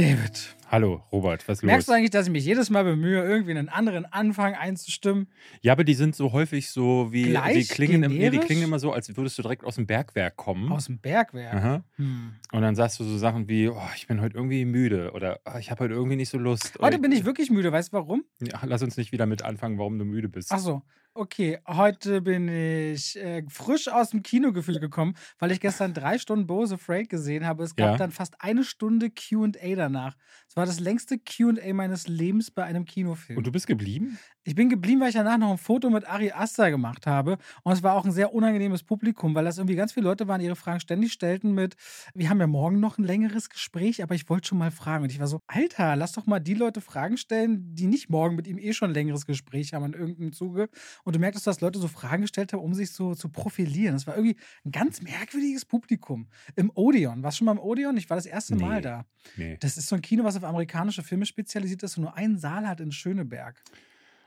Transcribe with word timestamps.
David. 0.00 0.56
Hallo, 0.70 1.02
Robert, 1.12 1.46
was 1.46 1.58
ist 1.58 1.62
Merkst 1.62 1.88
los? 1.88 1.92
du 1.92 1.98
eigentlich, 1.98 2.10
dass 2.10 2.26
ich 2.26 2.32
mich 2.32 2.46
jedes 2.46 2.70
Mal 2.70 2.84
bemühe, 2.84 3.22
irgendwie 3.22 3.50
einen 3.50 3.68
anderen 3.68 4.06
Anfang 4.06 4.54
einzustimmen? 4.54 5.26
Ja, 5.60 5.72
aber 5.72 5.84
die 5.84 5.92
sind 5.92 6.16
so 6.16 6.32
häufig 6.32 6.70
so 6.70 7.08
wie, 7.12 7.24
Gleich? 7.24 7.68
die 7.68 7.74
klingen, 7.74 8.02
im, 8.04 8.12
nee, 8.12 8.30
die 8.30 8.38
klingen 8.38 8.62
immer 8.62 8.78
so, 8.78 8.92
als 8.92 9.14
würdest 9.14 9.36
du 9.36 9.42
direkt 9.42 9.62
aus 9.62 9.74
dem 9.74 9.86
Bergwerk 9.86 10.36
kommen. 10.36 10.72
Aus 10.72 10.86
dem 10.86 11.00
Bergwerk. 11.00 11.82
Hm. 11.96 12.32
Und 12.50 12.62
dann 12.62 12.76
sagst 12.76 12.98
du 12.98 13.04
so 13.04 13.18
Sachen 13.18 13.46
wie, 13.50 13.68
oh, 13.68 13.76
ich 13.94 14.06
bin 14.06 14.22
heute 14.22 14.36
irgendwie 14.36 14.64
müde 14.64 15.10
oder 15.12 15.40
oh, 15.44 15.58
ich 15.58 15.70
habe 15.70 15.84
heute 15.84 15.92
irgendwie 15.92 16.16
nicht 16.16 16.30
so 16.30 16.38
Lust. 16.38 16.78
Heute 16.80 16.98
bin 16.98 17.12
ich 17.12 17.26
wirklich 17.26 17.50
müde. 17.50 17.70
Weißt 17.70 17.92
du 17.92 17.98
warum? 17.98 18.24
Ja, 18.40 18.60
lass 18.64 18.82
uns 18.82 18.96
nicht 18.96 19.12
wieder 19.12 19.26
mit 19.26 19.42
anfangen, 19.42 19.76
warum 19.76 19.98
du 19.98 20.06
müde 20.06 20.30
bist. 20.30 20.50
Ach 20.50 20.60
so. 20.60 20.82
Okay, 21.14 21.58
heute 21.66 22.20
bin 22.22 22.46
ich 22.48 23.16
äh, 23.16 23.42
frisch 23.48 23.88
aus 23.88 24.10
dem 24.10 24.22
Kinogefühl 24.22 24.78
gekommen, 24.78 25.14
weil 25.40 25.50
ich 25.50 25.58
gestern 25.60 25.92
drei 25.92 26.18
Stunden 26.18 26.46
Bose 26.46 26.76
Afraid 26.76 27.08
gesehen 27.08 27.44
habe. 27.46 27.64
Es 27.64 27.74
gab 27.74 27.90
Ja. 27.90 27.96
dann 27.96 28.12
fast 28.12 28.40
eine 28.40 28.62
Stunde 28.62 29.10
QA 29.10 29.74
danach. 29.74 30.16
Es 30.48 30.54
war 30.56 30.66
das 30.66 30.78
längste 30.78 31.18
QA 31.18 31.74
meines 31.74 32.06
Lebens 32.06 32.52
bei 32.52 32.62
einem 32.62 32.84
Kinofilm. 32.84 33.38
Und 33.38 33.46
du 33.46 33.50
bist 33.52 33.66
geblieben? 33.66 34.20
Ich 34.44 34.54
bin 34.54 34.70
geblieben, 34.70 35.00
weil 35.00 35.08
ich 35.10 35.14
danach 35.14 35.36
noch 35.36 35.50
ein 35.50 35.58
Foto 35.58 35.90
mit 35.90 36.08
Ari 36.08 36.32
Aster 36.32 36.70
gemacht 36.70 37.06
habe. 37.06 37.36
Und 37.62 37.72
es 37.72 37.82
war 37.82 37.94
auch 37.94 38.04
ein 38.06 38.12
sehr 38.12 38.32
unangenehmes 38.32 38.84
Publikum, 38.84 39.34
weil 39.34 39.44
das 39.44 39.58
irgendwie 39.58 39.76
ganz 39.76 39.92
viele 39.92 40.04
Leute 40.06 40.28
waren, 40.28 40.38
die 40.40 40.46
ihre 40.46 40.56
Fragen 40.56 40.80
ständig 40.80 41.12
stellten 41.12 41.52
mit, 41.52 41.74
wir 42.14 42.30
haben 42.30 42.40
ja 42.40 42.46
morgen 42.46 42.80
noch 42.80 42.96
ein 42.98 43.04
längeres 43.04 43.50
Gespräch, 43.50 44.02
aber 44.02 44.14
ich 44.14 44.28
wollte 44.30 44.48
schon 44.48 44.58
mal 44.58 44.70
fragen. 44.70 45.04
Und 45.04 45.12
ich 45.12 45.20
war 45.20 45.26
so, 45.26 45.40
Alter, 45.46 45.94
lass 45.94 46.12
doch 46.12 46.26
mal 46.26 46.40
die 46.40 46.54
Leute 46.54 46.80
Fragen 46.80 47.18
stellen, 47.18 47.74
die 47.74 47.86
nicht 47.86 48.08
morgen 48.08 48.34
mit 48.36 48.46
ihm 48.46 48.58
eh 48.58 48.72
schon 48.72 48.90
ein 48.90 48.94
längeres 48.94 49.26
Gespräch 49.26 49.74
haben 49.74 49.84
in 49.84 49.92
irgendeinem 49.92 50.32
Zuge. 50.32 50.68
Und 51.04 51.09
du 51.10 51.18
merktest, 51.18 51.46
dass 51.46 51.60
Leute 51.60 51.78
so 51.78 51.88
Fragen 51.88 52.22
gestellt 52.22 52.52
haben, 52.52 52.60
um 52.62 52.74
sich 52.74 52.92
so 52.92 53.14
zu 53.14 53.28
profilieren. 53.28 53.94
Das 53.94 54.06
war 54.06 54.16
irgendwie 54.16 54.36
ein 54.64 54.72
ganz 54.72 55.02
merkwürdiges 55.02 55.64
Publikum. 55.64 56.28
Im 56.56 56.70
Odeon. 56.74 57.22
Warst 57.22 57.36
du 57.36 57.38
schon 57.38 57.46
mal 57.46 57.52
im 57.52 57.58
Odeon? 57.58 57.96
Ich 57.96 58.08
war 58.10 58.16
das 58.16 58.26
erste 58.26 58.56
Mal 58.56 58.76
Nee. 58.76 58.80
da. 58.82 59.06
Nee. 59.36 59.56
Das 59.60 59.76
ist 59.76 59.88
so 59.88 59.96
ein 59.96 60.02
Kino, 60.02 60.24
was 60.24 60.36
auf 60.36 60.44
amerikanische 60.44 61.02
Filme 61.02 61.26
spezialisiert 61.26 61.82
ist 61.82 61.96
und 61.96 62.04
nur 62.04 62.16
einen 62.16 62.38
Saal 62.38 62.66
hat 62.68 62.80
in 62.80 62.92
Schöneberg. 62.92 63.62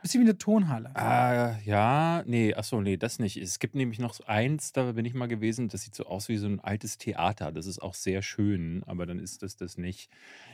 Bisschen 0.03 0.21
wie 0.21 0.25
eine 0.25 0.37
Tonhalle. 0.37 0.91
Ah, 0.95 1.55
ja, 1.65 2.23
nee, 2.27 2.53
achso, 2.53 2.81
nee, 2.81 2.97
das 2.97 3.17
nicht. 3.17 3.37
Es 3.37 3.57
gibt 3.59 3.73
nämlich 3.73 3.99
noch 3.99 4.19
eins, 4.27 4.73
da 4.73 4.91
bin 4.91 5.05
ich 5.05 5.13
mal 5.13 5.27
gewesen, 5.27 5.69
das 5.69 5.81
sieht 5.83 5.95
so 5.95 6.05
aus 6.05 6.27
wie 6.29 6.37
so 6.37 6.45
ein 6.45 6.59
altes 6.59 6.97
Theater. 6.97 7.51
Das 7.51 7.65
ist 7.65 7.81
auch 7.81 7.93
sehr 7.95 8.21
schön, 8.21 8.83
aber 8.85 9.05
dann 9.05 9.17
ist 9.17 9.41
das 9.43 9.55
das 9.55 9.77
nicht. 9.77 10.09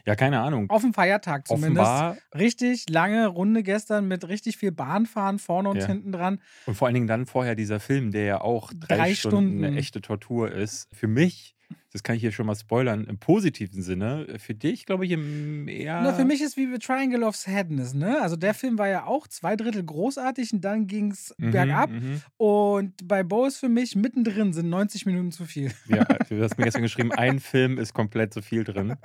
Ja, 0.05 0.15
keine 0.15 0.39
Ahnung. 0.39 0.69
Auf 0.69 0.83
dem 0.83 0.93
Feiertag 0.93 1.47
zumindest. 1.47 1.77
Offenbar, 1.87 2.17
Richtig 2.35 2.89
lange 2.89 3.27
Runde 3.27 3.63
gestern 3.63 4.07
mit 4.07 4.27
richtig 4.27 4.57
viel 4.57 4.71
Bahnfahren 4.71 5.39
vorne 5.39 5.69
und 5.69 5.77
Ja. 5.77 5.87
hinten 5.87 6.11
dran. 6.11 6.41
und 6.67 6.75
vor 6.75 6.87
allen 6.87 6.93
Dingen 6.95 7.07
dann 7.07 7.25
vorher 7.25 7.55
dieser 7.55 7.79
Film, 7.79 8.11
der 8.11 8.23
ja 8.25 8.41
auch 8.41 8.71
drei, 8.73 8.97
Drei 8.97 9.15
Stunden, 9.15 9.39
Stunden. 9.55 9.63
eine 9.65 9.75
echte 9.77 9.99
Tortur 10.01 10.51
ist. 10.51 10.87
Für 10.93 11.07
mich, 11.07 11.55
das 11.91 12.03
kann 12.03 12.15
ich 12.15 12.21
hier 12.21 12.31
schon 12.31 12.45
mal 12.45 12.55
spoilern, 12.55 13.05
im 13.05 13.17
positiven 13.17 13.81
Sinne, 13.81 14.37
für 14.37 14.53
dich, 14.53 14.85
glaube 14.85 15.05
ich, 15.05 15.11
eher. 15.11 16.01
Na, 16.01 16.13
für 16.13 16.23
mich 16.25 16.41
ist 16.41 16.55
wie 16.55 16.67
The 16.71 16.77
Triangle 16.79 17.23
of 17.23 17.35
Sadness, 17.35 17.93
ne? 17.93 18.21
Also 18.21 18.35
der 18.35 18.53
Film 18.53 18.77
war 18.77 18.87
ja 18.87 19.05
auch 19.05 19.27
zwei 19.27 19.55
Drittel 19.55 19.83
großartig 19.83 20.53
und 20.53 20.61
dann 20.61 20.87
ging 20.87 21.11
es 21.11 21.33
Mhm, 21.37 21.51
bergab. 21.51 21.89
mhm. 21.89 22.21
Und 22.37 23.07
bei 23.07 23.23
Bo 23.23 23.45
ist 23.45 23.57
für 23.57 23.69
mich 23.69 23.95
mittendrin 23.95 24.53
sind 24.53 24.69
90 24.69 25.05
Minuten 25.05 25.31
zu 25.31 25.45
viel. 25.45 25.71
Ja, 25.85 26.05
du 26.27 26.41
hast 26.43 26.57
mir 26.57 26.63
gestern 26.63 26.83
geschrieben, 26.83 27.11
ein 27.11 27.39
Film 27.39 27.77
ist 27.77 27.93
komplett 27.93 28.33
so 28.33 28.41
viel 28.41 28.63
drin. 28.63 28.99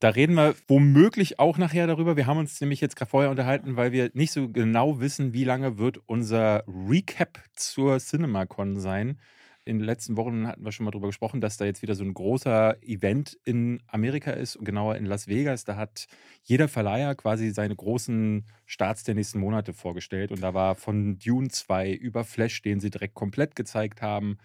Da 0.00 0.10
reden 0.10 0.34
wir 0.34 0.56
womöglich 0.68 1.38
auch 1.38 1.58
nachher 1.58 1.86
darüber. 1.86 2.16
Wir 2.16 2.26
haben 2.26 2.38
uns 2.38 2.60
nämlich 2.60 2.80
jetzt 2.80 2.96
gerade 2.96 3.10
vorher 3.10 3.30
unterhalten, 3.30 3.76
weil 3.76 3.92
wir 3.92 4.10
nicht 4.14 4.32
so 4.32 4.48
genau 4.50 5.00
wissen, 5.00 5.32
wie 5.34 5.44
lange 5.44 5.78
wird 5.78 5.98
unser 6.06 6.64
Recap 6.68 7.40
zur 7.54 8.00
CinemaCon 8.00 8.80
sein. 8.80 9.20
In 9.64 9.78
den 9.78 9.84
letzten 9.84 10.16
Wochen 10.16 10.48
hatten 10.48 10.64
wir 10.64 10.72
schon 10.72 10.84
mal 10.84 10.90
darüber 10.90 11.06
gesprochen, 11.06 11.40
dass 11.40 11.56
da 11.56 11.64
jetzt 11.64 11.82
wieder 11.82 11.94
so 11.94 12.02
ein 12.02 12.14
großer 12.14 12.82
Event 12.82 13.38
in 13.44 13.80
Amerika 13.86 14.32
ist 14.32 14.56
und 14.56 14.64
genauer 14.64 14.96
in 14.96 15.06
Las 15.06 15.28
Vegas. 15.28 15.64
Da 15.64 15.76
hat 15.76 16.08
jeder 16.42 16.66
Verleiher 16.66 17.14
quasi 17.14 17.50
seine 17.50 17.76
großen 17.76 18.44
Starts 18.66 19.04
der 19.04 19.14
nächsten 19.14 19.38
Monate 19.38 19.72
vorgestellt. 19.72 20.32
Und 20.32 20.40
da 20.42 20.52
war 20.52 20.74
von 20.74 21.16
Dune 21.20 21.48
2 21.48 21.92
über 21.92 22.24
Flash, 22.24 22.62
den 22.62 22.80
sie 22.80 22.90
direkt 22.90 23.14
komplett 23.14 23.54
gezeigt 23.54 24.02
haben, 24.02 24.38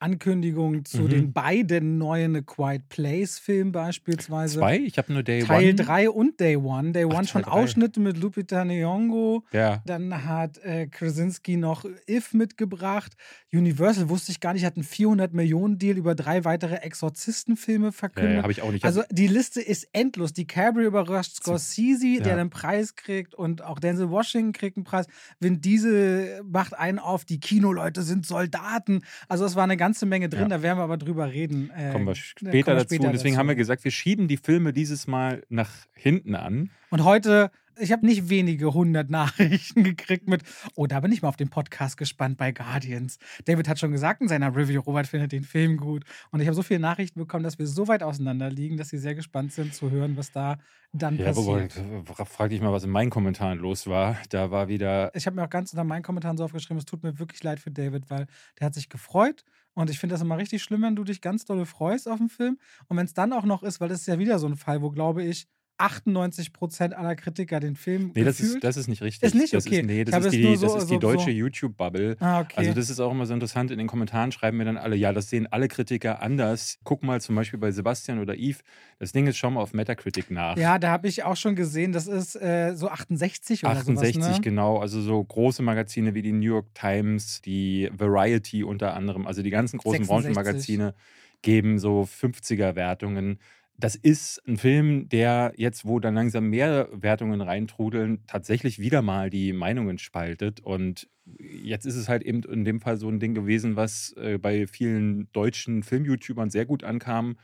Ankündigung 0.00 0.84
zu 0.84 1.02
Mhm. 1.02 1.08
den 1.08 1.32
beiden 1.32 1.98
neuen 1.98 2.36
A 2.36 2.40
Quiet 2.40 2.88
Place 2.88 3.38
Filmen 3.38 3.72
beispielsweise. 3.72 4.58
Zwei? 4.60 4.78
Ich 4.78 4.98
habe 4.98 5.12
nur 5.12 5.22
Day 5.22 5.42
Teil 5.42 5.64
One. 5.70 5.74
3 5.74 6.10
und 6.10 6.40
Day 6.40 6.56
One. 6.56 6.92
Day 6.92 7.04
Ach, 7.04 7.08
One 7.08 7.16
Teil 7.16 7.26
schon 7.26 7.42
drei. 7.42 7.50
Ausschnitte 7.50 8.00
mit 8.00 8.16
Lupita 8.18 8.62
Nyong'o. 8.62 9.42
Ja. 9.52 9.82
Dann 9.86 10.24
hat 10.24 10.58
äh, 10.58 10.86
Krasinski 10.86 11.56
noch 11.56 11.84
If 12.08 12.32
mitgebracht. 12.32 13.14
Universal 13.52 14.08
wusste 14.08 14.30
ich 14.30 14.40
gar 14.40 14.52
nicht, 14.52 14.64
hat 14.64 14.76
einen 14.76 14.84
400 14.84 15.32
Millionen 15.32 15.78
Deal 15.78 15.96
über 15.96 16.14
drei 16.14 16.44
weitere 16.44 16.76
Exorzistenfilme 16.76 17.88
Äh, 17.88 17.92
verkündet. 17.92 18.42
habe 18.42 18.52
ich 18.52 18.62
auch 18.62 18.70
nicht. 18.72 18.84
also 18.84 19.02
die 19.10 19.26
Liste 19.26 19.60
ist 19.60 19.88
endlos. 19.92 20.32
DiCaprio 20.32 20.86
überrascht 20.86 21.36
Scorsese, 21.36 22.20
der 22.22 22.32
Ja. 22.32 22.36
den 22.36 22.50
Preis 22.50 22.94
kriegt 22.94 23.34
und 23.34 23.62
auch 23.64 23.78
Denzel 23.78 24.10
Washington 24.10 24.52
kriegt 24.52 24.76
einen 24.76 24.84
Preis. 24.84 25.06
Vin 25.40 25.60
Diesel 25.60 26.42
macht 26.44 26.78
einen 26.78 26.98
auf, 26.98 27.24
die 27.24 27.40
Kinoleute 27.40 28.02
sind 28.02 28.26
Soldaten. 28.26 29.00
Also 29.28 29.44
es 29.44 29.56
war 29.56 29.64
eine 29.64 29.76
ganze 29.88 30.04
Menge 30.06 30.28
drin, 30.28 30.42
Ja. 30.42 30.48
da 30.48 30.62
werden 30.62 30.78
wir 30.78 30.84
aber 30.84 30.98
drüber 30.98 31.32
reden. 31.32 31.70
Äh, 31.74 31.92
kommen 31.92 32.06
wir 32.06 32.14
später 32.14 32.50
kommen 32.50 32.52
wir 32.52 32.84
dazu. 32.84 32.98
Deswegen 33.12 33.34
dazu. 33.34 33.38
haben 33.38 33.48
wir 33.48 33.54
gesagt, 33.54 33.84
wir 33.84 33.90
schieben 33.90 34.28
die 34.28 34.36
Filme 34.36 34.72
dieses 34.74 35.06
Mal 35.06 35.42
nach 35.48 35.70
hinten 35.94 36.34
an. 36.34 36.70
Und 36.90 37.04
heute, 37.04 37.50
ich 37.80 37.92
habe 37.92 38.06
nicht 38.06 38.28
wenige 38.28 38.72
hundert 38.74 39.10
Nachrichten 39.10 39.84
gekriegt 39.84 40.28
mit, 40.28 40.42
oh, 40.74 40.86
da 40.86 41.00
bin 41.00 41.12
ich 41.12 41.22
mal 41.22 41.28
auf 41.28 41.36
den 41.36 41.50
Podcast 41.50 41.96
gespannt 41.96 42.36
bei 42.36 42.52
Guardians. 42.52 43.18
David 43.44 43.68
hat 43.68 43.78
schon 43.78 43.92
gesagt 43.92 44.20
in 44.20 44.28
seiner 44.28 44.54
Review, 44.54 44.80
Robert 44.80 45.06
findet 45.06 45.32
den 45.32 45.44
Film 45.44 45.76
gut. 45.76 46.04
Und 46.30 46.40
ich 46.40 46.46
habe 46.46 46.54
so 46.54 46.62
viele 46.62 46.80
Nachrichten 46.80 47.20
bekommen, 47.20 47.44
dass 47.44 47.58
wir 47.58 47.66
so 47.66 47.88
weit 47.88 48.02
auseinander 48.02 48.50
liegen, 48.50 48.76
dass 48.76 48.88
sie 48.88 48.98
sehr 48.98 49.14
gespannt 49.14 49.52
sind 49.52 49.74
zu 49.74 49.90
hören, 49.90 50.16
was 50.16 50.32
da 50.32 50.58
dann 50.92 51.16
Ja, 51.18 51.26
passiert. 51.26 51.76
Robert, 51.76 52.28
frag 52.28 52.50
dich 52.50 52.60
mal, 52.60 52.72
was 52.72 52.84
in 52.84 52.90
meinen 52.90 53.10
Kommentaren 53.10 53.58
los 53.58 53.86
war. 53.86 54.16
Da 54.30 54.50
war 54.50 54.68
wieder. 54.68 55.14
Ich 55.14 55.26
habe 55.26 55.36
mir 55.36 55.44
auch 55.44 55.50
ganz 55.50 55.72
unter 55.72 55.84
meinen 55.84 56.02
Kommentaren 56.02 56.36
so 56.36 56.44
aufgeschrieben, 56.44 56.78
es 56.78 56.84
tut 56.84 57.02
mir 57.02 57.18
wirklich 57.18 57.42
leid 57.42 57.60
für 57.60 57.70
David, 57.70 58.10
weil 58.10 58.26
der 58.58 58.66
hat 58.66 58.74
sich 58.74 58.88
gefreut. 58.88 59.44
Und 59.74 59.90
ich 59.90 59.98
finde 59.98 60.14
das 60.14 60.22
immer 60.22 60.38
richtig 60.38 60.62
schlimm, 60.62 60.82
wenn 60.82 60.96
du 60.96 61.04
dich 61.04 61.20
ganz 61.20 61.44
dolle 61.44 61.64
freust 61.64 62.08
auf 62.08 62.18
den 62.18 62.28
Film. 62.28 62.58
Und 62.88 62.96
wenn 62.96 63.06
es 63.06 63.14
dann 63.14 63.32
auch 63.32 63.44
noch 63.44 63.62
ist, 63.62 63.80
weil 63.80 63.88
das 63.88 64.00
ist 64.00 64.06
ja 64.08 64.18
wieder 64.18 64.38
so 64.38 64.48
ein 64.48 64.56
Fall, 64.56 64.82
wo, 64.82 64.90
glaube 64.90 65.22
ich, 65.22 65.46
98% 65.78 66.92
aller 66.92 67.14
Kritiker 67.16 67.60
den 67.60 67.76
Film 67.76 68.10
Nee, 68.14 68.24
das 68.24 68.40
ist, 68.40 68.62
das 68.62 68.76
ist 68.76 68.88
nicht 68.88 69.02
richtig. 69.02 69.22
Ist 69.26 69.34
nicht? 69.34 69.52
das 69.54 69.66
Okay. 69.66 69.80
Ist, 69.80 69.86
nee, 69.86 70.04
das 70.04 70.24
ist 70.24 70.32
die, 70.32 70.56
so- 70.56 70.66
das 70.66 70.82
ist 70.82 70.90
die 70.90 70.94
so- 70.94 70.98
deutsche 71.00 71.24
so- 71.26 71.30
YouTube-Bubble. 71.30 72.16
Ah, 72.20 72.40
okay. 72.40 72.54
Also, 72.56 72.72
das 72.74 72.90
ist 72.90 73.00
auch 73.00 73.12
immer 73.12 73.26
so 73.26 73.34
interessant. 73.34 73.70
In 73.70 73.78
den 73.78 73.86
Kommentaren 73.86 74.32
schreiben 74.32 74.56
mir 74.58 74.64
dann 74.64 74.76
alle, 74.76 74.96
ja, 74.96 75.12
das 75.12 75.30
sehen 75.30 75.46
alle 75.50 75.68
Kritiker 75.68 76.20
anders. 76.22 76.78
Guck 76.84 77.02
mal 77.02 77.20
zum 77.20 77.36
Beispiel 77.36 77.58
bei 77.58 77.70
Sebastian 77.70 78.18
oder 78.18 78.34
Yves. 78.34 78.62
Das 78.98 79.12
Ding 79.12 79.26
ist, 79.26 79.36
schau 79.36 79.50
mal 79.50 79.60
auf 79.60 79.72
Metacritic 79.72 80.30
nach. 80.30 80.56
Ja, 80.56 80.78
da 80.78 80.90
habe 80.90 81.06
ich 81.08 81.22
auch 81.24 81.36
schon 81.36 81.54
gesehen, 81.54 81.92
das 81.92 82.06
ist 82.08 82.34
äh, 82.36 82.74
so 82.74 82.88
68 82.88 83.64
oder 83.64 83.72
68, 83.72 84.14
sowas, 84.16 84.36
ne? 84.36 84.40
genau. 84.42 84.78
Also 84.78 85.00
so 85.00 85.22
große 85.22 85.62
Magazine 85.62 86.14
wie 86.14 86.22
die 86.22 86.32
New 86.32 86.46
York 86.54 86.74
Times, 86.74 87.40
die 87.42 87.88
Variety 87.96 88.64
unter 88.64 88.94
anderem, 88.94 89.26
also 89.26 89.42
die 89.42 89.50
ganzen 89.50 89.78
großen 89.78 90.04
66. 90.04 90.34
Branchenmagazine 90.34 90.94
geben 91.42 91.78
so 91.78 92.02
50er-Wertungen. 92.02 93.38
Das 93.80 93.94
ist 93.94 94.42
ein 94.48 94.56
Film, 94.56 95.08
der 95.08 95.52
jetzt, 95.56 95.84
wo 95.86 96.00
dann 96.00 96.14
langsam 96.14 96.50
mehr 96.50 96.88
Wertungen 96.90 97.40
reintrudeln, 97.40 98.24
tatsächlich 98.26 98.80
wieder 98.80 99.02
mal 99.02 99.30
die 99.30 99.52
Meinungen 99.52 99.98
spaltet. 99.98 100.58
Und 100.58 101.08
jetzt 101.38 101.86
ist 101.86 101.94
es 101.94 102.08
halt 102.08 102.24
eben 102.24 102.42
in 102.42 102.64
dem 102.64 102.80
Fall 102.80 102.96
so 102.96 103.08
ein 103.08 103.20
Ding 103.20 103.34
gewesen, 103.34 103.76
was 103.76 104.14
äh, 104.16 104.36
bei 104.36 104.66
vielen 104.66 105.30
deutschen 105.32 105.84
Film-YouTubern 105.84 106.50
sehr 106.50 106.66
gut 106.66 106.82
ankam 106.82 107.36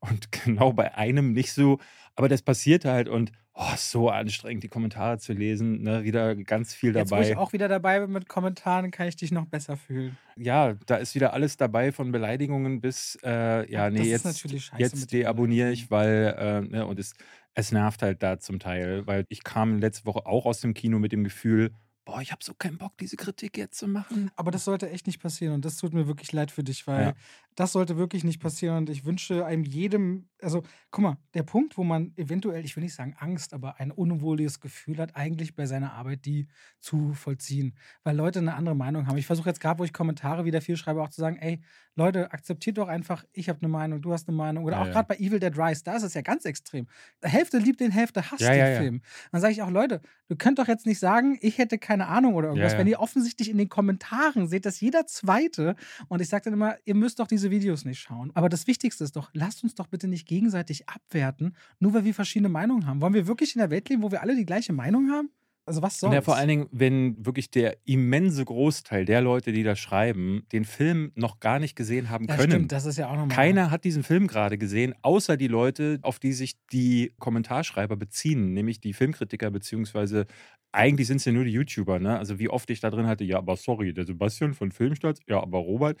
und 0.00 0.32
genau 0.44 0.72
bei 0.72 0.94
einem 0.94 1.32
nicht 1.32 1.52
so. 1.52 1.78
Aber 2.14 2.28
das 2.28 2.42
passierte 2.42 2.90
halt 2.90 3.08
und 3.08 3.32
oh, 3.58 3.74
so 3.76 4.08
anstrengend, 4.08 4.62
die 4.62 4.68
Kommentare 4.68 5.18
zu 5.18 5.32
lesen. 5.32 5.82
Ne? 5.82 6.04
Wieder 6.04 6.34
ganz 6.36 6.74
viel 6.74 6.94
Jetzt, 6.94 7.10
wo 7.10 7.16
dabei. 7.16 7.30
ich 7.30 7.36
auch 7.36 7.52
wieder 7.52 7.68
dabei 7.68 8.00
bin 8.00 8.12
mit 8.12 8.28
Kommentaren, 8.28 8.90
kann 8.90 9.08
ich 9.08 9.16
dich 9.16 9.32
noch 9.32 9.46
besser 9.46 9.76
fühlen. 9.76 10.16
ja, 10.36 10.74
da 10.86 10.96
ist 10.96 11.14
wieder 11.14 11.32
alles 11.32 11.56
dabei, 11.56 11.92
von 11.92 12.12
Beleidigungen 12.12 12.80
bis, 12.80 13.18
äh, 13.24 13.70
ja, 13.70 13.90
nee, 13.90 14.02
jetzt, 14.02 14.44
jetzt 14.78 15.12
deabonniere 15.12 15.70
ich, 15.70 15.90
weil, 15.90 16.34
äh, 16.38 16.60
ne, 16.62 16.86
und 16.86 16.98
es, 16.98 17.14
es 17.54 17.72
nervt 17.72 18.02
halt 18.02 18.22
da 18.22 18.38
zum 18.38 18.60
Teil, 18.60 19.06
weil 19.06 19.24
ich 19.28 19.42
kam 19.42 19.78
letzte 19.78 20.06
Woche 20.06 20.26
auch 20.26 20.46
aus 20.46 20.60
dem 20.60 20.74
Kino 20.74 20.98
mit 20.98 21.12
dem 21.12 21.24
Gefühl, 21.24 21.72
boah, 22.08 22.22
ich 22.22 22.32
habe 22.32 22.42
so 22.42 22.54
keinen 22.54 22.78
Bock, 22.78 22.96
diese 22.96 23.16
Kritik 23.16 23.58
jetzt 23.58 23.76
zu 23.78 23.86
machen. 23.86 24.30
Aber 24.34 24.50
das 24.50 24.64
sollte 24.64 24.88
echt 24.88 25.06
nicht 25.06 25.20
passieren 25.20 25.52
und 25.54 25.64
das 25.66 25.76
tut 25.76 25.92
mir 25.92 26.06
wirklich 26.06 26.32
leid 26.32 26.50
für 26.50 26.64
dich, 26.64 26.86
weil 26.86 27.02
Ja. 27.08 27.14
das 27.54 27.72
sollte 27.72 27.98
wirklich 27.98 28.24
nicht 28.24 28.40
passieren 28.40 28.78
und 28.78 28.88
ich 28.88 29.04
wünsche 29.04 29.44
einem 29.44 29.62
jedem, 29.62 30.30
also 30.40 30.62
guck 30.90 31.02
mal, 31.02 31.18
der 31.34 31.42
Punkt, 31.42 31.76
wo 31.76 31.84
man 31.84 32.14
eventuell, 32.16 32.64
ich 32.64 32.76
will 32.76 32.82
nicht 32.82 32.94
sagen 32.94 33.14
Angst, 33.18 33.52
aber 33.52 33.78
ein 33.78 33.90
unwohliges 33.90 34.58
Gefühl 34.60 34.96
hat, 34.98 35.16
eigentlich 35.16 35.54
bei 35.54 35.66
seiner 35.66 35.92
Arbeit 35.92 36.24
die 36.24 36.48
zu 36.80 37.12
vollziehen, 37.12 37.76
weil 38.04 38.16
Leute 38.16 38.38
eine 38.38 38.54
andere 38.54 38.74
Meinung 38.74 39.06
haben. 39.06 39.18
Ich 39.18 39.26
versuche 39.26 39.50
jetzt 39.50 39.60
gerade, 39.60 39.78
wo 39.78 39.84
ich 39.84 39.92
Kommentare 39.92 40.46
wieder 40.46 40.62
viel 40.62 40.78
schreibe, 40.78 41.02
auch 41.02 41.10
zu 41.10 41.20
sagen, 41.20 41.36
ey, 41.36 41.60
Leute, 41.94 42.32
akzeptiert 42.32 42.78
doch 42.78 42.88
einfach, 42.88 43.24
ich 43.32 43.48
habe 43.50 43.58
eine 43.60 43.68
Meinung, 43.68 44.00
du 44.00 44.12
hast 44.12 44.28
eine 44.28 44.36
Meinung 44.36 44.64
oder 44.64 44.76
Ja, 44.76 44.82
auch 44.82 44.86
ja. 44.86 44.92
gerade 44.92 45.08
bei 45.08 45.16
Evil 45.16 45.40
Dead 45.40 45.58
Rise, 45.58 45.82
da 45.84 45.96
ist 45.96 46.04
es 46.04 46.14
ja 46.14 46.22
ganz 46.22 46.44
extrem. 46.46 46.86
Hälfte 47.22 47.58
liebt 47.58 47.80
den, 47.80 47.90
Hälfte 47.90 48.30
hasst 48.30 48.40
den. 48.40 48.76
Film. 48.78 49.02
Dann 49.32 49.40
sage 49.40 49.52
ich 49.52 49.62
auch, 49.62 49.70
Leute, 49.70 50.00
du 50.28 50.36
könnt 50.36 50.58
doch 50.58 50.68
jetzt 50.68 50.86
nicht 50.86 51.00
sagen, 51.00 51.36
ich 51.40 51.58
hätte 51.58 51.76
keine 51.76 51.97
keine 51.98 52.10
Ahnung 52.10 52.34
oder 52.34 52.48
irgendwas. 52.48 52.72
Ja. 52.72 52.78
Wenn 52.78 52.86
ihr 52.86 53.00
offensichtlich 53.00 53.50
in 53.50 53.58
den 53.58 53.68
Kommentaren 53.68 54.46
seht, 54.48 54.66
dass 54.66 54.80
jeder 54.80 55.06
Zweite, 55.06 55.74
und 56.08 56.20
ich 56.20 56.28
sage 56.28 56.44
dann 56.44 56.54
immer, 56.54 56.76
ihr 56.84 56.94
müsst 56.94 57.18
doch 57.18 57.26
diese 57.26 57.50
Videos 57.50 57.84
nicht 57.84 58.00
schauen. 58.00 58.30
Aber 58.34 58.48
das 58.48 58.66
Wichtigste 58.66 59.04
ist 59.04 59.16
doch, 59.16 59.30
lasst 59.32 59.62
uns 59.64 59.74
doch 59.74 59.86
bitte 59.86 60.08
nicht 60.08 60.26
gegenseitig 60.26 60.88
abwerten, 60.88 61.56
nur 61.80 61.94
weil 61.94 62.04
wir 62.04 62.14
verschiedene 62.14 62.48
Meinungen 62.48 62.86
haben. 62.86 63.00
Wollen 63.00 63.14
wir 63.14 63.26
wirklich 63.26 63.54
in 63.54 63.60
der 63.60 63.70
Welt 63.70 63.88
leben, 63.88 64.02
wo 64.02 64.10
wir 64.10 64.22
alle 64.22 64.36
die 64.36 64.46
gleiche 64.46 64.72
Meinung 64.72 65.10
haben? 65.10 65.30
Also 65.68 65.82
was 65.82 66.00
soll's? 66.00 66.14
Ja, 66.14 66.22
vor 66.22 66.36
allen 66.36 66.48
Dingen, 66.48 66.66
wenn 66.72 67.24
wirklich 67.24 67.50
der 67.50 67.76
immense 67.84 68.42
Großteil 68.42 69.04
der 69.04 69.20
Leute, 69.20 69.52
die 69.52 69.62
da 69.62 69.76
schreiben, 69.76 70.44
den 70.50 70.64
Film 70.64 71.12
noch 71.14 71.40
gar 71.40 71.58
nicht 71.58 71.76
gesehen 71.76 72.08
haben 72.08 72.26
ja, 72.26 72.36
können. 72.36 72.50
stimmt, 72.50 72.72
das 72.72 72.86
ist 72.86 72.96
ja 72.96 73.08
auch 73.08 73.16
nochmal. 73.16 73.36
Keiner 73.36 73.70
hat 73.70 73.84
diesen 73.84 74.02
Film 74.02 74.26
gerade 74.28 74.56
gesehen, 74.56 74.94
außer 75.02 75.36
die 75.36 75.46
Leute, 75.46 75.98
auf 76.00 76.18
die 76.18 76.32
sich 76.32 76.56
die 76.72 77.12
Kommentarschreiber 77.18 77.96
beziehen, 77.96 78.54
nämlich 78.54 78.80
die 78.80 78.94
Filmkritiker, 78.94 79.50
beziehungsweise 79.50 80.26
eigentlich 80.72 81.06
sind 81.06 81.18
es 81.18 81.26
ja 81.26 81.32
nur 81.32 81.44
die 81.44 81.52
YouTuber, 81.52 81.98
ne? 81.98 82.18
Also 82.18 82.38
wie 82.38 82.48
oft 82.48 82.70
ich 82.70 82.80
da 82.80 82.88
drin 82.88 83.06
hatte, 83.06 83.24
ja, 83.24 83.36
aber 83.36 83.56
sorry, 83.56 83.92
der 83.92 84.06
Sebastian 84.06 84.54
von 84.54 84.72
Filmstarts, 84.72 85.20
ja, 85.28 85.40
aber 85.42 85.58
Robert. 85.58 86.00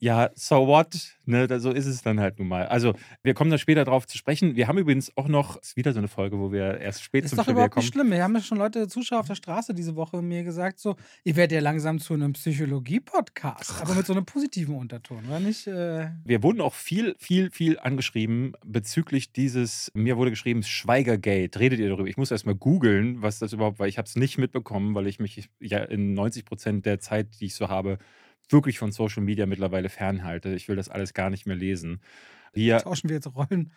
Ja, 0.00 0.28
so 0.34 0.66
what? 0.66 1.16
Ne, 1.24 1.46
da- 1.46 1.60
so 1.60 1.70
ist 1.70 1.86
es 1.86 2.02
dann 2.02 2.20
halt 2.20 2.38
nun 2.38 2.48
mal. 2.48 2.66
Also, 2.66 2.94
wir 3.22 3.32
kommen 3.32 3.50
da 3.50 3.56
später 3.56 3.84
drauf 3.84 4.06
zu 4.06 4.18
sprechen. 4.18 4.54
Wir 4.56 4.68
haben 4.68 4.76
übrigens 4.76 5.16
auch 5.16 5.28
noch, 5.28 5.56
ist 5.62 5.76
wieder 5.76 5.92
so 5.94 5.98
eine 5.98 6.08
Folge, 6.08 6.38
wo 6.38 6.52
wir 6.52 6.78
erst 6.78 7.02
spät 7.02 7.24
Ist 7.24 7.30
zum 7.30 7.38
doch 7.38 7.44
Trivia 7.44 7.52
überhaupt 7.54 7.74
kommen. 7.74 7.84
nicht 7.86 7.94
schlimm. 7.94 8.10
Wir 8.10 8.22
haben 8.22 8.34
ja 8.34 8.42
schon 8.42 8.58
Leute, 8.58 8.86
Zuschauer 8.88 9.20
auf 9.20 9.28
der 9.28 9.34
Straße 9.36 9.72
diese 9.72 9.96
Woche 9.96 10.20
mir 10.20 10.42
gesagt, 10.44 10.78
so, 10.78 10.96
ihr 11.22 11.36
werdet 11.36 11.52
ja 11.52 11.60
langsam 11.60 12.00
zu 12.00 12.12
einem 12.12 12.34
Psychologie-Podcast, 12.34 13.80
aber 13.80 13.94
mit 13.94 14.06
so 14.06 14.12
einem 14.12 14.24
positiven 14.26 14.74
Unterton, 14.76 15.28
war 15.28 15.40
nicht? 15.40 15.66
Äh, 15.66 16.10
Wir 16.24 16.42
wurden 16.42 16.60
auch 16.60 16.74
viel, 16.74 17.14
viel, 17.18 17.50
viel 17.50 17.78
angeschrieben 17.78 18.52
bezüglich 18.64 19.32
dieses, 19.32 19.90
mir 19.94 20.16
wurde 20.16 20.30
geschrieben, 20.30 20.62
Schweigergate. 20.62 21.58
Redet 21.58 21.78
ihr 21.80 21.88
darüber? 21.88 22.08
Ich 22.08 22.16
muss 22.16 22.30
erst 22.30 22.46
mal 22.46 22.54
googeln, 22.54 23.22
was 23.22 23.38
das 23.38 23.52
überhaupt 23.52 23.78
war. 23.78 23.86
Ich 23.86 23.98
habe 23.98 24.06
es 24.06 24.16
nicht 24.16 24.38
mitbekommen, 24.38 24.94
weil 24.94 25.06
ich 25.06 25.18
mich 25.18 25.48
ja 25.60 25.78
in 25.78 26.14
90 26.14 26.44
Prozent 26.44 26.86
der 26.86 27.00
Zeit, 27.00 27.40
die 27.40 27.46
ich 27.46 27.54
so 27.54 27.68
habe, 27.68 27.98
wirklich 28.50 28.78
von 28.78 28.92
Social 28.92 29.22
Media 29.22 29.46
mittlerweile 29.46 29.88
fernhalte. 29.88 30.54
Ich 30.54 30.68
will 30.68 30.76
das 30.76 30.88
alles 30.88 31.14
gar 31.14 31.30
nicht 31.30 31.46
mehr 31.46 31.56
lesen. 31.56 32.00
Hier, 32.54 32.78
tauschen 32.78 33.08
wir 33.10 33.16
jetzt 33.16 33.34
Rollen. 33.34 33.72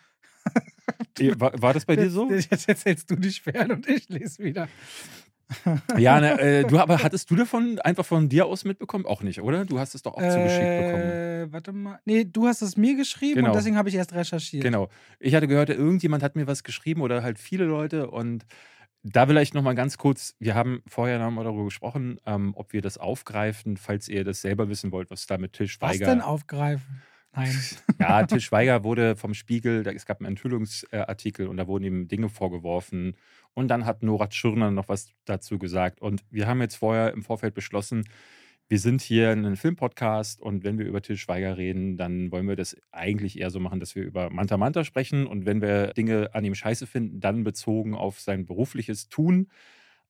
war, 1.36 1.60
war 1.60 1.74
das 1.74 1.84
bei 1.84 1.96
dir 1.96 2.10
so? 2.10 2.30
Jetzt, 2.30 2.68
erzählst 2.68 3.10
du 3.10 3.16
dich 3.16 3.42
fern 3.42 3.72
und 3.72 3.88
ich 3.88 4.08
lese 4.08 4.42
wieder. 4.42 4.68
Ja, 5.96 6.20
ne, 6.20 6.38
äh, 6.40 6.64
du, 6.64 6.78
aber 6.78 7.02
hattest 7.02 7.30
du 7.30 7.34
davon 7.36 7.78
einfach 7.80 8.04
von 8.04 8.28
dir 8.28 8.44
aus 8.44 8.64
mitbekommen? 8.64 9.06
Auch 9.06 9.22
nicht, 9.22 9.40
oder? 9.40 9.64
Du 9.64 9.78
hast 9.78 9.94
es 9.94 10.02
doch 10.02 10.12
auch 10.12 10.20
zugeschickt 10.20 10.60
bekommen. 10.60 11.02
Äh, 11.10 11.46
warte 11.52 11.72
mal. 11.72 12.00
Nee, 12.04 12.24
du 12.24 12.46
hast 12.46 12.60
es 12.60 12.76
mir 12.76 12.94
geschrieben 12.96 13.36
Genau. 13.36 13.48
und 13.50 13.56
deswegen 13.56 13.76
habe 13.78 13.88
ich 13.88 13.94
erst 13.94 14.12
recherchiert. 14.12 14.62
Genau. 14.62 14.90
Ich 15.18 15.34
hatte 15.34 15.48
gehört, 15.48 15.70
irgendjemand 15.70 16.22
hat 16.22 16.36
mir 16.36 16.46
was 16.46 16.64
geschrieben 16.64 17.00
oder 17.00 17.22
halt 17.22 17.38
viele 17.38 17.64
Leute 17.64 18.10
und 18.10 18.44
da 19.02 19.26
vielleicht 19.26 19.54
nochmal 19.54 19.74
ganz 19.74 19.96
kurz, 19.98 20.34
wir 20.38 20.54
haben 20.54 20.82
vorher 20.86 21.18
noch 21.18 21.30
mal 21.30 21.44
darüber 21.44 21.64
gesprochen, 21.64 22.18
ähm, 22.26 22.52
ob 22.56 22.72
wir 22.72 22.82
das 22.82 22.98
aufgreifen, 22.98 23.76
falls 23.76 24.08
ihr 24.08 24.24
das 24.24 24.40
selber 24.40 24.68
wissen 24.68 24.92
wollt, 24.92 25.10
was 25.10 25.26
da 25.26 25.38
mit 25.38 25.52
Til 25.52 25.68
Was 25.80 25.98
denn 25.98 26.20
aufgreifen? 26.20 27.02
Nein. 27.32 27.54
Ja, 28.00 28.26
Til 28.26 28.40
Schweiger 28.40 28.84
wurde 28.84 29.16
vom 29.16 29.34
Spiegel, 29.34 29.82
da, 29.82 29.90
es 29.90 30.06
gab 30.06 30.20
einen 30.20 30.26
Enthüllungsartikel 30.26 31.46
und 31.46 31.56
da 31.56 31.66
wurden 31.66 31.84
ihm 31.84 32.08
Dinge 32.08 32.28
vorgeworfen. 32.28 33.16
Und 33.54 33.68
dann 33.68 33.86
hat 33.86 34.02
Nora 34.02 34.28
Tschirner 34.28 34.70
noch 34.70 34.88
was 34.88 35.12
dazu 35.24 35.58
gesagt. 35.58 36.00
Und 36.00 36.24
wir 36.30 36.46
haben 36.46 36.60
jetzt 36.60 36.76
vorher 36.76 37.12
im 37.12 37.22
Vorfeld 37.22 37.54
beschlossen, 37.54 38.04
wir 38.68 38.78
sind 38.78 39.00
hier 39.00 39.30
ein 39.30 39.56
Filmpodcast 39.56 40.40
und 40.42 40.62
wenn 40.64 40.78
wir 40.78 40.86
über 40.86 41.00
Til 41.02 41.16
Schweiger 41.16 41.56
reden, 41.56 41.96
dann 41.96 42.30
wollen 42.30 42.46
wir 42.48 42.56
das 42.56 42.76
eigentlich 42.92 43.38
eher 43.38 43.50
so 43.50 43.60
machen, 43.60 43.80
dass 43.80 43.94
wir 43.94 44.04
über 44.04 44.30
Manta 44.30 44.56
Manta 44.58 44.84
sprechen 44.84 45.26
und 45.26 45.46
wenn 45.46 45.62
wir 45.62 45.94
Dinge 45.94 46.34
an 46.34 46.44
ihm 46.44 46.54
scheiße 46.54 46.86
finden, 46.86 47.20
dann 47.20 47.44
bezogen 47.44 47.94
auf 47.94 48.20
sein 48.20 48.44
berufliches 48.44 49.08
Tun. 49.08 49.48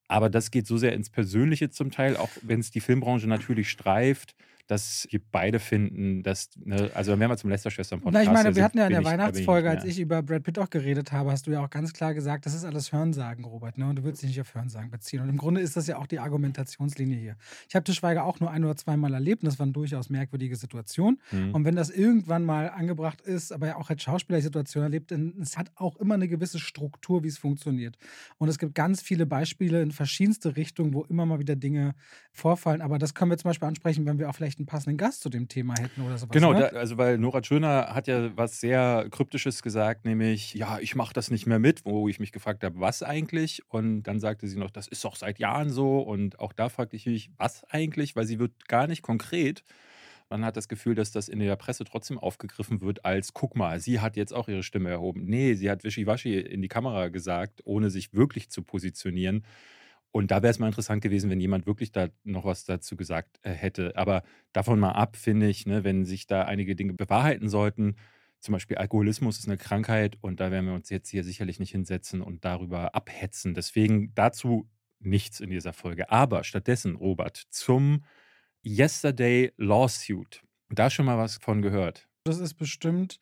Aber 0.09 0.31
das 0.31 0.51
geht 0.51 0.67
so 0.67 0.79
sehr 0.79 0.93
ins 0.95 1.11
Persönliche 1.11 1.71
zum 1.71 1.91
Teil, 1.91 2.17
auch 2.17 2.31
wenn 2.43 2.61
es 2.61 2.71
die 2.71 2.81
Filmbranche 2.81 3.29
natürlich 3.29 3.71
streift, 3.71 4.35
dass 4.69 5.09
wir 5.11 5.21
beide 5.33 5.59
finden, 5.59 6.23
dass, 6.23 6.51
ne, 6.57 6.91
also 6.95 7.11
dann 7.11 7.21
wären 7.21 7.31
wir 7.31 7.37
zum 7.37 7.51
Lester-Schwestern-Podcast. 7.51 8.27
Ich 8.27 8.33
meine, 8.33 8.55
wir 8.55 8.63
hatten 8.63 8.79
ja 8.79 8.87
in 8.87 8.93
der 8.93 9.05
Weihnachtsfolge, 9.05 9.71
als 9.71 9.85
ich 9.85 9.99
über 9.99 10.23
Brad 10.23 10.43
Pitt 10.43 10.59
auch 10.59 10.71
geredet 10.71 11.11
habe, 11.11 11.33
hast 11.33 11.47
du 11.47 11.51
ja 11.51 11.65
auch 11.65 11.71
ganz 11.71 11.93
klar 11.95 12.15
gesagt, 12.15 12.45
das 12.47 12.55
ist 12.55 12.65
alles 12.65 12.93
Hörensagen, 12.93 13.45
Robert. 13.45 13.79
Ne? 13.79 13.89
Und 13.89 13.97
du 13.97 14.05
würdest 14.05 14.23
dich 14.23 14.29
nicht 14.29 14.41
auf 14.41 14.55
Hörensagen 14.55 14.91
beziehen. 14.91 15.23
Und 15.23 15.31
im 15.31 15.39
Grunde 15.39 15.63
ist 15.63 15.77
das 15.77 15.87
ja 15.87 15.97
auch 15.97 16.07
die 16.07 16.19
Argumentationslinie 16.19 17.19
hier. 17.19 17.37
Ich 17.69 17.75
habe 17.75 17.85
Til 17.85 17.95
Schweiger 17.95 18.25
auch 18.25 18.41
nur 18.41 18.51
ein 18.51 18.63
oder 18.63 18.77
zweimal 18.77 19.15
erlebt 19.15 19.43
und 19.43 19.47
das 19.47 19.59
waren 19.59 19.73
durchaus 19.73 20.11
merkwürdige 20.11 20.55
Situationen. 20.55 21.19
Mhm. 21.33 21.55
Und 21.55 21.65
wenn 21.65 21.75
das 21.75 21.89
irgendwann 21.89 22.45
mal 22.45 22.69
angebracht 22.69 23.23
ist, 23.23 23.53
aber 23.53 23.69
ja 23.69 23.77
auch 23.77 23.89
als 23.89 24.03
Schauspieler 24.03 24.41
Situation 24.43 24.83
erlebt, 24.83 25.11
dann 25.11 25.35
es 25.41 25.57
hat 25.57 25.71
auch 25.77 25.97
immer 25.97 26.15
eine 26.15 26.29
gewisse 26.29 26.59
Struktur, 26.59 27.25
wie 27.25 27.29
es 27.29 27.39
funktioniert. 27.39 27.97
Und 28.37 28.49
es 28.49 28.59
gibt 28.59 28.75
ganz 28.75 29.01
viele 29.01 29.25
Beispiele 29.25 29.81
in 29.81 29.93
verschiedenste 29.93 30.57
Richtungen, 30.57 30.93
wo 30.93 31.05
immer 31.05 31.25
mal 31.25 31.39
wieder 31.39 31.57
Dinge 31.57 31.95
vorfallen. 32.33 32.83
Aber 32.83 32.99
das 32.99 33.15
können 33.15 33.31
wir 33.31 33.39
zum 33.39 33.49
Beispiel 33.49 33.69
ansprechen, 33.69 34.07
wenn 34.07 34.19
wir 34.19 34.29
auch 34.29 34.35
vielleicht 34.35 34.58
einen 34.59 34.67
passenden 34.67 34.97
Gast 34.97 35.23
zu 35.23 35.29
dem 35.29 35.49
Thema 35.49 35.75
hätten 35.79 36.03
oder 36.03 36.19
sowas. 36.19 36.33
Genau, 36.33 36.53
ne? 36.53 36.61
da, 36.61 36.67
also 36.79 36.99
weil 36.99 37.19
Nora 37.19 37.41
Tschirner 37.41 37.95
hat 37.95 38.07
ja 38.07 38.37
was 38.37 38.61
sehr 38.61 39.07
Kryptisches 39.11 39.63
gesagt, 39.63 40.05
nämlich, 40.05 40.55
ja, 40.55 40.79
ich 40.81 40.95
mache 40.95 41.13
das 41.15 41.31
nicht 41.31 41.47
mehr 41.47 41.59
mit, 41.59 41.85
wo 41.85 42.09
ich 42.09 42.21
mich 42.21 42.33
gefragt 42.33 42.65
habe, 42.65 42.81
was 42.81 43.03
eigentlich? 43.03 43.63
Und 43.69 44.03
dann 44.05 44.21
sagte 44.21 44.47
sie 44.47 44.59
noch, 44.59 44.71
das 44.71 44.89
ist 44.89 45.05
doch 45.05 45.17
seit 45.17 45.39
Jahren 45.39 45.71
so. 45.71 46.01
Und 46.01 46.39
auch 46.41 46.53
da 46.53 46.69
fragte 46.69 46.97
ich 46.97 47.07
mich, 47.07 47.31
was 47.37 47.65
eigentlich? 47.71 48.17
Weil 48.17 48.27
sie 48.27 48.39
wird 48.39 48.69
gar 48.69 48.87
nicht 48.87 49.03
konkret. 49.03 49.65
Man 50.31 50.45
hat 50.45 50.59
das 50.59 50.69
Gefühl, 50.69 50.95
dass 50.95 51.11
das 51.11 51.29
in 51.29 51.39
der 51.39 51.57
Presse 51.57 51.85
trotzdem 51.85 52.19
aufgegriffen 52.19 52.83
wird 52.83 53.05
als, 53.05 53.33
guck 53.33 53.57
mal, 53.57 53.81
sie 53.81 54.01
hat 54.01 54.17
jetzt 54.17 54.35
auch 54.35 54.49
ihre 54.49 54.63
Stimme 54.63 54.91
erhoben. 54.91 55.25
Nee, 55.25 55.55
sie 55.55 55.71
hat 55.71 55.85
Wischiwaschi 55.85 56.39
in 56.39 56.61
die 56.61 56.69
Kamera 56.69 57.09
gesagt, 57.09 57.63
ohne 57.65 57.89
sich 57.89 58.13
wirklich 58.13 58.51
zu 58.51 58.63
positionieren. 58.63 59.45
Und 60.11 60.31
da 60.31 60.43
wäre 60.43 60.51
es 60.51 60.59
mal 60.59 60.67
interessant 60.67 61.03
gewesen, 61.03 61.31
wenn 61.31 61.41
jemand 61.41 61.67
wirklich 61.67 61.93
da 61.93 62.09
noch 62.25 62.45
was 62.45 62.65
dazu 62.65 62.97
gesagt 62.97 63.39
äh, 63.43 63.51
hätte. 63.51 63.97
Aber 63.97 64.23
davon 64.53 64.81
mal 64.81 64.93
ab, 64.93 65.17
finde 65.17 65.49
ich, 65.49 65.67
ne, 65.67 65.85
wenn 65.85 66.05
sich 66.05 66.27
da 66.27 66.43
einige 66.43 66.75
Dinge 66.75 66.95
bewahrheiten 66.95 67.49
sollten, 67.49 67.97
zum 68.41 68.53
Beispiel 68.53 68.77
Alkoholismus 68.77 69.39
ist 69.39 69.49
eine 69.49 69.59
Krankheit 69.59 70.17
und 70.21 70.41
da 70.41 70.51
werden 70.51 70.67
wir 70.67 70.75
uns 70.75 70.91
jetzt 70.91 71.09
hier 71.09 71.25
sicherlich 71.25 71.59
nicht 71.59 71.73
hinsetzen 71.73 72.23
und 72.23 72.45
darüber 72.45 72.95
abhetzen. 72.95 73.53
Deswegen 73.53 74.15
dazu 74.15 74.69
nichts 75.01 75.41
in 75.41 75.51
dieser 75.51 75.73
Folge. 75.73 76.11
Aber 76.11 76.45
stattdessen, 76.45 76.97
Robert, 76.97 77.37
zum 77.51 78.05
Yesterday 78.65 79.53
Lawsuit. 79.57 80.43
Da 80.71 80.91
schon 80.91 81.07
mal 81.07 81.19
was 81.19 81.37
von 81.39 81.63
gehört. 81.63 82.09
Das 82.25 82.39
ist 82.39 82.55
bestimmt. 82.55 83.19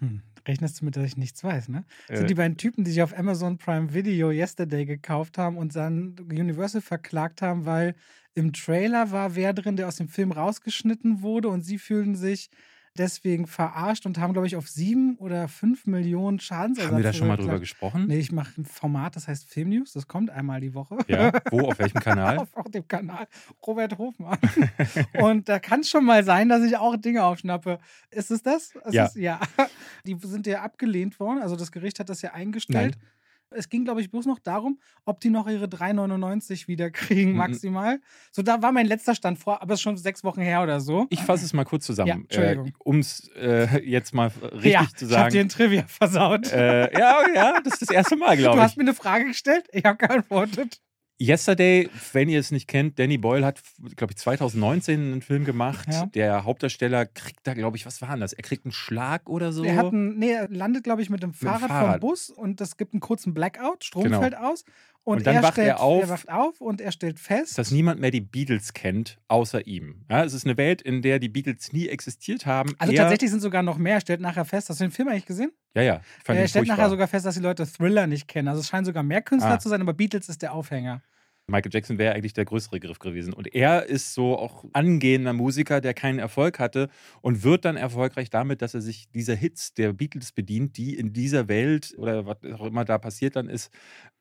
Hm, 0.00 0.22
rechnest 0.46 0.80
du 0.80 0.84
mit, 0.84 0.96
dass 0.96 1.04
ich 1.06 1.16
nichts 1.16 1.42
weiß, 1.42 1.68
ne? 1.68 1.84
Äh, 2.08 2.16
Sind 2.16 2.28
die 2.28 2.34
beiden 2.34 2.58
Typen, 2.58 2.84
die 2.84 2.90
sich 2.90 3.02
auf 3.02 3.16
Amazon 3.16 3.56
Prime 3.56 3.94
Video 3.94 4.30
Yesterday 4.30 4.84
gekauft 4.84 5.38
haben 5.38 5.56
und 5.56 5.74
dann 5.74 6.16
Universal 6.30 6.82
verklagt 6.82 7.40
haben, 7.40 7.64
weil 7.64 7.94
im 8.34 8.52
Trailer 8.52 9.10
war 9.10 9.34
wer 9.36 9.54
drin, 9.54 9.76
der 9.76 9.88
aus 9.88 9.96
dem 9.96 10.08
Film 10.08 10.32
rausgeschnitten 10.32 11.22
wurde 11.22 11.48
und 11.48 11.62
sie 11.62 11.78
fühlen 11.78 12.14
sich 12.14 12.50
deswegen 12.98 13.46
verarscht 13.46 14.06
und 14.06 14.18
haben, 14.18 14.32
glaube 14.32 14.46
ich, 14.46 14.56
auf 14.56 14.68
sieben 14.68 15.16
oder 15.16 15.48
fünf 15.48 15.86
Millionen 15.86 16.40
Schadensersatz. 16.40 16.90
haben 16.90 16.96
wir 16.96 17.04
da 17.04 17.12
schon 17.12 17.28
mal 17.28 17.36
drüber 17.36 17.58
gesprochen? 17.60 18.06
Nee, 18.06 18.18
ich 18.18 18.32
mache 18.32 18.60
ein 18.60 18.64
Format, 18.64 19.16
das 19.16 19.28
heißt 19.28 19.48
Film 19.48 19.68
News. 19.68 19.92
Das 19.92 20.06
kommt 20.08 20.30
einmal 20.30 20.60
die 20.60 20.74
Woche. 20.74 20.98
Ja, 21.08 21.32
wo, 21.50 21.60
auf 21.68 21.78
welchem 21.78 22.00
Kanal? 22.00 22.38
auf, 22.38 22.56
auf 22.56 22.70
dem 22.70 22.86
Kanal 22.88 23.26
Robert 23.66 23.98
Hofmann. 23.98 24.38
und 25.20 25.48
da 25.48 25.58
kann 25.58 25.80
es 25.80 25.90
schon 25.90 26.04
mal 26.04 26.24
sein, 26.24 26.48
dass 26.48 26.62
ich 26.62 26.76
auch 26.76 26.96
Dinge 26.96 27.24
aufschnappe. 27.24 27.78
Ist 28.10 28.30
es 28.30 28.42
das? 28.42 28.74
Es 28.84 28.94
Ja. 28.94 29.06
Ist, 29.06 29.16
ja. 29.16 29.40
Die 30.06 30.16
sind 30.22 30.46
ja 30.46 30.62
abgelehnt 30.62 31.20
worden. 31.20 31.42
Also 31.42 31.56
das 31.56 31.72
Gericht 31.72 32.00
hat 32.00 32.08
das 32.08 32.22
ja 32.22 32.32
eingestellt. 32.32 32.96
Nein. 32.98 33.10
Es 33.50 33.68
ging, 33.68 33.84
glaube 33.84 34.00
ich, 34.00 34.10
bloß 34.10 34.26
noch 34.26 34.38
darum, 34.40 34.78
ob 35.04 35.20
die 35.20 35.30
noch 35.30 35.46
ihre 35.48 35.66
3,99 35.68 36.66
wieder 36.68 36.90
kriegen, 36.90 37.32
Mhm. 37.32 37.36
maximal. 37.38 38.00
So, 38.32 38.42
da 38.42 38.60
war 38.62 38.72
mein 38.72 38.86
letzter 38.86 39.14
Stand 39.14 39.38
vor, 39.38 39.62
aber 39.62 39.74
es 39.74 39.78
ist 39.80 39.82
schon 39.82 39.96
sechs 39.96 40.24
Wochen 40.24 40.40
her 40.40 40.62
oder 40.62 40.80
so. 40.80 41.06
Ich 41.10 41.22
fasse 41.22 41.44
es 41.44 41.52
mal 41.52 41.64
kurz 41.64 41.84
Ja, 41.84 41.86
zusammen, 41.86 42.10
äh, 42.10 42.34
Entschuldigung. 42.36 42.72
um 42.84 42.98
es 42.98 43.28
äh, 43.36 43.80
jetzt 43.88 44.12
mal 44.14 44.28
richtig 44.42 44.72
ja, 44.72 44.86
zu 44.96 45.06
ich 45.06 45.16
habe 45.16 45.30
dir 45.30 45.38
sagen. 45.38 45.46
ein 45.46 45.48
Trivia 45.48 45.84
versaut. 45.86 46.52
Äh, 46.52 46.92
ja, 46.98 47.22
ja, 47.34 47.60
das 47.62 47.74
ist 47.74 47.82
das 47.82 47.90
erste 47.90 48.16
Mal, 48.16 48.36
du 48.36 48.42
glaube 48.42 48.60
hast 48.60 48.72
ich. 48.72 48.76
mir 48.78 48.82
eine 48.84 48.94
Frage 48.94 49.26
gestellt, 49.26 49.66
ich 49.72 49.84
habe 49.84 49.96
geantwortet. 49.96 50.80
Yesterday, 51.18 51.88
wenn 52.12 52.28
ihr 52.28 52.38
es 52.40 52.50
nicht 52.50 52.68
kennt, 52.68 52.98
Danny 52.98 53.16
Boyle 53.16 53.44
hat, 53.46 53.62
glaube 53.96 54.12
ich, 54.12 54.18
2019 54.18 55.00
einen 55.12 55.22
Film 55.22 55.44
gemacht. 55.44 55.88
Ja. 55.90 56.06
Der 56.06 56.44
Hauptdarsteller 56.44 57.06
kriegt 57.06 57.40
da, 57.46 57.54
glaube 57.54 57.76
ich, 57.78 57.86
was 57.86 58.02
war 58.02 58.10
denn 58.10 58.20
das? 58.20 58.34
Er 58.34 58.42
kriegt 58.42 58.66
einen 58.66 58.72
Schlag 58.72 59.28
oder 59.30 59.50
so. 59.52 59.64
Er 59.64 59.76
hat 59.76 59.92
einen, 59.92 60.18
nee, 60.18 60.32
er 60.32 60.48
landet, 60.48 60.84
glaube 60.84 61.00
ich, 61.00 61.08
mit 61.08 61.22
dem 61.22 61.30
dem 61.30 61.34
Fahrrad, 61.34 61.60
vom 61.60 61.68
Fahrrad. 61.68 62.00
Bus 62.02 62.28
und 62.30 62.60
es 62.60 62.76
gibt 62.76 62.92
einen 62.92 63.00
kurzen 63.00 63.32
Blackout, 63.32 63.82
Strom 63.84 64.04
Genau. 64.04 64.20
fällt 64.20 64.36
aus. 64.36 64.64
Und, 65.06 65.18
Und 65.18 65.26
dann 65.28 65.36
er 65.36 65.42
wacht 65.44 65.52
stellt, 65.52 65.68
er 65.68 65.80
auf, 65.80 66.02
er 66.02 66.08
wacht 66.08 66.28
auf 66.28 66.60
und 66.60 66.80
er 66.80 66.90
stellt 66.90 67.20
fest, 67.20 67.56
dass 67.58 67.70
niemand 67.70 68.00
mehr 68.00 68.10
die 68.10 68.20
Beatles 68.20 68.72
kennt, 68.72 69.18
außer 69.28 69.64
ihm. 69.64 70.04
Ja, 70.10 70.24
es 70.24 70.32
ist 70.34 70.44
eine 70.46 70.56
Welt, 70.56 70.82
in 70.82 71.00
der 71.00 71.20
die 71.20 71.28
Beatles 71.28 71.72
nie 71.72 71.86
existiert 71.86 72.44
haben. 72.44 72.74
also 72.78 72.92
er, 72.92 73.02
tatsächlich 73.02 73.30
sind 73.30 73.40
sogar 73.40 73.62
noch 73.62 73.78
mehr. 73.78 73.94
Er 73.94 74.00
stellt 74.00 74.20
nachher 74.20 74.44
fest, 74.44 74.68
hast 74.68 74.80
du 74.80 74.84
den 74.84 74.90
Film 74.90 75.06
eigentlich 75.06 75.26
gesehen? 75.26 75.52
Ja, 75.74 75.82
ja. 75.82 75.92
Er 75.92 76.02
stellt 76.48 76.50
furchtbar. 76.50 76.76
nachher 76.76 76.90
sogar 76.90 77.06
fest, 77.06 77.24
dass 77.24 77.36
die 77.36 77.40
Leute 77.40 77.64
Thriller 77.66 78.08
nicht 78.08 78.26
kennen. 78.26 78.48
Also 78.48 78.62
es 78.62 78.66
scheinen 78.68 78.84
sogar 78.84 79.04
mehr 79.04 79.22
Künstler 79.22 79.52
Ah. 79.52 79.58
zu 79.60 79.68
sein, 79.68 79.80
aber 79.80 79.94
Beatles 79.94 80.28
ist 80.28 80.42
der 80.42 80.52
Aufhänger. 80.52 81.02
Michael 81.48 81.72
Jackson 81.72 81.98
wäre 81.98 82.14
eigentlich 82.14 82.32
der 82.32 82.44
größere 82.44 82.80
Griff 82.80 82.98
gewesen. 82.98 83.32
Und 83.32 83.54
er 83.54 83.86
ist 83.86 84.14
so 84.14 84.36
auch 84.36 84.64
angehender 84.72 85.32
Musiker, 85.32 85.80
der 85.80 85.94
keinen 85.94 86.18
Erfolg 86.18 86.58
hatte 86.58 86.88
und 87.20 87.44
wird 87.44 87.64
dann 87.64 87.76
erfolgreich 87.76 88.30
damit, 88.30 88.62
dass 88.62 88.74
er 88.74 88.80
sich 88.80 89.08
dieser 89.10 89.36
Hits 89.36 89.72
der 89.72 89.92
Beatles 89.92 90.32
bedient, 90.32 90.76
die 90.76 90.96
in 90.96 91.12
dieser 91.12 91.46
Welt 91.46 91.94
oder 91.98 92.26
was 92.26 92.38
auch 92.52 92.66
immer 92.66 92.84
da 92.84 92.98
passiert 92.98 93.36
dann 93.36 93.48
ist, 93.48 93.72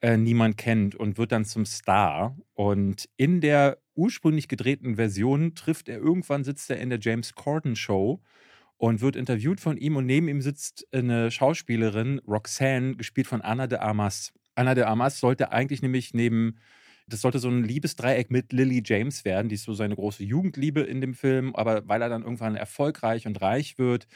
äh, 0.02 0.18
niemand 0.18 0.58
kennt 0.58 0.94
und 0.94 1.18
wird 1.18 1.32
dann 1.32 1.46
zum 1.46 1.66
Star. 1.66 2.38
Und 2.54 3.10
in 3.18 3.42
der 3.42 3.80
ursprünglich 3.96 4.48
gedrehten 4.48 4.96
Version 4.96 5.56
trifft 5.56 5.90
er 5.90 5.98
irgendwann, 5.98 6.44
sitzt 6.44 6.70
er 6.70 6.78
in 6.78 6.92
der 6.92 7.00
James 7.00 7.34
Corden 7.34 7.76
Show 7.76 8.22
und 8.78 9.02
wird 9.02 9.16
interviewt 9.16 9.60
von 9.60 9.78
ihm 9.78 9.96
und 9.96 10.06
neben 10.06 10.28
ihm 10.28 10.42
sitzt 10.42 10.86
eine 10.92 11.32
Schauspielerin, 11.32 12.20
Roxanne, 12.28 12.98
gespielt 12.98 13.26
von 13.26 13.42
Anna 13.42 13.66
de 13.66 13.80
Armas. 13.80 14.32
Anna 14.54 14.76
de 14.76 14.84
Armas 14.84 15.20
sollte 15.20 15.52
eigentlich 15.52 15.82
nämlich 15.82 16.14
neben 16.14 16.58
das 17.08 17.22
sollte 17.22 17.40
so 17.40 17.50
ein 17.50 17.64
Liebesdreieck 17.64 18.32
mit 18.32 18.52
Lily 18.54 18.82
James 18.84 19.26
werden, 19.26 19.50
die 19.50 19.56
ist 19.56 19.64
so 19.64 19.74
seine 19.74 19.96
große 19.96 20.24
Jugendliebe 20.24 20.82
in 20.82 21.02
dem 21.02 21.14
Film, 21.14 21.56
aber 21.56 21.88
weil 21.88 22.02
er 22.02 22.10
dann 22.10 22.24
irgendwann 22.24 22.56
erfolgreich 22.56 23.28
und 23.28 23.42
reich 23.42 23.78
wird, 23.78 24.08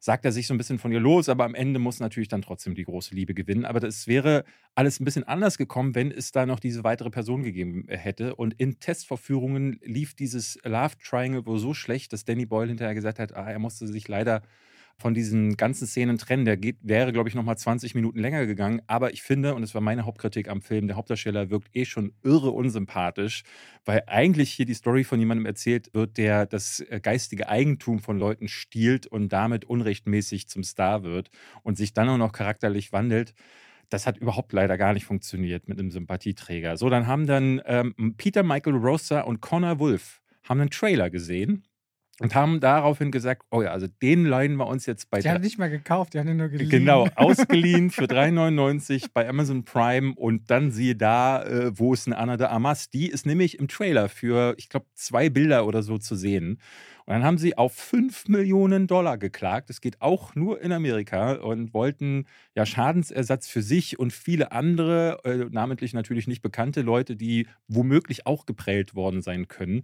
sagt 0.00 0.24
er 0.24 0.32
sich 0.32 0.46
so 0.46 0.54
ein 0.54 0.58
bisschen 0.58 0.78
von 0.78 0.92
ihr 0.92 1.00
los, 1.00 1.28
aber 1.28 1.44
am 1.44 1.54
Ende 1.54 1.78
muss 1.78 2.00
natürlich 2.00 2.28
dann 2.28 2.42
trotzdem 2.42 2.74
die 2.74 2.84
große 2.84 3.14
Liebe 3.14 3.34
gewinnen. 3.34 3.64
Aber 3.64 3.80
das 3.80 4.06
wäre 4.06 4.44
alles 4.74 5.00
ein 5.00 5.04
bisschen 5.04 5.24
anders 5.24 5.58
gekommen, 5.58 5.94
wenn 5.94 6.10
es 6.10 6.32
da 6.32 6.46
noch 6.46 6.60
diese 6.60 6.84
weitere 6.84 7.10
Person 7.10 7.42
gegeben 7.42 7.88
äh, 7.88 7.96
hätte. 7.96 8.36
Und 8.36 8.54
in 8.54 8.78
Testvorführungen 8.78 9.80
lief 9.82 10.14
dieses 10.14 10.58
Love 10.64 10.96
Triangle 11.02 11.46
wohl 11.46 11.58
so 11.58 11.74
schlecht, 11.74 12.12
dass 12.12 12.24
Danny 12.24 12.46
Boyle 12.46 12.68
hinterher 12.68 12.94
gesagt 12.94 13.18
hat, 13.18 13.34
ah, 13.34 13.50
er 13.50 13.58
musste 13.58 13.86
sich 13.86 14.06
leider 14.08 14.42
von 14.98 15.12
diesen 15.12 15.56
ganzen 15.56 15.86
Szenen 15.86 16.16
trennen. 16.16 16.44
Der 16.44 16.56
geht, 16.56 16.78
wäre, 16.80 17.12
glaube 17.12 17.28
ich, 17.28 17.34
nochmal 17.34 17.58
20 17.58 17.94
Minuten 17.94 18.18
länger 18.18 18.46
gegangen. 18.46 18.80
Aber 18.86 19.12
ich 19.12 19.22
finde, 19.22 19.54
und 19.54 19.62
das 19.62 19.74
war 19.74 19.82
meine 19.82 20.06
Hauptkritik 20.06 20.48
am 20.48 20.62
Film, 20.62 20.86
der 20.86 20.96
Hauptdarsteller 20.96 21.50
wirkt 21.50 21.68
eh 21.76 21.84
schon 21.84 22.12
irre 22.22 22.50
unsympathisch, 22.50 23.42
weil 23.84 24.02
eigentlich 24.06 24.50
hier 24.52 24.64
die 24.64 24.74
Story 24.74 25.04
von 25.04 25.20
jemandem 25.20 25.46
erzählt 25.46 25.92
wird, 25.92 26.16
der 26.16 26.46
das 26.46 26.80
äh, 26.80 27.00
geistige 27.00 27.48
Eigentum 27.48 27.98
von 27.98 28.18
Leuten 28.18 28.48
stiehlt 28.48 29.06
und 29.06 29.28
damit 29.28 29.66
unrechtmäßig 29.66 30.48
zum 30.48 30.62
Star 30.62 31.02
wird 31.02 31.30
und 31.62 31.76
sich 31.76 31.92
dann 31.92 32.08
auch 32.08 32.18
noch 32.18 32.32
charakterlich 32.32 32.92
wandelt. 32.92 33.34
Das 33.90 34.06
hat 34.06 34.16
überhaupt 34.16 34.52
leider 34.52 34.78
gar 34.78 34.94
nicht 34.94 35.04
funktioniert 35.04 35.68
mit 35.68 35.78
einem 35.78 35.90
Sympathieträger. 35.90 36.76
So, 36.76 36.88
dann 36.90 37.06
haben 37.06 37.26
dann 37.26 37.60
ähm, 37.66 38.14
Peter 38.16 38.42
Michael 38.42 38.76
Rosa 38.76 39.20
und 39.20 39.40
Connor 39.40 39.78
Wolf 39.78 40.20
haben 40.42 40.60
einen 40.60 40.70
Trailer 40.70 41.10
gesehen 41.10 41.64
und 42.20 42.34
haben 42.34 42.60
daraufhin 42.60 43.10
gesagt, 43.10 43.42
oh 43.50 43.62
ja, 43.62 43.70
also 43.70 43.86
den 44.00 44.24
leihen 44.24 44.56
wir 44.56 44.66
uns 44.66 44.86
jetzt 44.86 45.10
bei... 45.10 45.20
Die 45.20 45.28
haben 45.28 45.42
nicht 45.42 45.58
mal 45.58 45.68
gekauft, 45.68 46.14
die 46.14 46.18
haben 46.18 46.26
den 46.26 46.38
nur 46.38 46.48
geliehen. 46.48 46.70
Genau, 46.70 47.08
ausgeliehen 47.14 47.90
für 47.90 48.04
3,99 48.04 49.08
bei 49.12 49.28
Amazon 49.28 49.64
Prime 49.64 50.14
und 50.14 50.50
dann 50.50 50.70
siehe 50.70 50.96
da, 50.96 51.42
äh, 51.42 51.78
wo 51.78 51.92
ist 51.92 52.06
eine 52.06 52.16
Anna 52.16 52.36
de 52.36 52.46
Amas? 52.46 52.88
Die 52.88 53.08
ist 53.08 53.26
nämlich 53.26 53.58
im 53.58 53.68
Trailer 53.68 54.08
für, 54.08 54.54
ich 54.56 54.68
glaube, 54.70 54.86
zwei 54.94 55.28
Bilder 55.28 55.66
oder 55.66 55.82
so 55.82 55.98
zu 55.98 56.16
sehen. 56.16 56.58
Und 57.06 57.12
dann 57.12 57.24
haben 57.24 57.38
sie 57.38 57.56
auf 57.56 57.72
5 57.72 58.26
Millionen 58.28 58.88
Dollar 58.88 59.16
geklagt. 59.16 59.70
Das 59.70 59.80
geht 59.80 60.02
auch 60.02 60.34
nur 60.34 60.60
in 60.60 60.72
Amerika 60.72 61.34
und 61.34 61.72
wollten 61.72 62.26
ja 62.56 62.66
Schadensersatz 62.66 63.46
für 63.46 63.62
sich 63.62 63.98
und 63.98 64.12
viele 64.12 64.50
andere, 64.50 65.20
äh, 65.24 65.46
namentlich 65.50 65.94
natürlich 65.94 66.26
nicht 66.26 66.42
bekannte 66.42 66.82
Leute, 66.82 67.14
die 67.14 67.46
womöglich 67.68 68.26
auch 68.26 68.44
geprellt 68.44 68.96
worden 68.96 69.22
sein 69.22 69.46
können. 69.46 69.82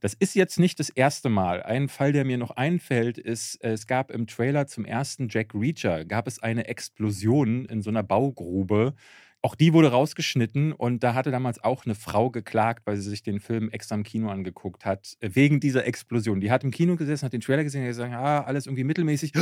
Das 0.00 0.14
ist 0.14 0.34
jetzt 0.34 0.58
nicht 0.58 0.80
das 0.80 0.88
erste 0.90 1.28
Mal. 1.28 1.62
Ein 1.62 1.88
Fall, 1.88 2.12
der 2.12 2.24
mir 2.24 2.38
noch 2.38 2.50
einfällt, 2.52 3.18
ist, 3.18 3.62
es 3.62 3.86
gab 3.86 4.10
im 4.10 4.26
Trailer 4.26 4.66
zum 4.66 4.84
ersten 4.86 5.28
Jack 5.30 5.54
Reacher, 5.54 6.04
gab 6.04 6.26
es 6.26 6.42
eine 6.42 6.66
Explosion 6.66 7.66
in 7.66 7.82
so 7.82 7.90
einer 7.90 8.02
Baugrube. 8.02 8.94
Auch 9.44 9.54
die 9.54 9.74
wurde 9.74 9.90
rausgeschnitten 9.90 10.72
und 10.72 11.04
da 11.04 11.12
hatte 11.12 11.30
damals 11.30 11.62
auch 11.62 11.84
eine 11.84 11.94
Frau 11.94 12.30
geklagt, 12.30 12.86
weil 12.86 12.96
sie 12.96 13.10
sich 13.10 13.22
den 13.22 13.40
Film 13.40 13.68
extra 13.68 13.94
im 13.94 14.02
Kino 14.02 14.30
angeguckt 14.30 14.86
hat, 14.86 15.18
wegen 15.20 15.60
dieser 15.60 15.86
Explosion. 15.86 16.40
Die 16.40 16.50
hat 16.50 16.64
im 16.64 16.70
Kino 16.70 16.96
gesessen, 16.96 17.26
hat 17.26 17.34
den 17.34 17.42
Trailer 17.42 17.62
gesehen 17.62 17.82
und 17.82 17.88
gesagt, 17.88 18.14
ah, 18.14 18.40
alles 18.40 18.64
irgendwie 18.64 18.84
mittelmäßig. 18.84 19.34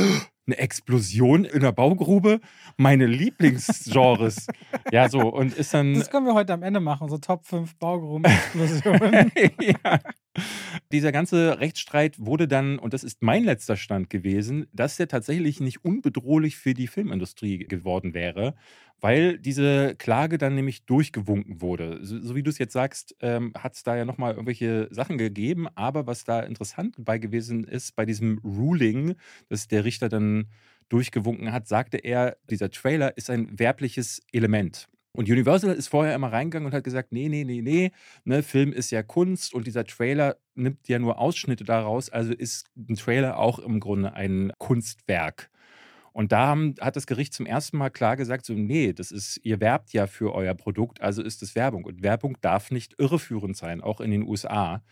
Eine 0.45 0.57
Explosion 0.57 1.45
in 1.45 1.61
der 1.61 1.71
Baugrube? 1.71 2.41
Meine 2.75 3.05
Lieblingsgenres. 3.05 4.47
ja, 4.91 5.07
so 5.07 5.19
und 5.33 5.53
ist 5.53 5.73
dann. 5.73 5.93
Das 5.93 6.09
können 6.09 6.25
wir 6.25 6.33
heute 6.33 6.53
am 6.53 6.63
Ende 6.63 6.81
machen, 6.81 7.07
so 7.07 7.17
Top 7.17 7.45
5 7.45 7.75
Baugruben-Explosionen. 7.77 9.31
ja. 9.61 9.99
Dieser 10.91 11.11
ganze 11.11 11.59
Rechtsstreit 11.59 12.17
wurde 12.19 12.47
dann, 12.47 12.79
und 12.79 12.93
das 12.93 13.03
ist 13.03 13.21
mein 13.21 13.43
letzter 13.43 13.77
Stand 13.77 14.09
gewesen, 14.09 14.67
dass 14.73 14.97
der 14.97 15.07
tatsächlich 15.07 15.59
nicht 15.59 15.85
unbedrohlich 15.85 16.57
für 16.57 16.73
die 16.73 16.87
Filmindustrie 16.87 17.59
geworden 17.59 18.13
wäre, 18.13 18.55
weil 18.99 19.37
diese 19.37 19.95
Klage 19.95 20.37
dann 20.37 20.55
nämlich 20.55 20.85
durchgewunken 20.85 21.61
wurde. 21.61 21.99
So, 22.01 22.19
so 22.19 22.35
wie 22.35 22.41
du 22.41 22.49
es 22.49 22.57
jetzt 22.57 22.73
sagst, 22.73 23.15
ähm, 23.19 23.53
hat 23.53 23.75
es 23.75 23.83
da 23.83 23.95
ja 23.95 24.05
nochmal 24.05 24.31
irgendwelche 24.31 24.87
Sachen 24.91 25.17
gegeben, 25.17 25.67
aber 25.75 26.07
was 26.07 26.23
da 26.23 26.39
interessant 26.39 26.95
bei 26.97 27.17
gewesen 27.17 27.63
ist, 27.65 27.95
bei 27.95 28.05
diesem 28.05 28.39
Ruling, 28.39 29.15
das 29.49 29.67
der 29.67 29.83
Richter 29.83 30.09
dann 30.09 30.32
durchgewunken 30.89 31.51
hat, 31.51 31.67
sagte 31.67 31.97
er, 31.97 32.37
dieser 32.49 32.69
Trailer 32.69 33.17
ist 33.17 33.29
ein 33.29 33.57
werbliches 33.57 34.21
Element. 34.31 34.87
Und 35.15 35.29
Universal 35.29 35.75
ist 35.75 35.89
vorher 35.89 36.15
immer 36.15 36.31
reingegangen 36.31 36.65
und 36.65 36.73
hat 36.73 36.83
gesagt, 36.83 37.11
nee, 37.11 37.29
nee, 37.29 37.43
nee, 37.43 37.61
nee, 37.61 37.91
ne, 38.25 38.41
Film 38.41 38.73
ist 38.73 38.89
ja 38.89 39.03
Kunst 39.03 39.53
und 39.53 39.67
dieser 39.67 39.85
Trailer 39.85 40.37
nimmt 40.55 40.87
ja 40.87 40.97
nur 40.97 41.19
Ausschnitte 41.19 41.63
daraus, 41.63 42.09
also 42.09 42.33
ist 42.33 42.65
ein 42.75 42.95
Trailer 42.95 43.37
auch 43.37 43.59
im 43.59 43.79
Grunde 43.79 44.13
ein 44.13 44.51
Kunstwerk. 44.57 45.51
Und 46.13 46.31
da 46.31 46.47
haben, 46.47 46.75
hat 46.79 46.95
das 46.95 47.07
Gericht 47.07 47.33
zum 47.33 47.45
ersten 47.45 47.77
Mal 47.77 47.89
klar 47.89 48.17
gesagt, 48.17 48.45
so, 48.45 48.53
nee, 48.53 48.93
das 48.93 49.11
ist, 49.11 49.39
ihr 49.43 49.59
werbt 49.59 49.93
ja 49.93 50.07
für 50.07 50.33
euer 50.33 50.53
Produkt, 50.53 51.01
also 51.01 51.21
ist 51.23 51.41
es 51.43 51.55
Werbung. 51.55 51.85
Und 51.85 52.03
Werbung 52.03 52.37
darf 52.41 52.71
nicht 52.71 52.95
irreführend 52.99 53.57
sein, 53.57 53.81
auch 53.81 53.99
in 53.99 54.11
den 54.11 54.23
USA. 54.23 54.83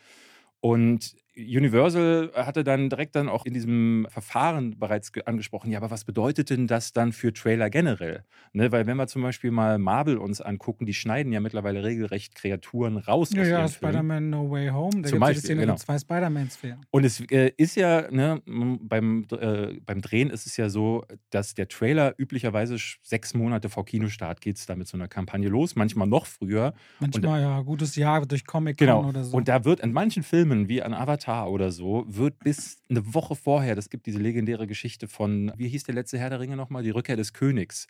Und 0.59 1.15
Universal 1.45 2.31
hatte 2.35 2.63
dann 2.63 2.89
direkt 2.89 3.15
dann 3.15 3.29
auch 3.29 3.45
in 3.45 3.53
diesem 3.53 4.07
Verfahren 4.09 4.77
bereits 4.79 5.11
angesprochen, 5.25 5.71
ja, 5.71 5.79
aber 5.79 5.91
was 5.91 6.05
bedeutet 6.05 6.49
denn 6.49 6.67
das 6.67 6.93
dann 6.93 7.11
für 7.11 7.33
Trailer 7.33 7.69
generell? 7.69 8.23
Ne, 8.53 8.71
weil 8.71 8.87
wenn 8.87 8.97
wir 8.97 9.07
zum 9.07 9.21
Beispiel 9.21 9.51
mal 9.51 9.77
Marvel 9.77 10.17
uns 10.17 10.41
angucken, 10.41 10.85
die 10.85 10.93
schneiden 10.93 11.31
ja 11.31 11.39
mittlerweile 11.39 11.83
regelrecht 11.83 12.35
Kreaturen 12.35 12.97
raus. 12.97 13.31
Ja, 13.33 13.43
ja, 13.43 13.67
Spider-Man 13.67 14.29
No 14.29 14.49
Way 14.49 14.69
Home, 14.69 15.01
da 15.01 15.09
gibt 15.09 15.37
es 15.37 15.47
genau. 15.47 15.75
zwei 15.75 15.97
Spider-Mans 15.97 16.57
für. 16.57 16.77
Und 16.91 17.05
es 17.05 17.21
äh, 17.31 17.51
ist 17.57 17.75
ja, 17.75 18.09
ne, 18.11 18.41
beim, 18.45 19.25
äh, 19.31 19.79
beim 19.85 20.01
Drehen 20.01 20.29
ist 20.29 20.45
es 20.45 20.57
ja 20.57 20.69
so, 20.69 21.05
dass 21.29 21.53
der 21.53 21.67
Trailer 21.67 22.13
üblicherweise 22.17 22.77
sechs 23.01 23.33
Monate 23.33 23.69
vor 23.69 23.85
Kinostart 23.85 24.41
geht 24.41 24.57
es 24.57 24.65
da 24.65 24.75
mit 24.75 24.87
so 24.87 24.97
einer 24.97 25.07
Kampagne 25.07 25.49
los, 25.49 25.75
manchmal 25.75 26.07
noch 26.07 26.25
früher. 26.25 26.73
Manchmal, 26.99 27.39
Und, 27.39 27.41
ja, 27.41 27.61
gutes 27.61 27.95
Jahr 27.95 28.25
durch 28.25 28.45
Comic 28.45 28.77
genau. 28.77 29.07
oder 29.07 29.23
so. 29.23 29.35
Und 29.35 29.47
da 29.47 29.65
wird 29.65 29.79
in 29.79 29.93
manchen 29.93 30.23
Filmen, 30.23 30.67
wie 30.67 30.81
an 30.81 30.93
Avatar, 30.93 31.30
Avatar 31.31 31.49
oder 31.51 31.71
so, 31.71 32.05
wird 32.07 32.39
bis 32.39 32.81
eine 32.89 33.13
Woche 33.13 33.35
vorher, 33.35 33.75
das 33.75 33.89
gibt 33.89 34.05
diese 34.05 34.19
legendäre 34.19 34.67
Geschichte 34.67 35.07
von, 35.07 35.51
wie 35.57 35.67
hieß 35.67 35.83
der 35.83 35.95
letzte 35.95 36.19
Herr 36.19 36.29
der 36.29 36.39
Ringe 36.39 36.57
nochmal? 36.57 36.83
Die 36.83 36.89
Rückkehr 36.89 37.15
des 37.15 37.33
Königs. 37.33 37.87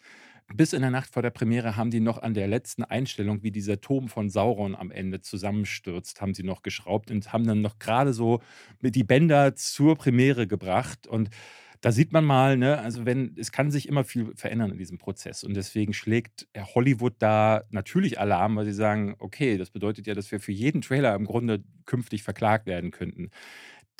Bis 0.53 0.73
in 0.73 0.81
der 0.81 0.91
Nacht 0.91 1.09
vor 1.11 1.21
der 1.21 1.29
Premiere 1.29 1.77
haben 1.77 1.91
die 1.91 2.01
noch 2.01 2.21
an 2.21 2.33
der 2.33 2.47
letzten 2.47 2.83
Einstellung, 2.83 3.41
wie 3.41 3.51
dieser 3.51 3.79
Turm 3.79 4.09
von 4.09 4.29
Sauron 4.29 4.75
am 4.75 4.91
Ende 4.91 5.21
zusammenstürzt, 5.21 6.21
haben 6.21 6.33
sie 6.33 6.43
noch 6.43 6.61
geschraubt 6.61 7.09
und 7.09 7.31
haben 7.31 7.47
dann 7.47 7.61
noch 7.61 7.79
gerade 7.79 8.13
so 8.13 8.41
die 8.81 9.03
Bänder 9.03 9.55
zur 9.55 9.95
Premiere 9.95 10.47
gebracht. 10.47 11.07
Und 11.07 11.29
da 11.81 11.91
sieht 11.91 12.11
man 12.13 12.23
mal, 12.23 12.57
ne, 12.57 12.77
also 12.79 13.05
wenn, 13.05 13.35
es 13.37 13.51
kann 13.51 13.71
sich 13.71 13.87
immer 13.89 14.03
viel 14.03 14.33
verändern 14.35 14.71
in 14.71 14.77
diesem 14.77 14.99
Prozess. 14.99 15.43
Und 15.43 15.55
deswegen 15.55 15.93
schlägt 15.93 16.47
Hollywood 16.75 17.15
da 17.19 17.63
natürlich 17.71 18.19
Alarm, 18.19 18.55
weil 18.55 18.65
sie 18.65 18.73
sagen, 18.73 19.15
okay, 19.19 19.57
das 19.57 19.71
bedeutet 19.71 20.05
ja, 20.07 20.13
dass 20.13 20.31
wir 20.31 20.39
für 20.39 20.51
jeden 20.51 20.81
Trailer 20.81 21.15
im 21.15 21.25
Grunde 21.25 21.63
künftig 21.85 22.23
verklagt 22.23 22.67
werden 22.67 22.91
könnten. 22.91 23.31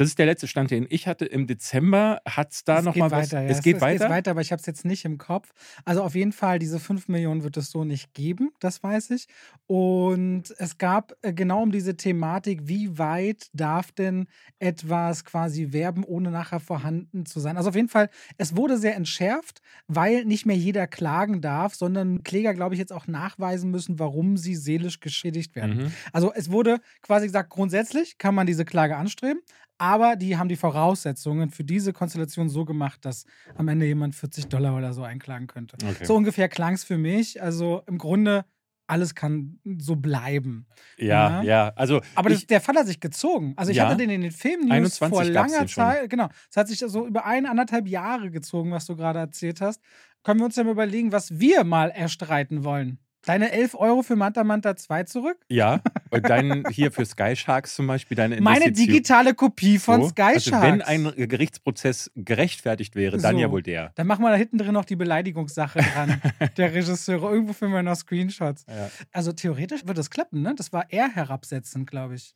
Das 0.01 0.07
ist 0.07 0.17
der 0.17 0.25
letzte 0.25 0.47
Stand, 0.47 0.71
den 0.71 0.87
ich 0.89 1.05
hatte. 1.05 1.25
Im 1.25 1.45
Dezember 1.45 2.23
hat 2.27 2.53
es 2.53 2.63
da 2.63 2.81
nochmal 2.81 3.11
was. 3.11 3.29
Ja. 3.29 3.43
Es, 3.43 3.61
geht 3.61 3.75
es 3.75 3.81
weiter. 3.83 4.05
Es 4.05 4.09
weiter, 4.09 4.31
aber 4.31 4.41
ich 4.41 4.51
habe 4.51 4.59
es 4.59 4.65
jetzt 4.65 4.83
nicht 4.83 5.05
im 5.05 5.19
Kopf. 5.19 5.51
Also 5.85 6.01
auf 6.01 6.15
jeden 6.15 6.31
Fall, 6.31 6.57
diese 6.57 6.79
5 6.79 7.07
Millionen 7.07 7.43
wird 7.43 7.55
es 7.55 7.69
so 7.69 7.83
nicht 7.83 8.15
geben, 8.15 8.49
das 8.59 8.81
weiß 8.81 9.11
ich. 9.11 9.27
Und 9.67 10.55
es 10.57 10.79
gab 10.79 11.13
äh, 11.21 11.33
genau 11.33 11.61
um 11.61 11.71
diese 11.71 11.97
Thematik, 11.97 12.61
wie 12.63 12.97
weit 12.97 13.49
darf 13.53 13.91
denn 13.91 14.25
etwas 14.57 15.23
quasi 15.23 15.71
werben, 15.71 16.03
ohne 16.03 16.31
nachher 16.31 16.59
vorhanden 16.59 17.27
zu 17.27 17.39
sein. 17.39 17.55
Also 17.55 17.69
auf 17.69 17.75
jeden 17.75 17.89
Fall, 17.89 18.09
es 18.39 18.55
wurde 18.55 18.79
sehr 18.79 18.95
entschärft, 18.95 19.61
weil 19.87 20.25
nicht 20.25 20.47
mehr 20.47 20.57
jeder 20.57 20.87
klagen 20.87 21.41
darf, 21.41 21.75
sondern 21.75 22.23
Kläger, 22.23 22.55
glaube 22.55 22.73
ich, 22.73 22.79
jetzt 22.79 22.91
auch 22.91 23.05
nachweisen 23.05 23.69
müssen, 23.69 23.99
warum 23.99 24.35
sie 24.35 24.55
seelisch 24.55 24.99
geschädigt 24.99 25.55
werden. 25.55 25.77
Mhm. 25.77 25.91
Also 26.11 26.33
es 26.33 26.49
wurde 26.49 26.79
quasi 27.03 27.27
gesagt, 27.27 27.51
grundsätzlich 27.51 28.17
kann 28.17 28.33
man 28.33 28.47
diese 28.47 28.65
Klage 28.65 28.97
anstreben, 28.97 29.41
aber 29.81 30.15
die 30.15 30.37
haben 30.37 30.47
die 30.47 30.57
Voraussetzungen 30.57 31.49
für 31.49 31.63
diese 31.63 31.91
Konstellation 31.91 32.49
so 32.49 32.65
gemacht, 32.65 33.03
dass 33.03 33.25
am 33.55 33.67
Ende 33.67 33.87
jemand 33.87 34.13
40 34.13 34.45
Dollar 34.45 34.77
oder 34.77 34.93
so 34.93 35.01
einklagen 35.01 35.47
könnte. 35.47 35.75
Okay. 35.83 36.05
So 36.05 36.15
ungefähr 36.15 36.47
klang 36.49 36.75
es 36.75 36.83
für 36.83 36.99
mich. 36.99 37.41
Also 37.41 37.81
im 37.87 37.97
Grunde 37.97 38.45
alles 38.85 39.15
kann 39.15 39.57
so 39.79 39.95
bleiben. 39.95 40.67
Ja, 40.97 41.41
ja. 41.41 41.41
ja. 41.41 41.73
Also 41.75 41.99
Aber 42.13 42.29
das, 42.29 42.45
der 42.45 42.61
Fall 42.61 42.75
hat 42.75 42.85
sich 42.85 42.99
gezogen. 42.99 43.53
Also 43.55 43.71
ich 43.71 43.77
ja, 43.77 43.87
hatte 43.87 43.97
den 43.97 44.11
in 44.11 44.21
den 44.21 44.31
Filmnews 44.31 44.99
vor 44.99 45.23
langer 45.23 45.65
Zeit. 45.65 46.11
Genau. 46.11 46.29
Es 46.51 46.57
hat 46.57 46.67
sich 46.67 46.77
so 46.77 47.07
über 47.07 47.25
ein, 47.25 47.47
anderthalb 47.47 47.87
Jahre 47.87 48.29
gezogen, 48.29 48.69
was 48.69 48.85
du 48.85 48.95
gerade 48.95 49.17
erzählt 49.17 49.61
hast. 49.61 49.81
Können 50.21 50.41
wir 50.41 50.45
uns 50.45 50.55
dann 50.55 50.67
überlegen, 50.67 51.11
was 51.11 51.39
wir 51.39 51.63
mal 51.63 51.89
erstreiten 51.89 52.63
wollen? 52.63 52.99
Deine 53.25 53.51
11 53.51 53.75
Euro 53.75 54.01
für 54.01 54.15
Manta 54.15 54.43
Manta 54.43 54.75
2 54.75 55.03
zurück? 55.03 55.37
Ja, 55.47 55.81
und 56.09 56.27
dann 56.27 56.63
hier 56.71 56.91
für 56.91 57.05
Sky 57.05 57.35
Sharks 57.35 57.75
zum 57.75 57.85
Beispiel 57.85 58.17
deine 58.17 58.41
Meine 58.41 58.71
digitale 58.71 59.35
Kopie 59.35 59.77
von 59.77 60.01
So. 60.01 60.09
Sky 60.09 60.21
also 60.21 60.49
Sharks. 60.49 60.65
wenn 60.67 60.81
ein 60.81 61.13
Gerichtsprozess 61.15 62.11
gerechtfertigt 62.15 62.95
wäre, 62.95 63.17
dann 63.17 63.35
So. 63.35 63.41
ja 63.41 63.51
wohl 63.51 63.61
der. 63.61 63.91
Dann 63.95 64.07
machen 64.07 64.23
wir 64.23 64.31
da 64.31 64.37
hinten 64.37 64.57
drin 64.57 64.73
noch 64.73 64.85
die 64.85 64.95
Beleidigungssache 64.95 65.79
dran. 65.93 66.21
der 66.57 66.73
Regisseure. 66.73 67.31
Irgendwo 67.31 67.53
finden 67.53 67.75
wir 67.75 67.83
noch 67.83 67.95
Screenshots. 67.95 68.65
Ja. 68.67 68.89
Also 69.11 69.31
theoretisch 69.33 69.85
wird 69.85 69.97
das 69.97 70.09
klappen, 70.09 70.41
ne? 70.41 70.55
Das 70.55 70.73
war 70.73 70.91
eher 70.91 71.09
herabsetzen, 71.09 71.85
glaube 71.85 72.15
ich. 72.15 72.33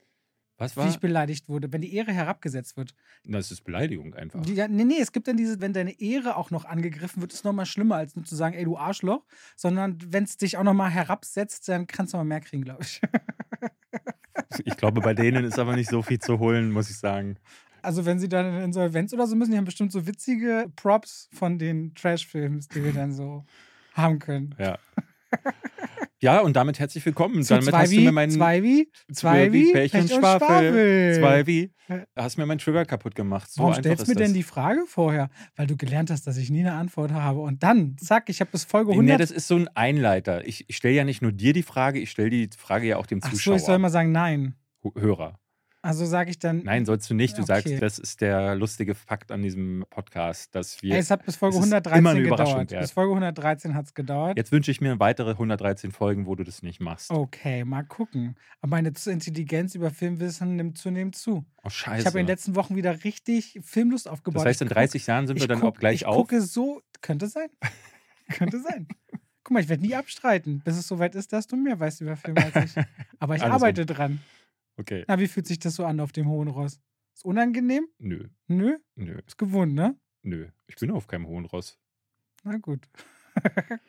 Was 0.58 0.76
Wie 0.76 0.82
war? 0.82 0.90
ich 0.90 1.00
beleidigt 1.00 1.50
wurde, 1.50 1.72
wenn 1.74 1.82
die 1.82 1.94
Ehre 1.94 2.14
herabgesetzt 2.14 2.78
wird. 2.78 2.96
Das 3.26 3.52
ist 3.52 3.64
Beleidigung 3.64 4.14
einfach. 4.14 4.46
Ja, 4.48 4.68
nee, 4.68 4.86
nee, 4.86 5.00
es 5.00 5.12
gibt 5.12 5.28
dann 5.28 5.36
diese, 5.36 5.60
wenn 5.60 5.74
deine 5.74 6.00
Ehre 6.00 6.38
auch 6.38 6.50
noch 6.50 6.64
angegriffen 6.64 7.22
wird, 7.22 7.34
ist 7.34 7.44
noch 7.44 7.52
mal 7.54 7.66
schlimmer, 7.66 7.96
als 7.96 8.16
nur 8.16 8.24
zu 8.24 8.36
sagen, 8.36 8.56
ey, 8.56 8.64
du 8.64 8.78
Arschloch. 8.78 9.26
Sondern 9.56 9.98
wenn 10.08 10.24
es 10.24 10.38
dich 10.38 10.58
auch 10.58 10.64
noch 10.64 10.74
mal 10.74 10.90
herabsetzt, 10.90 11.68
dann 11.68 11.88
kannst 11.88 12.14
du 12.14 12.18
mal 12.18 12.24
mehr 12.24 12.42
kriegen, 12.42 12.64
glaube 12.64 12.84
ich. 12.84 13.02
Ich 14.64 14.78
glaube, 14.78 15.02
bei 15.02 15.14
denen 15.14 15.46
ist 15.46 15.58
aber 15.60 15.76
nicht 15.76 15.90
so 15.90 16.02
viel 16.02 16.20
zu 16.20 16.40
holen, 16.40 16.72
muss 16.72 16.90
ich 16.90 16.98
sagen. 16.98 17.38
Also 17.82 18.06
wenn 18.06 18.20
sie 18.20 18.30
dann 18.30 18.46
in 18.48 18.64
Insolvenz 18.64 19.14
oder 19.14 19.28
so 19.28 19.36
müssen, 19.36 19.52
die 19.52 19.58
haben 19.58 19.66
bestimmt 19.66 19.92
so 19.92 20.08
witzige 20.08 20.72
Props 20.76 21.30
von 21.34 21.58
den 21.58 21.94
Trash-Films, 21.96 22.68
die 22.68 22.84
wir 22.84 22.94
dann 22.94 23.14
so 23.14 23.46
haben 23.94 24.20
können. 24.20 24.56
Ja. 24.60 24.78
Ja, 26.25 26.39
und 26.39 26.55
damit 26.55 26.79
herzlich 26.79 27.05
willkommen. 27.05 27.44
Zu 27.44 27.53
damit 27.53 27.70
zwei 27.70 27.82
hast 27.82 27.91
du 27.91 27.98
wie, 27.98 28.05
mir 28.05 28.12
meinen 28.12 28.32
zwei 28.32 28.63
wie, 28.63 28.89
zwei 29.13 29.53
wie, 29.53 29.72
Pech 29.74 29.94
und 29.94 30.10
Schwafel. 30.10 31.20
Zwei 31.20 31.46
wie. 31.46 31.72
Hast 32.15 32.39
mir 32.39 32.48
meinen 32.48 32.58
Trigger 32.58 32.84
kaputt 32.84 33.13
gemacht. 33.13 33.51
So 33.51 33.62
Warum 33.62 33.75
stellst 33.75 34.08
du 34.08 34.10
mir 34.10 34.15
denn 34.15 34.29
das. 34.29 34.34
die 34.34 34.41
Frage 34.41 34.86
vorher? 34.88 35.29
Weil 35.55 35.67
du 35.67 35.77
gelernt 35.77 36.10
hast, 36.10 36.25
dass 36.25 36.38
ich 36.38 36.50
nie 36.50 36.62
eine 36.62 36.74
Antwort 36.74 37.12
habe. 37.12 37.41
Und 37.41 37.62
dann, 37.62 37.96
zack, 38.00 38.27
ich 38.29 38.39
habe 38.39 38.50
bis 38.50 38.65
Folge 38.65 38.89
Nee, 38.89 39.12
100. 39.12 39.20
das 39.20 39.29
ist 39.29 39.48
so 39.48 39.55
ein 39.55 39.67
Einleiter. 39.75 40.48
Ich, 40.48 40.67
ich 40.67 40.77
stelle 40.77 40.96
ja 40.96 41.03
nicht 41.03 41.22
nur 41.22 41.32
dir 41.32 41.53
die 41.53 41.62
Frage, 41.62 42.00
ich 42.00 42.10
stelle 42.10 42.32
die 42.32 42.50
Frage 42.58 42.88
ja 42.88 42.98
auch 42.98 43.05
dem 43.05 43.20
Ach 43.22 43.29
so, 43.29 43.36
Zuschauer, 43.36 43.58
ich 43.58 43.62
soll 43.62 43.77
mal 43.77 43.91
sagen 43.91 44.12
nein. 44.12 44.55
Hörer. 44.98 45.39
Also 45.86 46.06
sage 46.06 46.32
ich 46.32 46.39
dann, 46.39 46.63
Nein, 46.63 46.84
sollst 46.86 47.10
du 47.10 47.13
nicht. 47.13 47.38
Du 47.38 47.44
Okay. 47.44 47.62
sagst, 47.62 47.82
das 47.82 48.00
ist 48.00 48.20
der 48.22 48.56
lustige 48.56 48.96
Fakt 48.96 49.32
an 49.32 49.44
diesem 49.44 49.86
Podcast, 49.92 50.56
dass 50.56 50.82
wir. 50.82 50.96
es 50.98 51.12
hat 51.12 51.24
bis 51.25 51.36
Folge 51.36 51.58
es 51.58 51.65
ist 51.65 51.72
113 51.72 52.00
immer 52.00 52.10
eine 52.10 52.20
Überraschung 52.22 52.54
gedauert. 52.54 52.72
wert. 52.72 52.82
Bis 52.82 52.92
Folge 52.92 53.12
113 53.12 53.75
hat 53.75 53.86
es 53.86 53.94
gedauert. 53.94 54.36
Jetzt 54.38 54.51
wünsche 54.51 54.72
ich 54.72 54.82
mir 54.82 55.00
weitere 55.00 55.32
113 55.32 55.92
Folgen, 55.92 56.25
wo 56.25 56.34
du 56.34 56.44
das 56.44 56.63
nicht 56.63 56.80
machst. 56.82 57.12
Oh, 57.12 57.18
Okay, 57.25 57.63
mal 57.65 57.84
gucken. 57.84 58.36
Aber 58.62 58.72
meine 58.72 58.92
Intelligenz 59.06 59.75
über 59.75 59.92
Filmwissen 59.92 60.56
nimmt 60.56 60.77
zunehmend 60.80 61.15
zu. 61.15 61.46
scheiße. 61.68 62.00
Ich 62.01 62.06
habe 62.08 62.20
in 62.20 62.25
den 62.25 62.32
letzten 62.32 62.56
Wochen 62.56 62.75
wieder 62.75 63.04
richtig 63.04 63.60
Filmlust 63.63 64.08
aufgebaut. 64.10 64.42
das 64.42 64.46
heißt, 64.50 64.62
in 64.62 64.68
Ich 64.68 64.70
guck- 64.70 64.77
30 64.77 65.06
Jahren 65.08 65.27
sind 65.27 65.36
wir 65.38 65.44
ich 65.44 65.48
dann 65.48 65.60
guck, 65.60 65.75
auch 65.75 65.80
gleich 65.80 65.96
ich 66.01 66.06
auf. 66.08 66.15
gucke 66.15 66.42
so, 66.42 66.82
könnte 67.01 67.27
sein. 67.27 67.50
könnte 68.30 68.60
sein. 68.60 68.88
Guck 69.44 69.51
mal, 69.54 69.60
ich 69.60 69.70
werde 69.70 69.84
nie 69.84 69.94
abstreiten, 69.94 70.62
bis 70.65 70.75
es 70.77 70.88
soweit 70.88 71.13
ist, 71.13 71.32
dass 71.32 71.46
du 71.46 71.56
mehr 71.56 71.80
weißt 71.80 72.01
über 72.01 72.15
Filme 72.15 72.44
als 72.51 72.75
ich. 72.75 72.84
Aber 73.20 73.36
ich 73.36 73.44
Andersrum. 73.44 73.51
arbeite 73.51 73.86
dran. 73.86 74.20
Okay. 74.77 75.05
Na, 75.08 75.20
wie 75.20 75.27
fühlt 75.27 75.48
sich 75.48 75.60
das 75.60 75.75
so 75.75 75.86
an 75.86 76.00
auf 76.00 76.12
dem 76.12 76.27
hohen 76.27 76.48
Ross? 76.50 76.79
Ist 77.13 77.25
unangenehm? 77.25 77.88
Nö, 77.98 78.27
Nö, 78.48 78.77
nö, 78.96 79.20
ist 79.25 79.38
gewohnt, 79.38 79.74
ne? 79.74 79.98
nö. 80.22 80.50
Ich 80.67 80.75
bin 80.75 80.91
auf 80.91 81.08
keinem 81.08 81.27
hohen 81.27 81.46
Ross. 81.46 81.77
Na 82.44 82.58
gut. 82.58 82.88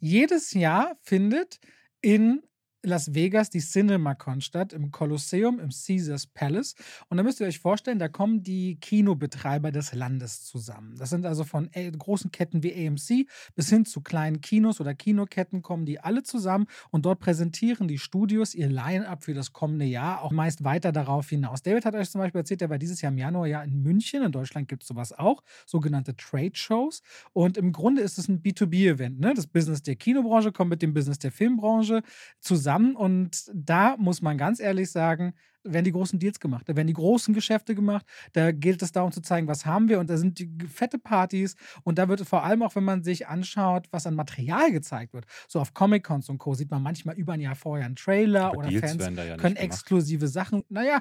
Jedes 0.00 0.52
Jahr 0.52 0.96
findet 1.02 1.60
in 2.00 2.42
Las 2.84 3.14
Vegas 3.14 3.50
die 3.50 3.60
CinemaCon 3.60 4.40
statt, 4.40 4.72
im 4.72 4.90
Kolosseum, 4.90 5.58
im 5.58 5.70
Caesars 5.70 6.26
Palace. 6.26 6.74
Und 7.08 7.16
da 7.16 7.22
müsst 7.22 7.40
ihr 7.40 7.46
euch 7.46 7.58
vorstellen, 7.58 7.98
da 7.98 8.08
kommen 8.08 8.42
die 8.42 8.76
Kinobetreiber 8.76 9.72
des 9.72 9.94
Landes 9.94 10.44
zusammen. 10.44 10.94
Das 10.96 11.10
sind 11.10 11.24
also 11.26 11.44
von 11.44 11.70
äh, 11.72 11.90
großen 11.90 12.30
Ketten 12.30 12.62
wie 12.62 12.86
AMC 12.86 13.26
bis 13.54 13.70
hin 13.70 13.84
zu 13.84 14.02
kleinen 14.02 14.40
Kinos 14.40 14.80
oder 14.80 14.94
Kinoketten 14.94 15.62
kommen 15.62 15.86
die 15.86 16.00
alle 16.00 16.22
zusammen 16.22 16.66
und 16.90 17.06
dort 17.06 17.20
präsentieren 17.20 17.88
die 17.88 17.98
Studios 17.98 18.54
ihr 18.54 18.68
Line-Up 18.68 19.24
für 19.24 19.34
das 19.34 19.52
kommende 19.52 19.86
Jahr, 19.86 20.22
auch 20.22 20.30
meist 20.30 20.64
weiter 20.64 20.92
darauf 20.92 21.28
hinaus. 21.28 21.62
David 21.62 21.84
hat 21.86 21.94
euch 21.94 22.10
zum 22.10 22.20
Beispiel 22.20 22.40
erzählt, 22.40 22.62
er 22.62 22.70
war 22.70 22.78
dieses 22.78 23.00
Jahr 23.00 23.12
im 23.12 23.18
Januar 23.18 23.46
ja 23.46 23.62
in 23.62 23.82
München. 23.82 24.22
In 24.22 24.32
Deutschland 24.32 24.68
gibt 24.68 24.82
es 24.82 24.88
sowas 24.88 25.12
auch, 25.12 25.42
sogenannte 25.66 26.16
Trade 26.16 26.52
Shows. 26.54 27.02
Und 27.32 27.56
im 27.56 27.72
Grunde 27.72 28.02
ist 28.02 28.18
es 28.18 28.28
ein 28.28 28.42
B2B-Event. 28.42 29.18
Ne? 29.20 29.32
Das 29.34 29.46
Business 29.46 29.82
der 29.82 29.96
Kinobranche 29.96 30.52
kommt 30.52 30.70
mit 30.70 30.82
dem 30.82 30.92
Business 30.92 31.18
der 31.18 31.32
Filmbranche 31.32 32.02
zusammen. 32.40 32.73
Und 32.96 33.50
da 33.52 33.96
muss 33.98 34.22
man 34.22 34.38
ganz 34.38 34.60
ehrlich 34.60 34.90
sagen, 34.90 35.34
werden 35.64 35.84
die 35.84 35.92
großen 35.92 36.18
Deals 36.18 36.40
gemacht, 36.40 36.68
da 36.68 36.76
werden 36.76 36.86
die 36.88 36.92
großen 36.92 37.32
Geschäfte 37.34 37.74
gemacht, 37.74 38.04
da 38.32 38.52
gilt 38.52 38.82
es 38.82 38.92
darum 38.92 39.12
zu 39.12 39.22
zeigen, 39.22 39.48
was 39.48 39.64
haben 39.64 39.88
wir 39.88 39.98
und 39.98 40.10
da 40.10 40.18
sind 40.18 40.38
die 40.38 40.50
fette 40.68 40.98
Partys 40.98 41.56
und 41.84 41.98
da 41.98 42.08
wird 42.08 42.20
vor 42.20 42.44
allem 42.44 42.62
auch, 42.62 42.74
wenn 42.76 42.84
man 42.84 43.02
sich 43.02 43.26
anschaut, 43.28 43.86
was 43.90 44.06
an 44.06 44.14
Material 44.14 44.70
gezeigt 44.72 45.14
wird, 45.14 45.24
so 45.48 45.60
auf 45.60 45.72
Comic-Cons 45.72 46.28
und 46.28 46.38
Co. 46.38 46.54
sieht 46.54 46.70
man 46.70 46.82
manchmal 46.82 47.16
über 47.16 47.32
ein 47.32 47.40
Jahr 47.40 47.54
vorher 47.54 47.86
einen 47.86 47.96
Trailer 47.96 48.48
Aber 48.48 48.58
oder 48.58 48.68
Deals 48.68 48.80
Fans 48.80 49.02
ja 49.04 49.36
können 49.36 49.54
gemacht. 49.54 49.56
exklusive 49.56 50.28
Sachen, 50.28 50.64
naja, 50.68 51.00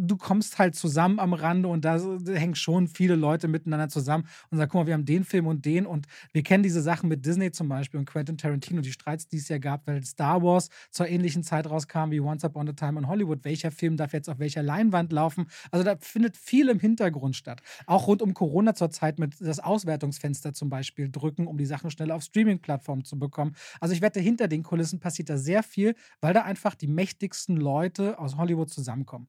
du 0.00 0.16
kommst 0.16 0.58
halt 0.58 0.74
zusammen 0.74 1.18
am 1.18 1.34
Rande 1.34 1.68
und 1.68 1.84
da 1.84 1.98
hängen 2.28 2.54
schon 2.54 2.88
viele 2.88 3.16
Leute 3.16 3.48
miteinander 3.48 3.88
zusammen 3.88 4.26
und 4.50 4.58
sagen, 4.58 4.70
guck 4.70 4.80
mal, 4.80 4.86
wir 4.86 4.94
haben 4.94 5.04
den 5.04 5.24
Film 5.24 5.46
und 5.46 5.64
den 5.64 5.86
und 5.86 6.06
wir 6.32 6.42
kennen 6.42 6.62
diese 6.62 6.80
Sachen 6.80 7.08
mit 7.08 7.26
Disney 7.26 7.52
zum 7.52 7.68
Beispiel 7.68 8.00
und 8.00 8.06
Quentin 8.06 8.38
Tarantino, 8.38 8.80
die 8.80 8.92
Streits, 8.92 9.28
die 9.28 9.36
es 9.36 9.48
ja 9.48 9.58
gab, 9.58 9.86
weil 9.86 10.02
Star 10.04 10.42
Wars 10.42 10.70
zur 10.90 11.06
ähnlichen 11.08 11.42
Zeit 11.42 11.68
rauskam 11.68 12.10
wie 12.10 12.20
Once 12.20 12.44
Upon 12.44 12.68
a 12.68 12.72
Time 12.72 12.98
in 12.98 13.08
Hollywood. 13.08 13.44
Welcher 13.44 13.70
Film 13.70 13.96
darf 13.96 14.12
jetzt 14.12 14.30
auf 14.30 14.38
welcher 14.38 14.62
Leinwand 14.62 15.12
laufen? 15.12 15.46
Also 15.70 15.84
da 15.84 15.96
findet 16.00 16.36
viel 16.36 16.68
im 16.68 16.80
Hintergrund 16.80 17.36
statt. 17.36 17.60
Auch 17.86 18.06
rund 18.06 18.22
um 18.22 18.32
Corona 18.32 18.74
zur 18.74 18.90
Zeit 18.90 19.18
mit 19.18 19.34
das 19.40 19.60
Auswertungsfenster 19.60 20.54
zum 20.54 20.70
Beispiel 20.70 21.10
drücken, 21.10 21.46
um 21.46 21.58
die 21.58 21.66
Sachen 21.66 21.90
schnell 21.90 22.10
auf 22.10 22.22
Streaming-Plattformen 22.22 23.04
zu 23.04 23.18
bekommen. 23.18 23.54
Also 23.80 23.94
ich 23.94 24.00
wette, 24.00 24.20
hinter 24.20 24.48
den 24.48 24.62
Kulissen 24.62 25.00
passiert 25.00 25.28
da 25.28 25.36
sehr 25.36 25.62
viel, 25.62 25.94
weil 26.20 26.32
da 26.32 26.42
einfach 26.42 26.74
die 26.74 26.86
mächtigsten 26.86 27.56
Leute 27.56 28.18
aus 28.18 28.36
Hollywood 28.36 28.70
zusammenkommen. 28.70 29.28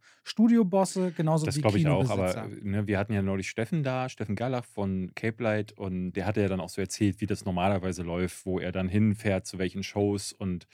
Studiobosse, 0.62 1.12
genauso 1.12 1.46
Das 1.46 1.58
wie 1.58 1.62
glaube 1.62 1.78
ich 1.78 1.88
auch, 1.88 2.10
aber 2.10 2.48
ne, 2.62 2.88
wir 2.88 2.98
hatten 2.98 3.14
ja 3.14 3.22
neulich 3.22 3.50
Steffen 3.50 3.84
da, 3.84 4.10
Steffen 4.10 4.36
Gerlach 4.36 4.66
von 4.66 5.12
Cape 5.16 5.44
Light 5.44 5.72
und 5.74 6.14
der 6.14 6.26
hatte 6.26 6.42
ja 6.42 6.48
dann 6.48 6.60
auch 6.60 6.70
so 6.70 6.82
erzählt, 6.82 7.22
wie 7.22 7.26
das 7.26 7.46
normalerweise 7.46 8.04
läuft, 8.04 8.46
wo 8.46 8.60
er 8.60 8.72
dann 8.72 8.88
hinfährt, 8.88 9.46
zu 9.46 9.58
welchen 9.58 9.84
Shows 9.84 10.34
und 10.34 10.68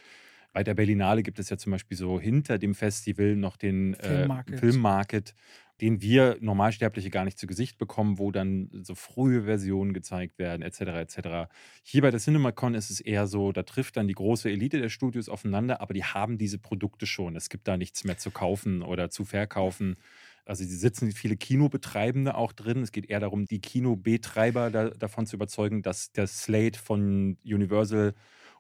bei 0.53 0.63
der 0.63 0.73
Berlinale 0.73 1.21
gibt 1.23 1.39
es 1.39 1.49
ja 1.49 1.57
zum 1.57 1.71
Beispiel 1.71 1.97
so 1.97 2.19
hinter 2.19 2.57
dem 2.57 2.73
Festival 2.73 3.35
noch 3.35 3.57
den 3.57 3.93
äh, 3.95 4.27
Filmmarket. 4.57 5.35
Den 5.81 6.01
wir 6.01 6.37
Normalsterbliche 6.41 7.09
gar 7.09 7.23
nicht 7.25 7.37
zu 7.37 7.47
Gesicht 7.47 7.77
bekommen, 7.77 8.17
wo 8.17 8.31
dann 8.31 8.69
so 8.83 8.95
frühe 8.95 9.43
Versionen 9.43 9.93
gezeigt 9.93 10.39
werden, 10.39 10.61
etc. 10.63 10.81
etc. 10.81 11.49
Hier 11.83 12.01
bei 12.01 12.11
der 12.11 12.19
CinemaCon 12.19 12.73
ist 12.73 12.89
es 12.89 12.99
eher 12.99 13.27
so, 13.27 13.51
da 13.51 13.63
trifft 13.63 13.97
dann 13.97 14.07
die 14.07 14.15
große 14.15 14.49
Elite 14.49 14.79
der 14.79 14.89
Studios 14.89 15.29
aufeinander, 15.29 15.81
aber 15.81 15.93
die 15.93 16.03
haben 16.03 16.37
diese 16.37 16.57
Produkte 16.57 17.05
schon. 17.05 17.35
Es 17.35 17.49
gibt 17.49 17.67
da 17.67 17.77
nichts 17.77 18.03
mehr 18.03 18.17
zu 18.17 18.31
kaufen 18.31 18.81
oder 18.81 19.09
zu 19.09 19.23
verkaufen. 19.23 19.97
Also 20.45 20.63
sie 20.63 20.75
sitzen 20.77 21.11
viele 21.11 21.35
Kinobetreibende 21.35 22.35
auch 22.35 22.53
drin. 22.53 22.81
Es 22.81 22.91
geht 22.91 23.09
eher 23.09 23.19
darum, 23.19 23.45
die 23.45 23.59
Kinobetreiber 23.59 24.71
da, 24.71 24.89
davon 24.89 25.25
zu 25.25 25.35
überzeugen, 25.35 25.81
dass 25.81 26.11
der 26.13 26.27
Slate 26.27 26.79
von 26.79 27.37
Universal 27.43 28.13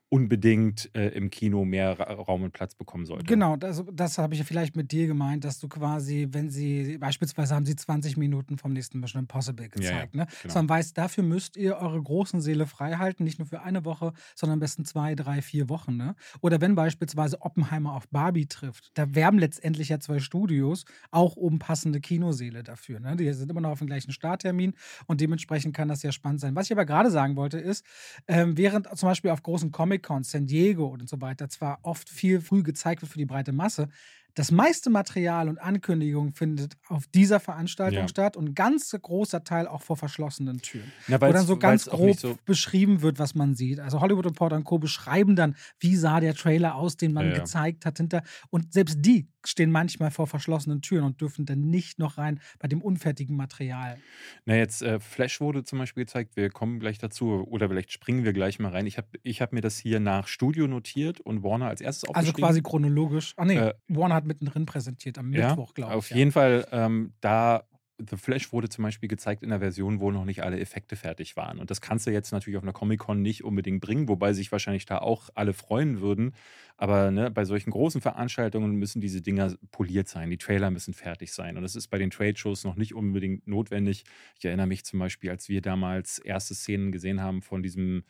unbedingt 0.09 0.89
äh, 0.95 1.09
im 1.09 1.29
Kino 1.29 1.65
mehr 1.65 1.99
Ra 1.99 2.13
Raum 2.13 2.43
und 2.43 2.51
Platz 2.53 2.75
bekommen 2.75 3.05
sollte. 3.05 3.25
Genau, 3.25 3.57
das, 3.57 3.83
das 3.91 4.17
habe 4.17 4.33
ich 4.33 4.39
ja 4.39 4.45
vielleicht 4.45 4.75
mit 4.77 4.91
dir 4.91 5.05
gemeint, 5.07 5.43
dass 5.43 5.59
du 5.59 5.67
quasi, 5.67 6.27
wenn 6.31 6.49
sie, 6.49 6.97
beispielsweise 6.97 7.53
haben 7.53 7.65
sie 7.65 7.75
20 7.75 8.15
Minuten 8.15 8.57
vom 8.57 8.71
nächsten 8.71 8.99
Mission 9.01 9.21
Impossible 9.23 9.69
Ja, 9.75 9.91
ja, 9.91 10.05
gezeigt, 10.05 10.15
ne? 10.15 10.27
genau. 10.41 10.53
Sondern 10.53 10.69
weiß, 10.69 10.93
dafür 10.93 11.23
müsst 11.23 11.57
ihr 11.57 11.75
eure 11.77 12.01
großen 12.01 12.39
Seele 12.39 12.67
frei 12.67 12.93
halten, 12.95 13.25
nicht 13.25 13.39
nur 13.39 13.47
für 13.47 13.61
eine 13.61 13.83
Woche, 13.83 14.13
sondern 14.35 14.53
am 14.55 14.59
besten 14.61 14.85
zwei, 14.85 15.13
drei, 15.13 15.41
vier 15.41 15.67
Wochen, 15.67 15.97
ne? 15.97 16.15
Oder 16.41 16.61
wenn 16.61 16.75
beispielsweise 16.75 17.41
Oppenheimer 17.41 17.93
auf 17.93 18.07
Barbie 18.07 18.45
trifft, 18.45 18.91
da 18.93 19.13
werben 19.13 19.39
letztendlich 19.39 19.89
ja 19.89 19.99
zwei 19.99 20.19
Studios 20.19 20.85
auch 21.11 21.35
um 21.35 21.59
passende 21.59 21.99
Kinoseele 21.99 22.63
dafür, 22.63 22.99
ne? 23.01 23.15
Die 23.17 23.31
sind 23.33 23.51
immer 23.51 23.61
noch 23.61 23.71
auf 23.71 23.79
dem 23.79 23.87
gleichen 23.87 24.11
Starttermin 24.11 24.73
und 25.07 25.19
dementsprechend 25.19 25.75
kann 25.75 25.89
das 25.89 26.01
ja 26.03 26.13
spannend 26.13 26.39
sein. 26.39 26.55
Was 26.55 26.67
ich 26.67 26.71
aber 26.71 26.85
gerade 26.85 27.11
sagen 27.11 27.35
wollte 27.35 27.59
ist, 27.59 27.85
ähm, 28.27 28.57
während 28.57 28.87
zum 28.97 29.09
Beispiel 29.09 29.31
auf 29.31 29.43
großen 29.43 29.71
Comic-Cons, 30.01 30.31
San 30.31 30.45
Diego 30.45 30.87
und 30.87 31.07
so 31.09 31.21
weiter, 31.21 31.49
zwar 31.49 31.79
oft 31.83 32.09
viel 32.09 32.41
früh 32.41 32.63
gezeigt 32.63 33.01
wird 33.01 33.11
für 33.11 33.17
die 33.17 33.25
breite 33.25 33.51
Masse, 33.51 33.89
das 34.35 34.51
meiste 34.51 34.91
Material 34.91 35.49
und 35.49 35.57
Ankündigung 35.57 36.31
findet 36.31 36.75
auf 36.89 37.07
dieser 37.07 37.39
Veranstaltung 37.39 38.03
Ja. 38.03 38.07
statt 38.07 38.37
und 38.37 38.49
ein 38.49 38.53
ganz 38.53 38.91
großer 39.01 39.43
Teil 39.43 39.67
auch 39.67 39.81
vor 39.81 39.97
verschlossenen 39.97 40.61
Türen. 40.61 40.93
Na, 41.07 41.19
Wo 41.19 41.31
dann 41.31 41.47
so 41.47 41.57
ganz 41.57 41.85
grob 41.85 42.19
so 42.19 42.37
beschrieben 42.45 43.01
wird, 43.01 43.17
was 43.17 43.33
man 43.33 43.55
sieht. 43.55 43.79
Also 43.79 43.99
Hollywood 43.99 44.27
Reporter 44.27 44.55
und 44.57 44.63
Co. 44.63 44.77
beschreiben 44.77 45.35
dann, 45.35 45.55
wie 45.79 45.95
sah 45.95 46.19
der 46.19 46.35
Trailer 46.35 46.75
aus, 46.75 46.97
den 46.97 47.13
man 47.13 47.31
Ja, 47.31 47.37
ja. 47.37 47.39
gezeigt 47.39 47.83
hat 47.87 47.97
hinter. 47.97 48.21
Und 48.51 48.71
selbst 48.73 48.97
die 49.03 49.27
stehen 49.47 49.71
manchmal 49.71 50.11
vor 50.11 50.27
verschlossenen 50.27 50.81
Türen 50.81 51.03
und 51.05 51.21
dürfen 51.21 51.45
dann 51.45 51.61
nicht 51.61 51.99
noch 51.99 52.17
rein 52.17 52.39
bei 52.59 52.67
dem 52.67 52.81
unfertigen 52.81 53.35
Material. 53.35 53.97
Na, 54.45 54.55
jetzt 54.55 54.81
äh, 54.81 54.99
Flash 54.99 55.39
wurde 55.41 55.63
zum 55.63 55.79
Beispiel 55.79 56.03
gezeigt, 56.03 56.35
wir 56.35 56.49
kommen 56.49 56.79
gleich 56.79 56.97
dazu 56.97 57.45
oder 57.47 57.69
vielleicht 57.69 57.91
springen 57.91 58.23
wir 58.23 58.33
gleich 58.33 58.59
mal 58.59 58.71
rein. 58.71 58.85
Ich 58.85 58.97
habe 58.97 59.07
ich 59.23 59.41
hab 59.41 59.53
mir 59.53 59.61
das 59.61 59.77
hier 59.77 59.99
nach 59.99 60.27
Studio 60.27 60.67
notiert 60.67 61.19
und 61.19 61.43
Warner 61.43 61.67
als 61.67 61.81
erstes 61.81 62.09
Also 62.09 62.19
aufgeschrieben. 62.19 62.41
quasi 62.43 62.61
chronologisch. 62.61 63.33
Ah 63.37 63.45
nee, 63.45 63.57
Äh, 63.57 63.73
Warner 63.87 64.15
hat 64.15 64.25
mittendrin 64.25 64.65
präsentiert, 64.65 65.17
am 65.17 65.31
ja, 65.33 65.49
Mittwoch, 65.49 65.73
glaube 65.73 65.91
ich. 65.91 65.97
Auf 65.97 66.09
ja. 66.11 66.17
jeden 66.17 66.31
Fall, 66.31 66.67
ähm, 66.71 67.13
da 67.21 67.63
The 67.99 68.15
Flash 68.15 68.53
wurde 68.53 68.69
zum 68.69 68.83
Beispiel 68.83 69.09
gezeigt 69.09 69.41
in 69.41 69.51
einer 69.51 69.59
Version, 69.59 69.99
wo 69.99 70.11
noch 70.11 70.23
nicht 70.23 70.43
alle 70.43 70.59
Effekte 70.59 70.95
fertig 70.95 71.35
waren. 71.35 71.57
Und 71.57 71.71
das 71.71 71.81
kannst 71.81 72.05
du 72.05 72.11
jetzt 72.11 72.31
natürlich 72.31 72.57
auf 72.57 72.63
einer 72.63 72.71
Comic-Con 72.73 73.23
nicht 73.23 73.43
unbedingt 73.43 73.81
bringen, 73.81 74.07
wobei 74.07 74.33
sich 74.33 74.51
wahrscheinlich 74.51 74.85
da 74.85 74.99
auch 74.99 75.29
alle 75.33 75.53
freuen 75.53 75.99
würden. 75.99 76.33
Aber 76.79 77.09
ne, 77.09 77.31
bei 77.31 77.43
solchen 77.43 77.71
großen 77.71 78.01
Veranstaltungen 78.01 78.75
müssen 78.75 79.01
diese 79.01 79.19
Dinger 79.21 79.55
poliert 79.71 80.07
sein. 80.07 80.29
Die 80.29 80.37
Trailer 80.37 80.69
müssen 80.69 80.93
fertig 80.93 81.33
sein. 81.33 81.57
Und 81.57 81.63
das 81.63 81.75
ist 81.75 81.87
bei 81.87 81.97
den 81.97 82.11
Trade-Shows 82.11 82.65
noch 82.65 82.75
nicht 82.75 82.93
unbedingt 82.93 83.47
notwendig. 83.47 84.03
Ich 84.37 84.45
erinnere 84.45 84.67
mich 84.67 84.85
zum 84.85 84.99
Beispiel, 84.99 85.31
als 85.31 85.49
wir 85.49 85.61
damals 85.61 86.19
erste 86.19 86.53
Szenen 86.53 86.91
gesehen 86.91 87.19
haben 87.19 87.41
von 87.41 87.63
diesem 87.63 88.03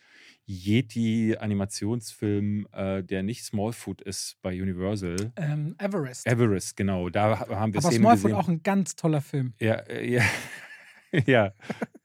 Yeti-Animationsfilm, 0.47 2.67
äh, 2.73 3.03
der 3.03 3.23
nicht 3.23 3.45
Smallfoot 3.45 4.01
ist 4.01 4.35
bei 4.41 4.61
Universal. 4.61 5.31
Ähm, 5.37 5.75
Everest. 5.77 6.27
Everest, 6.27 6.75
genau. 6.75 7.07
Da 7.09 7.39
haben 7.39 7.73
wir 7.73 7.79
Aber 7.79 7.87
Szenen 7.87 8.03
Smallfoot 8.03 8.31
gesehen. 8.31 8.35
auch 8.35 8.49
ein 8.49 8.63
ganz 8.63 8.97
toller 8.97 9.21
Film. 9.21 9.53
Ja, 9.61 9.75
äh, 9.75 10.11
ja. 10.11 10.23
ja, 11.25 11.53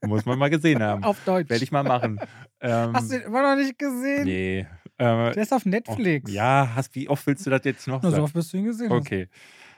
muss 0.06 0.24
man 0.24 0.38
mal 0.38 0.48
gesehen 0.48 0.80
haben. 0.80 1.02
Auf 1.02 1.24
Deutsch. 1.24 1.50
Werde 1.50 1.64
ich 1.64 1.72
mal 1.72 1.82
machen. 1.82 2.20
Ähm, 2.60 2.92
Hast 2.94 3.10
du 3.10 3.18
den 3.18 3.26
immer 3.26 3.42
noch 3.42 3.56
nicht 3.60 3.76
gesehen? 3.80 4.26
nee. 4.26 4.64
Äh, 5.02 5.32
Der 5.32 5.42
ist 5.42 5.52
auf 5.52 5.64
Netflix. 5.66 6.30
ja, 6.32 6.70
hast, 6.74 6.94
wie 6.94 7.08
oft 7.08 7.26
willst 7.26 7.44
du 7.46 7.50
das 7.50 7.62
jetzt 7.64 7.86
noch 7.88 8.02
Nur 8.02 8.10
so 8.10 8.16
sagen? 8.16 8.24
oft 8.24 8.34
bist 8.34 8.52
du 8.52 8.56
ihn 8.58 8.64
gesehen. 8.64 8.90
hast. 8.90 9.28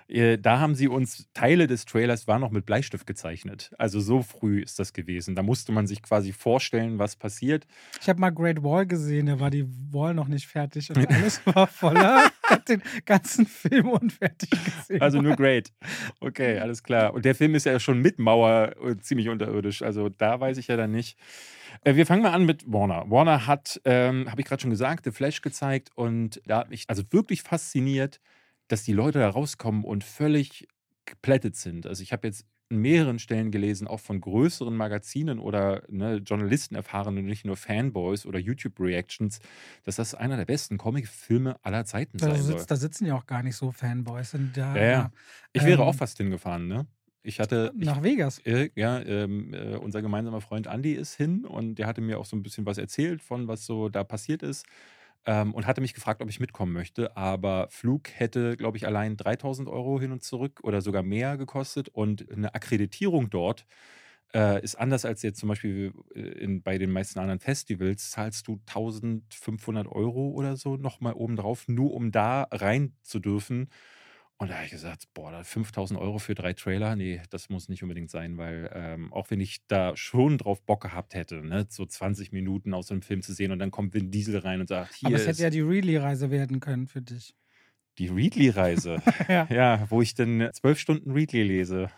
Äh, 0.08 0.38
Da 0.38 0.60
haben 0.60 0.74
sie 0.74 0.88
uns, 0.88 1.28
Teile 1.34 1.66
des 1.66 1.84
Trailers 1.84 2.26
waren 2.26 2.40
noch 2.40 2.50
mit 2.50 2.66
Bleistift 2.66 3.06
gezeichnet. 3.06 3.72
Also 3.78 4.00
so 4.00 4.22
früh 4.22 4.60
ist 4.60 4.78
das 4.78 4.92
gewesen. 4.92 5.34
Da 5.34 5.42
musste 5.42 5.72
man 5.72 5.86
sich 5.86 6.02
quasi 6.02 6.32
vorstellen, 6.32 6.98
was 6.98 7.16
passiert. 7.16 7.66
Ich 8.00 8.08
habe 8.08 8.20
mal 8.20 8.30
Great 8.30 8.62
Wall 8.62 8.86
gesehen, 8.86 9.26
da 9.26 9.40
war 9.40 9.50
die 9.50 9.66
Wall 9.92 10.14
noch 10.14 10.28
nicht 10.28 10.46
fertig 10.46 10.90
und 10.90 11.08
alles 11.08 11.40
war 11.46 11.66
voller. 11.66 12.30
Hab 12.44 12.66
den 12.66 12.82
ganzen 13.06 13.46
Film 13.46 13.88
unfertig 13.88 14.50
gesehen. 14.50 15.00
Also 15.00 15.20
nur 15.22 15.36
great. 15.36 15.72
Okay, 16.20 16.58
alles 16.58 16.82
klar. 16.82 17.14
Und 17.14 17.24
der 17.24 17.34
Film 17.34 17.54
ist 17.54 17.64
ja 17.66 17.80
schon 17.80 18.00
mit 18.00 18.18
Mauer 18.18 18.74
äh, 18.84 18.96
ziemlich 18.98 19.28
unterirdisch. 19.28 19.82
Also 19.82 20.08
da 20.10 20.40
weiß 20.40 20.58
ich 20.58 20.68
ja 20.68 20.76
dann 20.76 20.90
nicht. 20.92 21.16
Äh, 21.84 21.94
Wir 21.96 22.06
fangen 22.06 22.22
mal 22.22 22.32
an 22.32 22.44
mit 22.44 22.70
Warner. 22.70 23.04
Warner 23.10 23.46
hat, 23.46 23.80
ähm, 23.84 24.30
habe 24.30 24.40
ich 24.42 24.46
gerade 24.46 24.60
schon 24.60 24.70
gesagt, 24.70 25.04
The 25.04 25.10
Flash 25.10 25.40
gezeigt 25.42 25.90
und 25.94 26.40
da 26.46 26.58
hat 26.58 26.70
mich 26.70 26.84
also 26.88 27.02
wirklich 27.10 27.42
fasziniert, 27.42 28.20
dass 28.74 28.82
die 28.82 28.92
Leute 28.92 29.20
da 29.20 29.28
rauskommen 29.28 29.84
und 29.84 30.02
völlig 30.02 30.66
geplättet 31.04 31.54
sind. 31.54 31.86
Also 31.86 32.02
ich 32.02 32.12
habe 32.12 32.26
jetzt 32.26 32.44
an 32.70 32.78
mehreren 32.78 33.20
Stellen 33.20 33.52
gelesen, 33.52 33.86
auch 33.86 34.00
von 34.00 34.20
größeren 34.20 34.76
Magazinen 34.76 35.38
oder 35.38 35.84
ne, 35.88 36.16
Journalisten 36.16 36.74
erfahren 36.74 37.16
und 37.16 37.24
nicht 37.24 37.44
nur 37.44 37.56
Fanboys 37.56 38.26
oder 38.26 38.40
YouTube-Reactions, 38.40 39.38
dass 39.84 39.94
das 39.94 40.16
einer 40.16 40.36
der 40.36 40.46
besten 40.46 40.76
Comic-Filme 40.76 41.56
aller 41.62 41.84
Zeiten 41.84 42.18
da, 42.18 42.34
sein 42.34 42.42
soll. 42.42 42.58
sitzt, 42.58 42.68
da 42.72 42.74
sitzen 42.74 43.06
ja 43.06 43.14
auch 43.14 43.26
gar 43.26 43.44
nicht 43.44 43.54
so 43.54 43.70
Fanboys. 43.70 44.34
Da, 44.54 44.74
Ja, 44.76 44.82
ja. 44.82 45.10
Ich 45.52 45.62
wäre 45.62 45.82
Ähm, 45.82 45.88
auch 45.88 45.94
fast 45.94 46.16
hingefahren, 46.18 46.66
ne? 46.66 46.88
Ich 47.22 47.38
hatte, 47.38 47.72
ich, 47.78 47.86
Nach 47.86 48.02
Vegas. 48.02 48.38
äh, 48.40 48.70
ja, 48.74 49.00
ähm, 49.00 49.54
äh, 49.54 49.76
unser 49.76 50.02
gemeinsamer 50.02 50.40
Freund 50.40 50.66
Andy 50.66 50.94
ist 50.94 51.14
hin 51.14 51.44
und 51.46 51.76
der 51.76 51.86
hatte 51.86 52.00
mir 52.00 52.18
auch 52.18 52.26
so 52.26 52.36
ein 52.36 52.42
bisschen 52.42 52.66
was 52.66 52.76
erzählt 52.76 53.22
von, 53.22 53.46
was 53.46 53.64
so 53.64 53.88
da 53.88 54.02
passiert 54.04 54.42
ist. 54.42 54.66
Ähm, 55.26 55.54
und 55.54 55.66
hatte 55.66 55.80
mich 55.80 55.94
gefragt, 55.94 56.20
ob 56.22 56.28
ich 56.28 56.40
mitkommen 56.40 56.72
möchte. 56.72 57.16
Aber 57.16 57.68
Flug 57.70 58.10
hätte, 58.12 58.56
glaube 58.56 58.76
ich, 58.76 58.86
allein 58.86 59.16
3000 59.16 59.68
Euro 59.68 60.00
hin 60.00 60.12
und 60.12 60.22
zurück 60.22 60.60
oder 60.62 60.82
sogar 60.82 61.02
mehr 61.02 61.36
gekostet. 61.38 61.88
Und 61.88 62.30
eine 62.30 62.54
Akkreditierung 62.54 63.30
dort 63.30 63.66
äh, 64.34 64.62
ist 64.62 64.74
anders 64.76 65.04
als 65.04 65.22
jetzt 65.22 65.38
zum 65.40 65.48
Beispiel 65.48 65.92
äh, 66.14 66.20
in, 66.20 66.62
bei 66.62 66.78
den 66.78 66.90
meisten 66.92 67.18
anderen 67.20 67.40
Festivals. 67.40 68.10
Zahlst 68.10 68.48
du 68.48 68.60
1500 68.66 69.86
Euro 69.88 70.28
oder 70.30 70.56
so 70.56 70.76
nochmal 70.76 71.14
obendrauf, 71.14 71.68
nur 71.68 71.92
um 71.94 72.10
da 72.12 72.46
rein 72.50 72.94
zu 73.02 73.18
dürfen. 73.20 73.68
Und 74.38 74.50
da 74.50 74.56
habe 74.56 74.64
ich 74.64 74.72
gesagt, 74.72 75.04
boah, 75.14 75.30
da 75.30 75.44
5000 75.44 75.98
Euro 75.98 76.18
für 76.18 76.34
drei 76.34 76.54
Trailer, 76.54 76.96
nee, 76.96 77.22
das 77.30 77.48
muss 77.50 77.68
nicht 77.68 77.82
unbedingt 77.82 78.10
sein, 78.10 78.36
weil 78.36 78.68
ähm, 78.74 79.12
auch 79.12 79.30
wenn 79.30 79.40
ich 79.40 79.64
da 79.68 79.96
schon 79.96 80.38
drauf 80.38 80.60
Bock 80.62 80.82
gehabt 80.82 81.14
hätte, 81.14 81.36
ne, 81.36 81.66
so 81.68 81.86
20 81.86 82.32
Minuten 82.32 82.74
aus 82.74 82.88
so 82.88 82.94
einem 82.94 83.02
Film 83.02 83.22
zu 83.22 83.32
sehen 83.32 83.52
und 83.52 83.60
dann 83.60 83.70
kommt 83.70 83.94
Vin 83.94 84.10
Diesel 84.10 84.38
rein 84.38 84.60
und 84.60 84.68
sagt, 84.68 84.94
hier 84.94 85.06
Aber 85.06 85.16
es 85.16 85.26
hätte 85.26 85.42
ja 85.42 85.50
die 85.50 85.60
Reilly-Reise 85.60 86.30
werden 86.30 86.58
können 86.58 86.88
für 86.88 87.00
dich. 87.00 87.36
Die 87.98 88.08
Readly-Reise. 88.08 89.02
Ja. 89.28 89.46
ja, 89.48 89.86
wo 89.90 90.02
ich 90.02 90.14
dann 90.14 90.50
zwölf 90.52 90.78
Stunden 90.78 91.12
Readly 91.12 91.42
lese. 91.44 91.88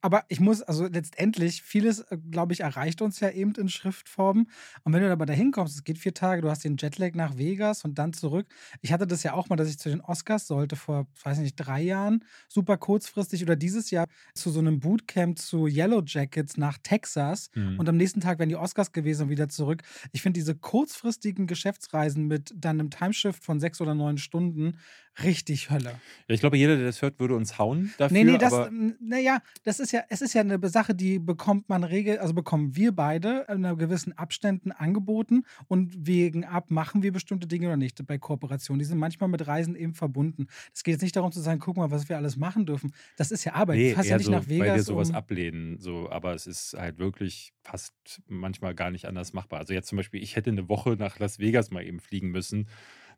Aber 0.00 0.24
ich 0.28 0.38
muss, 0.38 0.62
also 0.62 0.86
letztendlich, 0.86 1.62
vieles, 1.62 2.00
äh, 2.00 2.18
glaube 2.30 2.52
ich, 2.52 2.60
erreicht 2.60 3.02
uns 3.02 3.18
ja 3.18 3.30
eben 3.30 3.52
in 3.54 3.68
Schriftformen. 3.68 4.48
Und 4.84 4.92
wenn 4.92 5.02
du 5.02 5.10
aber 5.10 5.26
da 5.26 5.32
hinkommst, 5.32 5.74
es 5.74 5.82
geht 5.82 5.98
vier 5.98 6.14
Tage, 6.14 6.42
du 6.42 6.50
hast 6.50 6.64
den 6.64 6.76
Jetlag 6.76 7.14
nach 7.14 7.36
Vegas 7.36 7.84
und 7.84 7.98
dann 7.98 8.12
zurück. 8.12 8.46
Ich 8.80 8.92
hatte 8.92 9.06
das 9.06 9.22
ja 9.22 9.32
auch 9.32 9.48
mal, 9.48 9.56
dass 9.56 9.68
ich 9.68 9.78
zu 9.78 9.88
den 9.88 10.00
Oscars 10.00 10.46
sollte 10.46 10.76
vor, 10.76 11.08
weiß 11.24 11.38
nicht, 11.38 11.56
drei 11.56 11.82
Jahren, 11.82 12.24
super 12.48 12.76
kurzfristig 12.76 13.42
oder 13.42 13.56
dieses 13.56 13.90
Jahr 13.90 14.06
zu 14.34 14.50
so 14.50 14.60
einem 14.60 14.78
Bootcamp 14.78 15.38
zu 15.38 15.66
Yellow 15.66 16.02
Jackets 16.06 16.56
nach 16.56 16.78
Texas. 16.82 17.50
Mhm. 17.54 17.78
Und 17.78 17.88
am 17.88 17.96
nächsten 17.96 18.20
Tag 18.20 18.38
wären 18.38 18.50
die 18.50 18.56
Oscars 18.56 18.92
gewesen 18.92 19.24
und 19.24 19.30
wieder 19.30 19.48
zurück. 19.48 19.82
Ich 20.12 20.22
finde 20.22 20.38
diese 20.38 20.54
kurzfristigen 20.54 21.46
Geschäftsreisen 21.46 22.26
mit 22.26 22.52
dann 22.54 22.78
einem 22.78 22.90
Timeshift 22.90 23.44
von 23.44 23.58
sechs 23.58 23.80
oder 23.80 23.94
neun 23.94 24.18
Stunden 24.18 24.76
richtig 25.22 25.70
Hölle. 25.70 26.00
Ja, 26.28 26.34
ich 26.34 26.40
glaube, 26.40 26.56
jeder, 26.56 26.76
der 26.76 26.86
das 26.86 27.02
hört, 27.02 27.18
würde 27.20 27.34
uns 27.34 27.58
hauen 27.58 27.92
dafür. 27.98 28.16
Nee, 28.16 28.24
nee, 28.24 28.38
das, 28.38 28.52
aber 28.52 28.70
naja, 29.00 29.40
das 29.64 29.80
ist 29.80 29.92
ja, 29.92 30.02
es 30.08 30.22
ist 30.22 30.34
ja 30.34 30.42
eine 30.42 30.58
Sache, 30.68 30.94
die 30.94 31.18
bekommt 31.18 31.68
man 31.68 31.84
regel, 31.84 32.18
also 32.18 32.34
bekommen 32.34 32.76
wir 32.76 32.92
beide 32.92 33.46
in 33.48 33.64
einer 33.64 33.76
gewissen 33.76 34.12
Abständen 34.12 34.72
angeboten 34.72 35.44
und 35.68 36.06
wegen 36.06 36.44
ab, 36.44 36.70
machen 36.70 37.02
wir 37.02 37.12
bestimmte 37.12 37.46
Dinge 37.46 37.66
oder 37.68 37.76
nicht 37.76 38.06
bei 38.06 38.18
Kooperationen. 38.18 38.78
Die 38.78 38.84
sind 38.84 38.98
manchmal 38.98 39.28
mit 39.28 39.46
Reisen 39.46 39.74
eben 39.76 39.94
verbunden. 39.94 40.46
Es 40.74 40.84
geht 40.84 40.92
jetzt 40.92 41.02
nicht 41.02 41.16
darum 41.16 41.32
zu 41.32 41.40
sagen, 41.40 41.60
guck 41.60 41.76
mal, 41.76 41.90
was 41.90 42.08
wir 42.08 42.16
alles 42.16 42.36
machen 42.36 42.66
dürfen. 42.66 42.92
Das 43.16 43.30
ist 43.30 43.44
ja 43.44 43.54
Arbeit. 43.54 43.76
nee, 43.76 43.88
du 43.90 43.94
fährst 43.94 44.10
ja 44.10 44.16
nicht 44.16 44.26
so, 44.26 44.32
nach 44.32 44.42
weil 44.42 44.48
wir 44.48 44.64
Vegas. 44.64 44.86
sowas 44.86 45.10
um, 45.10 45.16
ablehnen. 45.16 45.78
So, 45.78 46.10
aber 46.10 46.34
es 46.34 46.46
ist 46.46 46.74
halt 46.78 46.98
wirklich 46.98 47.52
fast 47.62 47.94
manchmal 48.28 48.74
gar 48.74 48.90
nicht 48.90 49.06
anders 49.06 49.32
machbar. 49.32 49.60
Also 49.60 49.72
jetzt 49.72 49.88
zum 49.88 49.96
Beispiel, 49.96 50.22
ich 50.22 50.36
hätte 50.36 50.50
eine 50.50 50.68
Woche 50.68 50.96
nach 50.98 51.18
Las 51.18 51.38
Vegas 51.38 51.70
mal 51.70 51.84
eben 51.84 52.00
fliegen 52.00 52.30
müssen. 52.30 52.68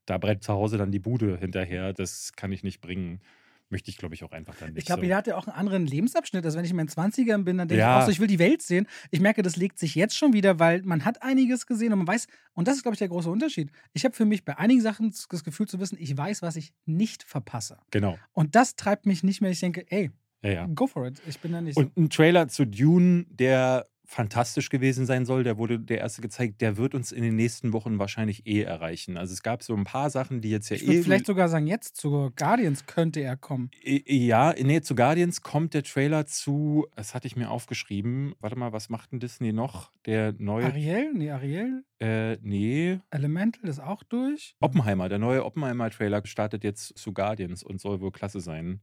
Da 0.08 0.16
brennt 0.18 0.42
zu 0.42 0.52
Hause 0.52 0.78
dann 0.78 0.90
die 0.90 0.98
Bude 0.98 1.36
hinterher. 1.38 1.92
Das 1.92 2.32
kann 2.34 2.50
ich 2.52 2.62
nicht 2.62 2.80
bringen. 2.80 3.20
Möchte 3.70 3.90
ich, 3.90 3.98
glaube 3.98 4.14
ich, 4.14 4.24
auch 4.24 4.32
einfach 4.32 4.54
dann 4.58 4.70
nicht. 4.70 4.78
ich 4.78 4.84
glaube, 4.86 5.00
so. 5.00 5.04
jeder 5.04 5.16
hat 5.18 5.26
ja 5.26 5.36
auch 5.36 5.46
einen 5.46 5.54
anderen 5.54 5.86
Lebensabschnitt. 5.86 6.42
Also 6.42 6.56
wenn 6.56 6.64
ich 6.64 6.70
in 6.70 6.76
meinen 6.78 6.88
20ern 6.88 7.44
bin, 7.44 7.58
dann 7.58 7.68
denke 7.68 7.80
Ja. 7.80 7.98
ich 7.98 8.02
auch 8.02 8.06
so, 8.06 8.12
ich 8.12 8.18
will 8.18 8.26
die 8.26 8.38
Welt 8.38 8.62
sehen. 8.62 8.86
Ich 9.10 9.20
merke, 9.20 9.42
das 9.42 9.56
legt 9.56 9.78
sich 9.78 9.94
jetzt 9.94 10.16
schon 10.16 10.32
wieder, 10.32 10.58
weil 10.58 10.80
man 10.84 11.04
hat 11.04 11.22
einiges 11.22 11.66
gesehen 11.66 11.92
und 11.92 11.98
man 11.98 12.08
weiß, 12.08 12.28
und 12.54 12.66
das 12.66 12.76
ist, 12.76 12.82
glaube 12.82 12.94
ich, 12.94 12.98
der 12.98 13.08
große 13.08 13.28
Unterschied. 13.28 13.70
Ich 13.92 14.06
habe 14.06 14.14
für 14.14 14.24
mich 14.24 14.46
bei 14.46 14.56
einigen 14.56 14.80
Sachen 14.80 15.10
das 15.30 15.44
Gefühl 15.44 15.68
zu 15.68 15.78
wissen, 15.80 15.98
ich 16.00 16.16
weiß, 16.16 16.40
was 16.40 16.56
ich 16.56 16.72
nicht 16.86 17.22
verpasse. 17.24 17.76
Genau. 17.90 18.18
Und 18.32 18.54
das 18.54 18.74
treibt 18.74 19.04
mich 19.04 19.22
nicht 19.22 19.42
mehr. 19.42 19.50
Ich 19.50 19.60
denke, 19.60 19.84
ey, 19.90 20.10
Ja, 20.42 20.50
ja. 20.50 20.66
go 20.74 20.86
for 20.86 21.06
it. 21.06 21.20
Ich 21.28 21.38
bin 21.38 21.52
da 21.52 21.60
nicht 21.60 21.76
Und 21.76 21.94
ein 21.98 22.08
Trailer 22.08 22.48
zu 22.48 22.66
Dune, 22.66 23.26
der 23.28 23.86
fantastisch 24.08 24.70
gewesen 24.70 25.04
sein 25.04 25.26
soll, 25.26 25.44
der 25.44 25.58
wurde 25.58 25.78
der 25.78 25.98
erste 25.98 26.22
gezeigt, 26.22 26.62
der 26.62 26.78
wird 26.78 26.94
uns 26.94 27.12
in 27.12 27.22
den 27.22 27.36
nächsten 27.36 27.74
Wochen 27.74 27.98
wahrscheinlich 27.98 28.46
eh 28.46 28.62
erreichen. 28.62 29.18
Also 29.18 29.34
es 29.34 29.42
gab 29.42 29.62
so 29.62 29.74
ein 29.74 29.84
paar 29.84 30.08
Sachen, 30.08 30.40
die 30.40 30.48
jetzt 30.48 30.70
ja. 30.70 30.76
Ich 30.76 30.86
würde 30.86 31.00
eh. 31.00 31.02
vielleicht 31.02 31.26
sogar 31.26 31.50
sagen, 31.50 31.66
jetzt 31.66 31.98
zu 31.98 32.32
Guardians 32.34 32.86
könnte 32.86 33.20
er 33.20 33.36
kommen. 33.36 33.70
Ja, 33.82 34.54
nee, 34.58 34.80
zu 34.80 34.94
Guardians 34.94 35.42
kommt 35.42 35.74
der 35.74 35.82
Trailer 35.82 36.24
zu, 36.24 36.86
das 36.96 37.14
hatte 37.14 37.26
ich 37.26 37.36
mir 37.36 37.50
aufgeschrieben. 37.50 38.34
Warte 38.40 38.56
mal, 38.56 38.72
was 38.72 38.88
macht 38.88 39.12
denn 39.12 39.20
Disney 39.20 39.52
noch? 39.52 39.92
Der 40.06 40.34
neue. 40.38 40.64
Ariel? 40.64 41.12
Nee, 41.12 41.30
Ariel? 41.30 41.84
Äh, 42.00 42.38
nee. 42.40 43.00
Elemental 43.10 43.68
ist 43.68 43.78
auch 43.78 44.02
durch. 44.04 44.56
Oppenheimer, 44.60 45.10
der 45.10 45.18
neue 45.18 45.44
Oppenheimer-Trailer 45.44 46.22
startet 46.24 46.64
jetzt 46.64 46.96
zu 46.96 47.12
Guardians 47.12 47.62
und 47.62 47.78
soll 47.78 48.00
wohl 48.00 48.12
klasse 48.12 48.40
sein. 48.40 48.80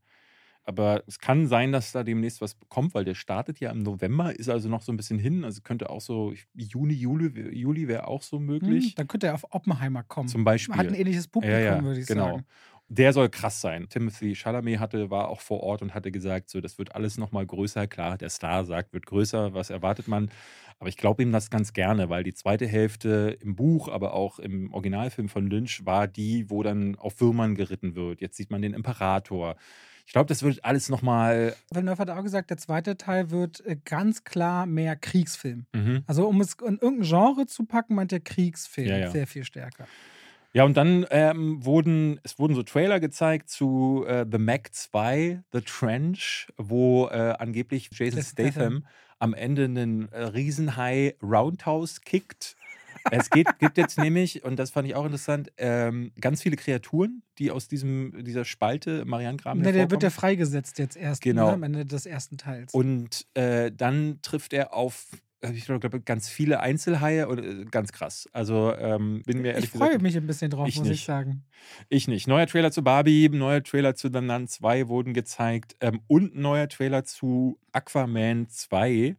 Aber 0.65 1.03
es 1.07 1.19
kann 1.19 1.47
sein, 1.47 1.71
dass 1.71 1.91
da 1.91 2.03
demnächst 2.03 2.41
was 2.41 2.57
kommt, 2.69 2.93
weil 2.95 3.05
der 3.05 3.15
startet 3.15 3.59
ja 3.59 3.71
im 3.71 3.83
November, 3.83 4.37
ist 4.37 4.49
also 4.49 4.67
noch 4.69 4.81
so 4.81 4.91
ein 4.91 4.97
bisschen 4.97 5.19
hin. 5.19 5.43
Also 5.43 5.61
könnte 5.61 5.89
auch 5.89 6.01
so 6.01 6.33
Juni, 6.55 6.93
Juli, 6.93 7.55
Juli 7.55 7.87
wäre 7.87 8.07
auch 8.07 8.23
so 8.23 8.39
Hm, 8.61 8.91
möglich. 8.91 8.95
dann 8.95 9.07
könnte 9.07 9.27
er 9.27 9.33
auf 9.35 9.45
Oppenheimer 9.53 10.03
kommen. 10.03 10.29
Zum 10.29 10.43
Beispiel. 10.43 10.65
Hat 10.69 10.89
ein 10.89 10.95
ähnliches 10.95 11.27
Publikum, 11.27 11.83
Ja, 11.83 11.83
ja, 11.83 11.83
würde 11.83 11.99
ich 12.01 12.07
genau. 12.07 12.41
sagen. 12.47 12.47
Der 12.87 13.13
soll 13.13 13.29
krass 13.29 13.61
sein. 13.61 13.87
Timothy 13.89 14.35
Chalamet 14.35 14.79
hatte, 14.79 15.09
war 15.09 15.29
auch 15.29 15.41
vor 15.41 15.61
Ort 15.61 15.81
und 15.81 15.93
hatte 15.95 16.11
gesagt, 16.11 16.49
so, 16.49 16.61
das 16.61 16.77
wird 16.77 16.93
alles 16.95 17.17
nochmal 17.17 17.45
größer. 17.45 17.87
Klar, 17.87 18.17
der 18.17 18.29
Star 18.29 18.63
sagt, 18.63 18.93
wird 18.93 19.07
größer, 19.07 19.53
was 19.55 19.71
erwartet 19.71 20.07
man? 20.07 20.29
Aber 20.79 20.89
ich 20.89 20.97
glaube 20.97 21.23
ihm 21.23 21.31
das 21.31 21.49
ganz 21.49 21.73
gerne, 21.73 22.09
weil 22.09 22.23
die 22.23 22.33
zweite 22.35 22.67
Hälfte 22.67 23.37
im 23.41 23.55
Buch, 23.55 23.87
aber 23.89 24.13
auch 24.13 24.37
im 24.39 24.71
Originalfilm 24.73 25.29
von 25.29 25.47
Lynch 25.47 25.85
war 25.85 26.07
die, 26.07 26.49
wo 26.49 26.61
dann 26.63 26.95
auf 26.95 27.19
Würmern 27.21 27.55
geritten 27.55 27.95
wird. 27.95 28.21
Jetzt 28.21 28.37
sieht 28.37 28.51
man 28.51 28.61
den 28.61 28.73
Imperator. 28.75 29.55
Ich 30.05 30.13
glaube, 30.13 30.27
das 30.27 30.43
wird 30.43 30.63
alles 30.63 30.89
nochmal. 30.89 31.55
Villeneuve 31.71 31.99
hat 31.99 32.09
auch 32.09 32.23
gesagt, 32.23 32.49
der 32.49 32.57
zweite 32.57 32.95
Teil 32.97 33.31
wird 33.31 33.65
äh, 33.65 33.77
ganz 33.83 34.23
klar 34.23 34.65
mehr 34.65 34.95
Kriegsfilm. 34.95 35.65
Mhm. 35.73 36.03
Also 36.07 36.27
um 36.27 36.41
es 36.41 36.53
in 36.65 36.77
irgendein 36.79 37.07
Genre 37.07 37.45
zu 37.47 37.65
packen, 37.65 37.95
meint 37.95 38.11
der 38.11 38.19
Kriegsfilm 38.19 38.87
Ja, 38.87 38.97
ja. 38.97 39.11
sehr 39.11 39.27
viel 39.27 39.43
stärker. 39.43 39.87
Ja, 40.53 40.63
und 40.63 40.77
dann 40.77 41.05
ähm, 41.09 41.65
wurden, 41.65 42.19
es 42.23 42.39
wurden 42.39 42.55
so 42.55 42.63
Trailer 42.63 43.01
gezeigt 43.01 43.49
zu 43.49 44.05
äh, 44.07 44.25
The 44.31 44.37
Mac 44.37 44.73
2, 44.73 45.43
The 45.51 45.59
Trench, 45.59 46.47
wo 46.55 47.07
äh, 47.07 47.33
angeblich 47.37 47.89
Jason. 47.91 48.23
Statham 48.23 48.85
am 49.19 49.33
Ende 49.33 49.65
einen 49.65 50.09
äh, 50.11 50.23
Riesenhai 50.23 51.15
Roundhouse 51.21 52.01
kickt. 52.01 52.55
Es 53.11 53.29
geht, 53.29 53.47
gibt 53.59 53.77
jetzt 53.77 53.97
nämlich, 53.97 54.43
und 54.43 54.57
das 54.57 54.71
fand 54.71 54.87
ich 54.87 54.95
auch 54.95 55.05
interessant, 55.05 55.51
ähm, 55.57 56.11
ganz 56.19 56.41
viele 56.41 56.55
Kreaturen, 56.55 57.21
die 57.37 57.51
aus 57.51 57.67
diesem, 57.67 58.23
dieser 58.23 58.45
Spalte 58.45 59.05
Marianengraben 59.05 59.61
Ne, 59.61 59.71
der 59.71 59.91
wird 59.91 60.03
ja 60.03 60.09
freigesetzt 60.09 60.79
jetzt 60.79 60.97
erst 60.97 61.21
Genau. 61.21 61.47
ne, 61.47 61.53
am 61.53 61.63
Ende 61.63 61.85
des 61.85 62.05
ersten 62.05 62.37
Teils. 62.37 62.73
Und 62.73 63.27
äh, 63.35 63.71
dann 63.71 64.19
trifft 64.21 64.53
er 64.53 64.73
auf, 64.73 65.05
äh, 65.41 65.51
ich 65.51 65.65
glaube, 65.65 66.01
ganz 66.01 66.29
viele 66.29 66.59
Einzelhaie 66.61 67.27
und 67.27 67.39
äh, 67.39 67.65
ganz 67.65 67.91
krass. 67.91 68.27
Also 68.33 68.73
ähm, 68.75 69.21
bin 69.25 69.41
mir 69.41 69.49
ehrlich 69.53 69.65
ich 69.65 69.69
freue 69.71 69.89
gesagt, 69.89 70.01
mich 70.01 70.17
ein 70.17 70.27
bisschen 70.27 70.49
drauf, 70.49 70.67
ich 70.67 70.77
muss 70.77 70.87
ich 70.87 70.91
nicht. 70.91 71.05
sagen. 71.05 71.43
ich 71.89 72.07
nicht. 72.07 72.27
Neuer 72.27 72.47
Trailer 72.47 72.71
zu 72.71 72.83
Barbie, 72.83 73.29
neuer 73.29 73.63
Trailer 73.63 73.95
zu 73.95 74.09
The 74.11 74.21
Nun 74.21 74.47
2 74.47 74.87
wurden 74.87 75.13
gezeigt 75.13 75.75
ähm, 75.79 76.01
und 76.07 76.35
neuer 76.35 76.67
Trailer 76.69 77.03
zu 77.03 77.59
Aquaman 77.71 78.47
2, 78.49 79.15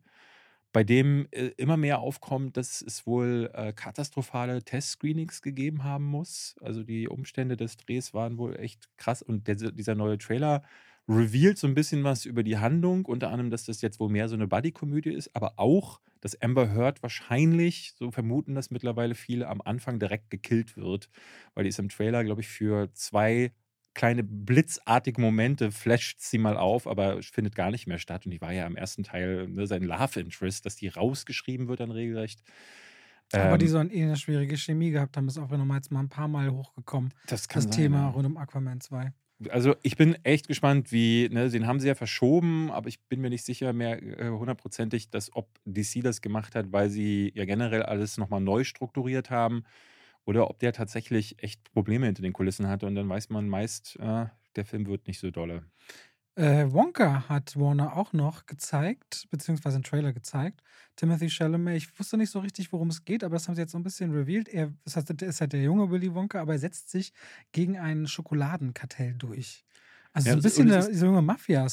bei 0.77 0.85
dem 0.85 1.27
äh, 1.31 1.53
immer 1.57 1.79
mehr 1.79 2.01
aufkommt, 2.01 2.59
dass 2.59 2.83
es 2.83 3.07
wohl 3.07 3.51
äh, 3.55 3.73
katastrophale 3.73 4.63
Testscreenings 4.63 5.41
gegeben 5.41 5.85
haben 5.85 6.05
muss. 6.05 6.55
Also 6.61 6.83
die 6.83 7.09
Umstände 7.09 7.57
des 7.57 7.79
Drehs 7.79 8.13
waren 8.13 8.37
wohl 8.37 8.57
echt 8.61 8.91
krass 8.99 9.23
und 9.23 9.49
der, 9.49 9.55
dieser 9.55 9.95
neue 9.95 10.19
Trailer 10.19 10.63
revealt 11.09 11.57
so 11.57 11.67
ein 11.67 11.75
bisschen 11.75 12.05
was 12.05 12.27
über 12.27 12.43
die 12.43 12.59
Handlung, 12.59 13.07
unter 13.07 13.31
anderem, 13.31 13.51
dass 13.51 13.65
das 13.65 13.81
jetzt 13.81 13.99
wohl 14.01 14.11
mehr 14.11 14.29
so 14.29 14.35
eine 14.35 14.49
Buddy-Komödie 14.49 15.15
ist, 15.15 15.35
aber 15.35 15.55
auch, 15.57 16.03
dass 16.21 16.39
Amber 16.43 16.69
Heard 16.75 17.03
wahrscheinlich, 17.03 17.95
so 17.97 18.11
vermuten 18.11 18.55
das 18.55 18.71
mittlerweile 18.71 19.15
viele, 19.15 19.49
am 19.49 19.63
Anfang 19.63 19.99
direkt 19.99 20.29
gekillt 20.29 20.77
wird, 20.77 21.09
weil 21.55 21.65
die 21.65 21.71
ist 21.71 21.79
im 21.79 21.89
Trailer, 21.89 22.23
glaube 22.23 22.43
ich, 22.43 22.49
für 22.49 22.93
zwei 22.93 23.51
kleine 23.97 24.23
blitzartige 24.23 25.21
Momente 25.21 25.73
flasht 25.73 26.21
sie 26.21 26.39
mal 26.39 26.57
auf, 26.59 26.87
aber 26.87 27.23
findet 27.23 27.57
gar 27.57 27.71
nicht 27.71 27.87
mehr 27.89 27.99
statt. 27.99 28.27
Und 28.27 28.31
die 28.31 28.41
war 28.43 28.53
ja 28.53 28.67
im 28.67 28.77
ersten 28.77 29.03
Teil 29.03 29.49
ne, 29.49 29.67
sein 29.67 29.83
Love 29.83 30.21
Interest, 30.21 30.67
dass 30.67 30.77
die 30.77 30.89
rausgeschrieben 30.89 31.67
wird 31.67 31.81
dann 31.81 31.91
regelrecht. 31.91 32.43
Aber 33.33 33.59
die 33.59 33.67
Ähm, 33.67 33.69
sollen 33.69 33.91
eh 33.91 34.03
eine 34.05 34.17
schwierige 34.17 34.57
Chemie 34.57 34.91
gehabt 34.91 35.17
haben, 35.17 35.29
ist 35.29 35.39
auch 35.39 35.51
nochmal 35.51 35.79
jetzt 35.79 35.91
mal 35.91 36.01
ein 36.01 36.09
paar 36.09 36.29
Mal 36.29 36.51
hochgekommen. 36.51 37.13
das 37.25 37.49
kann 37.49 37.63
Das 37.63 37.65
sein, 37.65 37.71
Thema 37.71 38.09
ja. 38.09 38.09
rund 38.11 38.27
um 38.27 38.37
Aquaman 38.37 38.81
2. 38.81 39.13
Also 39.51 39.77
ich 39.83 39.97
bin 39.97 40.15
echt 40.25 40.49
gespannt, 40.49 40.93
wie, 40.93 41.29
ne, 41.31 41.51
den 41.51 41.67
haben 41.67 41.79
sie 41.79 41.89
ja 41.89 41.95
verschoben, 41.95 42.71
aber 42.71 42.89
ich 42.89 43.01
bin 43.09 43.21
mir 43.21 43.29
nicht 43.29 43.45
sicher 43.45 43.75
mehr 43.75 44.03
äh, 44.03 44.31
hundertprozentig, 44.31 45.11
dass 45.11 45.35
ob 45.35 45.51
DC 45.67 46.03
das 46.03 46.23
gemacht 46.23 46.55
hat, 46.55 46.73
weil 46.73 46.89
sie 46.89 47.33
ja 47.35 47.45
generell 47.45 47.83
alles 47.83 48.17
nochmal 48.17 48.41
neu 48.41 48.65
strukturiert 48.65 49.29
haben 49.31 49.65
oder 50.27 50.51
ob 50.51 50.61
der 50.61 50.73
tatsächlich 50.75 51.43
echt 51.43 51.73
Probleme 51.73 52.07
hinter 52.07 52.23
den 52.23 52.35
Kulissen 52.35 52.69
hatte 52.69 52.87
und 52.87 52.97
dann 52.97 53.09
weiß 53.09 53.31
man 53.31 53.49
meist, 53.49 53.97
äh, 54.01 54.27
der 54.57 54.67
Film 54.67 54.87
wird 54.87 55.07
nicht 55.09 55.21
so 55.21 55.31
dolle. 55.33 55.67
Äh, 56.39 56.71
Wonka 56.71 57.29
hat 57.31 57.57
Warner 57.59 57.97
auch 57.97 58.13
noch 58.13 58.45
gezeigt, 58.45 59.27
beziehungsweise 59.31 59.77
einen 59.77 59.85
Trailer 59.85 60.13
gezeigt. 60.13 60.63
Timothy 60.95 61.31
Chalamet, 61.31 61.77
ich 61.79 61.99
wusste 61.99 62.19
nicht 62.19 62.31
so 62.31 62.41
richtig, 62.41 62.73
worum 62.73 62.89
es 62.91 63.05
geht, 63.07 63.25
aber 63.25 63.37
das 63.37 63.49
haben 63.49 63.55
sie 63.55 63.63
jetzt 63.63 63.73
so 63.73 63.79
ein 63.79 63.83
bisschen 63.83 64.13
revealed. 64.13 64.49
Er 64.51 64.75
das 64.85 64.97
heißt, 64.97 65.11
er 65.23 65.29
ist 65.29 65.41
halt 65.41 65.55
der 65.55 65.63
junge 65.63 65.91
Willy 65.91 66.15
Wonka, 66.15 66.41
aber 66.41 66.53
er 66.53 66.59
setzt 66.59 66.91
sich 66.91 67.13
gegen 67.53 67.79
ein 67.79 68.07
Schokoladenkartell 68.07 69.15
durch. 69.15 69.65
Also 70.13 70.29
Ja, 70.29 70.33
so 70.33 70.39
ein 70.39 70.43
bisschen 70.43 70.71
eine 70.71 70.77
ist- 70.79 70.93
so 70.93 71.07
junge 71.07 71.23
Mafia, 71.23 71.67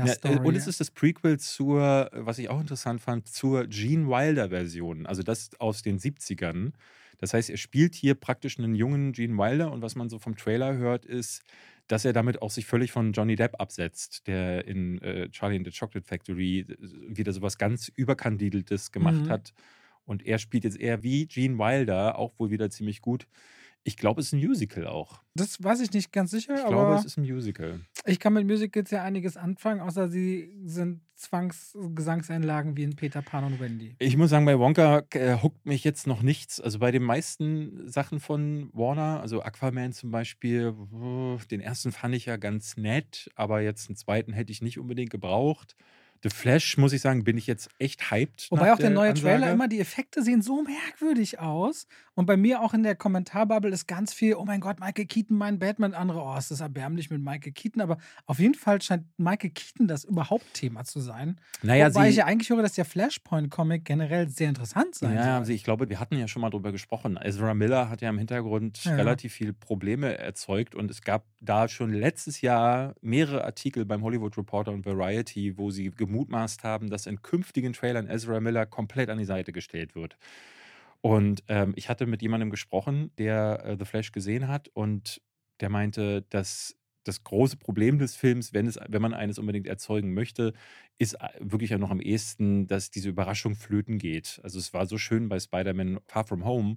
Ja, 0.00 0.14
Schokomafia-Story. 0.14 0.20
äh, 0.24 0.40
und 0.40 0.56
es 0.56 0.66
ist 0.66 0.80
das 0.80 0.90
Prequel 0.90 1.38
zur, 1.38 2.10
was 2.12 2.38
ich 2.38 2.48
auch 2.48 2.60
interessant 2.60 3.00
fand, 3.00 3.28
zur 3.28 3.66
Gene 3.68 4.08
Wilder-Version. 4.08 5.06
Also 5.06 5.22
das 5.22 5.50
aus 5.60 5.82
den 5.82 5.98
70ern. 5.98 6.72
Das 7.22 7.34
heißt, 7.34 7.50
er 7.50 7.56
spielt 7.56 7.94
hier 7.94 8.14
praktisch 8.16 8.58
einen 8.58 8.74
jungen 8.74 9.12
Gene 9.12 9.38
Wilder 9.38 9.72
und 9.72 9.80
was 9.82 9.94
man 9.96 10.10
so 10.10 10.18
vom 10.18 10.36
Trailer 10.36 10.76
hört, 10.76 11.06
ist, 11.06 11.42
dass 11.86 12.04
er 12.04 12.12
damit 12.12 12.42
auch 12.42 12.50
sich 12.50 12.66
völlig 12.66 12.92
von 12.92 13.12
Johnny 13.12 13.36
Depp 13.36 13.60
absetzt, 13.60 14.26
der 14.26 14.66
in 14.66 15.00
äh, 15.02 15.30
Charlie 15.30 15.56
and 15.56 15.66
the 15.70 15.78
Chocolate 15.78 16.06
Factory 16.06 16.60
äh, 16.60 16.76
wieder 17.16 17.32
sowas 17.32 17.58
ganz 17.58 17.88
Überkandideltes 17.94 18.92
gemacht 18.92 19.28
Mhm. 19.28 19.30
hat. 19.30 19.52
Und 20.04 20.26
er 20.26 20.38
spielt 20.38 20.64
jetzt 20.64 20.80
eher 20.80 21.04
wie 21.04 21.26
Gene 21.28 21.58
Wilder, 21.58 22.18
auch 22.18 22.38
wohl 22.38 22.50
wieder 22.50 22.70
ziemlich 22.70 23.00
gut. 23.02 23.28
Ich 23.84 23.96
glaube, 23.96 24.20
es 24.20 24.28
ist 24.28 24.32
ein 24.34 24.40
Musical 24.40 24.86
auch. 24.86 25.20
das 25.34 25.62
weiß 25.62 25.80
ich 25.80 25.92
nicht 25.92 26.12
ganz 26.12 26.30
sicher, 26.30 26.54
Ich 26.54 26.66
glaube, 26.66 26.94
es 26.94 27.04
ist 27.04 27.16
ein 27.16 27.24
Musical. 27.24 27.80
ich 28.06 28.20
kann 28.20 28.32
mit 28.32 28.46
Musicals 28.46 28.90
ja 28.90 29.02
einiges 29.02 29.36
anfangen, 29.36 29.80
außer 29.80 30.08
sie 30.08 30.52
sind 30.64 31.00
Zwangsgesangseinlagen 31.16 32.76
wie 32.76 32.82
in 32.84 32.96
Peter 32.96 33.22
Pan 33.22 33.44
und 33.44 33.60
Wendy. 33.60 33.94
Ich 33.98 34.16
muss 34.16 34.30
sagen, 34.30 34.44
bei 34.44 34.58
Wonka 34.58 35.02
äh, 35.14 35.36
huckt 35.42 35.64
mich 35.66 35.84
jetzt 35.84 36.06
noch 36.06 36.22
nichts. 36.22 36.60
Also 36.60 36.78
bei 36.78 36.90
den 36.90 37.02
meisten 37.02 37.88
Sachen 37.88 38.20
von 38.20 38.70
Warner, 38.72 39.20
also 39.20 39.42
Aquaman 39.42 39.92
zum 39.92 40.10
Beispiel, 40.10 40.74
den 41.50 41.60
ersten 41.60 41.92
fand 41.92 42.14
ich 42.14 42.26
ja 42.26 42.36
ganz 42.36 42.76
nett, 42.76 43.30
aber 43.34 43.60
jetzt 43.60 43.88
einen 43.88 43.96
zweiten 43.96 44.32
hätte 44.32 44.52
ich 44.52 44.62
nicht 44.62 44.78
unbedingt 44.78 45.10
gebraucht. 45.10 45.76
The 46.22 46.30
Flash, 46.30 46.78
muss 46.78 46.92
ich 46.92 47.00
sagen, 47.00 47.24
bin 47.24 47.36
ich 47.36 47.46
jetzt 47.46 47.68
echt 47.78 48.10
hyped. 48.10 48.46
Wobei 48.50 48.72
auch 48.72 48.78
der 48.78 48.90
neue 48.90 49.10
Ansage. 49.10 49.26
Trailer 49.38 49.52
immer, 49.52 49.66
die 49.68 49.80
Effekte 49.80 50.22
sehen 50.22 50.40
so 50.42 50.62
merkwürdig 50.62 51.40
aus. 51.40 51.86
Und 52.14 52.26
bei 52.26 52.36
mir 52.36 52.60
auch 52.60 52.74
in 52.74 52.82
der 52.82 52.94
Kommentarbubble 52.94 53.70
ist 53.72 53.88
ganz 53.88 54.12
viel, 54.12 54.34
oh 54.34 54.44
mein 54.44 54.60
Gott, 54.60 54.78
Michael 54.78 55.06
Keaton, 55.06 55.36
mein 55.36 55.58
Batman. 55.58 55.94
Andere, 55.94 56.20
oh, 56.22 56.36
ist 56.36 56.50
das 56.50 56.60
erbärmlich 56.60 57.10
mit 57.10 57.22
Michael 57.22 57.52
Keaton. 57.52 57.80
Aber 57.82 57.98
auf 58.26 58.38
jeden 58.38 58.54
Fall 58.54 58.80
scheint 58.82 59.04
Michael 59.16 59.50
Keaton 59.50 59.88
das 59.88 60.04
überhaupt 60.04 60.44
Thema 60.54 60.84
zu 60.84 61.00
sein. 61.00 61.40
Naja, 61.62 61.88
Wobei 61.92 62.04
sie, 62.04 62.10
ich 62.10 62.16
ja 62.16 62.26
eigentlich 62.26 62.50
höre, 62.50 62.62
dass 62.62 62.74
der 62.74 62.84
Flashpoint-Comic 62.84 63.84
generell 63.84 64.28
sehr 64.28 64.48
interessant 64.48 64.94
sein 64.94 65.14
Ja, 65.14 65.22
soll. 65.24 65.32
also 65.32 65.52
ich 65.52 65.64
glaube, 65.64 65.88
wir 65.88 65.98
hatten 66.00 66.16
ja 66.18 66.28
schon 66.28 66.42
mal 66.42 66.50
drüber 66.50 66.70
gesprochen. 66.72 67.18
Ezra 67.20 67.54
Miller 67.54 67.88
hat 67.88 68.00
ja 68.02 68.10
im 68.10 68.18
Hintergrund 68.18 68.84
Ja. 68.84 68.94
relativ 68.94 69.32
viele 69.32 69.52
Probleme 69.54 70.18
erzeugt 70.18 70.74
und 70.74 70.90
es 70.90 71.02
gab 71.02 71.24
da 71.40 71.66
schon 71.68 71.92
letztes 71.92 72.40
Jahr 72.42 72.94
mehrere 73.00 73.44
Artikel 73.44 73.84
beim 73.84 74.02
Hollywood 74.02 74.36
Reporter 74.36 74.72
und 74.72 74.84
Variety, 74.86 75.56
wo 75.56 75.70
sie 75.70 75.90
gemutmaßt 76.12 76.62
haben, 76.62 76.90
dass 76.90 77.06
in 77.06 77.22
künftigen 77.22 77.72
Trailern 77.72 78.08
Ezra 78.08 78.40
Miller 78.40 78.66
komplett 78.66 79.08
an 79.08 79.18
die 79.18 79.24
Seite 79.24 79.52
gestellt 79.52 79.94
wird. 79.94 80.16
Und 81.00 81.42
ähm, 81.48 81.72
ich 81.76 81.88
hatte 81.88 82.06
mit 82.06 82.22
jemandem 82.22 82.50
gesprochen, 82.50 83.10
der 83.18 83.64
äh, 83.64 83.76
The 83.78 83.84
Flash 83.84 84.12
gesehen 84.12 84.46
hat 84.46 84.68
und 84.68 85.20
der 85.60 85.68
meinte, 85.68 86.22
dass 86.30 86.76
das 87.04 87.24
große 87.24 87.56
Problem 87.56 87.98
des 87.98 88.14
Films, 88.14 88.52
wenn, 88.52 88.68
es, 88.68 88.78
wenn 88.86 89.02
man 89.02 89.12
eines 89.12 89.38
unbedingt 89.38 89.66
erzeugen 89.66 90.14
möchte, 90.14 90.52
ist 90.98 91.14
äh, 91.14 91.28
wirklich 91.40 91.70
ja 91.70 91.78
noch 91.78 91.90
am 91.90 92.00
ehesten, 92.00 92.68
dass 92.68 92.90
diese 92.90 93.08
Überraschung 93.08 93.56
flöten 93.56 93.98
geht. 93.98 94.40
Also 94.44 94.58
es 94.58 94.72
war 94.72 94.86
so 94.86 94.98
schön 94.98 95.28
bei 95.28 95.40
Spider-Man 95.40 95.98
Far 96.06 96.24
From 96.24 96.44
Home, 96.44 96.76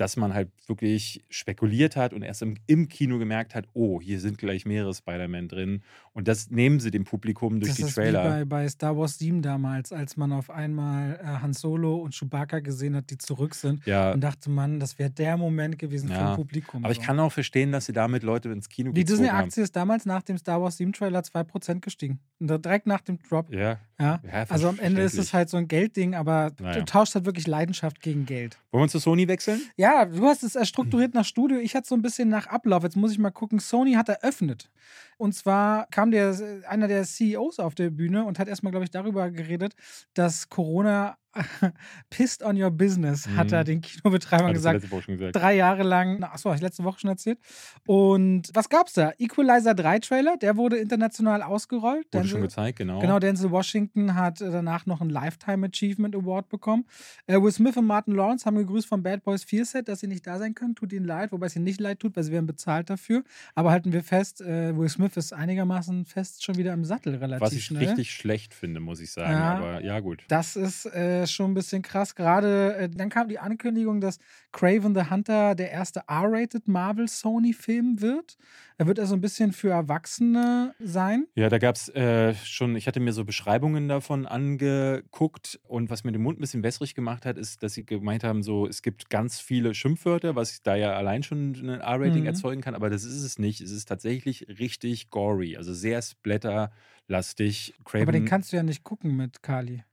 dass 0.00 0.16
man 0.16 0.32
halt 0.32 0.48
wirklich 0.66 1.22
spekuliert 1.28 1.94
hat 1.96 2.12
und 2.14 2.22
erst 2.22 2.42
im, 2.42 2.56
im 2.66 2.88
Kino 2.88 3.18
gemerkt 3.18 3.54
hat, 3.54 3.66
oh, 3.74 4.00
hier 4.00 4.18
sind 4.20 4.38
gleich 4.38 4.64
mehrere 4.64 4.94
Spider-Man 4.94 5.48
drin. 5.48 5.82
Und 6.12 6.26
das 6.26 6.50
nehmen 6.50 6.80
sie 6.80 6.90
dem 6.90 7.04
Publikum 7.04 7.60
durch 7.60 7.70
Das 7.70 7.76
die 7.76 7.82
ist 7.82 7.94
Trailer. 7.94 8.24
wie 8.24 8.28
bei, 8.28 8.44
bei 8.44 8.68
Star 8.68 8.96
Wars 8.96 9.18
7 9.18 9.42
damals, 9.42 9.92
als 9.92 10.16
man 10.16 10.32
auf 10.32 10.48
einmal 10.50 11.20
äh, 11.22 11.26
Han 11.26 11.52
Solo 11.52 11.96
und 11.96 12.14
Chewbacca 12.14 12.60
gesehen 12.60 12.96
hat, 12.96 13.10
die 13.10 13.18
zurück 13.18 13.54
sind. 13.54 13.84
ja, 13.86 14.12
Und 14.12 14.20
dachte 14.22 14.48
man, 14.50 14.80
das 14.80 14.98
wäre 14.98 15.10
der 15.10 15.36
Moment 15.36 15.78
gewesen 15.78 16.08
Ja, 16.10 16.28
vom 16.34 16.44
Publikum. 16.44 16.82
aber 16.84 16.92
ich 16.92 16.98
so. 16.98 17.04
kann 17.04 17.20
auch 17.20 17.32
verstehen, 17.32 17.70
dass 17.70 17.86
sie 17.86 17.92
damit 17.92 18.22
Leute 18.22 18.48
ins 18.50 18.68
Kino 18.68 18.92
Die. 18.92 19.04
Disney-Aktie 19.04 19.62
ist 19.62 19.76
damals 19.76 20.06
nach 20.06 20.22
dem 20.22 20.38
Star 20.38 20.62
Wars 20.62 20.76
7 20.78 20.92
Trailer 20.92 21.20
2% 21.20 21.80
gestiegen. 21.80 22.20
Und 22.38 22.48
direkt 22.64 22.86
nach 22.86 23.02
dem 23.02 23.18
Drop. 23.22 23.52
Ja, 23.52 23.78
Ja. 24.00 24.20
ja 24.24 24.44
Also 24.48 24.68
am 24.68 24.78
Ende 24.78 25.02
ist 25.02 25.18
es 25.18 25.32
halt 25.32 25.50
so 25.50 25.56
ein 25.58 25.68
Geldding, 25.68 26.14
aber 26.14 26.50
Naja. 26.58 26.78
du 26.80 26.84
tauschst 26.84 27.14
halt 27.14 27.26
wirklich 27.26 27.46
Leidenschaft 27.46 28.00
gegen 28.00 28.24
Geld. 28.26 28.58
Wollen 28.72 28.84
wir 28.84 28.88
zu 28.88 28.98
Sony 28.98 29.28
wechseln? 29.28 29.60
Ja, 29.76 30.06
du 30.06 30.24
hast 30.24 30.42
es 30.42 30.56
strukturiert 30.68 31.14
nach 31.14 31.24
Studio. 31.24 31.58
Ich 31.58 31.74
hatte 31.74 31.86
so 31.86 31.94
ein 31.94 32.02
bisschen 32.02 32.28
nach 32.28 32.46
Ablauf. 32.46 32.82
Jetzt 32.82 32.96
muss 32.96 33.12
ich 33.12 33.18
mal 33.18 33.30
gucken. 33.30 33.58
Sony 33.60 33.92
hat 33.92 34.08
eröffnet. 34.08 34.70
Und 35.20 35.32
zwar 35.34 35.86
kam 35.90 36.10
der, 36.10 36.34
einer 36.68 36.88
der 36.88 37.04
CEOs 37.04 37.58
auf 37.60 37.74
der 37.74 37.90
Bühne 37.90 38.24
und 38.24 38.38
hat 38.38 38.48
erstmal, 38.48 38.70
glaube 38.70 38.84
ich, 38.84 38.90
darüber 38.90 39.30
geredet, 39.30 39.74
dass 40.14 40.48
Corona 40.48 41.16
pissed 42.10 42.42
on 42.42 42.60
your 42.60 42.72
business, 42.72 43.28
hat 43.36 43.48
Mhm. 43.48 43.52
er 43.54 43.62
den 43.64 43.80
Kinobetreibern 43.82 44.52
gesagt. 44.52 44.80
gesagt. 44.90 45.36
drei 45.36 45.54
Jahre 45.54 45.84
lang, 45.84 46.20
achso, 46.24 46.48
habe 46.50 46.56
ich 46.56 46.62
letzte 46.62 46.82
Woche 46.82 46.98
schon 46.98 47.10
erzählt. 47.10 47.38
Und 47.86 48.50
was 48.52 48.68
gab's 48.68 48.94
da? 48.94 49.12
Equalizer 49.16 49.74
3 49.74 50.00
Trailer, 50.00 50.36
der 50.38 50.56
wurde 50.56 50.78
international 50.78 51.42
ausgerollt. 51.42 52.06
Wurde 52.12 52.24
Denzel- 52.24 52.28
schon 52.30 52.40
gezeigt, 52.42 52.78
genau. 52.78 52.98
Genau, 52.98 53.20
Denzel 53.20 53.52
Washington 53.52 54.16
hat 54.16 54.40
äh, 54.40 54.50
danach 54.50 54.86
noch 54.86 55.00
einen 55.00 55.10
Lifetime 55.10 55.66
Achievement 55.68 56.16
Award 56.16 56.48
bekommen. 56.48 56.84
Äh, 57.28 57.40
Will 57.40 57.52
Smith 57.52 57.76
und 57.76 57.86
Martin 57.86 58.16
Lawrence 58.16 58.44
haben 58.44 58.56
gegrüßt 58.56 58.88
vom 58.88 59.04
Bad 59.04 59.22
Boys 59.22 59.44
4 59.44 59.64
Set, 59.66 59.86
dass 59.88 60.00
sie 60.00 60.08
nicht 60.08 60.26
da 60.26 60.36
sein 60.38 60.56
können. 60.56 60.74
Tut 60.74 60.92
ihnen 60.92 61.06
leid, 61.06 61.30
wobei 61.30 61.46
es 61.46 61.54
ihnen 61.54 61.64
nicht 61.64 61.80
leid 61.80 62.00
tut, 62.00 62.16
weil 62.16 62.24
sie 62.24 62.32
werden 62.32 62.46
bezahlt 62.46 62.90
dafür. 62.90 63.22
Aber 63.54 63.70
halten 63.70 63.92
wir 63.92 64.02
fest, 64.02 64.40
äh, 64.40 64.76
Will 64.76 64.88
Smith 64.88 65.09
ist 65.16 65.32
einigermaßen 65.32 66.04
fest 66.04 66.44
schon 66.44 66.56
wieder 66.56 66.72
im 66.72 66.84
Sattel 66.84 67.14
relativ 67.16 67.40
Was 67.40 67.52
ich 67.52 67.64
schnell. 67.64 67.84
richtig 67.86 68.12
schlecht 68.12 68.54
finde, 68.54 68.80
muss 68.80 69.00
ich 69.00 69.10
sagen. 69.12 69.32
Ja. 69.32 69.56
Aber 69.56 69.84
ja, 69.84 70.00
gut. 70.00 70.24
Das 70.28 70.56
ist 70.56 70.86
äh, 70.86 71.26
schon 71.26 71.52
ein 71.52 71.54
bisschen 71.54 71.82
krass. 71.82 72.14
Gerade 72.14 72.74
äh, 72.76 72.88
dann 72.88 73.08
kam 73.08 73.28
die 73.28 73.38
Ankündigung, 73.38 74.00
dass 74.00 74.18
Craven 74.52 74.94
the 74.94 75.10
Hunter 75.10 75.54
der 75.54 75.70
erste 75.70 76.00
R-rated 76.08 76.68
Marvel 76.68 77.08
Sony 77.08 77.52
Film 77.52 78.00
wird. 78.00 78.36
Er 78.78 78.86
wird 78.86 78.98
also 78.98 79.14
ein 79.14 79.20
bisschen 79.20 79.52
für 79.52 79.70
Erwachsene 79.70 80.74
sein. 80.80 81.26
Ja, 81.34 81.50
da 81.50 81.58
gab 81.58 81.76
es 81.76 81.88
äh, 81.90 82.34
schon, 82.44 82.74
ich 82.76 82.86
hatte 82.86 82.98
mir 82.98 83.12
so 83.12 83.24
Beschreibungen 83.24 83.88
davon 83.88 84.24
angeguckt 84.26 85.60
und 85.68 85.90
was 85.90 86.04
mir 86.04 86.12
den 86.12 86.22
Mund 86.22 86.38
ein 86.38 86.40
bisschen 86.40 86.62
wässrig 86.62 86.94
gemacht 86.94 87.26
hat, 87.26 87.36
ist, 87.36 87.62
dass 87.62 87.74
sie 87.74 87.84
gemeint 87.84 88.24
haben, 88.24 88.42
so, 88.42 88.66
es 88.66 88.82
gibt 88.82 89.10
ganz 89.10 89.38
viele 89.40 89.74
Schimpfwörter, 89.74 90.34
was 90.34 90.62
da 90.62 90.76
ja 90.76 90.92
allein 90.94 91.22
schon 91.22 91.52
ein 91.52 91.80
R-Rating 91.80 92.20
Mhm. 92.22 92.26
erzeugen 92.26 92.60
kann, 92.60 92.74
aber 92.74 92.90
das 92.90 93.04
ist 93.04 93.22
es 93.22 93.38
nicht. 93.38 93.60
Es 93.60 93.70
ist 93.70 93.86
tatsächlich 93.86 94.46
richtig 94.58 94.99
gory, 95.08 95.56
also 95.56 95.72
sehr 95.72 96.02
splatterlastig. 96.02 97.74
Craven, 97.84 98.02
Aber 98.02 98.12
den 98.12 98.24
kannst 98.26 98.52
du 98.52 98.56
ja 98.56 98.62
nicht 98.62 98.84
gucken 98.84 99.16
mit 99.16 99.42
Kali. 99.42 99.84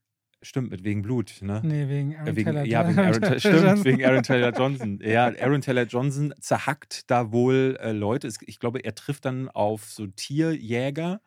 Stimmt, 0.43 0.69
mit 0.69 0.83
wegen 0.83 1.01
Blut, 1.01 1.33
ne? 1.41 1.61
Nee, 1.63 1.87
wegen 1.89 2.15
Aaron 2.15 2.27
Äh, 2.27 2.35
wegen, 2.35 2.45
Taylor. 2.51 2.65
ja, 2.65 2.87
wegen 2.87 2.99
Aaron, 2.99 3.39
stimmt, 3.39 3.85
wegen 3.85 4.05
Aaron 4.05 4.23
Taylor 4.23 4.51
Johnson. 4.55 4.99
Ja, 5.03 5.25
Aaron 5.39 5.61
Taylor 5.61 5.85
Johnson 5.85 6.33
zerhackt 6.39 7.09
da 7.09 7.31
wohl 7.31 7.75
äh, 7.81 7.91
Leute. 7.91 8.29
Ich 8.45 8.59
glaube, 8.59 8.79
er 8.83 8.93
trifft 8.93 9.25
dann 9.25 9.49
auf 9.49 9.85
so 9.85 10.05
Tierjäger 10.05 11.21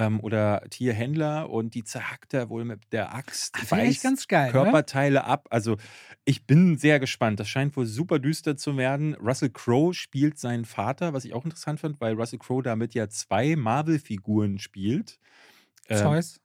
ähm, 0.00 0.18
oder 0.20 0.62
Tierhändler 0.70 1.50
und 1.50 1.74
die 1.74 1.84
zerhackt 1.84 2.32
er 2.32 2.48
wohl 2.48 2.64
mit 2.64 2.80
der 2.92 3.14
Axt, 3.14 3.54
Ah, 3.56 3.64
Finde 3.66 3.84
ich 3.84 3.90
beißt 3.90 4.02
ganz 4.02 4.28
geil, 4.28 4.46
ne? 4.46 4.52
Körperteile 4.52 5.24
ab. 5.24 5.46
Also 5.50 5.76
ich 6.24 6.46
bin 6.46 6.78
sehr 6.78 6.98
gespannt. 6.98 7.38
Das 7.38 7.48
scheint 7.48 7.76
wohl 7.76 7.84
super 7.84 8.18
düster 8.18 8.56
zu 8.56 8.76
werden. 8.78 9.14
Russell 9.14 9.50
Crowe 9.50 9.92
spielt 9.92 10.38
seinen 10.38 10.64
Vater, 10.64 11.12
was 11.12 11.26
ich 11.26 11.34
auch 11.34 11.44
interessant 11.44 11.80
fand, 11.80 12.00
weil 12.00 12.14
Russell 12.14 12.38
Crowe 12.38 12.62
damit 12.62 12.94
ja 12.94 13.08
zwei 13.08 13.56
Marvel-Figuren 13.56 14.58
spielt. 14.58 15.18
Ähm, 15.88 15.96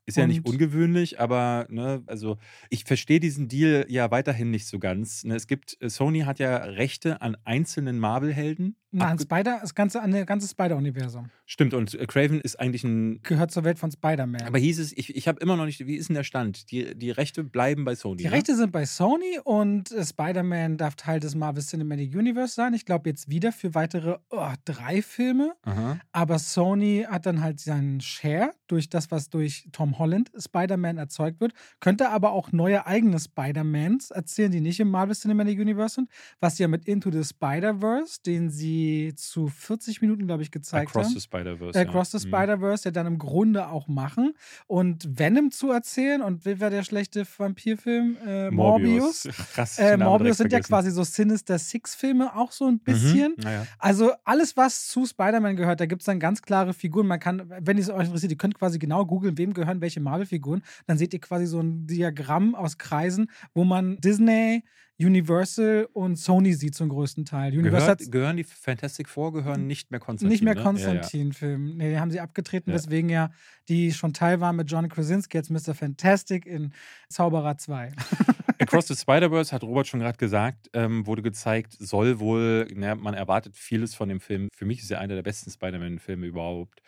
ist 0.08 0.18
ja 0.18 0.26
nicht 0.26 0.46
ungewöhnlich, 0.46 1.20
aber 1.20 1.68
ne, 1.70 2.04
also 2.08 2.38
ich 2.72 2.84
verstehe 2.84 3.20
diesen 3.20 3.48
Deal 3.48 3.86
ja 3.90 4.10
weiterhin 4.10 4.50
nicht 4.50 4.66
so 4.68 4.80
ganz. 4.80 5.24
Ne, 5.24 5.36
es 5.36 5.46
gibt, 5.46 5.78
äh, 5.82 5.90
Sony 5.90 6.22
hat 6.22 6.40
ja 6.40 6.58
Rechte 6.58 7.22
an 7.22 7.38
einzelnen 7.46 8.00
Marvel-Helden. 8.00 8.76
Abge- 9.04 9.24
Spider, 9.24 9.60
das 9.62 9.76
ganze, 9.76 10.00
ganze 10.26 10.48
Spider-Universum. 10.48 11.30
Stimmt, 11.46 11.74
und 11.74 11.98
Craven 12.08 12.42
ist 12.42 12.60
eigentlich 12.60 12.84
ein. 12.84 13.22
Gehört 13.24 13.52
zur 13.52 13.64
Welt 13.64 13.80
von 13.80 13.92
Spider-Man. 13.92 14.44
Aber 14.44 14.58
hieß 14.58 14.80
es, 14.80 14.92
ich, 14.98 15.16
ich 15.16 15.28
habe 15.28 15.40
immer 15.42 15.56
noch 15.56 15.66
nicht, 15.66 15.86
wie 15.86 15.96
ist 15.96 16.10
denn 16.10 16.16
der 16.16 16.24
Stand? 16.24 16.72
Die, 16.72 16.96
die 16.96 17.12
Rechte 17.12 17.44
bleiben 17.44 17.86
bei 17.86 17.96
Sony. 17.96 18.18
Die 18.18 18.26
ne? 18.26 18.32
Rechte 18.32 18.56
sind 18.56 18.72
bei 18.72 18.86
Sony 18.86 19.40
und 19.44 19.92
äh, 19.92 20.06
Spider-Man 20.06 20.78
darf 20.78 20.96
Teil 20.96 21.20
des 21.20 21.36
Marvel 21.36 21.64
Cinematic 21.64 22.16
Universe 22.16 22.54
sein. 22.54 22.74
Ich 22.74 22.86
glaube 22.86 23.10
jetzt 23.10 23.30
wieder 23.30 23.52
für 23.52 23.76
weitere 23.76 24.18
oh, 24.30 24.54
drei 24.66 25.02
Filme. 25.02 25.54
Aha. 25.64 26.00
Aber 26.12 26.40
Sony 26.40 27.06
hat 27.10 27.26
dann 27.26 27.42
halt 27.42 27.60
seinen 27.60 28.02
Share 28.02 28.52
durch 28.68 28.90
das, 28.90 29.12
was 29.12 29.30
durch 29.30 29.68
Tom 29.72 30.00
Holland 30.00 30.32
Spider-Man 30.38 30.98
erzeugt 30.98 31.42
wird. 31.42 31.54
Könnte 31.80 32.10
aber 32.10 32.32
auch 32.32 32.52
neue 32.52 32.86
eigene 32.88 33.20
Spider-Mans 33.20 34.12
erzählen, 34.12 34.52
die 34.52 34.62
nicht 34.62 34.80
im 34.80 34.90
Marvel 34.90 35.16
Cinematic 35.16 35.60
Universe 35.60 35.96
sind. 35.96 36.10
Was 36.40 36.58
sie 36.58 36.64
ja 36.64 36.68
mit 36.68 36.86
Into 36.86 37.12
the 37.12 37.24
Spider-Verse, 37.24 38.20
den 38.26 38.50
sie 38.50 38.85
zu 39.16 39.48
40 39.48 40.02
Minuten, 40.02 40.26
glaube 40.28 40.44
ich, 40.44 40.52
gezeigt 40.52 40.90
Across 40.90 41.08
haben. 41.08 41.14
the 41.14 41.20
Spider-Verse. 41.22 41.78
äh, 41.80 41.84
ja. 41.84 41.90
Across 41.90 42.12
the 42.12 42.18
Mhm. 42.18 42.22
Spider-Verse 42.32 42.86
ja 42.86 42.92
dann 42.92 43.08
im 43.08 43.18
Grunde 43.18 43.68
auch 43.68 43.88
machen. 43.88 44.34
Und 44.68 45.20
Venom 45.20 45.52
zu 45.52 45.72
erzählen 45.72 46.22
und 46.22 46.46
wie 46.46 46.60
war 46.60 46.70
der 46.70 46.84
schlechte 46.84 47.26
Vampirfilm? 47.26 48.18
Äh, 48.26 48.52
Morbius. 48.52 49.24
Krass. 49.54 49.78
Äh, 49.80 49.98
Morbius 49.98 50.38
sind 50.38 50.48
ja 50.52 50.58
vergessen. 50.58 50.70
quasi 50.70 50.92
so 50.92 51.04
Sinister 51.04 51.58
Six-Filme 51.60 52.36
auch 52.36 52.52
so 52.52 52.68
ein 52.68 52.80
bisschen. 52.80 53.34
Mhm. 53.38 53.44
Naja. 53.44 53.66
Also 53.80 54.12
alles, 54.24 54.58
was 54.58 54.88
zu 54.88 55.06
Spider-Man 55.06 55.56
gehört, 55.56 55.80
da 55.80 55.86
gibt 55.86 56.02
es 56.02 56.06
dann 56.06 56.20
ganz 56.20 56.42
klare 56.42 56.74
Figuren. 56.74 57.08
Man 57.08 57.20
kann, 57.20 57.50
wenn 57.62 57.78
es 57.78 57.90
euch 57.90 58.06
interessiert, 58.06 58.32
ihr 58.32 58.38
könnt 58.38 58.56
quasi 58.56 58.80
genau 58.80 59.06
googeln, 59.06 59.38
wem 59.38 59.54
gehören 59.54 59.82
welche 59.82 60.00
Marvel-Figuren. 60.00 60.62
Dann 60.88 60.98
seht 60.98 61.14
ihr 61.14 61.20
quasi 61.22 61.46
so 61.46 61.60
ein 61.60 61.88
Diagramm 61.88 62.56
aus 62.56 62.78
Kreisen, 62.78 63.30
wo 63.54 63.64
man 63.64 63.98
Disney, 63.98 64.64
Universal 65.00 65.88
und 65.94 66.16
Sony 66.16 66.54
sieht 66.54 66.74
zum 66.76 66.90
größten 66.90 67.26
Teil. 67.26 67.52
Universal 67.58 67.98
Gehört, 67.98 68.12
gehören 68.12 68.38
die 68.38 68.44
Fantastic 68.46 69.10
Four 69.10 69.34
gehören 69.34 69.68
nicht 69.68 69.92
mehr 69.92 70.00
Konstantin. 70.00 70.32
nicht 70.32 70.44
mehr 70.44 70.54
ne? 70.56 70.60
Ja, 70.62 70.64
ja. 70.66 70.70
Konstantin-Film. 70.72 71.78
Nee, 71.78 71.90
die 71.92 72.00
haben 72.00 72.12
sie 72.12 72.20
abgetreten, 72.22 72.70
Ja. 72.70 72.76
weswegen 72.78 73.10
ja 73.10 73.32
die 73.68 73.92
schon 73.92 74.14
Teil 74.14 74.40
waren 74.40 74.56
mit 74.56 74.72
John 74.72 74.88
Krasinski, 74.88 75.38
jetzt 75.38 75.50
Mr. 75.50 75.74
Fantastic 75.76 76.46
in 76.46 76.72
Zauberer 77.10 77.58
2. 77.58 77.92
Across 78.60 78.88
the 78.88 78.96
Spider-Verse, 78.96 79.52
hat 79.54 79.64
Robert 79.64 79.86
schon 79.88 80.00
gerade 80.00 80.18
gesagt, 80.18 80.70
ähm, 80.74 81.06
wurde 81.06 81.22
gezeigt, 81.22 81.74
soll 81.78 82.20
wohl, 82.20 82.68
na, 82.74 82.96
man 82.96 83.14
erwartet 83.14 83.58
vieles 83.58 83.94
von 83.96 84.08
dem 84.08 84.22
Film. 84.22 84.48
Für 84.56 84.66
mich 84.66 84.80
ist 84.80 84.92
er 84.92 85.02
einer 85.02 85.16
der 85.16 85.24
besten 85.24 85.52
Spider-Man-Filme 85.52 86.26
überhaupt. 86.26 86.82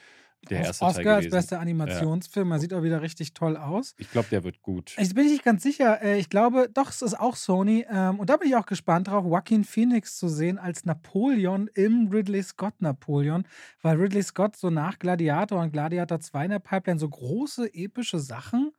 Der 0.50 0.62
erste 0.62 0.86
Oscar 0.86 1.04
Teil 1.04 1.14
als 1.14 1.26
gewesen. 1.26 1.36
bester 1.38 1.60
Animationsfilm. 1.60 2.48
Man 2.48 2.60
sieht 2.60 2.74
auch 2.74 2.84
wieder 2.84 3.02
richtig 3.02 3.34
toll 3.34 3.58
aus. 3.58 3.96
Ich 3.98 4.10
glaube, 4.12 4.28
der 4.32 4.44
wird 4.44 4.62
gut. 4.62 4.96
Ich 4.98 5.14
bin 5.14 5.26
nicht 5.26 5.44
ganz 5.44 5.62
sicher. 5.64 6.02
Äh, 6.02 6.20
Ich 6.20 6.30
glaube, 6.30 6.70
doch, 6.74 6.90
es 6.90 7.02
ist 7.02 7.20
auch 7.20 7.36
Sony. 7.36 7.86
Ähm, 7.90 8.20
Und 8.20 8.30
da 8.30 8.38
bin 8.38 8.48
ich 8.48 8.56
auch 8.56 8.66
gespannt 8.66 9.08
drauf, 9.08 9.26
Joaquin 9.26 9.64
Phoenix 9.64 10.18
zu 10.18 10.30
sehen 10.30 10.58
als 10.58 10.86
Napoleon 10.86 11.70
im 11.74 12.08
Ridley 12.12 12.44
Scott 12.44 12.76
Napoleon. 12.80 13.46
Weil 13.82 13.98
Ridley 13.98 14.24
Scott 14.24 14.56
so 14.56 14.70
nach 14.70 15.00
Gladiator 15.00 15.62
und 15.62 15.72
Gladiator 15.74 16.20
2 16.20 16.46
in 16.46 16.52
der 16.52 16.60
Pipeline 16.60 17.00
so 17.00 17.10
große, 17.10 17.74
epische 17.74 18.20
Sachen, 18.20 18.72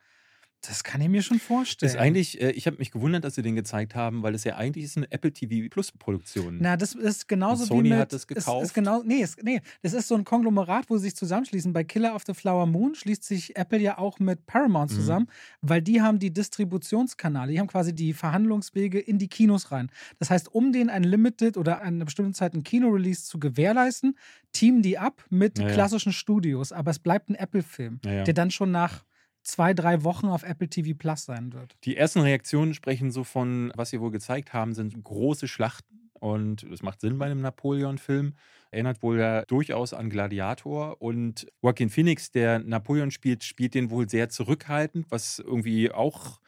das 0.62 0.82
kann 0.82 1.00
ich 1.00 1.08
mir 1.08 1.22
schon 1.22 1.38
vorstellen. 1.38 1.88
Ist 1.90 1.96
eigentlich, 1.96 2.40
äh, 2.40 2.50
ich 2.50 2.66
habe 2.66 2.78
mich 2.78 2.90
gewundert, 2.90 3.22
dass 3.24 3.36
sie 3.36 3.42
den 3.42 3.54
gezeigt 3.54 3.94
haben, 3.94 4.22
weil 4.22 4.34
es 4.34 4.42
ja 4.44 4.56
eigentlich 4.56 4.84
ist 4.84 4.96
eine 4.96 5.10
Apple 5.12 5.32
TV 5.32 5.68
Plus 5.70 5.92
Produktion. 5.92 6.58
Na, 6.60 6.76
das 6.76 6.94
ist 6.94 7.28
genauso 7.28 7.64
Sony 7.64 7.84
wie 7.84 7.88
mit. 7.90 7.98
hat 8.00 8.12
das 8.12 8.22
Ist, 8.22 8.26
gekauft? 8.26 8.64
ist 8.66 8.74
genau, 8.74 9.02
nee, 9.04 9.20
ist, 9.22 9.42
nee, 9.42 9.60
das 9.82 9.92
ist 9.94 10.08
so 10.08 10.16
ein 10.16 10.24
Konglomerat, 10.24 10.90
wo 10.90 10.96
sie 10.96 11.04
sich 11.04 11.16
zusammenschließen. 11.16 11.72
Bei 11.72 11.84
Killer 11.84 12.14
of 12.14 12.24
the 12.26 12.34
Flower 12.34 12.66
Moon 12.66 12.94
schließt 12.96 13.22
sich 13.24 13.56
Apple 13.56 13.78
ja 13.78 13.98
auch 13.98 14.18
mit 14.18 14.46
Paramount 14.46 14.90
Mhm. 14.90 14.94
zusammen, 14.96 15.26
weil 15.60 15.80
die 15.80 16.02
haben 16.02 16.18
die 16.18 16.32
Distributionskanäle, 16.32 17.52
die 17.52 17.60
haben 17.60 17.66
quasi 17.68 17.94
die 17.94 18.12
Verhandlungswege 18.12 18.98
in 18.98 19.18
die 19.18 19.28
Kinos 19.28 19.70
rein. 19.72 19.90
Das 20.18 20.30
heißt, 20.30 20.52
um 20.52 20.72
denen 20.72 20.90
ein 20.90 21.04
Limited 21.04 21.56
oder 21.56 21.80
an 21.82 21.94
einer 21.94 22.04
bestimmten 22.04 22.34
Zeit 22.34 22.54
ein 22.54 22.62
Kino-Release 22.62 23.24
zu 23.24 23.38
gewährleisten, 23.38 24.16
teamen 24.52 24.82
die 24.82 24.98
ab 24.98 25.24
mit 25.30 25.58
Ja, 25.58 25.68
ja. 25.68 25.72
klassischen 25.74 26.12
Studios. 26.12 26.72
Aber 26.72 26.90
es 26.90 26.98
bleibt 26.98 27.28
ein 27.30 27.34
Apple-Film, 27.34 28.00
Ja, 28.04 28.12
ja. 28.12 28.24
der 28.24 28.34
dann 28.34 28.50
schon 28.50 28.70
nach 28.70 29.04
zwei, 29.42 29.74
drei 29.74 30.04
Wochen 30.04 30.26
auf 30.26 30.42
Apple 30.42 30.68
TV 30.68 30.96
Plus 30.96 31.24
sein 31.24 31.52
wird. 31.52 31.76
Die 31.84 31.96
ersten 31.96 32.20
Reaktionen 32.20 32.74
sprechen 32.74 33.10
so 33.10 33.24
von, 33.24 33.72
was 33.74 33.90
sie 33.90 34.00
wohl 34.00 34.10
gezeigt 34.10 34.52
haben, 34.52 34.74
sind 34.74 35.02
große 35.02 35.48
Schlachten. 35.48 36.10
Und 36.20 36.66
das 36.70 36.82
macht 36.82 37.00
Sinn 37.00 37.18
bei 37.18 37.26
einem 37.26 37.40
Napoleon-Film. 37.40 38.34
Erinnert 38.70 39.02
wohl 39.02 39.18
ja 39.18 39.44
durchaus 39.44 39.94
an 39.94 40.10
Gladiator. 40.10 41.00
Und 41.00 41.46
Joaquin 41.62 41.90
Phoenix, 41.90 42.30
der 42.30 42.58
Napoleon 42.58 43.10
spielt, 43.10 43.44
spielt 43.44 43.74
den 43.74 43.90
wohl 43.90 44.08
sehr 44.08 44.28
zurückhaltend, 44.28 45.06
was 45.10 45.38
irgendwie 45.38 45.90
auch 45.90 46.40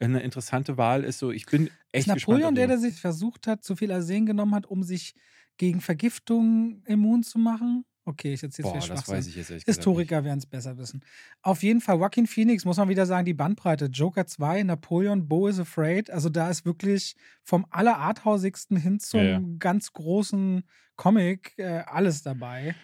eine 0.00 0.20
interessante 0.20 0.76
Wahl 0.76 1.04
ist. 1.04 1.18
So, 1.18 1.30
ich 1.30 1.46
bin 1.46 1.70
echt 1.92 2.08
Ist 2.08 2.14
Napoleon 2.14 2.54
der, 2.54 2.66
der 2.66 2.78
sich 2.78 3.00
versucht 3.00 3.46
hat, 3.46 3.62
zu 3.62 3.76
viel 3.76 3.92
Arsen 3.92 4.26
genommen 4.26 4.54
hat, 4.54 4.66
um 4.66 4.82
sich 4.82 5.14
gegen 5.56 5.80
Vergiftung 5.80 6.82
immun 6.86 7.22
zu 7.22 7.38
machen? 7.38 7.84
Okay, 8.04 8.32
ich 8.32 8.42
erzähle 8.42 8.68
Boah, 8.68 8.74
jetzt 8.74 8.86
viel 8.86 8.94
das 8.96 9.08
weiß 9.08 9.26
ich 9.28 9.36
jetzt 9.36 9.50
ehrlich 9.50 9.64
Historiker 9.64 10.24
werden 10.24 10.38
es 10.38 10.46
besser 10.46 10.76
wissen. 10.76 11.04
Auf 11.42 11.62
jeden 11.62 11.80
Fall, 11.80 11.98
Joaquin 11.98 12.26
Phoenix, 12.26 12.64
muss 12.64 12.76
man 12.76 12.88
wieder 12.88 13.06
sagen, 13.06 13.24
die 13.24 13.34
Bandbreite. 13.34 13.86
Joker 13.86 14.26
2, 14.26 14.64
Napoleon, 14.64 15.28
Bo 15.28 15.46
is 15.46 15.60
Afraid. 15.60 16.10
Also 16.10 16.28
da 16.28 16.50
ist 16.50 16.64
wirklich 16.64 17.14
vom 17.44 17.64
allerarthausigsten 17.70 18.76
hin 18.76 18.98
zum 18.98 19.20
Ja, 19.20 19.26
ja. 19.26 19.40
ganz 19.58 19.92
großen 19.92 20.64
Comic 20.96 21.54
äh, 21.58 21.82
alles 21.86 22.22
dabei. 22.22 22.74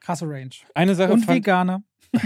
Krasse 0.00 0.26
Range. 0.28 0.50
Eine 0.74 0.94
Sache 0.94 1.12
Und 1.12 1.24
fand, 1.24 1.38
Veganer. 1.38 1.82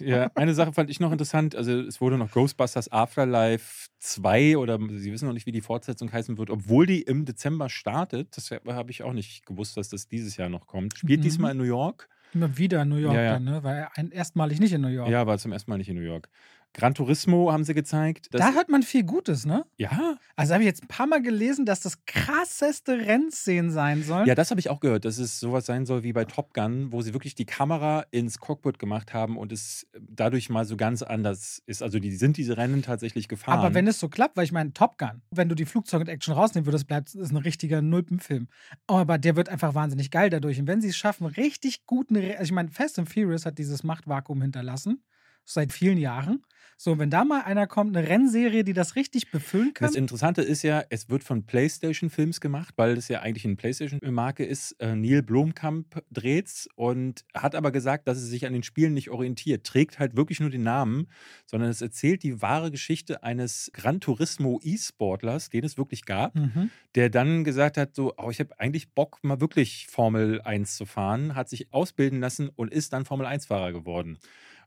Ja, 0.00 0.30
eine 0.34 0.54
Sache 0.54 0.72
fand 0.72 0.90
ich 0.90 1.00
noch 1.00 1.12
interessant. 1.12 1.54
Also, 1.54 1.72
es 1.80 2.00
wurde 2.00 2.18
noch 2.18 2.30
Ghostbusters 2.30 2.90
Afterlife 2.92 3.88
2 3.98 4.56
oder 4.56 4.78
Sie 4.90 5.12
wissen 5.12 5.26
noch 5.26 5.32
nicht, 5.32 5.46
wie 5.46 5.52
die 5.52 5.60
Fortsetzung 5.60 6.12
heißen 6.12 6.38
wird, 6.38 6.50
obwohl 6.50 6.86
die 6.86 7.02
im 7.02 7.24
Dezember 7.24 7.68
startet. 7.68 8.36
Das 8.36 8.50
habe 8.50 8.90
ich 8.90 9.02
auch 9.02 9.12
nicht 9.12 9.46
gewusst, 9.46 9.76
dass 9.76 9.88
das 9.88 10.08
dieses 10.08 10.36
Jahr 10.36 10.48
noch 10.48 10.66
kommt. 10.66 10.98
Spielt 10.98 11.20
Mhm. 11.20 11.24
diesmal 11.24 11.52
in 11.52 11.58
New 11.58 11.64
York. 11.64 12.08
Immer 12.34 12.58
wieder 12.58 12.82
in 12.82 12.88
New 12.88 12.96
York 12.96 13.14
Ja, 13.14 13.22
ja. 13.22 13.32
dann, 13.34 13.44
ne? 13.44 13.62
Weil 13.62 13.88
ein, 13.94 14.10
erstmalig 14.10 14.60
nicht 14.60 14.72
in 14.72 14.80
New 14.80 14.88
York. 14.88 15.08
Ja, 15.08 15.26
war 15.26 15.38
zum 15.38 15.52
ersten 15.52 15.70
Mal 15.70 15.78
nicht 15.78 15.88
in 15.88 15.96
New 15.96 16.02
York. 16.02 16.28
Gran 16.76 16.94
Turismo 16.94 17.50
haben 17.50 17.64
sie 17.64 17.72
gezeigt. 17.74 18.28
Da 18.32 18.52
hört 18.52 18.68
man 18.68 18.82
viel 18.82 19.02
Gutes, 19.02 19.46
ne? 19.46 19.64
ja, 19.78 20.16
Also 20.36 20.52
habe 20.52 20.62
ich 20.62 20.66
jetzt 20.68 20.82
ein 20.84 20.88
paar 20.88 21.06
Mal 21.06 21.22
gelesen, 21.22 21.64
dass 21.64 21.80
das 21.80 22.04
krasseste 22.04 22.98
Rennszenen 23.06 23.70
sein 23.70 24.02
sollen. 24.02 24.26
ja, 24.26 24.34
das 24.34 24.50
habe 24.50 24.60
ich 24.60 24.68
auch 24.68 24.80
gehört, 24.80 25.04
dass 25.06 25.16
es 25.18 25.40
sowas 25.40 25.64
sein 25.64 25.86
soll 25.86 26.02
wie 26.02 26.12
bei 26.12 26.24
Top 26.26 26.52
Gun, 26.52 26.92
wo 26.92 27.00
sie 27.00 27.14
wirklich 27.14 27.34
die 27.34 27.46
Kamera 27.46 28.04
ins 28.10 28.38
Cockpit 28.38 28.78
gemacht 28.78 29.14
haben 29.14 29.38
und 29.38 29.52
es 29.52 29.86
dadurch 29.98 30.50
mal 30.50 30.66
so 30.66 30.76
ganz 30.76 31.02
anders 31.02 31.62
ist. 31.66 31.82
Also 31.82 31.98
die 31.98 32.14
sind 32.14 32.36
diese 32.36 32.56
Rennen 32.58 32.82
tatsächlich 32.82 33.26
gefahren. 33.28 33.58
Aber 33.58 33.72
wenn 33.74 33.86
es 33.86 33.98
so 33.98 34.08
klappt, 34.08 34.36
weil 34.36 34.44
ich 34.44 34.52
meine, 34.52 34.72
Top 34.74 34.98
Gun, 34.98 35.22
wenn 35.30 35.48
du 35.48 35.54
die 35.54 35.64
Flugzeuge 35.64 36.02
und 36.02 36.08
Action 36.08 36.34
rausnehmen 36.34 36.66
würdest, 36.66 36.86
bleibt 36.86 37.14
es 37.14 37.30
ein 37.30 37.36
richtiger 37.38 37.80
Nulpenfilm. 37.80 38.48
Aber 38.86 39.16
der 39.16 39.34
wird 39.36 39.48
einfach 39.48 39.74
wahnsinnig 39.74 40.10
geil 40.10 40.28
dadurch. 40.28 40.60
Und 40.60 40.66
wenn 40.66 40.82
sie 40.82 40.88
es 40.88 40.96
schaffen, 40.96 41.26
richtig 41.26 41.86
guten, 41.86 42.16
Re- 42.16 42.32
also 42.34 42.44
ich 42.44 42.52
meine, 42.52 42.70
Fast 42.70 42.98
and 42.98 43.08
Furious 43.10 43.46
hat 43.46 43.58
dieses 43.58 43.82
Machtvakuum 43.82 44.42
hinterlassen, 44.42 45.02
seit 45.46 45.72
vielen 45.72 45.98
Jahren. 45.98 46.42
So, 46.78 46.98
wenn 46.98 47.08
da 47.08 47.24
mal 47.24 47.40
einer 47.40 47.66
kommt, 47.66 47.96
eine 47.96 48.06
Rennserie, 48.06 48.62
die 48.62 48.74
das 48.74 48.96
richtig 48.96 49.30
befüllen 49.30 49.72
kann. 49.72 49.88
Das 49.88 49.96
Interessante 49.96 50.42
ist 50.42 50.62
ja, 50.62 50.84
es 50.90 51.08
wird 51.08 51.24
von 51.24 51.46
PlayStation 51.46 52.10
Films 52.10 52.38
gemacht, 52.38 52.74
weil 52.76 52.98
es 52.98 53.08
ja 53.08 53.20
eigentlich 53.20 53.46
eine 53.46 53.56
PlayStation-Marke 53.56 54.44
ist. 54.44 54.72
Äh, 54.72 54.94
Neil 54.94 55.22
Blomkamp 55.22 56.02
dreht's 56.12 56.68
und 56.74 57.24
hat 57.32 57.54
aber 57.54 57.70
gesagt, 57.70 58.06
dass 58.08 58.18
es 58.18 58.28
sich 58.28 58.44
an 58.44 58.52
den 58.52 58.62
Spielen 58.62 58.92
nicht 58.92 59.08
orientiert. 59.08 59.64
Trägt 59.64 59.98
halt 59.98 60.16
wirklich 60.16 60.38
nur 60.40 60.50
den 60.50 60.64
Namen, 60.64 61.08
sondern 61.46 61.70
es 61.70 61.80
erzählt 61.80 62.22
die 62.22 62.42
wahre 62.42 62.70
Geschichte 62.70 63.22
eines 63.22 63.70
Gran 63.72 64.00
Turismo 64.00 64.60
E-Sportlers, 64.62 65.48
den 65.48 65.64
es 65.64 65.78
wirklich 65.78 66.04
gab, 66.04 66.34
Mhm. 66.34 66.68
der 66.94 67.08
dann 67.08 67.42
gesagt 67.44 67.78
hat: 67.78 67.94
so, 67.96 68.12
oh, 68.18 68.28
ich 68.28 68.38
habe 68.38 68.58
eigentlich 68.60 68.90
Bock, 68.90 69.20
mal 69.22 69.40
wirklich 69.40 69.86
Formel 69.88 70.42
1 70.42 70.76
zu 70.76 70.84
fahren, 70.84 71.34
hat 71.34 71.48
sich 71.48 71.72
ausbilden 71.72 72.20
lassen 72.20 72.50
und 72.50 72.70
ist 72.70 72.92
dann 72.92 73.06
Formel 73.06 73.26
1-Fahrer 73.26 73.72
geworden. 73.72 74.18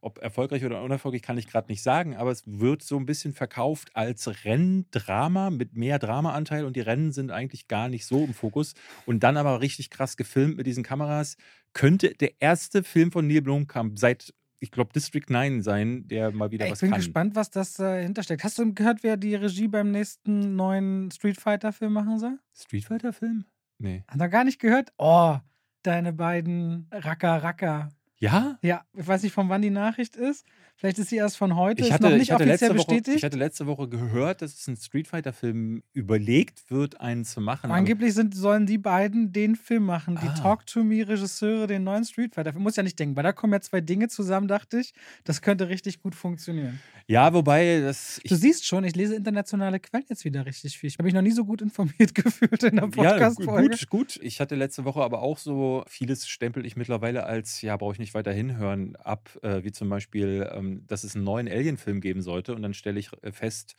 Ob 0.01 0.19
erfolgreich 0.19 0.63
oder 0.63 0.81
unerfolgreich, 0.81 1.21
kann 1.21 1.37
ich 1.37 1.47
gerade 1.47 1.69
nicht 1.69 1.83
sagen, 1.83 2.15
aber 2.15 2.31
es 2.31 2.43
wird 2.45 2.81
so 2.83 2.97
ein 2.97 3.05
bisschen 3.05 3.33
verkauft 3.33 3.89
als 3.95 4.45
Renndrama 4.45 5.49
mit 5.49 5.75
mehr 5.75 5.99
Dramaanteil 5.99 6.65
und 6.65 6.75
die 6.75 6.81
Rennen 6.81 7.11
sind 7.11 7.31
eigentlich 7.31 7.67
gar 7.67 7.89
nicht 7.89 8.05
so 8.05 8.23
im 8.23 8.33
Fokus 8.33 8.75
und 9.05 9.23
dann 9.23 9.37
aber 9.37 9.61
richtig 9.61 9.89
krass 9.89 10.17
gefilmt 10.17 10.57
mit 10.57 10.67
diesen 10.67 10.83
Kameras. 10.83 11.35
Könnte 11.73 12.13
der 12.13 12.33
erste 12.39 12.83
Film 12.83 13.11
von 13.11 13.27
Neil 13.27 13.41
Blomkamp 13.41 13.99
seit 13.99 14.33
ich 14.61 14.71
glaube, 14.71 14.91
District 14.93 15.23
9 15.29 15.61
sein, 15.61 16.07
der 16.09 16.31
mal 16.31 16.51
wieder 16.51 16.65
Ich 16.65 16.73
was 16.73 16.81
bin 16.81 16.89
kann. 16.89 16.99
gespannt, 16.99 17.35
was 17.35 17.49
das 17.49 17.75
dahinter 17.75 18.23
steckt. 18.23 18.43
Hast 18.43 18.59
du 18.59 18.73
gehört, 18.73 19.03
wer 19.03 19.15
die 19.15 19.35
Regie 19.35 19.69
beim 19.69 19.91
nächsten 19.91 20.57
neuen 20.57 21.09
Street 21.11 21.39
Fighter-Film 21.39 21.93
machen 21.93 22.19
soll? 22.19 22.39
Street 22.53 22.83
Fighter-Film? 22.83 23.45
Nee. 23.77 24.03
Hat 24.07 24.19
er 24.19 24.27
gar 24.27 24.43
nicht 24.43 24.59
gehört? 24.59 24.91
Oh, 24.97 25.37
deine 25.83 26.11
beiden 26.11 26.87
Racker 26.91 27.41
Racker. 27.41 27.89
Ja? 28.19 28.57
Ja, 28.61 28.83
ich 28.93 29.07
weiß 29.07 29.23
nicht, 29.23 29.31
von 29.33 29.47
wann 29.49 29.61
die 29.61 29.69
Nachricht 29.69 30.15
ist. 30.15 30.45
Vielleicht 30.75 30.97
ist 30.99 31.09
sie 31.09 31.17
erst 31.17 31.35
von 31.37 31.55
heute. 31.55 31.81
Ich 31.81 31.87
ist 31.87 31.93
hatte, 31.93 32.09
noch 32.09 32.17
nicht 32.17 32.33
offiziell 32.33 32.69
Woche, 32.69 32.77
bestätigt. 32.77 33.17
ich 33.17 33.23
hatte 33.23 33.37
letzte 33.37 33.65
Woche 33.67 33.89
gehört, 33.89 34.41
dass 34.41 34.53
es 34.53 34.67
ein 34.67 34.77
Street 34.77 35.07
Fighter-Film 35.09 35.83
überlegt 35.93 36.69
wird, 36.71 37.01
einen 37.01 37.25
zu 37.25 37.41
machen. 37.41 37.69
Angeblich 37.71 38.13
sind, 38.13 38.33
sollen 38.35 38.65
die 38.65 38.77
beiden 38.77 39.33
den 39.33 39.55
Film 39.57 39.83
machen, 39.85 40.17
die 40.21 40.27
Ah. 40.27 40.33
Talk 40.35 40.65
to 40.67 40.83
Me 40.83 41.05
Regisseure, 41.07 41.67
den 41.67 41.83
neuen 41.83 42.05
Street 42.05 42.33
Fighter. 42.35 42.51
Film. 42.53 42.63
Muss 42.63 42.75
ja 42.77 42.83
nicht 42.83 42.97
denken, 42.99 43.15
weil 43.17 43.23
da 43.23 43.33
kommen 43.33 43.51
ja 43.53 43.59
zwei 43.61 43.81
Dinge 43.81 44.07
zusammen, 44.07 44.47
dachte 44.47 44.79
ich. 44.79 44.93
Das 45.25 45.41
könnte 45.41 45.67
richtig 45.67 46.01
gut 46.01 46.15
funktionieren. 46.15 46.79
Ja, 47.09 47.33
wobei, 47.33 47.81
das. 47.81 48.21
Du 48.23 48.35
siehst 48.35 48.67
schon, 48.67 48.83
ich 48.83 48.95
lese 48.95 49.15
internationale 49.15 49.79
Quellen 49.79 50.05
jetzt 50.09 50.25
wieder 50.25 50.45
richtig 50.45 50.77
viel. 50.77 50.89
Ich 50.89 50.93
habe 50.99 51.05
mich 51.05 51.15
noch 51.15 51.23
nie 51.23 51.31
so 51.31 51.43
gut 51.43 51.59
informiert 51.59 52.13
gefühlt 52.13 52.61
in 52.61 52.75
der 52.75 52.85
Ja, 52.85 52.89
Podcast-Folge. 52.91 53.69
gut, 53.69 53.89
gut. 53.89 54.19
Ich 54.21 54.39
hatte 54.39 54.53
letzte 54.53 54.85
Woche 54.85 55.01
aber 55.01 55.23
auch 55.23 55.39
so, 55.39 55.83
vieles 55.87 56.27
stempel 56.27 56.67
ich 56.67 56.75
mittlerweile 56.75 57.23
als, 57.23 57.63
ja, 57.63 57.75
brauche 57.77 57.93
ich 57.93 57.99
nicht 57.99 58.13
weiter 58.13 58.31
hinhören, 58.31 58.95
ab, 58.97 59.31
äh, 59.41 59.63
wie 59.63 59.71
zum 59.71 59.89
Beispiel, 59.89 60.47
ähm, 60.53 60.85
dass 60.85 61.03
es 61.03 61.15
einen 61.15 61.23
neuen 61.23 61.47
Alien-Film 61.47 61.99
geben 61.99 62.21
sollte. 62.21 62.53
Und 62.53 62.61
dann 62.61 62.75
stelle 62.75 62.99
ich 62.99 63.09
äh, 63.23 63.31
fest, 63.31 63.75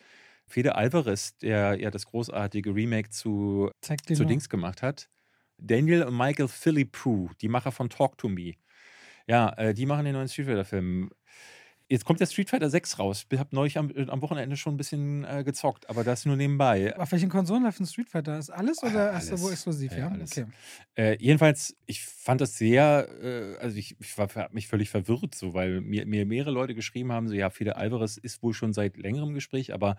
Fede 0.49 0.75
Alvarez, 0.75 1.37
der 1.39 1.79
ja 1.79 1.93
das 1.93 2.07
großartige 2.07 2.75
Remake 2.75 3.11
zu, 3.11 3.71
zu. 3.81 4.25
Dings 4.25 4.49
gemacht 4.49 4.83
hat, 4.83 5.09
Daniel 5.57 6.03
und 6.03 6.17
Michael 6.17 6.49
Philippou, 6.49 7.31
die 7.41 7.49
Macher 7.49 7.71
von 7.71 7.91
Talk 7.91 8.19
to 8.19 8.29
Me. 8.29 8.55
Ja, 9.29 9.51
äh, 9.51 9.73
die 9.73 9.87
machen 9.87 10.05
den 10.05 10.15
neuen 10.15 10.29
Street 10.29 10.47
Fighter-Film. 10.47 11.11
Jetzt 11.93 12.05
kommt 12.05 12.21
der 12.21 12.27
Street 12.27 12.49
Fighter 12.49 12.71
6 12.71 13.01
raus. 13.01 13.27
Ich 13.31 13.39
habe 13.41 13.49
neulich 13.53 13.77
am, 13.77 13.91
am 14.09 14.23
Wochenende 14.23 14.57
schon 14.57 14.75
ein 14.75 14.77
bisschen 14.77 15.25
äh, 15.25 15.43
gezockt, 15.43 15.91
aber 15.91 16.05
das 16.05 16.25
nur 16.25 16.37
nebenbei. 16.37 16.97
Auf 16.97 17.11
welchen 17.11 17.29
Konsolen 17.29 17.65
läuft 17.65 17.81
ein 17.81 17.87
Street 17.87 18.09
Fighter? 18.09 18.39
Ist 18.39 18.51
alles 18.51 18.81
oder 18.85 19.13
Ah, 19.13 19.19
ist 19.19 19.27
er 19.27 19.33
alles. 19.33 19.43
wo 19.43 19.51
exklusiv? 19.51 19.91
Ja, 19.91 19.99
Ja, 19.99 20.09
alles. 20.09 20.31
okay. 20.31 20.47
Äh, 20.95 21.17
jedenfalls, 21.19 21.77
ich 21.87 22.05
fand 22.05 22.41
das 22.41 22.57
sehr, 22.57 23.09
äh, 23.21 23.57
also 23.59 23.77
ich, 23.77 23.97
ich 23.99 24.17
war 24.17 24.29
hab 24.33 24.55
mich 24.55 24.69
völlig 24.69 24.89
verwirrt, 24.89 25.35
so, 25.35 25.53
weil 25.53 25.81
mir, 25.81 26.07
mir 26.07 26.27
mehrere 26.27 26.53
Leute 26.53 26.77
geschrieben 26.77 27.11
haben, 27.11 27.27
so 27.27 27.35
ja, 27.35 27.51
Fede 27.51 27.75
Alvarez 27.75 28.19
ist 28.19 28.41
wohl 28.41 28.55
schon 28.55 28.73
seit 28.73 28.97
längerem 28.97 29.35
Gespräch, 29.35 29.75
aber 29.75 29.97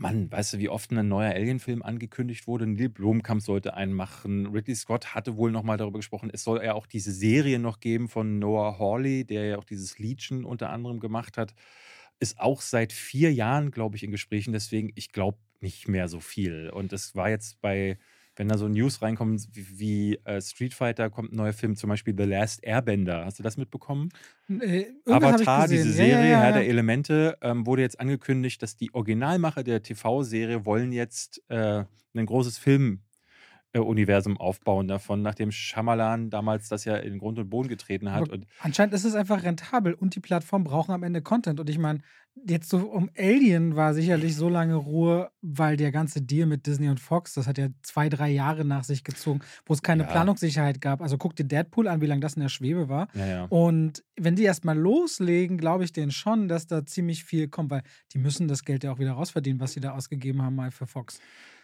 Mann, 0.00 0.32
weißt 0.32 0.54
du, 0.54 0.58
wie 0.58 0.70
oft 0.70 0.90
ein 0.92 1.08
neuer 1.08 1.34
Alien-Film 1.34 1.82
angekündigt 1.82 2.46
wurde? 2.46 2.66
Neil 2.66 2.88
Blomkamp 2.88 3.42
sollte 3.42 3.74
einen 3.74 3.92
machen. 3.92 4.46
Ridley 4.46 4.74
Scott 4.74 5.14
hatte 5.14 5.36
wohl 5.36 5.50
nochmal 5.50 5.76
darüber 5.76 5.98
gesprochen. 5.98 6.30
Es 6.32 6.42
soll 6.42 6.64
ja 6.64 6.72
auch 6.72 6.86
diese 6.86 7.12
Serie 7.12 7.58
noch 7.58 7.80
geben 7.80 8.08
von 8.08 8.38
Noah 8.38 8.78
Hawley, 8.78 9.26
der 9.26 9.44
ja 9.44 9.58
auch 9.58 9.64
dieses 9.64 9.98
Legion 9.98 10.46
unter 10.46 10.70
anderem 10.70 11.00
gemacht 11.00 11.36
hat. 11.36 11.52
Ist 12.18 12.40
auch 12.40 12.62
seit 12.62 12.94
vier 12.94 13.32
Jahren, 13.34 13.70
glaube 13.72 13.96
ich, 13.96 14.02
in 14.02 14.10
Gesprächen. 14.10 14.54
Deswegen, 14.54 14.90
ich 14.94 15.12
glaube 15.12 15.38
nicht 15.60 15.86
mehr 15.86 16.08
so 16.08 16.20
viel. 16.20 16.70
Und 16.70 16.92
das 16.92 17.14
war 17.14 17.28
jetzt 17.28 17.60
bei, 17.60 17.98
wenn 18.40 18.48
da 18.48 18.56
so 18.56 18.68
News 18.68 19.02
reinkommen, 19.02 19.38
wie, 19.52 19.78
wie 19.78 20.20
äh, 20.24 20.40
Street 20.40 20.72
Fighter 20.72 21.10
kommt 21.10 21.30
ein 21.30 21.36
neuer 21.36 21.52
Film, 21.52 21.76
zum 21.76 21.90
Beispiel 21.90 22.14
The 22.16 22.24
Last 22.24 22.64
Airbender. 22.64 23.26
Hast 23.26 23.38
du 23.38 23.42
das 23.42 23.58
mitbekommen? 23.58 24.08
Äh, 24.48 24.86
Avatar, 25.04 25.68
diese 25.68 25.88
Ja, 25.88 25.88
ja, 25.88 25.92
Serie, 25.92 26.30
ja, 26.30 26.40
Herr 26.40 26.48
ja. 26.48 26.52
der 26.54 26.66
Elemente, 26.66 27.36
ähm, 27.42 27.66
wurde 27.66 27.82
jetzt 27.82 28.00
angekündigt, 28.00 28.62
dass 28.62 28.76
die 28.76 28.94
Originalmacher 28.94 29.62
der 29.62 29.82
TV-Serie 29.82 30.64
wollen 30.64 30.90
jetzt 30.90 31.42
äh, 31.48 31.84
ein 32.14 32.26
großes 32.26 32.56
Filmuniversum 33.72 34.36
aufbauen 34.36 34.88
davon, 34.88 35.22
nachdem 35.22 35.50
Shyamalan 35.52 36.28
damals 36.30 36.68
das 36.68 36.84
ja 36.84 36.96
in 36.96 37.18
Grund 37.18 37.38
und 37.38 37.48
Boden 37.50 37.68
getreten 37.68 38.10
hat. 38.12 38.28
Und 38.28 38.46
Anscheinend 38.60 38.94
ist 38.94 39.04
es 39.04 39.14
einfach 39.14 39.44
rentabel 39.44 39.94
und 39.94 40.14
die 40.16 40.20
Plattformen 40.20 40.64
brauchen 40.64 40.92
am 40.92 41.02
Ende 41.04 41.22
Content. 41.22 41.60
Und 41.60 41.70
ich 41.70 41.78
meine, 41.78 42.00
jetzt 42.48 42.68
so 42.68 42.78
um 42.78 43.10
Alien 43.16 43.76
war 43.76 43.94
sicherlich 43.94 44.34
so 44.34 44.48
lange 44.48 44.74
Ruhe, 44.74 45.30
weil 45.40 45.76
der 45.76 45.92
ganze 45.92 46.20
Deal 46.20 46.46
mit 46.46 46.66
Disney 46.66 46.88
und 46.88 46.98
Fox, 46.98 47.34
das 47.34 47.46
hat 47.46 47.58
ja 47.58 47.68
zwei, 47.82 48.08
drei 48.08 48.30
Jahre 48.30 48.64
nach 48.64 48.82
sich 48.82 49.04
gezogen, 49.04 49.40
wo 49.66 49.74
es 49.74 49.82
keine 49.82 50.02
Ja. 50.02 50.08
Planungssicherheit 50.08 50.80
gab. 50.80 51.00
Also 51.00 51.16
guck 51.16 51.36
dir 51.36 51.44
Deadpool 51.44 51.86
an, 51.86 52.00
wie 52.00 52.06
lange 52.06 52.20
das 52.22 52.34
in 52.34 52.42
der 52.42 52.48
Schwebe 52.48 52.88
war. 52.88 53.06
naja. 53.14 53.44
Und 53.50 54.02
wenn 54.16 54.34
die 54.34 54.42
erstmal 54.44 54.76
loslegen, 54.76 55.58
glaube 55.58 55.84
ich 55.84 55.92
denen 55.92 56.10
schon, 56.10 56.48
dass 56.48 56.66
da 56.66 56.84
ziemlich 56.84 57.24
viel 57.24 57.46
kommt, 57.48 57.70
weil 57.70 57.82
die 58.12 58.18
müssen 58.18 58.48
das 58.48 58.64
Geld 58.64 58.82
ja 58.82 58.92
auch 58.92 58.98
wieder 58.98 59.12
rausverdienen, 59.12 59.60
was 59.60 59.72
sie 59.72 59.80
da 59.80 59.92
ausgegeben 59.92 60.42
haben 60.42 60.56
mal 60.56 60.70
für 60.72 60.86
Fox. 60.86 61.20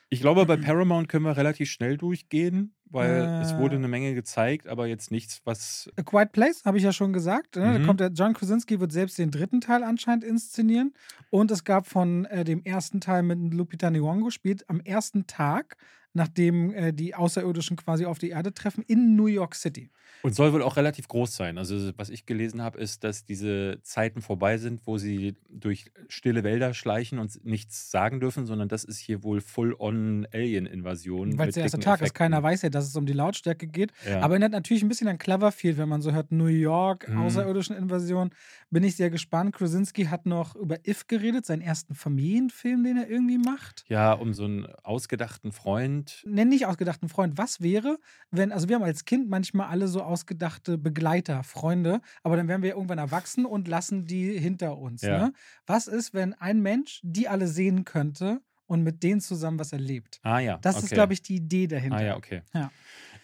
Ich 0.08 0.20
glaube, 0.20 0.46
bei 0.46 0.56
Paramount 0.56 1.08
können 1.08 1.24
wir 1.24 1.36
relativ 1.36 1.68
schnell 1.70 1.96
durchgehen, 1.96 2.74
weil 2.84 3.32
es 3.38 3.52
Äh. 3.52 3.56
wurde 3.56 3.76
eine 3.76 3.88
Menge 3.88 4.14
gezeigt, 4.14 4.68
aber 4.68 4.86
jetzt 4.86 5.10
nichts, 5.10 5.40
was. 5.44 5.90
A 5.96 6.02
Quiet 6.02 6.30
Place, 6.32 6.64
habe 6.64 6.78
ich 6.78 6.84
ja 6.84 6.92
schon 6.92 7.12
gesagt. 7.12 7.56
Ne? 7.56 7.72
Da 7.72 7.78
Mhm. 7.78 7.82
kommt 7.86 8.00
der 8.00 8.10
John 8.12 8.32
Krasinski 8.34 8.78
wird 8.78 8.92
selbst 8.92 9.18
den 9.18 9.30
dritten 9.32 9.60
Teil 9.60 9.82
anscheinend 9.82 10.22
inszenieren. 10.24 10.94
Und 11.30 11.50
es 11.50 11.64
gab 11.64 11.86
von 11.88 12.24
äh, 12.26 12.44
dem 12.44 12.62
ersten 12.64 13.00
Teil 13.00 13.22
mit 13.24 13.52
Lupita 13.52 13.88
Nyong'o 13.88 14.30
spielt 14.30 14.68
am 14.70 14.80
ersten 14.80 15.26
Tag, 15.26 15.76
nachdem 16.16 16.72
äh, 16.72 16.92
die 16.92 17.14
Außerirdischen 17.14 17.76
quasi 17.76 18.06
auf 18.06 18.18
die 18.18 18.30
Erde 18.30 18.52
treffen, 18.52 18.82
in 18.86 19.14
New 19.16 19.26
York 19.26 19.54
City. 19.54 19.90
Und 20.22 20.34
soll 20.34 20.52
wohl 20.52 20.62
auch 20.62 20.76
relativ 20.76 21.08
groß 21.08 21.36
sein. 21.36 21.58
Also, 21.58 21.92
was 21.96 22.08
ich 22.10 22.26
gelesen 22.26 22.62
habe, 22.62 22.78
ist, 22.78 23.04
dass 23.04 23.24
diese 23.26 23.78
Zeiten 23.82 24.22
vorbei 24.22 24.56
sind, 24.58 24.80
wo 24.86 24.98
sie 24.98 25.36
durch 25.48 25.92
stille 26.08 26.42
Wälder 26.42 26.74
schleichen 26.74 27.18
und 27.18 27.44
nichts 27.44 27.90
sagen 27.90 28.18
dürfen, 28.18 28.46
sondern 28.46 28.68
das 28.68 28.82
ist 28.82 28.98
hier 28.98 29.22
wohl 29.22 29.40
full-on 29.40 30.26
Alien-Invasion. 30.32 31.38
Weil 31.38 31.48
es 31.50 31.54
der 31.54 31.64
erste 31.64 31.78
Tag 31.78 31.96
ist. 31.96 32.06
Effekten. 32.06 32.18
Keiner 32.18 32.42
weiß 32.42 32.62
ja, 32.62 32.70
dass 32.70 32.86
es 32.86 32.96
um 32.96 33.06
die 33.06 33.12
Lautstärke 33.12 33.66
geht. 33.66 33.92
Ja. 34.08 34.20
Aber 34.20 34.34
erinnert 34.34 34.52
natürlich 34.52 34.82
ein 34.82 34.88
bisschen 34.88 35.08
an 35.08 35.18
Cloverfield, 35.18 35.76
wenn 35.76 35.88
man 35.88 36.02
so 36.02 36.12
hört, 36.12 36.32
New 36.32 36.46
York, 36.46 37.08
Mhm. 37.08 37.18
außerirdischen 37.22 37.76
Invasion. 37.76 38.30
Bin 38.70 38.82
ich 38.84 38.96
sehr 38.96 39.10
gespannt. 39.10 39.54
Krasinski 39.54 40.06
hat 40.06 40.26
noch 40.26 40.56
über 40.56 40.78
If 40.86 41.06
geredet, 41.06 41.44
seinen 41.46 41.60
ersten 41.62 41.94
Familienfilm, 41.94 42.82
den 42.84 42.96
er 42.96 43.08
irgendwie 43.08 43.38
macht. 43.38 43.84
ja, 43.88 44.12
um 44.12 44.32
so 44.34 44.44
einen 44.44 44.66
ausgedachten 44.82 45.52
Freund. 45.52 46.05
Nenn 46.26 46.48
nicht 46.48 46.66
ausgedachten 46.66 47.08
Freund. 47.08 47.38
Was 47.38 47.60
wäre, 47.60 47.98
wenn, 48.30 48.52
also 48.52 48.68
wir 48.68 48.76
haben 48.76 48.82
als 48.82 49.04
Kind 49.04 49.28
manchmal 49.28 49.68
alle 49.68 49.88
so 49.88 50.02
ausgedachte 50.02 50.78
Begleiter, 50.78 51.42
Freunde, 51.42 52.00
aber 52.22 52.36
dann 52.36 52.48
werden 52.48 52.62
wir 52.62 52.74
irgendwann 52.74 52.98
erwachsen 52.98 53.44
und 53.46 53.68
lassen 53.68 54.06
die 54.06 54.38
hinter 54.38 54.78
uns. 54.78 55.02
Ja. 55.02 55.18
Ne? 55.18 55.32
Was 55.66 55.86
ist, 55.86 56.14
wenn 56.14 56.34
ein 56.34 56.60
Mensch 56.60 57.00
die 57.02 57.28
alle 57.28 57.48
sehen 57.48 57.84
könnte 57.84 58.40
und 58.66 58.82
mit 58.82 59.02
denen 59.02 59.20
zusammen 59.20 59.58
was 59.58 59.72
erlebt? 59.72 60.20
Ah 60.22 60.38
ja. 60.38 60.58
Das 60.58 60.76
okay. 60.76 60.84
ist, 60.86 60.92
glaube 60.92 61.12
ich, 61.12 61.22
die 61.22 61.36
Idee 61.36 61.66
dahinter. 61.66 61.96
Ah 61.96 62.02
ja, 62.02 62.16
okay. 62.16 62.42
Ja. 62.54 62.70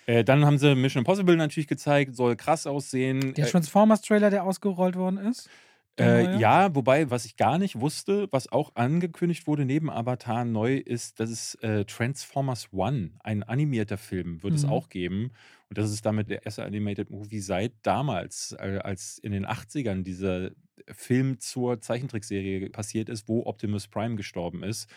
Äh, 0.07 0.25
dann 0.25 0.45
haben 0.45 0.59
sie 0.59 0.75
Mission 0.75 1.03
Impossible 1.03 1.37
natürlich 1.37 1.69
gezeigt, 1.69 2.17
soll 2.17 2.37
krass 2.37 2.67
aussehen. 2.67 3.35
Der 3.35 3.47
Äh, 3.47 3.51
Transformers-Trailer, 3.51 4.31
der 4.31 4.45
ausgerollt 4.45 4.97
worden 4.97 5.19
ist. 5.19 5.49
Äh, 5.99 6.27
neue. 6.27 6.35
ja, 6.35 6.75
wobei, 6.75 7.11
was 7.11 7.27
ich 7.27 7.37
gar 7.37 7.59
nicht 7.59 7.79
wusste, 7.79 8.27
was 8.31 8.51
auch 8.51 8.73
angekündigt 8.77 9.47
wurde 9.47 9.67
neben 9.67 9.91
Avatar 9.91 10.45
neu, 10.47 10.77
ist, 10.79 11.21
dass 11.21 11.29
es 11.31 11.55
äh, 11.57 11.85
Transformers 11.85 12.69
One, 12.73 13.13
ein 13.23 13.43
animierter 13.43 13.99
Film, 13.99 14.43
wird 14.43 14.55
es 14.55 14.65
Mhm. 14.65 14.65
auch 14.65 14.89
geben. 14.89 15.33
Und 15.69 15.77
das 15.79 15.91
ist 15.93 16.07
damit 16.07 16.31
der 16.31 16.47
erste 16.47 16.65
Animated 16.65 17.11
Movie 17.11 17.41
seit 17.41 17.75
damals, 17.83 18.53
äh, 18.59 18.79
als 18.83 19.19
in 19.19 19.33
den 19.33 19.45
80ern 19.45 20.03
dieser 20.03 20.53
Film 20.91 21.39
zur 21.41 21.81
Zeichentrickserie 21.81 22.71
passiert 22.71 23.11
ist, 23.11 23.29
wo 23.29 23.45
Optimus 23.45 23.87
Prime 23.87 24.17
gestorben 24.17 24.63
ist. 24.63 24.89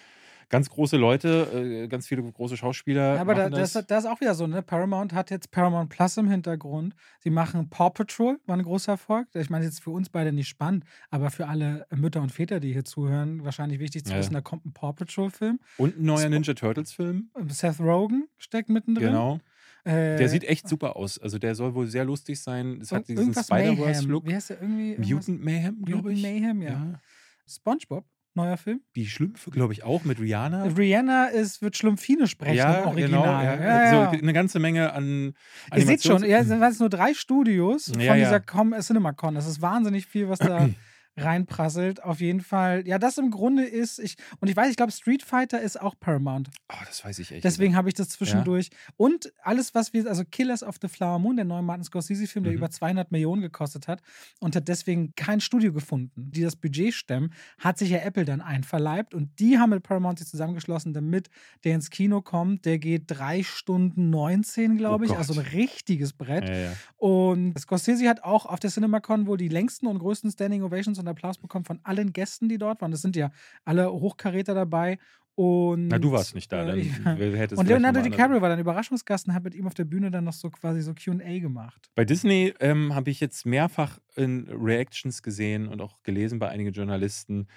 Ganz 0.50 0.70
große 0.70 0.98
Leute, 0.98 1.84
äh, 1.84 1.88
ganz 1.88 2.08
viele 2.08 2.22
große 2.24 2.56
Schauspieler. 2.58 3.16
Ja, 3.16 3.22
aber 3.22 3.34
da, 3.36 3.50
das, 3.50 3.74
das. 3.74 4.04
ist 4.04 4.10
auch 4.10 4.22
wieder 4.22 4.36
so, 4.36 4.46
ne? 4.48 4.62
Paramount 4.62 5.14
hat 5.14 5.32
jetzt 5.32 5.52
Paramount 5.52 5.90
Plus 5.90 6.18
im 6.18 6.30
Hintergrund. 6.30 6.96
Sie 7.20 7.30
machen 7.30 7.70
Paw 7.70 7.90
Patrol, 7.90 8.40
war 8.46 8.56
ein 8.58 8.64
großer 8.64 8.94
Erfolg. 8.94 9.28
Ich 9.34 9.50
meine, 9.50 9.66
jetzt 9.66 9.82
für 9.84 9.90
uns 9.90 10.10
beide 10.10 10.32
nicht 10.32 10.48
spannend, 10.48 10.86
aber 11.10 11.32
für 11.32 11.48
alle 11.48 11.88
Mütter 11.96 12.22
und 12.22 12.32
Väter, 12.32 12.60
die 12.60 12.74
hier 12.74 12.86
zuhören, 12.86 13.44
wahrscheinlich 13.44 13.80
wichtig 13.80 14.06
zu 14.06 14.14
Ja. 14.14 14.20
wissen, 14.20 14.34
da 14.34 14.42
kommt 14.42 14.66
ein 14.66 14.74
Paw 14.74 14.94
Patrol-Film. 14.94 15.60
Und 15.78 15.98
ein 16.00 16.06
neuer 16.06 16.30
Ninja 16.30 16.54
Turtles-Film. 16.54 17.30
Seth 17.50 17.80
Rogen 17.80 18.28
steckt 18.38 18.70
mittendrin. 18.70 19.08
Genau. 19.08 19.40
Äh, 19.84 20.18
Der 20.18 20.30
sieht 20.30 20.44
echt 20.46 20.68
super 20.68 20.96
aus. 20.96 21.20
Also 21.20 21.38
der 21.38 21.54
soll 21.56 21.76
wohl 21.76 21.88
sehr 21.88 22.06
lustig 22.06 22.40
sein. 22.42 22.80
Es 22.82 22.92
hat 22.92 23.08
diesen. 23.08 23.34
Spider-Verse-Look. 23.34 24.26
Wie 24.26 24.34
heißt 24.34 24.50
der 24.52 24.62
irgendwie? 24.62 24.92
irgendwas- 24.94 25.28
Mutant 25.28 25.44
Mayhem, 25.44 25.82
glaube 25.86 26.02
Mutant 26.10 26.18
ich. 26.18 26.24
Mayhem, 26.24 26.62
ja. 26.64 27.02
SpongeBob, 27.48 28.06
neuer 28.36 28.58
Film. 28.58 28.82
Die 28.96 29.08
Schlümpfe, 29.08 29.52
glaube 29.52 29.74
ich, 29.74 29.84
auch 29.84 30.04
mit 30.04 30.20
Rihanna. 30.20 30.64
Rihanna 30.78 31.28
ist, 31.28 31.62
wird 31.62 31.76
Schlumpfine 31.78 32.28
sprechen 32.28 32.56
ja, 32.56 32.82
im 32.82 32.88
Original. 32.88 33.22
genau. 33.22 33.26
Ja. 33.26 33.56
Ja, 33.56 33.94
ja. 33.94 34.12
So 34.12 34.18
eine 34.18 34.34
ganze 34.34 34.60
Menge 34.60 34.94
an 34.94 35.34
Ihr 35.76 35.86
seht 35.86 36.04
schon, 36.04 36.24
Animations- 36.24 36.28
ja, 36.28 36.40
es 36.40 36.48
sind 36.48 36.80
nur 36.80 36.90
drei 36.90 37.14
Studios 37.14 37.86
von 37.86 38.00
dieser 38.00 38.40
Com 38.40 38.74
CinemaCon. 38.80 39.36
Das 39.36 39.48
ist 39.48 39.62
wahnsinnig 39.62 40.06
viel, 40.06 40.30
was 40.30 40.40
da 40.40 40.70
reinprasselt. 41.18 42.04
Auf 42.04 42.20
jeden 42.20 42.42
Fall. 42.42 42.88
Ja, 42.88 43.00
das 43.00 43.18
im 43.18 43.32
Grunde 43.32 43.64
ist, 43.64 44.00
ich, 44.00 44.16
und 44.40 44.50
ich 44.50 44.56
weiß, 44.56 44.70
ich 44.70 44.76
glaube, 44.76 44.92
Street 44.92 45.24
Fighter 45.24 45.62
ist 45.62 45.80
auch 45.80 45.96
Paramount. 46.00 46.50
Oh, 46.72 46.84
das 46.86 47.04
weiß 47.06 47.20
ich 47.20 47.32
echt. 47.32 47.44
Deswegen 47.44 47.76
habe 47.76 47.88
ich 47.88 47.94
das 47.94 48.10
zwischendurch. 48.10 48.70
Ja? 48.72 48.78
Und 48.98 49.34
alles, 49.42 49.74
was 49.74 49.94
wir, 49.94 50.08
also 50.08 50.24
Killers 50.26 50.64
of 50.64 50.76
the 50.82 50.88
Flower 50.88 51.20
Moon, 51.20 51.36
der 51.36 51.46
neue 51.46 51.62
Martin 51.62 51.84
Scorsese-Film, 51.84 52.44
der 52.44 52.52
mhm. 52.52 52.58
über 52.58 52.70
200 52.70 53.12
Millionen 53.12 53.42
gekostet 53.42 53.88
hat 53.88 54.02
und 54.40 54.56
hat 54.56 54.68
deswegen 54.68 55.14
kein 55.16 55.40
Studio 55.40 55.72
gefunden, 55.72 56.12
die 56.32 56.42
das 56.42 56.56
Budget 56.56 56.94
stemmen, 56.94 57.34
hat 57.60 57.78
sich 57.78 57.90
ja 57.90 58.00
Apple 58.00 58.26
dann 58.26 58.42
einverleibt 58.42 59.14
und 59.14 59.40
die 59.40 59.58
haben 59.58 59.70
mit 59.70 59.84
Paramount 59.84 60.20
sich 60.20 60.28
zusammengeschlossen, 60.28 60.94
damit 60.94 61.30
der 61.64 61.76
ins 61.76 61.90
Kino 61.90 62.22
kommt. 62.22 62.66
Der 62.66 62.80
geht 62.80 63.04
drei 63.08 63.44
Stunden 63.44 64.10
19, 64.10 64.78
glaube 64.78 65.06
oh 65.06 65.12
ich, 65.12 65.18
also 65.18 65.34
ein 65.34 65.46
richtiges 65.48 66.14
Brett. 66.14 66.48
Ja, 66.48 66.56
ja. 66.56 66.74
Und 66.98 67.58
Scorsese 67.58 68.08
hat 68.10 68.24
auch 68.24 68.46
auf 68.46 68.60
der 68.60 68.70
CinemaCon 68.70 69.28
wohl 69.28 69.38
die 69.38 69.48
längsten 69.48 69.88
und 69.88 70.00
größten 70.00 70.32
Standing 70.32 70.64
Ovations 70.64 71.00
und 71.00 71.05
Applaus 71.08 71.38
bekommen 71.38 71.66
von 71.66 71.80
allen 71.84 72.14
Gästen, 72.14 72.50
die 72.50 72.58
dort 72.58 72.82
waren. 72.82 72.92
Das 72.92 73.02
sind 73.02 73.16
ja 73.16 73.32
alle 73.64 73.92
Hochkaräter 73.92 74.54
dabei. 74.54 74.98
Und, 75.36 75.90
Na, 75.90 76.00
du 76.00 76.14
warst 76.14 76.34
nicht 76.34 76.50
da. 76.52 76.64
Dann 76.64 76.80
äh, 76.80 77.48
und 77.56 77.68
Leonardo 77.68 78.02
DiCaprio 78.02 78.42
war 78.42 78.48
dann 78.48 78.60
Überraschungsgast 78.60 79.28
und 79.28 79.34
hat 79.34 79.44
mit 79.44 79.54
ihm 79.54 79.68
auf 79.68 79.74
der 79.74 79.84
Bühne 79.84 80.10
dann 80.10 80.24
noch 80.24 80.34
so 80.34 80.50
quasi 80.50 80.82
so 80.82 80.94
QA 80.94 81.40
gemacht. 81.40 81.90
Bei 81.94 82.06
Disney 82.06 82.54
ähm, 82.62 82.96
habe 82.96 83.10
ich 83.10 83.20
jetzt 83.20 83.46
mehrfach 83.46 84.00
in 84.16 84.48
Reactions 84.50 85.22
gesehen 85.22 85.68
und 85.68 85.82
auch 85.82 86.02
gelesen 86.04 86.40
bei 86.40 86.48
einigen 86.48 86.72
Journalisten, 86.72 87.48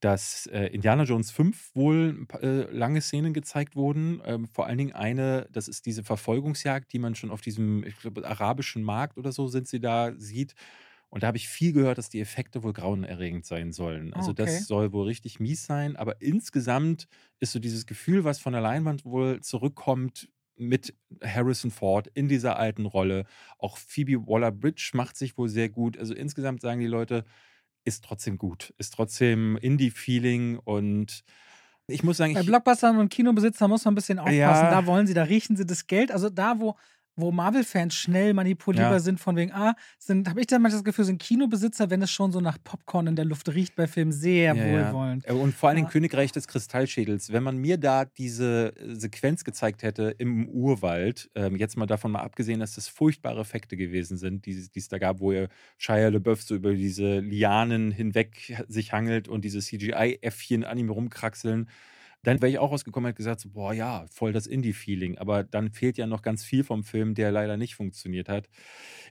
dass 0.00 0.46
äh, 0.46 0.66
Indiana 0.68 1.02
Jones 1.02 1.30
5 1.30 1.74
wohl 1.74 2.26
äh, 2.40 2.70
lange 2.74 3.02
Szenen 3.02 3.34
gezeigt 3.34 3.76
wurden. 3.76 4.22
Ähm, 4.24 4.46
vor 4.46 4.66
allen 4.66 4.78
Dingen 4.78 4.92
eine, 4.92 5.46
das 5.52 5.68
ist 5.68 5.84
diese 5.84 6.04
Verfolgungsjagd, 6.04 6.90
die 6.90 6.98
man 6.98 7.14
schon 7.14 7.30
auf 7.30 7.42
diesem, 7.42 7.84
ich 7.84 7.98
glaube, 7.98 8.26
arabischen 8.26 8.82
Markt 8.82 9.18
oder 9.18 9.32
so 9.32 9.46
sind 9.48 9.68
sie 9.68 9.80
da, 9.80 10.12
sieht. 10.16 10.54
Und 11.08 11.22
da 11.22 11.28
habe 11.28 11.36
ich 11.36 11.48
viel 11.48 11.72
gehört, 11.72 11.98
dass 11.98 12.08
die 12.08 12.20
Effekte 12.20 12.62
wohl 12.62 12.72
grauenerregend 12.72 13.46
sein 13.46 13.72
sollen. 13.72 14.12
Also 14.12 14.32
okay. 14.32 14.44
das 14.44 14.66
soll 14.66 14.92
wohl 14.92 15.06
richtig 15.06 15.40
mies 15.40 15.64
sein. 15.64 15.96
Aber 15.96 16.20
insgesamt 16.20 17.06
ist 17.40 17.52
so 17.52 17.58
dieses 17.58 17.86
Gefühl, 17.86 18.24
was 18.24 18.38
von 18.38 18.52
der 18.52 18.62
Leinwand 18.62 19.04
wohl 19.04 19.40
zurückkommt, 19.40 20.28
mit 20.58 20.94
Harrison 21.22 21.70
Ford 21.70 22.08
in 22.14 22.28
dieser 22.28 22.58
alten 22.58 22.86
Rolle. 22.86 23.26
Auch 23.58 23.76
Phoebe 23.76 24.26
Waller-Bridge 24.26 24.92
macht 24.94 25.16
sich 25.16 25.36
wohl 25.36 25.48
sehr 25.48 25.68
gut. 25.68 25.98
Also 25.98 26.14
insgesamt 26.14 26.62
sagen 26.62 26.80
die 26.80 26.86
Leute, 26.86 27.24
ist 27.84 28.04
trotzdem 28.04 28.36
gut, 28.36 28.74
ist 28.78 28.94
trotzdem 28.94 29.56
Indie-Feeling 29.56 30.58
und 30.58 31.22
ich 31.88 32.02
muss 32.02 32.16
sagen, 32.16 32.34
bei 32.34 32.42
Blockbustern 32.42 32.98
und 32.98 33.10
Kinobesitzer 33.10 33.68
muss 33.68 33.84
man 33.84 33.92
ein 33.92 33.94
bisschen 33.94 34.18
aufpassen. 34.18 34.38
Ja. 34.38 34.70
Da 34.70 34.86
wollen 34.86 35.06
sie, 35.06 35.14
da 35.14 35.22
riechen 35.22 35.56
sie 35.56 35.64
das 35.64 35.86
Geld. 35.86 36.10
Also 36.10 36.28
da, 36.30 36.58
wo 36.58 36.76
wo 37.16 37.32
Marvel-Fans 37.32 37.94
schnell 37.94 38.34
manipulierbar 38.34 38.92
ja. 38.92 39.00
sind, 39.00 39.18
von 39.18 39.36
wegen, 39.36 39.52
ah, 39.52 39.74
sind, 39.98 40.28
habe 40.28 40.40
ich 40.40 40.46
dann 40.46 40.60
manchmal 40.60 40.80
das 40.80 40.84
Gefühl, 40.84 41.06
sind 41.06 41.20
Kinobesitzer, 41.20 41.88
wenn 41.90 42.02
es 42.02 42.10
schon 42.10 42.30
so 42.30 42.40
nach 42.40 42.58
Popcorn 42.62 43.06
in 43.06 43.16
der 43.16 43.24
Luft 43.24 43.48
riecht 43.48 43.74
bei 43.74 43.86
Filmen, 43.86 44.12
sehr 44.12 44.54
ja, 44.54 44.62
wohlwollend. 44.64 45.24
Ja. 45.26 45.32
Und 45.32 45.54
vor 45.54 45.70
allem 45.70 45.84
ja. 45.84 45.88
Königreich 45.88 46.32
des 46.32 46.46
Kristallschädels. 46.46 47.32
Wenn 47.32 47.42
man 47.42 47.56
mir 47.56 47.78
da 47.78 48.04
diese 48.04 48.74
äh, 48.76 48.94
Sequenz 48.94 49.44
gezeigt 49.44 49.82
hätte 49.82 50.14
im 50.18 50.48
Urwald, 50.48 51.30
ähm, 51.34 51.56
jetzt 51.56 51.76
mal 51.76 51.86
davon 51.86 52.12
mal 52.12 52.20
abgesehen, 52.20 52.60
dass 52.60 52.74
das 52.74 52.88
furchtbare 52.88 53.40
Effekte 53.40 53.76
gewesen 53.76 54.18
sind, 54.18 54.44
die, 54.44 54.68
die 54.68 54.78
es 54.78 54.88
da 54.88 54.98
gab, 54.98 55.20
wo 55.20 55.32
ihr 55.32 55.48
Shia 55.78 56.08
LeBeouf 56.08 56.42
so 56.42 56.54
über 56.54 56.74
diese 56.74 57.20
Lianen 57.20 57.90
hinweg 57.90 58.62
sich 58.68 58.92
hangelt 58.92 59.26
und 59.28 59.44
diese 59.44 59.60
CGI-Äffchen 59.60 60.64
an 60.64 60.78
ihm 60.78 60.90
rumkraxeln 60.90 61.68
dann 62.22 62.40
wäre 62.40 62.50
ich 62.50 62.58
auch 62.58 62.72
rausgekommen 62.72 63.06
und 63.06 63.10
hätte 63.10 63.18
gesagt, 63.18 63.40
so, 63.40 63.50
boah, 63.50 63.72
ja, 63.72 64.06
voll 64.10 64.32
das 64.32 64.46
Indie-Feeling. 64.46 65.18
Aber 65.18 65.44
dann 65.44 65.70
fehlt 65.70 65.96
ja 65.96 66.06
noch 66.06 66.22
ganz 66.22 66.44
viel 66.44 66.64
vom 66.64 66.82
Film, 66.82 67.14
der 67.14 67.30
leider 67.30 67.56
nicht 67.56 67.76
funktioniert 67.76 68.28
hat. 68.28 68.48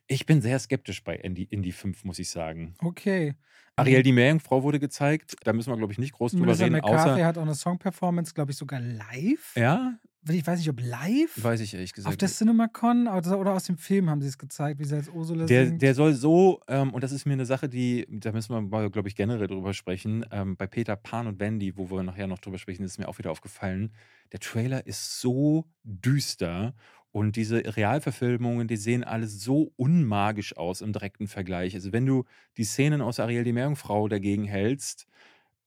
Ich 0.08 0.26
bin 0.26 0.42
sehr 0.42 0.60
skeptisch 0.60 1.04
bei 1.04 1.16
Indie, 1.16 1.46
Indie 1.46 1.72
5, 1.72 2.04
muss 2.04 2.20
ich 2.20 2.30
sagen. 2.30 2.76
Okay. 2.80 3.36
Ariel 3.78 4.04
die 4.04 4.14
Meerjungfrau 4.14 4.64
wurde 4.64 4.80
gezeigt. 4.80 5.36
Da 5.44 5.54
müssen 5.54 5.72
wir, 5.72 5.78
glaube 5.78 5.94
ich, 5.94 6.00
nicht 6.00 6.14
groß 6.14 6.32
drüber 6.32 6.46
Melissa 6.46 6.66
reden. 6.66 6.78
McCarthy 6.78 7.10
außer 7.10 7.26
hat 7.26 7.38
auch 7.38 7.44
eine 7.44 7.56
Song-Performance, 7.56 8.34
glaube 8.34 8.52
ich, 8.52 8.58
sogar 8.58 8.80
live. 8.80 9.54
Ja, 9.56 9.98
ich 10.28 10.46
weiß 10.46 10.60
nicht, 10.60 10.70
ob 10.70 10.82
live. 10.82 11.44
Weiß 11.44 11.60
ich 11.60 11.74
ehrlich 11.74 11.94
gesagt. 11.94 12.12
Auf 12.12 12.18
der 12.18 12.30
CinemaCon 12.30 13.08
oder 13.08 13.54
aus 13.54 13.66
dem 13.66 13.78
Film 13.78 14.10
haben 14.10 14.22
sie 14.22 14.28
es 14.28 14.38
gezeigt, 14.38 14.80
wie 14.80 14.86
sie 14.86 14.96
als 14.96 15.10
Ursula 15.10 15.46
der, 15.46 15.68
singt. 15.68 15.82
Der 15.82 15.94
soll 15.94 16.14
so, 16.14 16.62
ähm, 16.68 16.94
und 16.94 17.04
das 17.04 17.12
ist 17.12 17.26
mir 17.26 17.34
eine 17.34 17.46
Sache, 17.46 17.70
die, 17.70 18.08
da 18.10 18.32
müssen 18.32 18.54
wir 18.54 18.62
mal, 18.62 18.90
glaube 18.90 19.08
ich, 19.08 19.16
generell 19.16 19.48
drüber 19.48 19.74
sprechen. 19.74 20.26
Ähm, 20.32 20.58
bei 20.58 20.68
Peter 20.68 20.96
Pan 20.96 21.28
und 21.28 21.40
Wendy, 21.40 21.78
wo 21.78 21.92
wir 21.92 22.04
nachher 22.04 22.28
noch 22.28 22.40
drüber 22.40 22.58
sprechen, 22.58 22.84
ist 22.84 22.98
mir 22.98 23.08
auch 23.08 23.18
wieder 23.18 23.32
aufgefallen. 23.32 23.92
Der 24.32 24.40
Trailer 24.40 24.88
ist 24.88 25.20
so 25.22 25.66
düster 25.84 26.74
und 27.12 27.38
diese 27.38 27.78
Realverfilmungen, 27.78 28.68
die 28.68 28.76
sehen 28.76 29.06
alles 29.06 29.42
so 29.42 29.72
unmagisch 29.78 30.58
aus 30.58 30.82
im 30.82 30.92
direkten 30.92 31.28
Vergleich. 31.28 31.74
Also, 31.74 31.94
wenn 31.94 32.06
du 32.06 32.26
die 32.58 32.66
Szenen 32.66 33.02
aus 33.02 33.22
Ariel 33.22 33.46
die 33.46 33.54
Meerjungfrau 33.54 34.10
dagegen 34.10 34.44
hältst, 34.44 35.08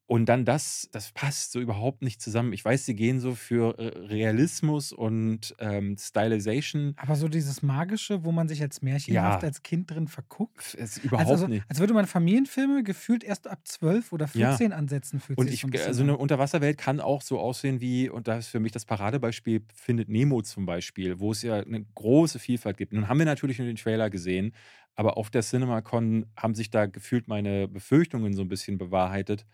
und 0.08 0.24
dann 0.24 0.46
das, 0.46 0.88
das 0.90 1.12
passt 1.12 1.52
so 1.52 1.60
überhaupt 1.60 2.00
nicht 2.00 2.22
zusammen. 2.22 2.54
Ich 2.54 2.64
weiß, 2.64 2.86
sie 2.86 2.94
gehen 2.94 3.20
so 3.20 3.34
für 3.34 3.76
Realismus 4.08 4.90
und 4.90 5.54
ähm, 5.58 5.98
Stylization. 5.98 6.94
Aber 6.96 7.14
so 7.14 7.28
dieses 7.28 7.62
Magische, 7.62 8.24
wo 8.24 8.32
man 8.32 8.48
sich 8.48 8.62
als 8.62 8.80
märchenhaft 8.80 9.42
ja. 9.42 9.46
als 9.46 9.62
Kind 9.62 9.90
drin 9.90 10.08
verguckt. 10.08 10.74
Es 10.80 10.96
überhaupt 10.96 11.28
also, 11.28 11.46
nicht. 11.46 11.62
Als 11.68 11.78
würde 11.78 11.92
man 11.92 12.06
Familienfilme 12.06 12.84
gefühlt 12.84 13.22
erst 13.22 13.48
ab 13.48 13.60
12 13.64 14.14
oder 14.14 14.28
14 14.28 14.70
ja. 14.70 14.76
ansetzen. 14.78 15.20
Fühlt 15.20 15.38
und 15.38 15.50
ich, 15.50 15.62
also 15.86 16.02
eine 16.02 16.16
Unterwasserwelt 16.16 16.78
kann 16.78 17.00
auch 17.00 17.20
so 17.20 17.38
aussehen 17.38 17.82
wie, 17.82 18.08
und 18.08 18.28
da 18.28 18.38
ist 18.38 18.48
für 18.48 18.60
mich 18.60 18.72
das 18.72 18.86
Paradebeispiel, 18.86 19.60
findet 19.74 20.08
Nemo 20.08 20.40
zum 20.40 20.64
Beispiel, 20.64 21.20
wo 21.20 21.32
es 21.32 21.42
ja 21.42 21.56
eine 21.56 21.84
große 21.84 22.38
Vielfalt 22.38 22.78
gibt. 22.78 22.94
Nun 22.94 23.08
haben 23.08 23.18
wir 23.18 23.26
natürlich 23.26 23.58
nur 23.58 23.66
den 23.66 23.76
Trailer 23.76 24.08
gesehen, 24.08 24.54
aber 24.94 25.18
auf 25.18 25.28
der 25.28 25.42
CinemaCon 25.42 26.24
haben 26.34 26.54
sich 26.54 26.70
da 26.70 26.86
gefühlt 26.86 27.28
meine 27.28 27.68
Befürchtungen 27.68 28.32
so 28.32 28.40
ein 28.40 28.48
bisschen 28.48 28.78
bewahrheitet 28.78 29.44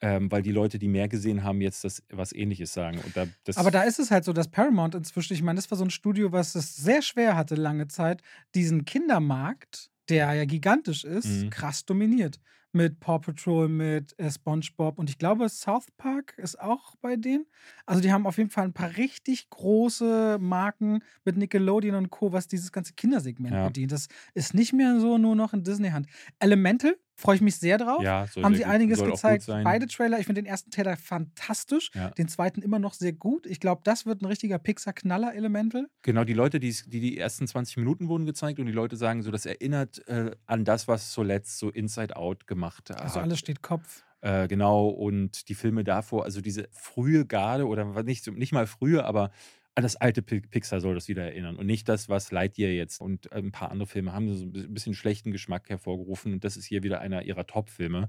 ähm, 0.00 0.30
weil 0.30 0.42
die 0.42 0.52
Leute, 0.52 0.78
die 0.78 0.88
mehr 0.88 1.08
gesehen 1.08 1.42
haben, 1.42 1.60
jetzt 1.60 1.84
das 1.84 2.02
was 2.10 2.32
ähnliches 2.32 2.72
sagen. 2.72 3.00
Da, 3.14 3.26
Aber 3.56 3.70
da 3.70 3.82
ist 3.82 3.98
es 3.98 4.10
halt 4.10 4.24
so, 4.24 4.32
dass 4.32 4.48
Paramount 4.48 4.94
inzwischen, 4.94 5.34
ich 5.34 5.42
meine, 5.42 5.56
das 5.56 5.70
war 5.70 5.78
so 5.78 5.84
ein 5.84 5.90
Studio, 5.90 6.32
was 6.32 6.54
es 6.54 6.76
sehr 6.76 7.02
schwer 7.02 7.36
hatte 7.36 7.56
lange 7.56 7.88
Zeit, 7.88 8.22
diesen 8.54 8.84
Kindermarkt, 8.84 9.90
der 10.08 10.32
ja 10.34 10.44
gigantisch 10.44 11.04
ist, 11.04 11.26
mhm. 11.26 11.50
krass 11.50 11.84
dominiert. 11.84 12.38
Mit 12.70 13.00
Paw 13.00 13.18
Patrol, 13.18 13.66
mit 13.66 14.16
äh, 14.18 14.30
SpongeBob 14.30 14.98
und 14.98 15.08
ich 15.08 15.16
glaube, 15.16 15.48
South 15.48 15.86
Park 15.96 16.34
ist 16.36 16.60
auch 16.60 16.96
bei 17.00 17.16
denen. 17.16 17.46
Also, 17.86 18.02
die 18.02 18.12
haben 18.12 18.26
auf 18.26 18.36
jeden 18.36 18.50
Fall 18.50 18.64
ein 18.64 18.74
paar 18.74 18.94
richtig 18.98 19.48
große 19.48 20.36
Marken 20.38 21.00
mit 21.24 21.38
Nickelodeon 21.38 21.94
und 21.94 22.10
Co., 22.10 22.30
was 22.30 22.46
dieses 22.46 22.70
ganze 22.70 22.92
Kindersegment 22.92 23.54
ja. 23.54 23.66
bedient. 23.66 23.90
Das 23.90 24.08
ist 24.34 24.52
nicht 24.52 24.74
mehr 24.74 25.00
so 25.00 25.16
nur 25.16 25.34
noch 25.34 25.54
in 25.54 25.64
Disney-Hand. 25.64 26.08
Elemental 26.40 26.94
Freue 27.20 27.34
ich 27.34 27.42
mich 27.42 27.56
sehr 27.56 27.78
drauf. 27.78 28.00
Ja, 28.00 28.26
Haben 28.40 28.54
sie 28.54 28.64
einiges 28.64 29.02
gezeigt. 29.02 29.46
Beide 29.48 29.88
Trailer. 29.88 30.20
Ich 30.20 30.26
finde 30.26 30.40
den 30.40 30.46
ersten 30.46 30.70
Trailer 30.70 30.96
fantastisch. 30.96 31.90
Ja. 31.92 32.10
Den 32.10 32.28
zweiten 32.28 32.62
immer 32.62 32.78
noch 32.78 32.94
sehr 32.94 33.12
gut. 33.12 33.44
Ich 33.44 33.58
glaube, 33.58 33.80
das 33.82 34.06
wird 34.06 34.22
ein 34.22 34.26
richtiger 34.26 34.60
Pixar-Knaller 34.60 35.34
Elemental. 35.34 35.88
Genau, 36.02 36.22
die 36.22 36.32
Leute, 36.32 36.60
die, 36.60 36.72
die 36.86 37.00
die 37.00 37.18
ersten 37.18 37.48
20 37.48 37.78
Minuten 37.78 38.06
wurden 38.06 38.24
gezeigt 38.24 38.60
und 38.60 38.66
die 38.66 38.72
Leute 38.72 38.96
sagen 38.96 39.22
so, 39.22 39.32
das 39.32 39.46
erinnert 39.46 40.06
äh, 40.06 40.30
an 40.46 40.64
das, 40.64 40.86
was 40.86 41.10
zuletzt 41.10 41.58
so 41.58 41.70
Inside 41.70 42.16
Out 42.16 42.46
gemacht 42.46 42.90
hat. 42.90 43.02
Also 43.02 43.18
alles 43.18 43.40
steht 43.40 43.62
Kopf. 43.62 44.04
Äh, 44.20 44.46
genau, 44.46 44.86
und 44.86 45.48
die 45.48 45.54
Filme 45.56 45.82
davor, 45.82 46.24
also 46.24 46.40
diese 46.40 46.68
frühe 46.70 47.26
Garde 47.26 47.66
oder 47.66 47.84
nicht, 48.04 48.30
nicht 48.30 48.52
mal 48.52 48.68
frühe, 48.68 49.04
aber 49.04 49.32
an 49.78 49.84
das 49.84 49.94
alte 49.94 50.22
Pixar 50.22 50.80
soll 50.80 50.96
das 50.96 51.06
wieder 51.06 51.22
erinnern 51.22 51.54
und 51.54 51.64
nicht 51.64 51.88
das, 51.88 52.08
was 52.08 52.32
Lightyear 52.32 52.72
jetzt 52.72 53.00
und 53.00 53.32
ein 53.32 53.52
paar 53.52 53.70
andere 53.70 53.86
Filme 53.86 54.12
haben 54.12 54.34
so 54.34 54.44
ein 54.44 54.74
bisschen 54.74 54.92
schlechten 54.92 55.30
Geschmack 55.30 55.68
hervorgerufen 55.70 56.32
und 56.32 56.42
das 56.42 56.56
ist 56.56 56.64
hier 56.64 56.82
wieder 56.82 57.00
einer 57.00 57.22
ihrer 57.22 57.46
Top-Filme. 57.46 58.08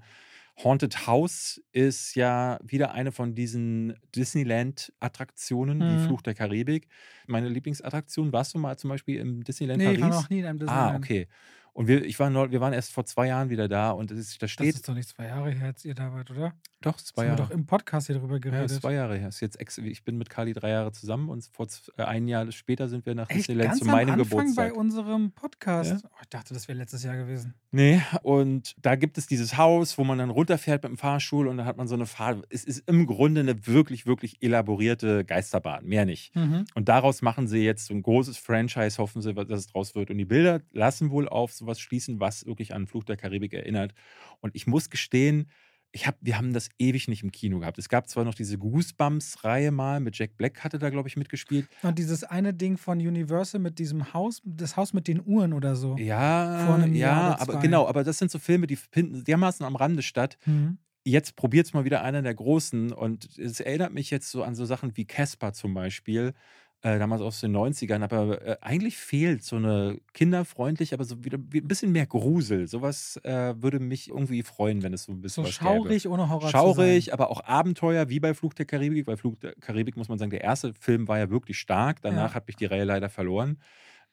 Haunted 0.64 1.06
House 1.06 1.62
ist 1.72 2.16
ja 2.16 2.58
wieder 2.64 2.94
eine 2.94 3.12
von 3.12 3.36
diesen 3.36 3.94
Disneyland-Attraktionen, 4.16 5.78
mhm. 5.78 5.84
wie 5.84 6.08
Fluch 6.08 6.24
der 6.24 6.34
Karibik. 6.34 6.88
Meine 7.28 7.50
Lieblingsattraktion, 7.50 8.34
warst 8.34 8.56
du 8.56 8.58
mal 8.58 8.76
zum 8.76 8.90
Beispiel 8.90 9.20
im 9.20 9.44
Disneyland 9.44 9.78
nee, 9.78 9.86
Paris? 9.86 10.00
Nee, 10.00 10.08
ich 10.08 10.12
war 10.12 10.22
noch 10.22 10.30
nie 10.32 10.40
in 10.40 10.46
einem 10.48 10.58
ah, 10.58 10.66
Disneyland. 10.66 10.96
Ah, 10.96 10.98
okay. 10.98 11.28
Und 11.74 11.88
wir, 11.88 12.04
ich 12.04 12.20
war 12.20 12.30
wir 12.52 12.62
waren 12.62 12.74
erst 12.74 12.92
vor 12.92 13.06
zwei 13.06 13.28
Jahren 13.28 13.50
wieder 13.50 13.68
da 13.68 13.92
und 13.92 14.12
das, 14.12 14.38
da 14.38 14.48
steht. 14.48 14.70
Das 14.70 14.76
ist 14.76 14.90
doch 14.90 14.94
nicht 14.94 15.10
zwei 15.10 15.28
Jahre 15.28 15.52
her, 15.52 15.68
als 15.68 15.86
ihr 15.86 15.96
da 15.96 16.14
wart, 16.14 16.32
oder? 16.32 16.54
Doch, 16.82 16.96
zwei 16.98 17.26
Jahre. 17.26 17.38
Wir 17.38 17.46
doch 17.46 17.52
im 17.52 17.66
Podcast 17.66 18.08
hier 18.08 18.18
drüber 18.18 18.40
geredet. 18.40 18.72
Ja, 18.72 18.80
zwei 18.80 18.94
Jahre 18.94 19.18
her. 19.18 19.28
Ist 19.28 19.42
jetzt 19.42 19.60
ich 19.60 20.04
bin 20.04 20.18
mit 20.18 20.30
Kali 20.30 20.54
drei 20.54 20.70
Jahre 20.70 20.94
zusammen 20.94 21.28
und 21.28 21.44
vor 21.52 21.68
äh, 21.98 22.04
ein 22.04 22.28
Jahr 22.28 22.50
später 22.54 22.88
sind 22.88 23.06
wir 23.06 23.16
nach 23.16 23.30
Echt? 23.30 23.40
Disneyland 23.40 23.70
Ganz 23.72 23.80
zu 23.80 23.86
meinem 23.86 24.10
am 24.12 24.20
Anfang 24.22 24.40
Geburtstag. 24.40 24.74
bei 24.74 24.80
unserem 24.80 25.32
Podcast. 25.32 25.92
Ja? 25.92 25.98
Oh, 26.06 26.18
ich 26.22 26.30
dachte, 26.30 26.54
das 26.54 26.70
wäre 26.70 26.78
letztes 26.78 27.04
Jahr 27.04 27.18
gewesen. 27.18 27.54
Nee, 27.72 28.02
und 28.24 28.76
da 28.82 28.96
gibt 28.96 29.18
es 29.18 29.28
dieses 29.28 29.58
Haus, 29.58 29.98
wo 29.98 30.06
man 30.06 30.18
dann 30.18 30.30
runterfährt 30.30 30.84
mit 30.84 30.92
dem 30.92 30.98
Fahrstuhl 30.98 31.48
und 31.48 31.58
dann 31.58 31.66
hat 31.66 31.76
man 31.76 31.88
so 31.88 31.96
eine 31.96 32.06
Fahrt. 32.06 32.46
Es 32.50 32.64
ist 32.64 32.88
im 32.88 33.06
Grunde 33.06 33.42
eine 33.42 33.68
wirklich, 33.68 34.06
wirklich 34.06 34.42
elaborierte 34.42 35.26
Geisterbahn, 35.26 35.86
mehr 35.86 36.06
nicht. 36.06 36.34
Mhm. 36.36 36.64
Und 36.76 36.88
daraus 36.88 37.22
machen 37.22 37.48
sie 37.50 37.60
jetzt 37.60 37.88
so 37.88 37.94
ein 37.94 38.02
großes 38.02 38.38
Franchise, 38.38 39.00
hoffen 39.00 39.22
sie, 39.22 39.34
dass 39.34 39.60
es 39.60 39.68
draus 39.68 39.96
wird. 39.96 40.12
Und 40.12 40.18
die 40.18 40.26
Bilder 40.26 40.62
lassen 40.72 41.12
wohl 41.12 41.28
auf 41.28 41.52
sowas 41.70 41.80
schließen, 41.80 42.20
was 42.20 42.46
wirklich 42.46 42.74
an 42.74 42.88
Fluch 42.88 43.04
der 43.04 43.18
Karibik 43.18 43.54
erinnert. 43.54 43.94
Und 44.42 44.56
ich 44.56 44.68
muss 44.68 44.90
gestehen, 44.90 45.50
ich 45.92 46.06
hab, 46.06 46.18
wir 46.22 46.38
haben 46.38 46.54
das 46.54 46.70
ewig 46.78 47.08
nicht 47.08 47.24
im 47.24 47.32
Kino 47.32 47.60
gehabt. 47.60 47.80
Es 47.80 47.90
gab 47.90 48.08
zwar 48.08 48.24
noch 48.24 48.36
diese 48.36 48.60
Goosebumps-Reihe 48.60 49.72
mal, 49.72 50.00
mit 50.00 50.18
Jack 50.18 50.38
Black 50.38 50.64
hatte 50.64 50.78
da, 50.78 50.92
glaube 50.92 51.10
ich, 51.10 51.18
mitgespielt. 51.18 51.68
Und 51.82 51.98
dieses 51.98 52.24
eine 52.24 52.54
Ding 52.54 52.78
von 52.78 53.00
Universal 53.00 53.60
mit 53.60 53.80
diesem 53.80 54.14
Haus, 54.14 54.42
das 54.46 54.78
Haus 54.78 54.94
mit 54.94 55.08
den 55.08 55.22
Uhren 55.26 55.52
oder 55.52 55.76
so. 55.76 55.98
Ja, 55.98 56.86
ja, 56.86 57.40
aber 57.40 57.60
genau, 57.60 57.88
aber 57.88 58.04
das 58.04 58.20
sind 58.20 58.30
so 58.30 58.38
Filme, 58.38 58.68
die 58.68 58.76
finden 58.76 59.24
dermaßen 59.24 59.66
am 59.66 59.76
Rande 59.76 60.04
statt. 60.04 60.38
Mhm. 60.46 60.78
Jetzt 61.06 61.36
probiert 61.36 61.66
es 61.66 61.74
mal 61.74 61.86
wieder 61.86 62.04
einer 62.04 62.22
der 62.22 62.36
Großen 62.36 62.92
und 62.92 63.40
es 63.40 63.60
erinnert 63.60 63.92
mich 63.92 64.12
jetzt 64.12 64.30
so 64.30 64.44
an 64.44 64.54
so 64.54 64.66
Sachen 64.66 64.96
wie 64.96 65.06
Casper 65.06 65.54
zum 65.54 65.74
Beispiel, 65.74 66.34
äh, 66.82 66.98
damals 66.98 67.22
aus 67.22 67.42
den 67.42 67.56
90ern, 67.56 68.02
aber 68.04 68.42
äh, 68.42 68.58
eigentlich 68.62 68.98
fehlt 68.98 69.44
so 69.44 69.58
eine 69.58 70.00
kinderfreundlich, 70.14 70.94
aber 70.94 71.04
so 71.04 71.24
wieder 71.26 71.38
wie 71.50 71.60
ein 71.60 71.68
bisschen 71.68 71.92
mehr 71.92 72.06
Grusel. 72.06 72.68
Sowas 72.68 73.20
äh, 73.24 73.54
würde 73.62 73.80
mich 73.80 74.10
irgendwie 74.10 74.44
freuen, 74.44 74.82
wenn 74.82 74.94
es 74.94 75.04
so 75.04 75.12
ein 75.12 75.20
bisschen 75.22 75.44
So 75.44 75.50
was 75.50 75.56
schaurig 75.56 76.08
ohne 76.08 76.30
Horror 76.30 76.50
Schaurig, 76.50 77.12
aber 77.14 77.30
auch 77.32 77.44
Abenteuer, 77.44 78.08
wie 78.10 78.20
bei 78.22 78.34
Fluch 78.34 78.54
der 78.54 78.66
Karibik. 78.66 79.06
Bei 79.06 79.18
Fluch 79.18 79.36
der 79.38 79.56
Karibik 79.56 79.98
muss 79.98 80.08
man 80.08 80.18
sagen, 80.18 80.32
der 80.32 80.42
erste 80.42 80.74
Film 80.74 81.08
war 81.10 81.18
ja 81.20 81.30
wirklich 81.30 81.60
stark. 81.60 82.02
Danach 82.02 82.30
Ja. 82.30 82.36
hat 82.36 82.48
mich 82.48 82.56
die 82.56 82.66
Reihe 82.66 82.86
leider 82.86 83.10
verloren. 83.10 83.58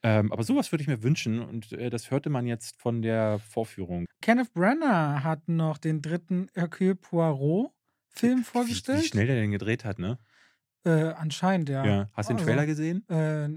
Ähm, 0.02 0.30
aber 0.32 0.42
sowas 0.42 0.72
würde 0.72 0.82
ich 0.82 0.88
mir 0.88 1.02
wünschen 1.02 1.40
und 1.40 1.72
äh, 1.72 1.88
das 1.88 2.10
hörte 2.10 2.30
man 2.30 2.46
jetzt 2.46 2.76
von 2.80 3.00
der 3.00 3.38
Vorführung. 3.38 4.06
Kenneth 4.20 4.52
Branagh 4.52 5.22
hat 5.24 5.48
noch 5.48 5.78
den 5.78 6.02
dritten 6.02 6.48
Hercule 6.54 6.96
Poirot 6.96 7.70
Film 8.10 8.40
Wie, 8.40 8.44
vorgestellt. 8.44 9.02
wie 9.02 9.06
schnell 9.06 9.26
der 9.26 9.36
den 9.36 9.50
gedreht 9.52 9.84
hat, 9.84 9.98
ne? 9.98 10.18
Äh, 10.86 11.14
anscheinend, 11.18 11.68
ja. 11.68 11.84
Ja. 11.84 12.08
Hast 12.12 12.30
du 12.30 12.34
den 12.34 12.38
Also, 12.38 12.46
Trailer 12.48 12.64
gesehen? 12.66 13.08
Äh, 13.08 13.48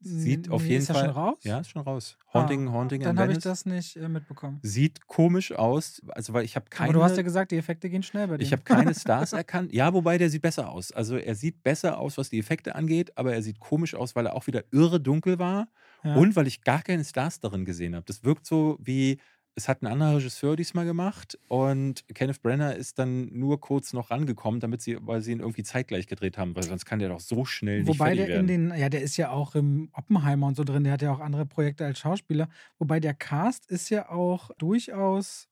Sieht 0.00 0.50
auf 0.50 0.64
jeden 0.64 0.82
ist 0.82 0.92
Fall. 0.92 1.06
schon 1.06 1.10
raus? 1.14 1.38
Ja, 1.42 1.58
ist 1.58 1.70
schon 1.70 1.82
raus. 1.82 2.16
Haunting, 2.32 2.68
Ah, 2.68 2.72
Haunting 2.72 3.00
in 3.00 3.06
Dann 3.06 3.18
habe 3.18 3.32
ich 3.32 3.38
das 3.38 3.66
nicht 3.66 3.96
äh, 3.96 4.08
mitbekommen. 4.08 4.60
Sieht 4.62 5.06
komisch 5.08 5.50
aus, 5.52 6.00
also 6.10 6.32
weil 6.32 6.44
ich 6.44 6.54
habe 6.54 6.66
keine. 6.70 6.90
Aber 6.90 6.98
du 7.00 7.02
hast 7.04 7.16
ja 7.16 7.22
gesagt, 7.24 7.50
die 7.50 7.56
Effekte 7.56 7.90
gehen 7.90 8.04
schnell 8.04 8.28
bei 8.28 8.36
dir. 8.36 8.44
ich 8.44 8.52
habe 8.52 8.62
keine 8.62 8.94
Stars 8.94 9.32
erkannt. 9.32 9.72
Ja, 9.72 9.92
wobei 9.94 10.16
der 10.16 10.30
sieht 10.30 10.42
besser 10.42 10.70
aus. 10.70 10.92
Also 10.92 11.16
er 11.16 11.34
sieht 11.34 11.64
besser 11.64 11.98
aus, 11.98 12.18
was 12.18 12.30
die 12.30 12.38
Effekte 12.38 12.76
angeht, 12.76 13.10
aber 13.18 13.34
er 13.34 13.42
sieht 13.42 13.58
komisch 13.58 13.94
aus, 13.96 14.14
weil 14.14 14.26
er 14.26 14.34
auch 14.34 14.46
wieder 14.46 14.62
irre 14.70 15.00
dunkel 15.00 15.40
war 15.40 15.66
ja. 16.04 16.14
und 16.14 16.36
weil 16.36 16.46
ich 16.46 16.62
gar 16.62 16.82
keine 16.82 17.04
Stars 17.04 17.40
darin 17.40 17.64
gesehen 17.64 17.96
habe. 17.96 18.04
Das 18.06 18.22
wirkt 18.22 18.46
so 18.46 18.78
wie, 18.80 19.18
es 19.56 19.68
hat 19.68 19.82
ein 19.82 19.86
anderer 19.86 20.16
Regisseur 20.16 20.54
diesmal 20.54 20.84
gemacht 20.84 21.38
und 21.48 22.04
Kenneth 22.14 22.42
Brenner 22.42 22.76
ist 22.76 22.98
dann 22.98 23.32
nur 23.32 23.58
kurz 23.58 23.94
noch 23.94 24.10
rangekommen, 24.10 24.60
damit 24.60 24.82
sie, 24.82 24.98
weil 25.00 25.22
sie 25.22 25.32
ihn 25.32 25.40
irgendwie 25.40 25.62
zeitgleich 25.62 26.06
gedreht 26.06 26.36
haben, 26.36 26.54
weil 26.54 26.62
sonst 26.62 26.84
kann 26.84 26.98
der 26.98 27.08
doch 27.08 27.20
so 27.20 27.46
schnell 27.46 27.78
nicht 27.78 27.88
Wobei 27.88 28.14
der 28.14 28.38
in 28.38 28.46
den, 28.46 28.74
ja, 28.76 28.90
der 28.90 29.00
ist 29.00 29.16
ja 29.16 29.30
auch 29.30 29.54
im 29.54 29.88
Oppenheimer 29.94 30.46
und 30.46 30.56
so 30.56 30.64
drin, 30.64 30.84
der 30.84 30.92
hat 30.92 31.00
ja 31.00 31.10
auch 31.10 31.20
andere 31.20 31.46
Projekte 31.46 31.86
als 31.86 31.98
Schauspieler. 31.98 32.50
Wobei 32.78 33.00
der 33.00 33.14
Cast 33.14 33.70
ist 33.70 33.88
ja 33.88 34.10
auch 34.10 34.50
durchaus, 34.58 35.48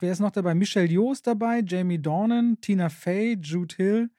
wer 0.00 0.10
ist 0.10 0.20
noch 0.20 0.32
dabei? 0.32 0.56
Michelle 0.56 0.88
Yeoh 0.88 1.12
ist 1.12 1.28
dabei, 1.28 1.62
Jamie 1.64 2.00
Dornan, 2.00 2.58
Tina 2.60 2.88
Fey, 2.88 3.38
Jude 3.40 3.76
Hill, 3.76 4.10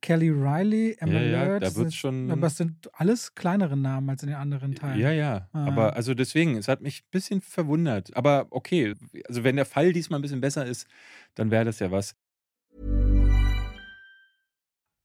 Kelly 0.00 0.30
Riley, 0.30 0.96
Emma 1.00 1.12
Ja, 1.14 1.20
ja, 1.20 1.30
Laird. 1.44 1.62
da 1.62 1.66
das 1.66 1.76
wird's 1.76 1.90
sind- 1.92 1.94
schon- 1.98 2.30
Aber 2.30 2.46
es 2.46 2.56
sind 2.56 2.88
alles 2.92 3.34
kleinere 3.34 3.76
Namen 3.76 4.08
als 4.10 4.22
in 4.22 4.28
den 4.28 4.36
anderen 4.38 4.74
Teilen. 4.74 5.00
Ja, 5.00 5.10
ja. 5.10 5.48
Ah. 5.52 5.66
Aber 5.66 5.96
also 5.96 6.14
deswegen, 6.14 6.56
es 6.56 6.68
hat 6.68 6.80
mich 6.82 7.00
ein 7.02 7.10
bisschen 7.10 7.40
verwundert. 7.40 8.16
Aber 8.16 8.46
okay, 8.50 8.94
also 9.28 9.42
wenn 9.44 9.56
der 9.56 9.66
Fall 9.66 9.92
diesmal 9.92 10.18
ein 10.20 10.22
bisschen 10.22 10.40
besser 10.40 10.64
ist, 10.66 10.86
dann 11.34 11.50
wäre 11.50 11.64
das 11.64 11.80
ja 11.80 11.90
was. 11.90 12.14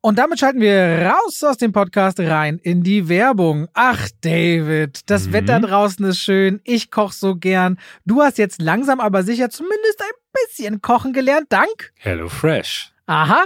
Und 0.06 0.20
damit 0.20 0.38
schalten 0.39 0.60
wir 0.60 1.10
raus 1.10 1.41
aus 1.44 1.58
dem 1.58 1.72
Podcast 1.72 2.20
rein 2.20 2.60
in 2.60 2.84
die 2.84 3.08
Werbung. 3.08 3.70
Ach, 3.74 4.10
David, 4.20 5.10
das 5.10 5.28
Mhm. 5.28 5.34
Wetter 5.34 5.60
draußen 5.62 6.06
ist 6.06 6.20
schön. 6.20 6.60
Ich 6.66 6.91
koche 6.91 7.14
so 7.16 7.36
gern. 7.38 7.80
Du 8.06 8.22
hast 8.22 8.38
jetzt 8.38 8.62
langsam 8.62 9.00
aber 9.00 9.24
sicher 9.24 9.50
zumindest 9.50 10.02
ein 10.02 10.12
bisschen 10.34 10.82
kochen 10.82 11.14
gelernt. 11.14 11.46
Dank. 11.50 11.94
Hello 11.96 12.28
Fresh. 12.28 12.91
Aha. 13.06 13.46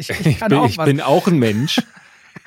Ich, 0.01 0.09
ich 0.09 0.25
Ich 0.25 0.39
bin, 0.39 0.63
ich 0.65 0.77
bin 0.77 1.01
auch 1.01 1.27
ein 1.27 1.37
Mensch. 1.37 1.79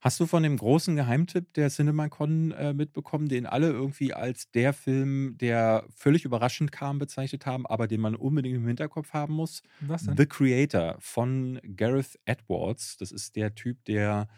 Hast 0.00 0.20
du 0.20 0.26
von 0.26 0.44
dem 0.44 0.56
großen 0.56 0.94
Geheimtipp 0.94 1.52
der 1.54 1.70
CinemaCon 1.70 2.52
äh, 2.52 2.72
mitbekommen, 2.72 3.28
den 3.28 3.46
alle 3.46 3.70
irgendwie 3.70 4.14
als 4.14 4.48
der 4.52 4.72
Film, 4.72 5.36
der 5.38 5.84
völlig 5.96 6.24
überraschend 6.24 6.70
kam, 6.70 7.00
bezeichnet 7.00 7.46
haben, 7.46 7.66
aber 7.66 7.88
den 7.88 8.00
man 8.00 8.14
unbedingt 8.14 8.56
im 8.56 8.66
Hinterkopf 8.66 9.12
haben 9.12 9.34
muss? 9.34 9.62
Was 9.80 10.04
denn? 10.04 10.16
The 10.16 10.26
Creator 10.26 10.96
von 11.00 11.60
Gareth 11.74 12.16
Edwards. 12.26 12.96
Das 12.98 13.10
ist 13.10 13.34
der 13.34 13.56
Typ, 13.56 13.84
der, 13.86 14.28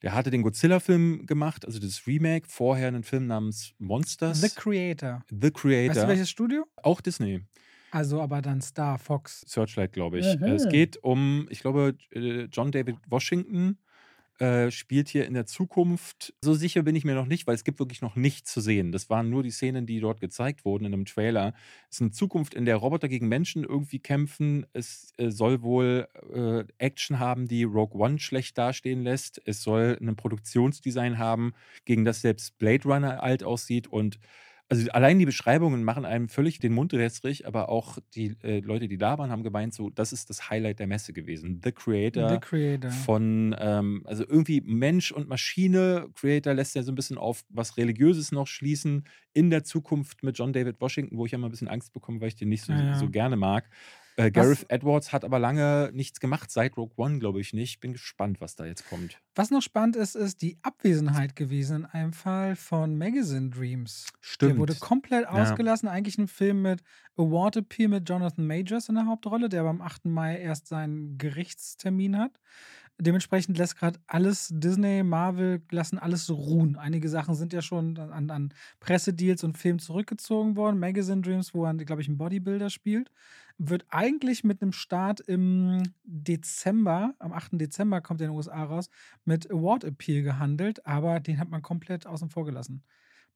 der 0.00 0.14
hatte 0.14 0.30
den 0.30 0.40
Godzilla-Film 0.40 1.26
gemacht, 1.26 1.66
also 1.66 1.78
das 1.78 2.06
Remake, 2.06 2.46
vorher 2.48 2.88
einen 2.88 3.02
Film 3.02 3.26
namens 3.26 3.74
Monsters. 3.78 4.40
The 4.40 4.48
Creator. 4.48 5.22
The 5.28 5.50
Creator. 5.50 5.94
Weißt 5.94 6.04
du 6.04 6.08
welches 6.08 6.30
Studio? 6.30 6.64
Auch 6.82 7.02
Disney. 7.02 7.42
Also 7.90 8.22
aber 8.22 8.40
dann 8.40 8.62
Star, 8.62 8.98
Fox. 8.98 9.42
Searchlight, 9.46 9.92
glaube 9.92 10.20
ich. 10.20 10.40
Mhm. 10.40 10.46
Es 10.46 10.66
geht 10.68 10.96
um, 11.02 11.46
ich 11.50 11.60
glaube, 11.60 11.96
äh, 12.12 12.44
John 12.44 12.72
David 12.72 12.96
Washington 13.08 13.78
äh, 14.38 14.70
spielt 14.70 15.08
hier 15.08 15.26
in 15.26 15.34
der 15.34 15.46
Zukunft. 15.46 16.34
So 16.42 16.54
sicher 16.54 16.82
bin 16.82 16.94
ich 16.94 17.04
mir 17.04 17.14
noch 17.14 17.26
nicht, 17.26 17.46
weil 17.46 17.54
es 17.54 17.64
gibt 17.64 17.78
wirklich 17.78 18.02
noch 18.02 18.16
nichts 18.16 18.52
zu 18.52 18.60
sehen. 18.60 18.92
Das 18.92 19.08
waren 19.08 19.30
nur 19.30 19.42
die 19.42 19.50
Szenen, 19.50 19.86
die 19.86 20.00
dort 20.00 20.20
gezeigt 20.20 20.64
wurden 20.64 20.84
in 20.84 20.92
einem 20.92 21.06
Trailer. 21.06 21.54
Es 21.88 21.96
ist 21.96 22.02
eine 22.02 22.10
Zukunft, 22.10 22.54
in 22.54 22.66
der 22.66 22.76
Roboter 22.76 23.08
gegen 23.08 23.28
Menschen 23.28 23.64
irgendwie 23.64 23.98
kämpfen. 23.98 24.66
Es 24.72 25.12
äh, 25.16 25.30
soll 25.30 25.62
wohl 25.62 26.08
äh, 26.34 26.64
Action 26.78 27.18
haben, 27.18 27.48
die 27.48 27.64
Rogue 27.64 27.98
One 27.98 28.18
schlecht 28.18 28.58
dastehen 28.58 29.02
lässt. 29.02 29.40
Es 29.46 29.62
soll 29.62 29.96
ein 30.00 30.16
Produktionsdesign 30.16 31.18
haben, 31.18 31.54
gegen 31.84 32.04
das 32.04 32.20
selbst 32.20 32.58
Blade 32.58 32.84
Runner 32.84 33.22
alt 33.22 33.42
aussieht 33.42 33.88
und 33.88 34.18
Also 34.68 34.90
allein 34.90 35.20
die 35.20 35.26
Beschreibungen 35.26 35.84
machen 35.84 36.04
einem 36.04 36.28
völlig 36.28 36.58
den 36.58 36.72
Mund 36.72 36.92
wässrig, 36.92 37.46
aber 37.46 37.68
auch 37.68 37.98
die 38.14 38.36
äh, 38.42 38.58
Leute, 38.58 38.88
die 38.88 38.98
da 38.98 39.16
waren, 39.16 39.30
haben 39.30 39.44
gemeint, 39.44 39.72
so, 39.72 39.90
das 39.90 40.12
ist 40.12 40.28
das 40.28 40.50
Highlight 40.50 40.80
der 40.80 40.88
Messe 40.88 41.12
gewesen. 41.12 41.60
The 41.62 41.70
Creator, 41.70 42.28
The 42.28 42.38
Creator. 42.40 42.90
von, 42.90 43.54
ähm, 43.60 44.02
also 44.06 44.24
irgendwie 44.26 44.60
Mensch 44.62 45.12
und 45.12 45.28
Maschine. 45.28 46.08
Creator 46.16 46.52
lässt 46.52 46.74
ja 46.74 46.82
so 46.82 46.90
ein 46.90 46.96
bisschen 46.96 47.16
auf 47.16 47.44
was 47.48 47.76
Religiöses 47.76 48.32
noch 48.32 48.48
schließen 48.48 49.04
in 49.32 49.50
der 49.50 49.62
Zukunft 49.62 50.24
mit 50.24 50.36
John 50.36 50.52
David 50.52 50.80
Washington, 50.80 51.16
wo 51.16 51.26
ich 51.26 51.32
immer 51.32 51.46
ein 51.46 51.52
bisschen 51.52 51.68
Angst 51.68 51.92
bekomme, 51.92 52.20
weil 52.20 52.28
ich 52.28 52.36
den 52.36 52.48
nicht 52.48 52.64
so, 52.64 52.72
Ja, 52.72 52.82
ja. 52.82 52.98
so 52.98 53.08
gerne 53.08 53.36
mag. 53.36 53.70
Äh, 54.16 54.30
Gareth 54.30 54.64
Edwards 54.68 55.12
hat 55.12 55.24
aber 55.24 55.38
lange 55.38 55.90
nichts 55.92 56.20
gemacht, 56.20 56.50
seit 56.50 56.76
Rogue 56.78 56.94
One, 56.96 57.18
glaube 57.18 57.40
ich 57.40 57.52
nicht. 57.52 57.80
Bin 57.80 57.92
gespannt, 57.92 58.40
was 58.40 58.56
da 58.56 58.64
jetzt 58.64 58.88
kommt. 58.88 59.20
Was 59.34 59.50
noch 59.50 59.60
spannend 59.60 59.96
ist, 59.96 60.14
ist 60.14 60.40
die 60.40 60.58
Abwesenheit 60.62 61.36
gewesen 61.36 61.76
in 61.76 61.84
einem 61.84 62.12
Fall 62.14 62.56
von 62.56 62.96
Magazine 62.96 63.50
Dreams. 63.50 64.06
Stimmt. 64.20 64.52
Der 64.52 64.58
wurde 64.58 64.74
komplett 64.76 65.28
ausgelassen. 65.28 65.88
Eigentlich 65.88 66.16
ein 66.16 66.28
Film 66.28 66.62
mit 66.62 66.82
Award 67.18 67.56
Appeal 67.56 67.88
mit 67.88 68.08
Jonathan 68.08 68.46
Majors 68.46 68.88
in 68.88 68.94
der 68.94 69.06
Hauptrolle, 69.06 69.50
der 69.50 69.60
aber 69.60 69.70
am 69.70 69.82
8. 69.82 70.06
Mai 70.06 70.38
erst 70.38 70.68
seinen 70.68 71.18
Gerichtstermin 71.18 72.16
hat. 72.16 72.40
Dementsprechend 72.98 73.58
lässt 73.58 73.76
gerade 73.76 73.98
alles 74.06 74.48
Disney, 74.50 75.02
Marvel, 75.02 75.60
lassen 75.70 75.98
alles 75.98 76.24
so 76.24 76.34
ruhen. 76.34 76.76
Einige 76.76 77.10
Sachen 77.10 77.34
sind 77.34 77.52
ja 77.52 77.60
schon 77.60 77.98
an, 77.98 78.30
an 78.30 78.54
Pressedeals 78.80 79.44
und 79.44 79.58
Filmen 79.58 79.80
zurückgezogen 79.80 80.56
worden. 80.56 80.78
Magazine 80.78 81.20
Dreams, 81.20 81.52
wo 81.52 81.66
er, 81.66 81.74
glaube 81.74 82.00
ich, 82.00 82.08
ein 82.08 82.16
Bodybuilder 82.16 82.70
spielt, 82.70 83.10
wird 83.58 83.84
eigentlich 83.90 84.44
mit 84.44 84.62
einem 84.62 84.72
Start 84.72 85.20
im 85.20 85.82
Dezember, 86.04 87.14
am 87.18 87.32
8. 87.32 87.52
Dezember 87.60 88.00
kommt 88.00 88.22
er 88.22 88.26
in 88.26 88.32
den 88.32 88.36
USA 88.36 88.64
raus, 88.64 88.88
mit 89.24 89.50
Award 89.50 89.84
Appeal 89.84 90.22
gehandelt, 90.22 90.86
aber 90.86 91.20
den 91.20 91.38
hat 91.38 91.50
man 91.50 91.60
komplett 91.62 92.06
außen 92.06 92.30
vor 92.30 92.46
gelassen 92.46 92.82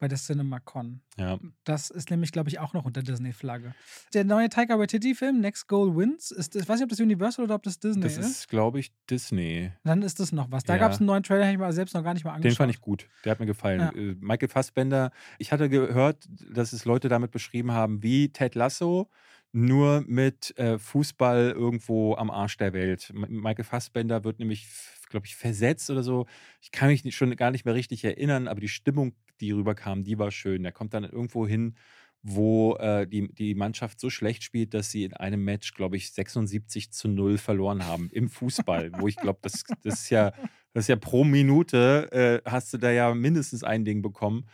bei 0.01 0.09
der 0.09 0.19
CinemaCon. 0.19 1.03
Ja. 1.19 1.39
Das 1.65 1.91
ist 1.91 2.11
nämlich, 2.11 2.33
glaube 2.33 2.49
ich, 2.49 2.59
auch 2.59 2.73
noch 2.73 2.85
unter 2.85 3.03
Disney-Flagge. 3.03 3.75
Der 4.15 4.25
neue 4.25 4.49
Taika 4.49 4.79
Waititi-Film, 4.79 5.41
Next 5.41 5.69
Goal 5.69 5.95
Wins, 5.97 6.31
ist, 6.33 6.57
ich 6.57 6.69
weiß 6.69 6.77
nicht, 6.81 6.85
ob 6.85 6.89
das 6.89 6.99
Universal 7.01 7.45
oder 7.45 7.55
ob 7.55 7.63
das 7.63 7.79
Disney 7.79 8.03
Das 8.03 8.17
ist. 8.17 8.27
ist, 8.27 8.49
glaube 8.49 8.81
ich, 8.81 8.93
Disney. 9.09 9.71
Dann 9.85 10.03
ist 10.03 10.19
das 10.19 10.33
noch 10.33 10.51
was. 10.51 10.65
Da 10.65 10.75
Ja. 10.75 10.81
gab 10.81 10.93
es 10.93 10.99
einen 10.99 11.07
neuen 11.07 11.23
Trailer, 11.23 11.45
habe 11.45 11.53
ich 11.53 11.59
mal 11.59 11.73
selbst 11.73 11.95
noch 11.95 12.03
gar 12.03 12.15
nicht 12.15 12.25
mal 12.25 12.33
angeschaut. 12.33 12.51
Den 12.53 12.57
fand 12.57 12.73
ich 12.73 12.81
gut. 12.81 13.07
Der 13.25 13.33
hat 13.33 13.41
mir 13.41 13.47
gefallen. 13.47 13.81
Ja. 13.81 13.91
Äh, 13.93 14.17
Michael 14.21 14.49
Fassbender, 14.49 15.13
ich 15.39 15.53
hatte 15.53 15.69
gehört, 15.69 16.27
dass 16.51 16.73
es 16.73 16.85
Leute 16.87 17.09
damit 17.09 17.31
beschrieben 17.31 17.73
haben, 17.73 18.03
wie 18.03 18.31
Ted 18.33 18.55
Lasso, 18.55 19.11
nur 19.53 20.05
mit 20.07 20.57
äh, 20.59 20.79
Fußball 20.79 21.51
irgendwo 21.51 22.15
am 22.15 22.31
Arsch 22.31 22.57
der 22.57 22.73
Welt. 22.73 23.13
Michael 23.15 23.65
Fassbender 23.65 24.25
wird 24.25 24.39
nämlich, 24.39 24.69
glaube 25.09 25.27
ich, 25.27 25.37
versetzt 25.37 25.91
oder 25.91 26.03
so. 26.03 26.27
Ich 26.61 26.71
kann 26.71 26.89
mich 26.89 27.15
schon 27.15 27.35
gar 27.37 27.51
nicht 27.51 27.65
mehr 27.65 27.75
richtig 27.75 28.05
erinnern, 28.05 28.49
aber 28.49 28.61
die 28.61 28.69
Stimmung, 28.69 29.15
die 29.41 29.53
rüberkam, 29.53 30.05
die 30.05 30.19
war 30.19 30.31
schön. 30.31 30.63
Der 30.63 30.73
kommt 30.73 30.95
dann 30.95 31.05
irgendwo 31.05 31.47
hin, 31.47 31.75
wo 32.23 32.77
äh, 32.77 33.07
die, 33.07 33.33
die 33.33 33.55
Mannschaft 33.55 33.99
so 33.99 34.11
schlecht 34.11 34.43
spielt, 34.45 34.75
dass 34.75 34.91
sie 34.91 35.05
in 35.05 35.15
einem 35.15 35.43
Match, 35.43 35.75
glaube 35.75 35.97
ich, 35.97 36.13
76 36.13 36.93
zu 36.93 37.09
0 37.09 37.39
verloren 37.39 37.85
haben 37.87 38.09
im 38.13 38.29
Fußball. 38.29 38.93
wo 38.99 39.09
ich 39.09 39.17
glaube, 39.17 39.41
das, 39.43 39.65
das 39.83 40.03
ist 40.03 40.11
ja, 40.11 40.33
das 40.73 40.85
ist 40.85 40.89
ja 40.89 40.97
pro 40.97 41.25
Minute, 41.25 42.43
äh, 42.45 42.49
hast 42.49 42.73
du 42.73 42.79
da 42.79 42.91
ja 42.91 43.15
mindestens 43.15 43.65
ein 43.65 43.85
Ding 43.85 44.03
bekommen. 44.03 44.47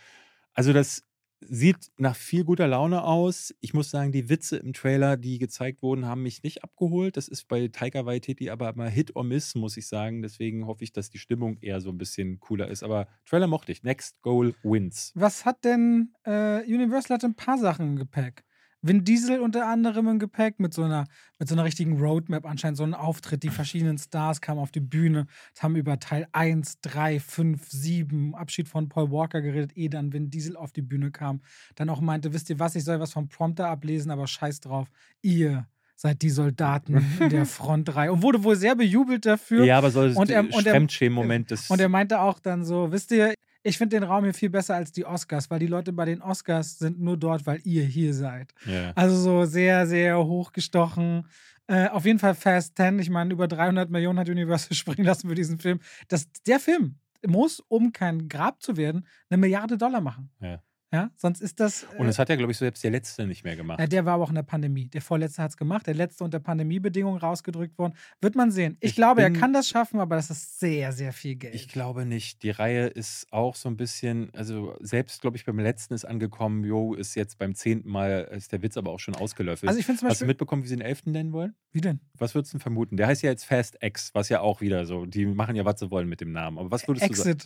Also 0.55 0.73
das 0.73 1.05
sieht 1.41 1.91
nach 1.97 2.17
viel 2.17 2.45
guter 2.45 2.67
Laune 2.67 3.05
aus. 3.05 3.55
Ich 3.61 3.75
muss 3.75 3.91
sagen, 3.91 4.13
die 4.13 4.29
Witze 4.29 4.57
im 4.57 4.73
Trailer, 4.73 5.17
die 5.17 5.39
gezeigt 5.39 5.83
wurden, 5.83 6.07
haben 6.07 6.23
mich 6.23 6.43
nicht 6.43 6.65
abgeholt. 6.65 7.17
Das 7.17 7.29
ist 7.29 7.49
bei 7.49 7.69
Taika 7.69 8.07
Waititi 8.07 8.51
aber 8.51 8.71
immer 8.71 8.89
Hit 8.89 9.15
or 9.17 9.25
Miss, 9.25 9.55
muss 9.55 9.77
ich 9.77 9.87
sagen. 9.87 10.23
Deswegen 10.23 10.67
hoffe 10.67 10.85
ich, 10.85 10.93
dass 10.93 11.11
die 11.11 11.19
Stimmung 11.19 11.59
eher 11.61 11.81
so 11.81 11.91
ein 11.91 11.99
bisschen 11.99 12.41
cooler 12.41 12.69
ist. 12.69 12.83
Aber 12.83 13.09
Trailer 13.25 13.47
mochte 13.47 13.73
ich. 13.73 13.83
Next 13.83 14.21
Goal 14.23 14.55
wins. 14.63 15.13
Was 15.15 15.45
hat 15.45 15.65
denn 15.65 16.13
äh, 16.25 16.63
Universal 16.65 17.17
hat 17.17 17.25
ein 17.25 17.35
paar 17.35 17.59
Sachen 17.59 17.89
im 17.89 17.97
Gepäck? 17.97 18.45
Vin 18.83 19.05
Diesel 19.05 19.41
unter 19.41 19.67
anderem 19.69 20.07
im 20.07 20.19
Gepäck 20.19 20.61
mit 20.61 20.73
so 20.75 20.83
einer, 20.85 21.07
mit 21.39 21.49
so 21.49 21.55
einer 21.55 21.65
richtigen 21.65 21.99
Roadmap, 21.99 22.45
anscheinend 22.47 22.77
so 22.77 22.85
ein 22.85 22.95
Auftritt. 22.95 23.43
Die 23.43 23.49
verschiedenen 23.49 23.99
Stars 23.99 24.41
kamen 24.41 24.61
auf 24.61 24.71
die 24.71 24.81
Bühne, 24.81 25.27
haben 25.59 25.77
über 25.77 25.99
Teil 25.99 26.29
1, 26.33 26.81
3, 26.83 27.19
5, 27.19 27.69
7, 27.69 28.35
Abschied 28.35 28.69
von 28.69 28.89
Paul 28.89 29.11
Walker 29.11 29.41
geredet, 29.41 29.77
ehe 29.77 29.91
dann 29.91 30.13
Vin 30.13 30.31
Diesel 30.31 30.57
auf 30.57 30.73
die 30.73 30.83
Bühne 30.83 31.11
kam. 31.11 31.41
Dann 31.75 31.89
auch 31.89 32.01
meinte, 32.01 32.33
wisst 32.33 32.51
ihr 32.51 32.59
was, 32.59 32.77
ich 32.77 32.85
soll 32.85 33.01
was 33.01 33.13
vom 33.13 33.29
Prompter 33.29 33.69
ablesen, 33.69 34.11
aber 34.11 34.27
scheiß 34.27 34.61
drauf. 34.61 34.89
Ihr 35.23 35.67
seid 35.97 36.21
die 36.23 36.31
Soldaten 36.31 37.03
in 37.19 37.31
der 37.31 37.47
Frontreihe. 37.47 38.13
Und 38.13 38.23
wurde 38.23 38.45
wohl 38.45 38.55
sehr 38.57 38.77
bejubelt 38.77 39.25
dafür. 39.25 39.65
Ja, 39.65 39.79
aber 39.79 39.91
so 39.91 40.03
er- 40.31 40.45
Fremdschämen-Moment. 40.45 41.51
Und 41.71 41.81
er 41.81 41.89
meinte 41.89 42.21
auch 42.21 42.39
dann 42.39 42.65
so, 42.65 42.93
wisst 42.93 43.11
ihr, 43.13 43.33
ich 43.67 43.79
finde 43.79 43.97
den 43.97 44.05
Raum 44.05 44.25
hier 44.25 44.35
viel 44.35 44.51
besser 44.51 44.77
als 44.77 44.93
die 44.93 45.05
Oscars, 45.05 45.51
weil 45.51 45.59
die 45.59 45.67
Leute 45.67 45.93
bei 45.93 46.05
den 46.05 46.23
Oscars 46.23 46.79
sind 46.79 47.01
nur 47.01 47.17
dort, 47.17 47.47
weil 47.47 47.61
ihr 47.65 47.85
hier 47.85 48.15
seid. 48.15 48.55
ja. 48.65 48.93
Also 48.95 49.17
so 49.17 49.45
sehr, 49.45 49.87
sehr 49.87 50.19
hochgestochen. 50.19 51.27
Äh, 51.67 51.89
auf 51.89 52.05
jeden 52.05 52.21
Fall 52.21 52.35
Fast 52.35 52.77
10. 52.77 53.01
Ich 53.01 53.11
meine, 53.11 53.33
über 53.33 53.49
300 53.49 53.91
Millionen 53.91 54.21
hat 54.21 54.29
Universal 54.29 54.75
springen 54.77 55.05
lassen 55.05 55.29
für 55.29 55.35
diesen 55.35 55.59
Film. 55.59 55.81
Das, 56.09 56.31
der 56.47 56.61
Film 56.61 56.97
muss, 57.27 57.61
um 57.69 57.93
kein 57.93 58.29
Grab 58.29 58.63
zu 58.63 58.77
werden, 58.77 59.07
eine 59.29 59.39
Milliarde 59.39 59.77
Dollar 59.77 60.01
machen. 60.01 60.31
Ja. 60.41 60.61
Ja, 60.93 61.11
sonst 61.17 61.41
ist 61.43 61.59
das. 61.59 61.83
Äh, 61.83 61.87
Und 61.99 62.07
das 62.07 62.19
hat 62.19 62.29
ja, 62.29 62.37
glaube 62.37 62.53
ich, 62.53 62.59
selbst 62.59 62.85
der 62.85 62.93
letzte 62.93 63.27
nicht 63.27 63.43
mehr 63.43 63.57
gemacht. 63.57 63.81
ja, 63.81 63.87
der 63.89 64.05
war 64.05 64.15
aber 64.15 64.23
auch 64.25 64.29
in 64.29 64.37
der 64.37 64.45
Pandemie. 64.45 64.89
Der 64.89 65.03
vorletzte 65.03 65.43
hat 65.43 65.51
es 65.51 65.57
gemacht. 65.57 65.85
Der 65.89 65.95
letzte 65.95 66.23
unter 66.23 66.39
Pandemiebedingungen 66.39 67.19
rausgedrückt 67.19 67.77
worden. 67.77 67.95
Wird 68.21 68.37
man 68.37 68.53
sehen. 68.53 68.77
Ich, 68.81 68.91
Ich 68.91 68.97
glaube, 68.97 69.23
er 69.23 69.31
bin- 69.31 69.41
kann 69.41 69.53
das 69.53 69.69
schaffen, 69.69 69.99
aber 69.99 70.15
das 70.15 70.31
ist 70.31 70.61
sehr, 70.61 70.93
sehr 70.93 71.13
viel 71.13 71.35
Geld. 71.35 71.57
Ich 71.57 71.69
glaube 71.69 72.07
nicht. 72.07 72.45
Die 72.45 72.51
Reihe 72.51 72.87
ist 72.87 73.27
auch 73.33 73.57
so 73.57 73.69
ein 73.69 73.77
bisschen, 73.77 74.33
also 74.33 74.77
selbst, 74.81 75.21
glaube 75.21 75.37
ich, 75.37 75.45
beim 75.45 75.59
letzten 75.59 75.93
ist 75.93 76.05
angekommen, 76.05 76.63
jo, 76.65 76.95
ist 76.95 77.17
jetzt 77.17 77.37
beim 77.39 77.57
zehnten 77.57 77.91
Mal, 77.91 78.29
ist 78.31 78.53
der 78.53 78.63
Witz 78.63 78.77
aber 78.77 78.93
auch 78.93 79.01
schon 79.01 79.17
ausgelöffelt. 79.17 79.69
also 79.69 79.81
ich 79.81 79.87
finde 79.87 79.99
zum 79.99 80.09
Hast 80.09 80.21
du 80.21 80.25
Beispiel. 80.25 80.29
mitbekommen, 80.29 80.63
wie 80.63 80.69
sie 80.69 80.77
den 80.77 80.87
elften 80.87 81.11
nennen 81.11 81.33
wollen? 81.33 81.55
Wie 81.73 81.81
denn? 81.81 81.99
Was 82.15 82.35
würdest 82.37 82.53
du 82.55 82.59
denn 82.59 82.63
vermuten? 82.63 82.97
Der 82.97 83.09
heißt 83.09 83.23
ja 83.23 83.31
jetzt 83.31 83.45
Fast 83.45 83.77
X, 83.83 84.11
was 84.15 84.29
ja 84.29 84.41
auch 84.41 84.61
wieder 84.61 84.87
so, 84.87 85.05
die 85.05 85.27
machen 85.27 85.57
ja, 85.57 85.65
was 85.65 85.81
sie 85.81 85.91
wollen 85.91 86.09
mit 86.09 86.21
dem 86.21 86.31
Namen. 86.31 86.59
Aber 86.59 86.71
was 86.71 86.87
würdest 86.87 87.11
du 87.11 87.15
sagen? 87.15 87.39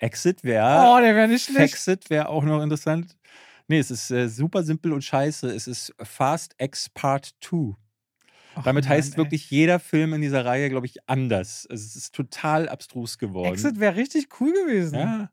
Exit. 0.00 0.42
Wäre. 0.42 0.84
Oh, 0.86 1.00
der 1.00 1.14
wäre 1.14 1.28
nicht 1.28 1.44
schlecht. 1.44 1.74
Exit 1.74 2.10
wäre 2.10 2.28
auch 2.28 2.44
noch 2.44 2.62
interessant. 2.62 3.16
Nee, 3.68 3.78
es 3.78 3.90
ist 3.90 4.10
äh, 4.10 4.28
super 4.28 4.64
simpel 4.64 4.92
und 4.92 5.04
scheiße. 5.04 5.48
Es 5.48 5.66
ist 5.68 5.94
Fast 6.02 6.54
X 6.58 6.88
Part 6.88 7.34
2. 7.40 7.74
Ach 8.56 8.64
Damit 8.64 8.84
Mann, 8.84 8.94
heißt 8.94 9.12
ey. 9.12 9.16
wirklich 9.18 9.48
jeder 9.50 9.78
Film 9.78 10.12
in 10.14 10.22
dieser 10.22 10.44
Reihe, 10.44 10.68
glaube 10.70 10.86
ich, 10.86 11.08
anders. 11.08 11.66
Also 11.70 11.84
es 11.84 11.94
ist 11.94 12.14
total 12.14 12.68
abstrus 12.68 13.18
geworden. 13.18 13.52
Exit 13.52 13.78
wäre 13.78 13.94
richtig 13.94 14.28
cool 14.40 14.52
gewesen. 14.52 14.98
Ja. 14.98 15.30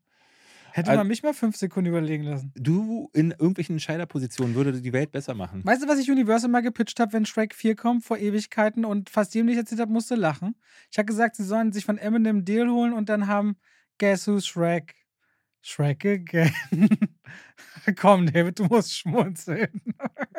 Hätte 0.72 0.96
man 0.96 1.08
mich 1.08 1.24
mal 1.24 1.34
fünf 1.34 1.56
Sekunden 1.56 1.90
überlegen 1.90 2.24
lassen. 2.26 2.52
Du 2.56 3.10
in 3.14 3.32
irgendwelchen 3.32 3.76
Entscheiderpositionen 3.76 4.54
würde 4.54 4.80
die 4.80 4.94
Welt 4.94 5.12
besser 5.12 5.34
machen. 5.34 5.66
Weißt 5.66 5.82
du, 5.82 5.88
was 5.88 5.98
ich 5.98 6.12
Universal 6.12 6.52
mal 6.52 6.62
gepitcht 6.62 7.00
habe, 7.00 7.14
wenn 7.14 7.26
Shrek 7.26 7.56
4 7.56 7.76
kommt, 7.76 8.06
vor 8.06 8.20
Ewigkeiten 8.20 8.86
und 8.86 9.10
fast 9.10 9.34
jedem, 9.34 9.48
den 9.48 9.54
ich 9.54 9.60
erzählt 9.60 9.82
habe, 9.82 9.92
musste 9.92 10.14
lachen? 10.14 10.56
Ich 10.92 11.00
habe 11.00 11.08
gesagt, 11.08 11.36
sie 11.36 11.44
sollen 11.44 11.72
sich 11.72 11.86
von 11.86 11.98
Eminem 11.98 12.46
Deal 12.46 12.70
holen 12.70 12.94
und 12.94 13.10
dann 13.10 13.26
haben 13.26 13.58
Guess 13.98 14.26
Who's 14.26 14.46
Shrek? 14.46 14.92
Shrek 15.64 16.06
again. 16.06 16.54
Komm, 17.96 18.28
David, 18.28 18.56
du 18.60 18.66
musst 18.66 18.94
schmunzeln. 18.94 19.82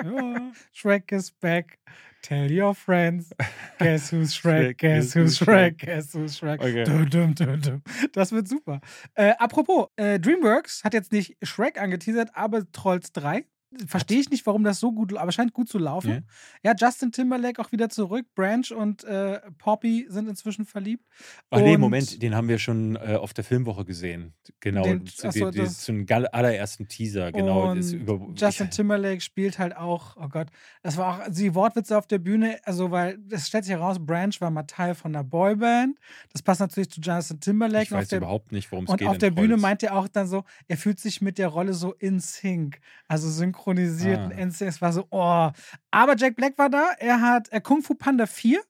Ja. 0.03 0.53
Shrek 0.75 1.13
is 1.13 1.31
back. 1.31 1.79
Tell 2.23 2.51
your 2.51 2.75
friends. 2.75 3.33
Guess 3.79 4.11
who's 4.11 4.35
Shrek? 4.35 4.75
Shrek, 4.75 4.79
Guess 4.79 5.15
who's 5.15 5.39
who's 5.39 5.49
Shrek? 5.49 5.79
Guess 5.79 6.15
who's 6.15 6.39
Shrek? 6.39 6.61
Okay. 6.61 6.85
Dum, 6.85 7.35
dum, 7.35 7.61
dum. 7.61 7.83
Das 8.13 8.33
wird 8.33 8.49
super. 8.49 8.81
Äh, 9.15 9.35
apropos, 9.39 9.89
äh, 9.97 10.19
DreamWorks 10.19 10.85
hat 10.85 10.95
jetzt 10.95 11.13
nicht 11.13 11.37
Shrek 11.43 11.81
angeteasert, 11.81 12.31
aber 12.35 12.71
Trolls 12.73 13.13
3. 13.13 13.45
Verstehe 13.87 14.19
ich 14.21 14.31
nicht, 14.31 14.47
warum 14.47 14.65
das 14.65 14.81
so 14.81 14.93
gut, 14.93 15.15
aber 15.17 15.31
scheint 15.31 15.53
gut 15.53 15.69
zu 15.69 15.77
laufen. 15.79 16.27
Ja, 16.63 16.75
Justin 16.79 17.13
Timberlake 17.13 17.61
auch 17.61 17.71
wieder 17.71 17.91
zurück. 17.91 18.25
Branch 18.35 18.65
und 18.75 19.05
äh, 19.05 19.41
Poppy 19.59 20.07
sind 20.09 20.27
inzwischen 20.27 20.65
verliebt. 20.65 21.05
Ach 21.51 21.59
nee, 21.61 21.75
Und- 21.75 21.81
Moment, 21.83 22.23
den 22.23 22.35
haben 22.35 22.49
wir 22.49 22.59
schon 22.59 22.97
äh, 22.97 23.17
auf 23.21 23.35
der 23.35 23.45
Filmwoche 23.45 23.85
gesehen. 23.85 24.33
Genau, 24.61 24.85
Den- 24.85 25.07
zum 25.07 26.07
gal- 26.07 26.27
allerersten 26.29 26.89
Teaser. 26.89 27.31
Genau, 27.31 27.71
und 27.71 28.41
Justin 28.41 28.71
Timberlake 28.71 29.21
spielt 29.21 29.59
halt 29.59 29.77
auch, 29.77 30.17
oh 30.17 30.29
Gott, 30.29 30.49
das 30.83 30.97
war 30.97 31.27
auch 31.27 31.31
die 31.31 31.55
Wortwitze 31.55 31.99
auf 31.99 32.07
der 32.07 32.19
Bühne, 32.19 32.59
also 32.65 32.91
weil 32.91 33.19
es 33.31 33.49
stellt 33.49 33.65
sich 33.65 33.75
heraus, 33.75 33.99
Branch 34.01 34.33
war 34.41 34.51
mal 34.51 34.63
Teil 34.63 34.95
von 34.95 35.15
einer 35.15 35.25
Boyband. 35.25 35.99
Das 36.33 36.41
passt 36.43 36.61
natürlich 36.61 36.91
zu 36.91 37.01
Justin 37.03 37.41
Timberlake. 37.41 37.83
ich 37.85 37.91
Und 37.91 37.97
auf 37.97 38.03
weiß 38.03 38.09
der, 38.09 38.19
überhaupt 38.19 38.53
nicht, 38.53 38.73
worum 38.73 38.87
es 38.87 38.91
und 38.91 38.97
geht. 38.99 39.09
auf 39.09 39.15
in 39.15 39.21
der 39.21 39.31
Bühne 39.31 39.57
meint 39.59 39.83
er 39.83 39.95
auch 39.95 40.09
dann 40.09 40.27
so, 40.27 40.45
er 40.69 40.79
fühlt 40.79 40.99
sich 40.99 41.21
mit 41.21 41.37
der 41.37 41.49
Rolle 41.49 41.75
so 41.75 41.93
in 41.93 42.19
sync, 42.21 42.81
also 43.09 43.29
synchronisiert 43.59 44.19
Ah. 44.19 44.31
Es 44.69 44.81
war 44.83 44.93
so, 44.93 45.07
oh. 45.11 45.51
Aber 45.91 46.17
Jack 46.17 46.37
Black 46.37 46.59
war 46.59 46.71
da, 46.71 46.91
er 46.99 47.21
hat 47.21 47.53
äh, 47.53 47.61
Kung 47.61 47.83
Fu 47.83 47.95
Panda 47.95 48.27
4 48.27 48.61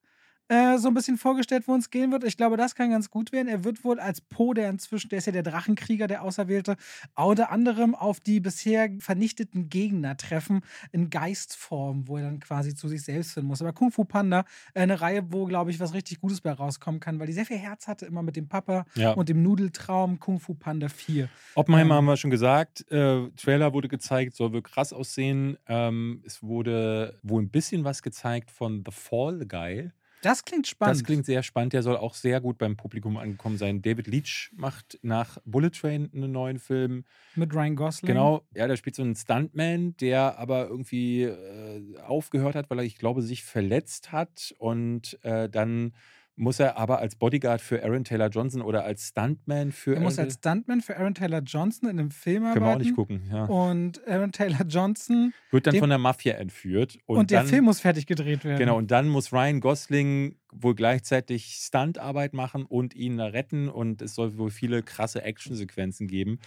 äh, 0.48 0.78
so 0.78 0.88
ein 0.88 0.94
bisschen 0.94 1.18
vorgestellt, 1.18 1.64
wo 1.68 1.72
uns 1.74 1.90
gehen 1.90 2.10
wird. 2.12 2.24
Ich 2.24 2.36
glaube, 2.36 2.56
das 2.56 2.74
kann 2.74 2.90
ganz 2.90 3.10
gut 3.10 3.32
werden. 3.32 3.48
Er 3.48 3.64
wird 3.64 3.84
wohl 3.84 4.00
als 4.00 4.20
Po, 4.20 4.54
der 4.54 4.70
inzwischen, 4.70 5.08
der 5.10 5.18
ist 5.18 5.26
ja 5.26 5.32
der 5.32 5.42
Drachenkrieger, 5.42 6.06
der 6.06 6.22
Auserwählte, 6.22 6.76
unter 7.16 7.50
anderem 7.50 7.94
auf 7.94 8.20
die 8.20 8.40
bisher 8.40 8.88
vernichteten 8.98 9.68
Gegner 9.68 10.16
treffen 10.16 10.62
in 10.92 11.10
Geistform, 11.10 12.08
wo 12.08 12.16
er 12.16 12.24
dann 12.24 12.40
quasi 12.40 12.74
zu 12.74 12.88
sich 12.88 13.02
selbst 13.02 13.32
finden 13.32 13.48
muss. 13.48 13.60
Aber 13.62 13.72
Kung 13.72 13.90
Fu 13.92 14.04
Panda, 14.04 14.44
äh, 14.74 14.80
eine 14.80 15.00
Reihe, 15.00 15.30
wo, 15.32 15.44
glaube 15.46 15.70
ich, 15.70 15.80
was 15.80 15.94
richtig 15.94 16.20
Gutes 16.20 16.40
bei 16.40 16.52
rauskommen 16.52 17.00
kann, 17.00 17.18
weil 17.18 17.26
die 17.26 17.32
sehr 17.32 17.46
viel 17.46 17.58
Herz 17.58 17.86
hatte, 17.86 18.06
immer 18.06 18.22
mit 18.22 18.36
dem 18.36 18.48
Papa 18.48 18.86
Ja. 18.94 19.12
und 19.12 19.28
dem 19.28 19.42
Nudeltraum 19.42 20.18
Kung 20.18 20.40
Fu 20.40 20.54
Panda 20.54 20.88
4. 20.88 21.28
Oppenheimer 21.54 21.90
Ähm, 21.90 21.96
haben 21.98 22.04
wir 22.06 22.16
schon 22.16 22.30
gesagt. 22.30 22.90
Äh, 22.90 23.28
Trailer 23.36 23.72
wurde 23.72 23.88
gezeigt, 23.88 24.34
soll 24.34 24.52
wohl 24.52 24.62
krass 24.62 24.92
aussehen. 24.92 25.56
Ähm, 25.66 26.22
es 26.26 26.42
wurde 26.42 27.18
wohl 27.22 27.42
ein 27.42 27.50
bisschen 27.50 27.84
was 27.84 28.02
gezeigt 28.02 28.50
von 28.50 28.82
The 28.84 28.92
Fall 28.92 29.44
Guy. 29.46 29.90
Das 30.22 30.44
klingt 30.44 30.66
spannend. 30.66 30.96
Das 30.96 31.04
klingt 31.04 31.26
sehr 31.26 31.42
spannend. 31.42 31.72
Der 31.72 31.82
soll 31.82 31.96
auch 31.96 32.14
sehr 32.14 32.40
gut 32.40 32.58
beim 32.58 32.76
Publikum 32.76 33.16
angekommen 33.16 33.56
sein. 33.56 33.82
David 33.82 34.06
Leach 34.06 34.50
macht 34.56 34.98
nach 35.02 35.38
Bullet 35.44 35.70
Train 35.70 36.10
einen 36.14 36.32
neuen 36.32 36.58
Film. 36.58 37.04
mit 37.34 37.54
Ryan 37.54 37.76
Gosling. 37.76 38.08
Genau, 38.08 38.42
ja, 38.54 38.66
der 38.66 38.76
spielt 38.76 38.96
so 38.96 39.02
einen 39.02 39.14
Stuntman, 39.14 39.96
der 39.98 40.38
aber 40.38 40.68
irgendwie 40.68 41.22
äh, 41.22 41.98
aufgehört 42.00 42.54
hat, 42.54 42.70
weil 42.70 42.78
er, 42.78 42.84
ich 42.84 42.98
glaube, 42.98 43.22
sich 43.22 43.44
verletzt 43.44 44.12
hat. 44.12 44.54
Und 44.58 45.18
äh, 45.22 45.48
dann 45.48 45.92
muss 46.38 46.60
er 46.60 46.76
aber 46.76 47.00
als 47.00 47.16
Bodyguard 47.16 47.60
für 47.60 47.82
Aaron 47.82 48.04
Taylor 48.04 48.28
Johnson 48.28 48.62
oder 48.62 48.84
als 48.84 49.08
Stuntman 49.08 49.72
für 49.72 49.94
Er 49.94 50.00
muss 50.00 50.18
Aaron 50.18 50.26
als 50.26 50.34
Stuntman 50.34 50.80
für 50.80 50.96
Aaron 50.96 51.14
Taylor 51.14 51.40
Johnson 51.40 51.88
in 51.90 51.98
einem 51.98 52.10
Film 52.10 52.44
Können 52.44 52.54
wir 52.54 52.60
auch 52.60 52.66
arbeiten. 52.66 52.82
nicht 52.82 52.94
gucken, 52.94 53.22
ja. 53.30 53.44
Und 53.46 54.06
Aaron 54.06 54.32
Taylor 54.32 54.64
Johnson 54.66 55.34
Wird 55.50 55.66
dann 55.66 55.76
von 55.76 55.88
der 55.88 55.98
Mafia 55.98 56.34
entführt. 56.34 56.98
Und, 57.06 57.18
und, 57.18 57.30
der 57.30 57.40
dann, 57.40 57.48
Film 57.48 57.64
muss 57.64 57.80
fertig 57.80 58.06
gedreht 58.06 58.44
werden. 58.44 58.58
Genau, 58.58 58.78
und 58.78 58.90
dann 58.90 59.08
muss 59.08 59.32
Ryan 59.32 59.60
Gosling 59.60 60.36
wohl 60.52 60.74
gleichzeitig 60.74 61.56
Stuntarbeit 61.60 62.34
machen 62.34 62.64
und 62.64 62.94
ihn 62.94 63.18
retten. 63.18 63.68
Und 63.68 64.00
es 64.00 64.14
soll 64.14 64.38
wohl 64.38 64.50
viele 64.50 64.82
krasse 64.82 65.22
Actionsequenzen 65.22 66.06
geben. 66.06 66.38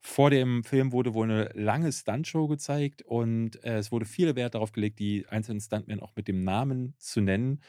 Vor 0.00 0.30
dem 0.30 0.62
Film 0.62 0.92
wurde 0.92 1.14
wohl 1.14 1.24
eine 1.24 1.50
lange 1.54 1.90
Stuntshow 1.90 2.46
gezeigt 2.46 3.02
und 3.02 3.62
äh, 3.64 3.78
es 3.78 3.90
wurde 3.90 4.04
viel 4.04 4.36
Wert 4.36 4.54
darauf 4.54 4.70
gelegt, 4.70 5.00
die 5.00 5.26
einzelnen 5.28 5.60
Stuntmen 5.60 6.00
auch 6.00 6.14
mit 6.14 6.28
dem 6.28 6.44
Namen 6.44 6.94
zu 6.98 7.20
nennen. 7.20 7.60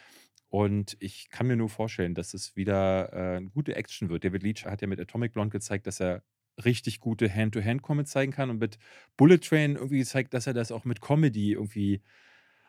Und 0.49 0.97
ich 0.99 1.29
kann 1.29 1.47
mir 1.47 1.55
nur 1.55 1.69
vorstellen, 1.69 2.15
dass 2.15 2.33
es 2.33 2.55
wieder 2.55 3.13
äh, 3.13 3.37
eine 3.37 3.49
gute 3.49 3.75
Action 3.75 4.09
wird. 4.09 4.23
David 4.23 4.43
Leach 4.43 4.65
hat 4.65 4.81
ja 4.81 4.87
mit 4.87 4.99
Atomic 4.99 5.33
Blonde 5.33 5.51
gezeigt, 5.51 5.85
dass 5.85 5.99
er 5.99 6.23
richtig 6.65 6.99
gute 6.99 7.33
Hand-to-Hand-Comics 7.33 8.11
zeigen 8.11 8.31
kann 8.31 8.49
und 8.49 8.59
mit 8.59 8.77
Bullet 9.15 9.37
Train 9.37 9.75
irgendwie 9.75 9.99
gezeigt, 9.99 10.33
dass 10.33 10.47
er 10.47 10.53
das 10.53 10.71
auch 10.71 10.85
mit 10.85 11.01
Comedy 11.01 11.53
irgendwie 11.53 12.01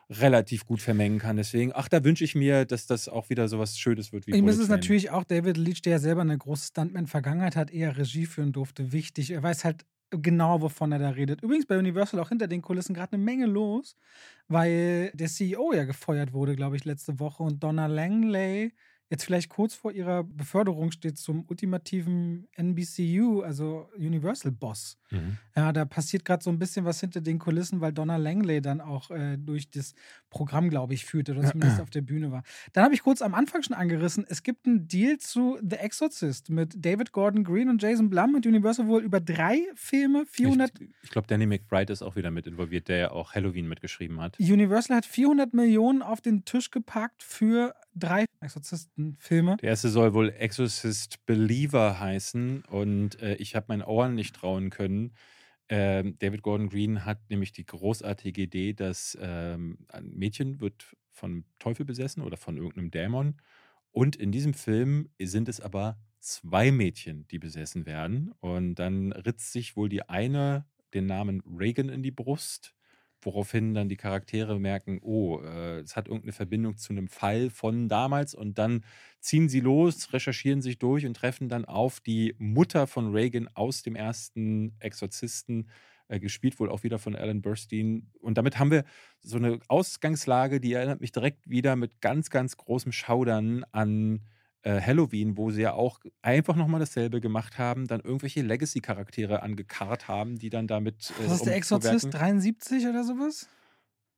relativ 0.09 0.65
gut 0.65 0.81
vermengen 0.81 1.19
kann. 1.19 1.37
Deswegen, 1.37 1.71
ach, 1.73 1.87
da 1.87 2.03
wünsche 2.03 2.23
ich 2.23 2.35
mir, 2.35 2.65
dass 2.65 2.85
das 2.85 3.07
auch 3.07 3.29
wieder 3.29 3.47
so 3.47 3.59
was 3.59 3.77
Schönes 3.79 4.11
wird 4.11 4.27
wie 4.27 4.31
Ihm 4.31 4.41
Bullet 4.41 4.53
ist 4.53 4.59
es 4.59 4.67
natürlich 4.67 5.09
auch 5.09 5.23
David 5.23 5.57
Leach, 5.57 5.81
der 5.81 5.93
ja 5.93 5.99
selber 5.99 6.21
eine 6.21 6.37
große 6.37 6.67
Stuntman-Vergangenheit 6.67 7.55
hat, 7.55 7.71
eher 7.71 7.97
Regie 7.97 8.25
führen 8.25 8.51
durfte, 8.51 8.91
wichtig. 8.91 9.31
Er 9.31 9.41
weiß 9.41 9.63
halt 9.63 9.85
genau, 10.11 10.61
wovon 10.61 10.91
er 10.91 10.99
da 10.99 11.09
redet. 11.09 11.41
Übrigens 11.41 11.65
bei 11.65 11.77
Universal 11.77 12.19
auch 12.19 12.29
hinter 12.29 12.47
den 12.47 12.61
Kulissen 12.61 12.93
gerade 12.93 13.13
eine 13.13 13.23
Menge 13.23 13.45
los, 13.45 13.97
weil 14.47 15.11
der 15.13 15.27
CEO 15.27 15.73
ja 15.73 15.85
gefeuert 15.85 16.33
wurde, 16.33 16.55
glaube 16.55 16.75
ich, 16.75 16.85
letzte 16.85 17.19
Woche 17.19 17.43
und 17.43 17.63
Donna 17.63 17.87
Langley 17.87 18.73
jetzt 19.11 19.25
vielleicht 19.25 19.49
kurz 19.49 19.75
vor 19.75 19.91
ihrer 19.91 20.23
Beförderung 20.23 20.91
steht 20.91 21.17
zum 21.17 21.43
ultimativen 21.47 22.47
NBCU, 22.55 23.41
also 23.41 23.89
Universal-Boss. 23.97 24.97
Mhm. 25.11 25.37
Ja, 25.53 25.73
da 25.73 25.83
passiert 25.83 26.23
gerade 26.23 26.41
so 26.41 26.49
ein 26.49 26.57
bisschen 26.57 26.85
was 26.85 27.01
hinter 27.01 27.19
den 27.19 27.37
Kulissen, 27.37 27.81
weil 27.81 27.91
Donna 27.91 28.15
Langley 28.15 28.61
dann 28.61 28.79
auch 28.79 29.11
äh, 29.11 29.37
durch 29.37 29.69
das 29.69 29.95
Programm, 30.29 30.69
glaube 30.69 30.93
ich, 30.93 31.03
führte 31.03 31.33
oder 31.33 31.43
zumindest 31.51 31.81
auf 31.81 31.89
der 31.89 32.01
Bühne 32.01 32.31
war. 32.31 32.43
Dann 32.71 32.85
habe 32.85 32.93
ich 32.93 33.03
kurz 33.03 33.21
am 33.21 33.33
Anfang 33.33 33.61
schon 33.63 33.75
angerissen, 33.75 34.25
es 34.29 34.43
gibt 34.43 34.65
einen 34.65 34.87
Deal 34.87 35.17
zu 35.17 35.59
The 35.61 35.75
Exorcist 35.75 36.49
mit 36.49 36.73
David 36.77 37.11
Gordon 37.11 37.43
Green 37.43 37.67
und 37.67 37.81
Jason 37.81 38.09
Blum 38.09 38.35
und 38.35 38.45
Universal 38.45 38.87
wohl 38.87 39.03
über 39.03 39.19
drei 39.19 39.59
Filme, 39.75 40.25
400 40.25 40.71
Ich, 40.79 40.89
ich 41.03 41.09
glaube, 41.09 41.27
Danny 41.27 41.45
McBride 41.45 41.91
ist 41.91 42.01
auch 42.01 42.15
wieder 42.15 42.31
mit 42.31 42.47
involviert, 42.47 42.87
der 42.87 42.97
ja 42.97 43.11
auch 43.11 43.35
Halloween 43.35 43.67
mitgeschrieben 43.67 44.21
hat. 44.21 44.39
Universal 44.39 44.95
hat 44.95 45.05
400 45.05 45.53
Millionen 45.53 46.01
auf 46.01 46.21
den 46.21 46.45
Tisch 46.45 46.71
gepackt 46.71 47.23
für 47.23 47.75
drei 47.93 48.25
Exorzisten-Filme. 48.39 49.57
Der 49.57 49.69
erste 49.69 49.89
soll 49.89 50.13
wohl 50.13 50.29
Exorcist 50.29 51.25
Believer 51.25 51.99
heißen 51.99 52.63
und 52.65 53.21
äh, 53.21 53.35
ich 53.35 53.55
habe 53.55 53.67
meinen 53.69 53.83
Ohren 53.83 54.15
nicht 54.15 54.35
trauen 54.35 54.69
können. 54.69 55.13
Ähm, 55.69 56.17
David 56.19 56.41
Gordon 56.41 56.69
Green 56.69 57.05
hat 57.05 57.29
nämlich 57.29 57.53
die 57.53 57.65
großartige 57.65 58.41
Idee, 58.41 58.73
dass 58.73 59.17
ähm, 59.21 59.79
ein 59.89 60.09
Mädchen 60.13 60.59
wird 60.59 60.95
vom 61.11 61.45
Teufel 61.59 61.85
besessen 61.85 62.23
oder 62.23 62.37
von 62.37 62.57
irgendeinem 62.57 62.91
Dämon. 62.91 63.37
Und 63.91 64.15
in 64.15 64.31
diesem 64.31 64.53
Film 64.53 65.09
sind 65.21 65.47
es 65.49 65.61
aber 65.61 65.97
zwei 66.19 66.71
Mädchen, 66.71 67.27
die 67.27 67.39
besessen 67.39 67.85
werden. 67.85 68.31
Und 68.39 68.75
dann 68.75 69.11
ritzt 69.11 69.51
sich 69.51 69.75
wohl 69.75 69.89
die 69.89 70.07
eine 70.09 70.65
den 70.93 71.05
Namen 71.05 71.41
Reagan 71.41 71.89
in 71.89 72.03
die 72.03 72.11
Brust, 72.11 72.73
woraufhin 73.21 73.73
dann 73.73 73.89
die 73.89 73.97
Charaktere 73.97 74.59
merken, 74.59 74.99
oh, 75.01 75.39
äh, 75.41 75.79
es 75.79 75.95
hat 75.95 76.07
irgendeine 76.07 76.33
Verbindung 76.33 76.77
zu 76.77 76.93
einem 76.93 77.07
Fall 77.07 77.49
von 77.49 77.87
damals. 77.87 78.33
Und 78.33 78.57
dann 78.57 78.83
ziehen 79.19 79.49
sie 79.49 79.59
los, 79.59 80.13
recherchieren 80.13 80.61
sich 80.61 80.79
durch 80.79 81.05
und 81.05 81.15
treffen 81.15 81.49
dann 81.49 81.65
auf 81.65 81.99
die 81.99 82.35
Mutter 82.37 82.87
von 82.87 83.11
Reagan 83.11 83.47
aus 83.53 83.83
dem 83.83 83.95
ersten 83.95 84.75
Exorzisten, 84.79 85.69
äh, 86.07 86.19
gespielt 86.19 86.59
wohl 86.59 86.69
auch 86.69 86.83
wieder 86.83 86.99
von 86.99 87.15
Alan 87.15 87.41
Burstein. 87.41 88.11
Und 88.19 88.37
damit 88.37 88.59
haben 88.59 88.71
wir 88.71 88.83
so 89.21 89.37
eine 89.37 89.59
Ausgangslage, 89.67 90.59
die 90.59 90.73
erinnert 90.73 91.01
mich 91.01 91.11
direkt 91.11 91.49
wieder 91.49 91.75
mit 91.75 92.01
ganz, 92.01 92.29
ganz 92.29 92.57
großem 92.57 92.91
Schaudern 92.91 93.63
an 93.71 94.21
Halloween, 94.69 95.37
wo 95.37 95.51
sie 95.51 95.61
ja 95.61 95.73
auch 95.73 95.99
einfach 96.21 96.55
nochmal 96.55 96.79
dasselbe 96.79 97.21
gemacht 97.21 97.57
haben, 97.57 97.87
dann 97.87 98.01
irgendwelche 98.01 98.41
Legacy-Charaktere 98.41 99.41
angekarrt 99.41 100.07
haben, 100.07 100.37
die 100.37 100.49
dann 100.49 100.67
damit. 100.67 101.11
Äh, 101.19 101.25
Was 101.25 101.37
ist 101.37 101.45
der 101.45 101.55
Exorzist? 101.55 102.07
73 102.11 102.87
oder 102.87 103.03
sowas? 103.03 103.47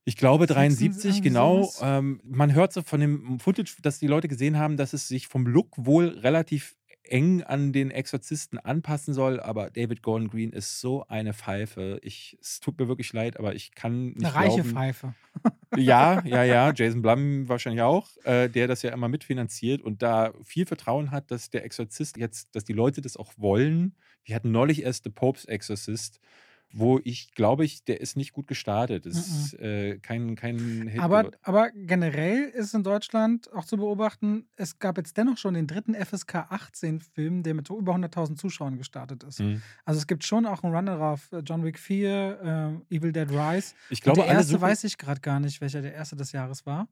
Ich 0.05 0.17
glaube 0.17 0.43
17, 0.43 0.55
73, 0.55 1.05
irgendwie 1.05 1.21
genau. 1.29 1.71
Ähm, 1.81 2.19
man 2.25 2.53
hört 2.53 2.73
so 2.73 2.81
von 2.81 2.99
dem 2.99 3.39
Footage, 3.39 3.75
dass 3.81 3.99
die 3.99 4.07
Leute 4.07 4.27
gesehen 4.27 4.57
haben, 4.57 4.75
dass 4.75 4.91
es 4.91 5.07
sich 5.07 5.27
vom 5.27 5.47
Look 5.47 5.69
wohl 5.77 6.09
relativ 6.09 6.75
eng 7.03 7.43
an 7.43 7.73
den 7.73 7.91
Exorzisten 7.91 8.57
anpassen 8.59 9.13
soll, 9.13 9.39
aber 9.39 9.69
David 9.69 10.01
Gordon 10.01 10.29
Green 10.29 10.51
ist 10.51 10.79
so 10.79 11.05
eine 11.07 11.33
Pfeife. 11.33 11.99
Ich, 12.01 12.37
es 12.41 12.59
tut 12.59 12.79
mir 12.79 12.87
wirklich 12.87 13.11
leid, 13.13 13.37
aber 13.37 13.55
ich 13.55 13.73
kann 13.75 14.13
nicht 14.13 14.25
Eine 14.25 14.35
reiche 14.35 14.55
glauben. 14.61 14.69
Pfeife. 14.69 15.13
Ja, 15.75 16.23
ja, 16.25 16.43
ja. 16.43 16.71
Jason 16.75 17.01
Blum 17.01 17.49
wahrscheinlich 17.49 17.81
auch, 17.81 18.07
äh, 18.23 18.47
der 18.49 18.67
das 18.67 18.81
ja 18.83 18.91
immer 18.91 19.09
mitfinanziert 19.09 19.81
und 19.81 20.01
da 20.01 20.33
viel 20.43 20.65
Vertrauen 20.65 21.11
hat, 21.11 21.31
dass 21.31 21.49
der 21.49 21.65
Exorzist 21.65 22.17
jetzt, 22.17 22.55
dass 22.55 22.63
die 22.63 22.73
Leute 22.73 23.01
das 23.01 23.17
auch 23.17 23.33
wollen. 23.37 23.95
Wir 24.23 24.35
hatten 24.35 24.51
neulich 24.51 24.83
erst 24.83 25.03
The 25.03 25.09
Pope's 25.09 25.45
Exorcist, 25.45 26.19
wo 26.75 26.99
ich 27.03 27.33
glaube 27.35 27.63
ich, 27.63 27.83
der 27.85 28.01
ist 28.01 28.17
nicht 28.17 28.33
gut 28.33 28.47
gestartet. 28.47 29.05
Das 29.05 29.15
ist 29.15 29.53
äh, 29.59 29.99
kein, 29.99 30.35
kein 30.35 30.87
Hit. 30.87 30.99
Aber, 30.99 31.29
aber 31.43 31.69
generell 31.71 32.45
ist 32.49 32.73
in 32.73 32.81
Deutschland 32.83 33.51
auch 33.53 33.63
zu 33.65 33.77
beobachten, 33.77 34.47
es 34.57 34.79
gab 34.79 34.97
jetzt 34.97 35.15
dennoch 35.15 35.37
schon 35.37 35.53
den 35.53 35.67
dritten 35.67 35.93
FSK 35.93 36.35
18-Film, 36.51 37.43
der 37.43 37.53
mit 37.53 37.69
über 37.69 37.93
100.000 37.95 38.35
Zuschauern 38.37 38.77
gestartet 38.77 39.23
ist. 39.23 39.39
Mhm. 39.39 39.61
Also 39.85 39.99
es 39.99 40.07
gibt 40.07 40.23
schon 40.25 40.47
auch 40.47 40.63
einen 40.63 40.75
Runner 40.75 40.97
drauf. 40.97 41.31
äh, 41.31 41.39
John 41.45 41.63
Wick 41.63 41.77
4, 41.77 42.79
äh, 42.89 42.95
Evil 42.95 43.11
Dead 43.11 43.29
Rise. 43.29 43.75
Ich 43.91 43.99
Und 43.99 44.03
glaube, 44.05 44.21
der 44.21 44.29
alle 44.29 44.39
erste 44.39 44.53
suchen 44.53 44.61
weiß 44.61 44.83
ich 44.85 44.97
gerade 44.97 45.21
gar 45.21 45.39
nicht, 45.39 45.61
welcher 45.61 45.83
der 45.83 45.93
erste 45.93 46.15
des 46.15 46.31
Jahres 46.31 46.65
war. 46.65 46.87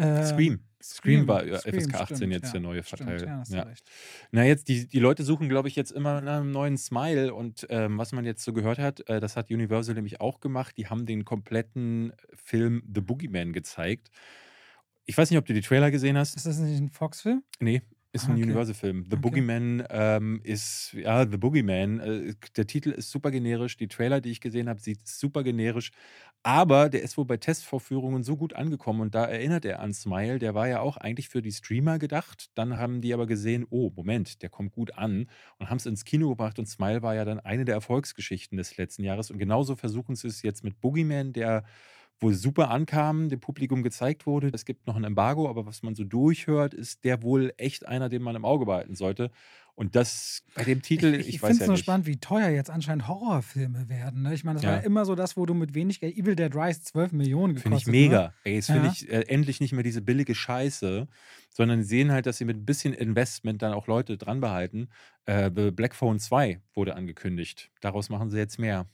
Äh, 0.00 0.24
Scream. 0.24 0.60
Scream 0.82 1.28
war 1.28 1.42
Scream, 1.58 1.80
FSK 1.80 1.94
18 1.94 2.16
stimmt, 2.16 2.32
jetzt 2.32 2.46
ja. 2.46 2.52
der 2.52 2.60
neue 2.62 2.82
Verteil. 2.82 3.22
ja, 3.22 3.42
Ja. 3.48 3.66
Na, 4.30 4.44
jetzt, 4.44 4.68
die, 4.68 4.88
die 4.88 4.98
Leute 4.98 5.24
suchen, 5.24 5.48
glaube 5.48 5.68
ich, 5.68 5.76
jetzt 5.76 5.92
immer 5.92 6.22
nach 6.22 6.38
einem 6.38 6.52
neuen 6.52 6.78
Smile. 6.78 7.34
Und 7.34 7.66
ähm, 7.68 7.98
was 7.98 8.12
man 8.12 8.24
jetzt 8.24 8.42
so 8.42 8.54
gehört 8.54 8.78
hat, 8.78 9.06
äh, 9.08 9.20
das 9.20 9.36
hat 9.36 9.50
Universal 9.50 9.94
nämlich 9.94 10.20
auch 10.20 10.40
gemacht. 10.40 10.76
Die 10.78 10.86
haben 10.86 11.04
den 11.04 11.24
kompletten 11.24 12.12
Film 12.32 12.82
The 12.92 13.02
Boogeyman 13.02 13.52
gezeigt. 13.52 14.10
Ich 15.04 15.18
weiß 15.18 15.30
nicht, 15.30 15.38
ob 15.38 15.44
du 15.44 15.52
die 15.52 15.60
Trailer 15.60 15.90
gesehen 15.90 16.16
hast. 16.16 16.34
Ist 16.34 16.46
das 16.46 16.58
nicht 16.58 16.80
ein 16.80 16.88
Fox-Film? 16.88 17.42
Nee, 17.58 17.82
ist 18.12 18.28
Ah, 18.28 18.30
ein 18.30 18.34
okay. 18.34 18.42
Universal-Film. 18.42 19.06
The 19.10 19.16
Okay. 19.16 19.40
Boogeyman 19.40 19.84
ähm, 19.88 20.40
ist, 20.42 20.92
ja, 20.94 21.28
The 21.30 21.36
Boogeyman. 21.36 22.00
Äh, 22.00 22.34
der 22.56 22.66
Titel 22.66 22.90
ist 22.90 23.10
super 23.10 23.30
generisch. 23.30 23.76
Die 23.76 23.88
Trailer, 23.88 24.20
die 24.20 24.30
ich 24.32 24.40
gesehen 24.40 24.68
habe, 24.68 24.80
sieht 24.80 25.06
super 25.06 25.44
generisch. 25.44 25.92
Aber 26.42 26.88
der 26.88 27.02
ist 27.02 27.18
wohl 27.18 27.26
bei 27.26 27.36
Testvorführungen 27.36 28.22
so 28.22 28.36
gut 28.36 28.54
angekommen 28.54 29.02
und 29.02 29.14
da 29.14 29.26
erinnert 29.26 29.64
er 29.66 29.80
an 29.80 29.92
Smile. 29.92 30.38
Der 30.38 30.54
war 30.54 30.66
ja 30.68 30.80
auch 30.80 30.96
eigentlich 30.96 31.28
für 31.28 31.42
die 31.42 31.52
Streamer 31.52 31.98
gedacht. 31.98 32.50
Dann 32.54 32.78
haben 32.78 33.02
die 33.02 33.12
aber 33.12 33.26
gesehen, 33.26 33.66
oh, 33.68 33.90
Moment, 33.94 34.42
der 34.42 34.48
kommt 34.48 34.72
gut 34.72 34.94
an 34.94 35.28
und 35.58 35.68
haben 35.70 35.76
es 35.76 35.86
ins 35.86 36.04
Kino 36.04 36.30
gebracht. 36.30 36.58
Und 36.58 36.66
Smile 36.66 37.02
war 37.02 37.14
ja 37.14 37.24
dann 37.26 37.40
eine 37.40 37.64
der 37.66 37.74
Erfolgsgeschichten 37.74 38.56
des 38.56 38.76
letzten 38.78 39.04
Jahres. 39.04 39.30
Und 39.30 39.38
genauso 39.38 39.76
versuchen 39.76 40.16
sie 40.16 40.28
es 40.28 40.42
jetzt 40.42 40.64
mit 40.64 40.80
Boogeyman, 40.80 41.32
der 41.34 41.64
wohl 42.20 42.34
super 42.34 42.70
ankam, 42.70 43.28
dem 43.28 43.40
Publikum 43.40 43.82
gezeigt 43.82 44.26
wurde. 44.26 44.50
Es 44.52 44.64
gibt 44.64 44.86
noch 44.86 44.96
ein 44.96 45.04
Embargo, 45.04 45.48
aber 45.48 45.66
was 45.66 45.82
man 45.82 45.94
so 45.94 46.04
durchhört, 46.04 46.74
ist 46.74 47.04
der 47.04 47.22
wohl 47.22 47.52
echt 47.56 47.86
einer, 47.86 48.08
den 48.08 48.22
man 48.22 48.36
im 48.36 48.44
Auge 48.44 48.66
behalten 48.66 48.94
sollte. 48.94 49.30
Und 49.74 49.96
das 49.96 50.44
bei 50.54 50.64
dem 50.64 50.82
Titel, 50.82 51.14
Ich, 51.14 51.20
ich, 51.20 51.28
ich 51.36 51.42
weiß 51.42 51.48
finde 51.48 51.54
es 51.54 51.60
ja 51.60 51.66
nur 51.68 51.72
nicht. 51.76 51.84
spannend, 51.84 52.06
wie 52.06 52.18
teuer 52.18 52.50
jetzt 52.50 52.68
anscheinend 52.68 53.08
Horrorfilme 53.08 53.88
werden. 53.88 54.20
Ne? 54.22 54.34
Ich 54.34 54.44
meine, 54.44 54.56
das 54.58 54.64
war 54.66 54.72
Ja. 54.74 54.78
ja 54.80 54.84
immer 54.84 55.06
so 55.06 55.14
das, 55.14 55.38
wo 55.38 55.46
du 55.46 55.54
mit 55.54 55.72
wenig 55.74 56.00
Geld. 56.00 56.14
Evil 56.18 56.36
Dead 56.36 56.54
Rise 56.54 56.82
12 56.82 57.12
Millionen 57.12 57.56
Finde 57.56 57.78
ich 57.78 57.84
gekostet. 57.84 57.94
Ne? 57.94 58.00
mega. 58.08 58.34
Ey, 58.44 58.54
jetzt 58.56 58.66
finde 58.66 58.86
Ja. 58.86 58.92
ich 58.92 59.08
äh, 59.10 59.20
endlich 59.28 59.60
nicht 59.60 59.72
mehr 59.72 59.82
diese 59.84 60.02
billige 60.02 60.34
Scheiße, 60.34 61.08
sondern 61.48 61.82
sie 61.82 61.88
sehen 61.88 62.12
halt, 62.12 62.26
dass 62.26 62.36
sie 62.36 62.44
mit 62.44 62.58
ein 62.58 62.66
bisschen 62.66 62.92
Investment 62.92 63.62
dann 63.62 63.72
auch 63.72 63.86
Leute 63.86 64.18
dran 64.18 64.40
behalten. 64.42 64.88
Äh, 65.24 65.50
The 65.56 65.70
Black 65.70 65.94
Phone 65.94 66.18
2 66.18 66.60
wurde 66.74 66.94
angekündigt. 66.94 67.70
Daraus 67.80 68.10
machen 68.10 68.28
sie 68.28 68.36
jetzt 68.36 68.58
mehr. 68.58 68.86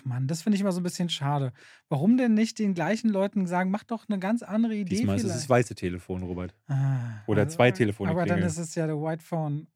Ach 0.00 0.04
Mann, 0.04 0.26
das 0.26 0.42
finde 0.42 0.56
ich 0.56 0.60
immer 0.62 0.72
so 0.72 0.80
ein 0.80 0.82
bisschen 0.82 1.08
schade. 1.08 1.52
Warum 1.88 2.16
denn 2.16 2.34
nicht 2.34 2.58
den 2.58 2.74
gleichen 2.74 3.10
Leuten 3.10 3.46
sagen, 3.46 3.70
mach 3.70 3.84
doch 3.84 4.08
eine 4.08 4.18
ganz 4.18 4.42
andere 4.42 4.74
Idee 4.74 4.96
Diesmal 4.96 5.16
ist 5.16 5.22
es 5.24 5.30
vielleicht? 5.30 5.42
das 5.44 5.50
weiße 5.50 5.74
Telefon, 5.74 6.22
Robert. 6.22 6.54
Ah, 6.68 7.22
Oder 7.26 7.42
also, 7.42 7.56
zwei 7.56 7.70
Telefone 7.70 8.10
Aber 8.10 8.20
dann 8.20 8.36
klingeln. 8.38 8.46
ist 8.48 8.58
es 8.58 8.74
ja 8.74 8.86
der 8.86 8.96
White 9.00 9.24
Phone. 9.24 9.66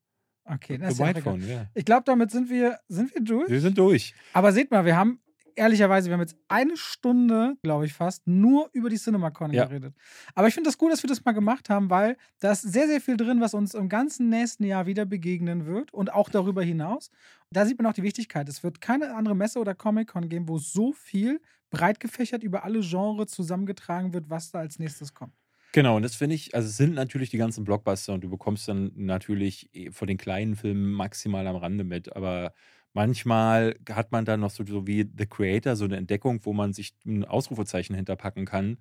Okay, 0.46 0.76
das 0.78 0.88
The 0.88 0.92
ist 0.92 0.98
ja 1.00 1.06
White 1.06 1.18
egal. 1.20 1.32
Phone, 1.32 1.48
ja. 1.48 1.66
Ich 1.74 1.84
glaube, 1.84 2.02
damit 2.04 2.30
sind 2.30 2.50
wir, 2.50 2.78
sind 2.88 3.14
wir 3.14 3.22
durch. 3.22 3.50
Wir 3.50 3.60
sind 3.60 3.78
durch. 3.78 4.14
Aber 4.34 4.52
seht 4.52 4.70
mal, 4.70 4.84
wir 4.84 4.96
haben 4.96 5.18
ehrlicherweise, 5.56 6.08
wir 6.08 6.14
haben 6.14 6.20
jetzt 6.20 6.36
eine 6.48 6.76
Stunde, 6.76 7.56
glaube 7.62 7.86
ich 7.86 7.92
fast, 7.94 8.26
nur 8.26 8.68
über 8.72 8.90
die 8.90 8.96
CinemaCon 8.96 9.52
Ja. 9.52 9.68
geredet. 9.68 9.94
Aber 10.34 10.48
ich 10.48 10.54
finde 10.54 10.68
das 10.68 10.78
gut, 10.78 10.92
dass 10.92 11.02
wir 11.02 11.08
das 11.08 11.24
mal 11.24 11.32
gemacht 11.32 11.70
haben, 11.70 11.90
weil 11.90 12.16
da 12.40 12.52
ist 12.52 12.62
sehr, 12.62 12.86
sehr 12.88 13.00
viel 13.00 13.16
drin, 13.16 13.40
was 13.40 13.54
uns 13.54 13.74
im 13.74 13.88
ganzen 13.88 14.28
nächsten 14.28 14.64
Jahr 14.64 14.86
wieder 14.86 15.06
begegnen 15.06 15.66
wird 15.66 15.92
und 15.92 16.12
auch 16.12 16.28
darüber 16.28 16.62
hinaus. 16.62 17.10
Da 17.50 17.66
sieht 17.66 17.78
man 17.78 17.86
auch 17.86 17.94
die 17.94 18.02
Wichtigkeit. 18.02 18.48
Es 18.48 18.62
wird 18.62 18.80
keine 18.80 19.14
andere 19.14 19.34
Messe 19.36 19.58
oder 19.58 19.74
Comic-Con 19.74 20.28
geben, 20.28 20.48
wo 20.48 20.58
so 20.58 20.92
viel 20.92 21.40
breit 21.70 22.00
gefächert 22.00 22.42
über 22.42 22.64
alle 22.64 22.80
Genres 22.80 23.30
zusammengetragen 23.30 24.12
wird, 24.12 24.30
was 24.30 24.50
da 24.50 24.60
als 24.60 24.78
nächstes 24.78 25.14
kommt. 25.14 25.34
Genau, 25.72 25.96
und 25.96 26.02
das 26.02 26.14
finde 26.14 26.36
ich, 26.36 26.54
also 26.54 26.68
es 26.68 26.76
sind 26.76 26.94
natürlich 26.94 27.30
die 27.30 27.36
ganzen 27.36 27.64
Blockbuster 27.64 28.12
und 28.14 28.22
du 28.22 28.30
bekommst 28.30 28.68
dann 28.68 28.92
natürlich 28.94 29.70
eh 29.74 29.90
von 29.90 30.06
den 30.06 30.18
kleinen 30.18 30.54
Filmen 30.54 30.92
maximal 30.92 31.46
am 31.48 31.56
Rande 31.56 31.82
mit, 31.82 32.14
aber 32.14 32.54
manchmal 32.94 33.76
hat 33.90 34.12
man 34.12 34.24
dann 34.24 34.40
noch 34.40 34.50
so, 34.50 34.64
so 34.66 34.86
wie 34.86 35.08
The 35.18 35.26
Creator, 35.26 35.76
so 35.76 35.84
eine 35.86 35.96
Entdeckung, 35.98 36.40
wo 36.44 36.52
man 36.54 36.72
sich 36.72 36.94
ein 37.06 37.24
Ausrufezeichen 37.24 37.94
hinterpacken 37.96 38.46
kann. 38.46 38.78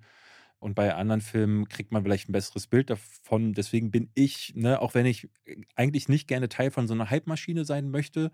Und 0.60 0.74
bei 0.74 0.94
anderen 0.94 1.20
Filmen 1.20 1.68
kriegt 1.68 1.92
man 1.92 2.04
vielleicht 2.04 2.28
ein 2.28 2.32
besseres 2.32 2.66
Bild 2.68 2.90
davon. 2.90 3.52
Deswegen 3.54 3.90
bin 3.90 4.10
ich, 4.14 4.54
ne, 4.56 4.80
auch 4.80 4.94
wenn 4.94 5.06
ich 5.06 5.28
eigentlich 5.76 6.08
nicht 6.08 6.28
gerne 6.28 6.48
Teil 6.48 6.70
von 6.70 6.88
so 6.88 6.94
einer 6.94 7.10
Hype-Maschine 7.10 7.64
sein 7.66 7.90
möchte, 7.90 8.32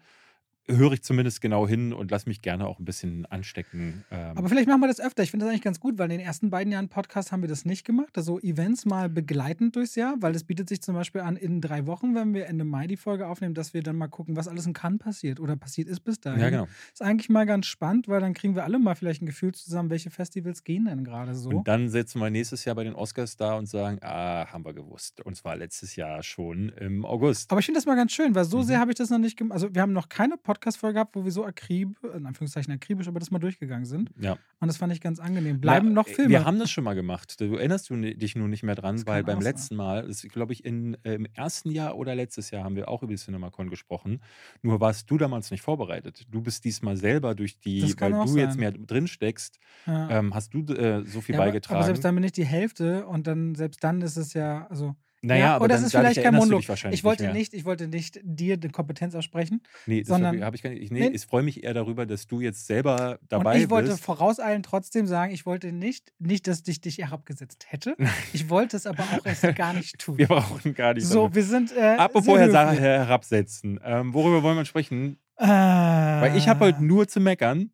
höre 0.76 0.92
ich 0.92 1.02
zumindest 1.02 1.40
genau 1.40 1.66
hin 1.68 1.92
und 1.92 2.10
lasse 2.10 2.28
mich 2.28 2.42
gerne 2.42 2.66
auch 2.66 2.78
ein 2.78 2.84
bisschen 2.84 3.26
anstecken. 3.26 4.04
Ähm, 4.10 4.36
Aber 4.36 4.48
vielleicht 4.48 4.68
machen 4.68 4.80
wir 4.80 4.88
das 4.88 5.00
öfter. 5.00 5.22
Ich 5.22 5.30
finde 5.30 5.44
das 5.46 5.50
eigentlich 5.50 5.62
ganz 5.62 5.80
gut, 5.80 5.98
weil 5.98 6.10
in 6.10 6.18
den 6.18 6.26
ersten 6.26 6.50
beiden 6.50 6.72
Jahren 6.72 6.88
Podcast 6.88 7.32
haben 7.32 7.42
wir 7.42 7.48
das 7.48 7.64
nicht 7.64 7.84
gemacht. 7.84 8.16
Also 8.16 8.38
Events 8.40 8.84
mal 8.86 9.08
begleitend 9.08 9.76
durchs 9.76 9.94
Jahr, 9.94 10.14
weil 10.20 10.34
es 10.34 10.44
bietet 10.44 10.68
sich 10.68 10.80
zum 10.82 10.94
Beispiel 10.94 11.20
an, 11.22 11.36
in 11.36 11.60
drei 11.60 11.86
Wochen, 11.86 12.14
wenn 12.14 12.34
wir 12.34 12.46
Ende 12.46 12.64
Mai 12.64 12.86
die 12.86 12.96
Folge 12.96 13.26
aufnehmen, 13.26 13.54
dass 13.54 13.74
wir 13.74 13.82
dann 13.82 13.96
mal 13.96 14.08
gucken, 14.08 14.36
was 14.36 14.48
alles 14.48 14.66
in 14.66 14.72
Cannes 14.72 14.98
passiert 14.98 15.40
oder 15.40 15.56
passiert 15.56 15.88
ist 15.88 16.00
bis 16.00 16.20
dahin. 16.20 16.40
ja, 16.40 16.50
genau. 16.50 16.68
Ist 16.92 17.02
eigentlich 17.02 17.28
mal 17.28 17.46
ganz 17.46 17.66
spannend, 17.66 18.08
weil 18.08 18.20
dann 18.20 18.34
kriegen 18.34 18.54
wir 18.54 18.64
alle 18.64 18.78
mal 18.78 18.94
vielleicht 18.94 19.22
ein 19.22 19.26
Gefühl 19.26 19.52
zusammen, 19.52 19.90
welche 19.90 20.10
Festivals 20.10 20.64
gehen 20.64 20.84
denn 20.86 21.04
gerade 21.04 21.34
so. 21.34 21.50
Und 21.50 21.68
dann 21.68 21.88
setzen 21.88 22.20
wir 22.20 22.30
nächstes 22.30 22.64
Jahr 22.64 22.74
bei 22.76 22.84
den 22.84 22.94
Oscars 22.94 23.36
da 23.36 23.54
und 23.54 23.66
sagen, 23.66 23.98
ah, 24.02 24.46
haben 24.52 24.64
wir 24.64 24.72
gewusst. 24.74 25.20
Und 25.22 25.36
zwar 25.36 25.56
letztes 25.56 25.96
Jahr 25.96 26.22
schon 26.22 26.68
im 26.70 27.04
August. 27.04 27.50
Aber 27.50 27.60
ich 27.60 27.66
finde 27.66 27.78
das 27.78 27.86
mal 27.86 27.96
ganz 27.96 28.12
schön, 28.12 28.34
weil 28.34 28.44
so 28.44 28.58
Mhm. 28.58 28.62
sehr 28.64 28.80
habe 28.80 28.90
ich 28.90 28.96
das 28.96 29.10
noch 29.10 29.18
nicht 29.18 29.36
gemacht. 29.36 29.54
Also 29.54 29.74
wir 29.74 29.82
haben 29.82 29.92
noch 29.92 30.08
keine 30.08 30.36
Podcast-Folge 30.61 30.94
gehabt, 30.94 31.16
wo 31.16 31.24
wir 31.24 31.32
so 31.32 31.44
akribisch, 31.44 31.96
in 32.14 32.26
Anführungszeichen 32.26 32.72
akribisch, 32.72 33.08
aber 33.08 33.18
das 33.18 33.30
mal 33.30 33.38
durchgegangen 33.38 33.86
sind. 33.86 34.11
Ja. 34.20 34.36
Und 34.61 34.68
das 34.68 34.76
fand 34.76 34.92
ich 34.92 35.00
ganz 35.00 35.18
angenehm. 35.18 35.61
Bleiben 35.61 35.88
Na, 35.88 35.94
noch 35.94 36.08
äh, 36.08 36.12
Filme. 36.12 36.30
Wir 36.30 36.44
haben 36.44 36.58
das 36.58 36.70
schon 36.70 36.84
mal 36.84 36.94
gemacht. 36.94 37.40
Du 37.40 37.56
erinnerst 37.56 37.88
du 37.90 37.96
dich 37.96 38.36
nur 38.36 38.48
nicht 38.48 38.62
mehr 38.62 38.74
dran, 38.74 39.04
weil 39.06 39.24
beim 39.24 39.40
letzten 39.40 39.76
Mal, 39.76 40.08
glaube 40.30 40.52
ich, 40.52 40.64
in, 40.64 40.96
äh, 41.04 41.14
im 41.14 41.26
ersten 41.34 41.70
Jahr 41.70 41.96
oder 41.96 42.14
letztes 42.14 42.50
Jahr 42.50 42.64
haben 42.64 42.76
wir 42.76 42.88
auch 42.88 43.02
über 43.02 43.12
die 43.12 43.18
CinemaCon 43.18 43.70
gesprochen. 43.70 44.20
Nur 44.62 44.80
warst 44.80 45.11
du 45.11 45.16
damals 45.16 45.50
nicht 45.50 45.62
vorbereitet. 45.62 46.26
Du 46.30 46.42
bist 46.42 46.64
diesmal 46.64 46.96
selber 46.96 47.34
durch 47.34 47.58
die, 47.58 47.82
weil 47.98 48.12
du 48.12 48.36
jetzt 48.36 48.52
sein. 48.52 48.61
mehr 48.61 48.72
drin 48.72 49.06
steckst, 49.06 49.58
ja. 49.86 50.11
ähm, 50.11 50.34
hast 50.34 50.52
du 50.52 50.61
äh, 50.74 51.04
so 51.06 51.20
viel 51.20 51.34
Ja, 51.34 51.40
aber, 51.40 51.48
beigetragen. 51.48 51.76
aber 51.76 51.86
selbst 51.86 52.04
dann 52.04 52.14
bin 52.14 52.24
ich 52.24 52.32
die 52.32 52.44
Hälfte 52.44 53.06
und 53.06 53.26
dann 53.26 53.54
selbst 53.54 53.82
dann 53.82 54.02
ist 54.02 54.16
es 54.16 54.34
ja, 54.34 54.66
also. 54.68 54.94
Naja, 55.22 55.40
ja, 55.40 55.56
aber 55.56 55.64
oder 55.66 55.74
dann, 55.74 55.82
es 55.84 55.86
ist 55.92 55.98
vielleicht 55.98 56.22
kein 56.22 56.34
Monolog. 56.34 56.62
Ich 56.92 57.04
wollte 57.04 57.24
nicht, 57.24 57.34
nicht, 57.34 57.54
ich 57.54 57.64
wollte 57.66 57.88
nicht 57.88 58.20
dir 58.22 58.56
die 58.56 58.68
Kompetenz 58.68 59.14
aussprechen. 59.14 59.62
Nee, 59.86 60.00
das 60.00 60.08
sondern- 60.08 60.42
habe 60.42 60.56
ich 60.56 60.62
gar 60.62 60.70
nicht. 60.70 60.82
Ich, 60.82 60.90
nee, 60.90 61.08
Nee. 61.10 61.14
ich 61.14 61.26
freue 61.26 61.42
mich 61.42 61.62
eher 61.62 61.74
darüber, 61.74 62.06
dass 62.06 62.26
du 62.26 62.40
jetzt 62.40 62.66
selber 62.66 63.18
dabei 63.28 63.56
und 63.56 63.60
ich 63.62 63.70
wollte 63.70 63.90
bist. 63.90 64.02
vorauseilen 64.04 64.62
trotzdem 64.62 65.06
sagen, 65.06 65.32
ich 65.32 65.44
wollte 65.44 65.72
nicht, 65.72 66.12
nicht, 66.18 66.46
dass 66.46 66.62
ich 66.66 66.80
dich 66.80 66.98
herabgesetzt 66.98 67.66
hätte. 67.68 67.96
Ich 68.32 68.48
wollte 68.48 68.76
es 68.76 68.86
aber 68.86 69.02
auch 69.02 69.24
erst 69.26 69.54
gar 69.56 69.72
nicht 69.74 69.98
tun. 69.98 70.16
Wir 70.18 70.28
brauchen 70.28 70.74
gar 70.74 70.94
nicht. 70.94 71.06
so, 71.06 71.22
damit- 71.24 71.34
wir 71.34 71.44
sind. 71.44 71.76
Äh, 71.76 71.96
Apropos. 71.98 72.38
Herr 72.38 72.78
herabsetzen. 72.78 73.78
Ähm, 73.84 74.14
worüber 74.14 74.42
wollen 74.42 74.56
wir 74.56 74.64
sprechen? 74.64 75.18
Äh, 75.36 75.46
Weil 75.46 76.36
ich 76.36 76.48
habe 76.48 76.66
heute 76.66 76.84
nur 76.84 77.08
zu 77.08 77.20
meckern. 77.20 77.70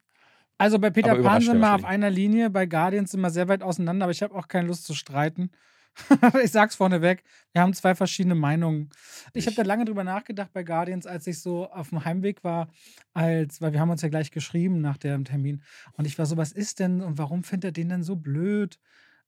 Also 0.58 0.78
bei 0.78 0.90
Peter 0.90 1.14
Pan 1.16 1.42
sind 1.42 1.58
wir 1.58 1.74
auf 1.74 1.84
einer 1.84 2.08
Linie, 2.10 2.48
bei 2.48 2.64
Guardians 2.66 3.10
sind 3.10 3.20
wir 3.20 3.30
sehr 3.30 3.46
weit 3.48 3.62
auseinander, 3.62 4.04
aber 4.04 4.12
ich 4.12 4.22
habe 4.22 4.34
auch 4.34 4.48
keine 4.48 4.66
Lust 4.68 4.84
zu 4.86 4.94
streiten. 4.94 5.50
ich 6.42 6.50
sag's 6.50 6.76
vorneweg, 6.76 7.24
wir 7.52 7.62
haben 7.62 7.72
zwei 7.74 7.94
verschiedene 7.94 8.34
Meinungen. 8.34 8.90
Ich 9.32 9.46
habe 9.46 9.56
da 9.56 9.62
lange 9.62 9.84
drüber 9.84 10.04
nachgedacht 10.04 10.52
bei 10.52 10.62
Guardians, 10.62 11.06
als 11.06 11.26
ich 11.26 11.40
so 11.40 11.70
auf 11.70 11.88
dem 11.90 12.04
Heimweg 12.04 12.44
war, 12.44 12.68
als, 13.14 13.60
weil 13.60 13.72
wir 13.72 13.80
haben 13.80 13.90
uns 13.90 14.02
ja 14.02 14.08
gleich 14.08 14.30
geschrieben 14.30 14.80
nach 14.80 14.98
dem 14.98 15.24
Termin. 15.24 15.62
Und 15.92 16.06
ich 16.06 16.18
war 16.18 16.26
so, 16.26 16.36
was 16.36 16.52
ist 16.52 16.80
denn 16.80 17.00
und 17.00 17.18
warum 17.18 17.44
findet 17.44 17.70
er 17.70 17.72
den 17.72 17.88
denn 17.88 18.02
so 18.02 18.16
blöd? 18.16 18.78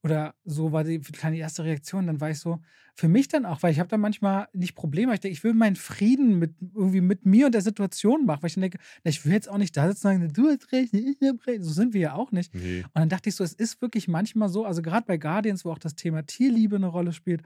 Oder 0.03 0.35
so 0.45 0.73
war 0.73 0.85
die 0.85 1.01
kleine 1.01 1.39
erste 1.39 1.65
Reaktion. 1.65 2.07
Dann 2.07 2.21
war 2.21 2.31
ich 2.31 2.39
so, 2.39 2.61
für 2.95 3.09
mich 3.09 3.29
dann 3.29 3.47
auch, 3.47 3.63
weil 3.63 3.73
ich 3.73 3.79
habe 3.79 3.89
da 3.89 3.97
manchmal 3.97 4.49
nicht 4.53 4.75
Probleme. 4.75 5.13
Ich 5.15 5.21
denke, 5.21 5.33
ich 5.33 5.45
will 5.45 5.55
meinen 5.55 5.77
Frieden 5.77 6.39
mit 6.39 6.55
irgendwie 6.75 7.01
mit 7.01 7.27
mir 7.27 7.47
und 7.47 7.53
der 7.53 7.63
Situation 7.63 8.25
machen. 8.25 8.43
Weil 8.43 8.49
ich 8.49 8.55
dann 8.55 8.63
denke, 8.63 8.79
na, 9.05 9.11
ich 9.11 9.25
will 9.25 9.33
jetzt 9.33 9.49
auch 9.49 9.59
nicht 9.59 9.77
da 9.77 9.89
sitzen 9.89 10.07
und 10.07 10.21
sagen, 10.21 10.33
du 10.33 10.49
hast 10.49 10.73
recht, 10.73 10.95
ich 10.95 11.17
hab 11.23 11.47
recht. 11.47 11.63
So 11.63 11.73
sind 11.73 11.95
wir 11.95 12.01
ja 12.01 12.13
auch 12.15 12.33
nicht. 12.33 12.55
Nee. 12.55 12.83
Und 12.83 12.95
dann 12.95 13.09
dachte 13.09 13.29
ich 13.29 13.37
so, 13.37 13.45
es 13.45 13.53
ist 13.53 13.83
wirklich 13.83 14.09
manchmal 14.09 14.49
so, 14.49 14.65
also 14.65 14.83
gerade 14.83 15.07
bei 15.07 15.17
Guardians, 15.17 15.65
wo 15.65 15.73
auch 15.73 15.79
das 15.79 15.95
Thema 15.97 16.27
Tierliebe 16.27 16.77
eine 16.77 16.87
Rolle 16.87 17.13
spielt, 17.13 17.43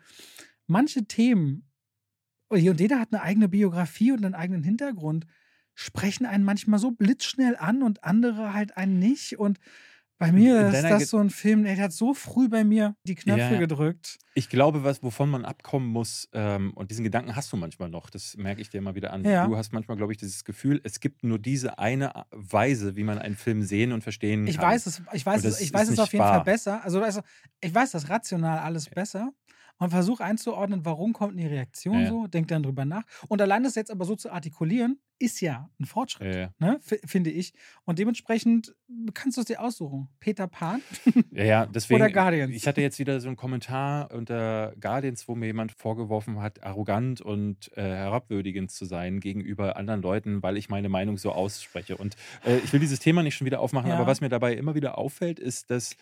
manche 0.66 1.04
Themen, 1.04 1.68
und 2.48 2.58
jeder 2.58 3.00
hat 3.00 3.12
eine 3.12 3.22
eigene 3.22 3.48
Biografie 3.48 4.12
und 4.12 4.24
einen 4.24 4.34
eigenen 4.34 4.62
Hintergrund, 4.62 5.26
sprechen 5.74 6.26
einen 6.26 6.44
manchmal 6.44 6.78
so 6.78 6.90
blitzschnell 6.90 7.56
an 7.56 7.82
und 7.82 8.04
andere 8.04 8.52
halt 8.52 8.76
einen 8.76 8.98
nicht. 8.98 9.38
Und 9.38 9.58
bei 10.26 10.32
mir 10.32 10.68
ist 10.68 10.82
das 10.84 10.98
Ge- 10.98 11.06
so 11.06 11.18
ein 11.18 11.30
Film, 11.30 11.64
der 11.64 11.76
hat 11.76 11.92
so 11.92 12.14
früh 12.14 12.48
bei 12.48 12.64
mir 12.64 12.94
die 13.04 13.14
Knöpfe 13.14 13.40
Ja, 13.40 13.50
ja. 13.52 13.58
gedrückt. 13.58 14.18
Ich 14.34 14.48
glaube, 14.48 14.82
was, 14.82 15.02
wovon 15.02 15.28
man 15.28 15.44
abkommen 15.44 15.88
muss, 15.88 16.28
ähm, 16.32 16.72
und 16.74 16.90
diesen 16.90 17.04
Gedanken 17.04 17.36
hast 17.36 17.52
du 17.52 17.56
manchmal 17.58 17.90
noch, 17.90 18.08
das 18.08 18.34
merke 18.38 18.62
ich 18.62 18.70
dir 18.70 18.78
immer 18.78 18.94
wieder 18.94 19.12
an. 19.12 19.24
Ja. 19.24 19.46
Du 19.46 19.56
hast 19.58 19.72
manchmal, 19.74 19.96
glaube 19.98 20.12
ich, 20.12 20.18
dieses 20.18 20.44
Gefühl, 20.44 20.80
es 20.84 21.00
gibt 21.00 21.22
nur 21.22 21.38
diese 21.38 21.78
eine 21.78 22.12
Weise, 22.30 22.96
wie 22.96 23.04
man 23.04 23.18
einen 23.18 23.36
Film 23.36 23.62
sehen 23.62 23.92
und 23.92 24.02
verstehen 24.02 24.46
Ich 24.46 24.56
kann. 24.56 24.66
weiß 24.70 24.86
es, 24.86 25.02
ich 25.12 25.26
weiß 25.26 25.44
es, 25.44 25.60
ich 25.60 25.72
weiß 25.74 25.90
es 25.90 25.98
auf 25.98 26.12
jeden 26.12 26.24
wahr. 26.24 26.36
Fall 26.36 26.44
besser. 26.44 26.82
Also, 26.82 27.02
also 27.02 27.20
ich 27.60 27.74
weiß 27.74 27.90
das 27.90 28.08
rational 28.08 28.60
alles 28.60 28.88
besser 28.88 29.32
und 29.82 29.90
versuche 29.90 30.24
einzuordnen, 30.24 30.84
warum 30.84 31.12
kommt 31.12 31.38
die 31.38 31.46
Reaktion 31.46 32.00
Ja, 32.00 32.08
so, 32.08 32.26
denk 32.26 32.48
dann 32.48 32.62
drüber 32.62 32.84
nach. 32.84 33.02
Und 33.28 33.42
allein 33.42 33.64
das 33.64 33.74
jetzt 33.74 33.90
aber 33.90 34.04
so 34.04 34.14
zu 34.16 34.30
artikulieren, 34.30 34.98
ist 35.18 35.40
ja 35.40 35.70
ein 35.78 35.84
Fortschritt, 35.84 36.34
Ja, 36.34 36.50
ne, 36.58 36.80
finde 37.04 37.30
ich. 37.30 37.52
Und 37.84 37.98
dementsprechend 37.98 38.74
kannst 39.14 39.36
du 39.36 39.42
es 39.42 39.46
dir 39.46 39.60
aussuchen. 39.60 40.08
Peter 40.18 40.48
Pan 40.48 40.82
Ja, 41.30 41.44
ja, 41.44 41.66
deswegen. 41.66 42.02
oder 42.02 42.10
Guardians. 42.12 42.54
Ich 42.54 42.66
hatte 42.66 42.80
jetzt 42.80 42.98
wieder 42.98 43.20
so 43.20 43.28
einen 43.28 43.36
Kommentar 43.36 44.10
unter 44.12 44.74
Guardians, 44.80 45.28
wo 45.28 45.34
mir 45.34 45.46
jemand 45.46 45.72
vorgeworfen 45.72 46.40
hat, 46.40 46.62
arrogant 46.64 47.20
und 47.20 47.70
äh, 47.76 47.82
herabwürdigend 47.82 48.70
zu 48.72 48.84
sein 48.84 49.20
gegenüber 49.20 49.76
anderen 49.76 50.02
Leuten, 50.02 50.42
weil 50.42 50.56
ich 50.56 50.68
meine 50.68 50.88
Meinung 50.88 51.18
so 51.18 51.32
ausspreche. 51.32 51.96
Und 51.96 52.16
äh, 52.44 52.58
ich 52.58 52.72
will 52.72 52.80
dieses 52.80 52.98
Thema 52.98 53.22
nicht 53.22 53.36
schon 53.36 53.46
wieder 53.46 53.60
aufmachen, 53.60 53.92
aber 53.92 54.06
was 54.06 54.20
mir 54.20 54.28
dabei 54.28 54.54
immer 54.54 54.74
wieder 54.74 54.98
auffällt, 54.98 55.38
ist, 55.38 55.70
dass 55.70 55.96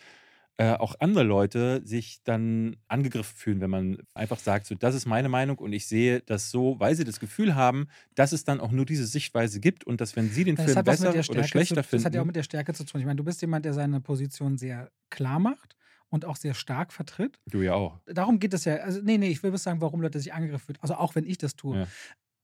äh, 0.61 0.77
auch 0.77 0.93
andere 0.99 1.23
Leute 1.23 1.81
sich 1.83 2.21
dann 2.23 2.77
angegriffen 2.87 3.35
fühlen, 3.35 3.61
wenn 3.61 3.71
man 3.71 3.97
einfach 4.13 4.37
sagt, 4.37 4.67
so, 4.67 4.75
das 4.75 4.93
ist 4.93 5.07
meine 5.07 5.27
Meinung 5.27 5.57
und 5.57 5.73
ich 5.73 5.87
sehe 5.87 6.21
das 6.21 6.51
so, 6.51 6.79
weil 6.79 6.93
sie 6.93 7.03
das 7.03 7.19
Gefühl 7.19 7.55
haben, 7.55 7.87
dass 8.13 8.31
es 8.31 8.43
dann 8.43 8.59
auch 8.59 8.69
nur 8.69 8.85
diese 8.85 9.07
Sichtweise 9.07 9.59
gibt 9.59 9.83
und 9.83 10.01
dass, 10.01 10.15
wenn 10.15 10.29
sie 10.29 10.43
den 10.43 10.57
Das 10.57 10.65
Film 10.65 10.83
besser 10.83 11.13
der 11.13 11.27
oder 11.27 11.43
schlechter 11.45 11.81
zu, 11.81 11.89
finden. 11.89 12.03
Das 12.03 12.05
hat 12.05 12.13
ja 12.13 12.21
auch 12.21 12.25
mit 12.25 12.35
der 12.35 12.43
Stärke 12.43 12.75
zu 12.75 12.85
tun. 12.85 13.01
Ich 13.01 13.07
meine, 13.07 13.17
du 13.17 13.23
bist 13.23 13.41
jemand, 13.41 13.65
der 13.65 13.73
seine 13.73 14.01
Position 14.01 14.59
sehr 14.59 14.91
klar 15.09 15.39
macht 15.39 15.75
und 16.09 16.25
auch 16.25 16.35
sehr 16.35 16.53
stark 16.53 16.93
vertritt. 16.93 17.39
du 17.47 17.63
ja 17.63 17.73
auch. 17.73 17.99
darum 18.05 18.37
geht 18.37 18.53
es 18.53 18.65
ja. 18.65 18.75
Also, 18.75 19.01
nee, 19.01 19.17
nee, 19.17 19.29
ich 19.29 19.41
will 19.41 19.49
bloß 19.49 19.63
sagen, 19.63 19.81
warum 19.81 19.99
Leute 19.99 20.19
sich 20.19 20.31
angegriffen 20.31 20.65
fühlen. 20.67 20.79
Also 20.81 20.93
auch 20.93 21.15
wenn 21.15 21.25
ich 21.25 21.39
das 21.39 21.55
tue. 21.55 21.79
Ja. 21.79 21.87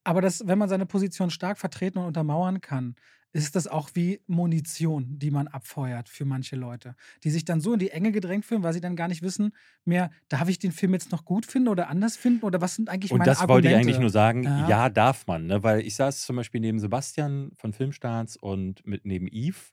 Aber 0.02 0.22
das, 0.22 0.44
wenn 0.44 0.58
man 0.58 0.68
seine 0.68 0.86
Position 0.86 1.30
stark 1.30 1.56
vertreten 1.56 2.00
und 2.00 2.06
untermauern 2.06 2.60
kann, 2.60 2.96
ist 3.32 3.56
das 3.56 3.66
auch 3.68 3.90
wie 3.94 4.20
Munition, 4.26 5.18
die 5.18 5.30
man 5.30 5.48
abfeuert 5.48 6.08
für 6.08 6.24
manche 6.24 6.56
Leute, 6.56 6.94
die 7.24 7.30
sich 7.30 7.44
dann 7.44 7.60
so 7.60 7.74
in 7.74 7.78
die 7.78 7.90
Enge 7.90 8.10
gedrängt 8.12 8.44
fühlen, 8.46 8.62
weil 8.62 8.72
sie 8.72 8.80
dann 8.80 8.96
gar 8.96 9.08
nicht 9.08 9.22
wissen 9.22 9.52
mehr, 9.84 10.10
darf 10.28 10.48
ich 10.48 10.58
den 10.58 10.72
Film 10.72 10.94
jetzt 10.94 11.12
noch 11.12 11.24
gut 11.24 11.46
finden 11.46 11.68
oder 11.68 11.88
anders 11.88 12.16
finden 12.16 12.44
oder 12.44 12.60
was 12.60 12.74
sind 12.74 12.88
eigentlich 12.88 13.12
Und 13.12 13.18
meine 13.18 13.28
das 13.28 13.38
Argumente? 13.40 13.54
wollte 13.54 13.68
ich 13.68 13.74
eigentlich 13.74 13.98
nur 13.98 14.10
sagen, 14.10 14.44
Ja. 14.44 14.66
ja, 14.68 14.88
darf 14.90 15.26
man, 15.26 15.46
ne? 15.46 15.62
weil 15.62 15.80
ich 15.80 15.94
saß 15.94 16.22
zum 16.24 16.36
Beispiel 16.36 16.60
neben 16.60 16.78
Sebastian 16.78 17.52
von 17.56 17.72
Filmstarts 17.72 18.36
und 18.36 18.86
mit 18.86 19.04
neben 19.04 19.26
Yves. 19.28 19.72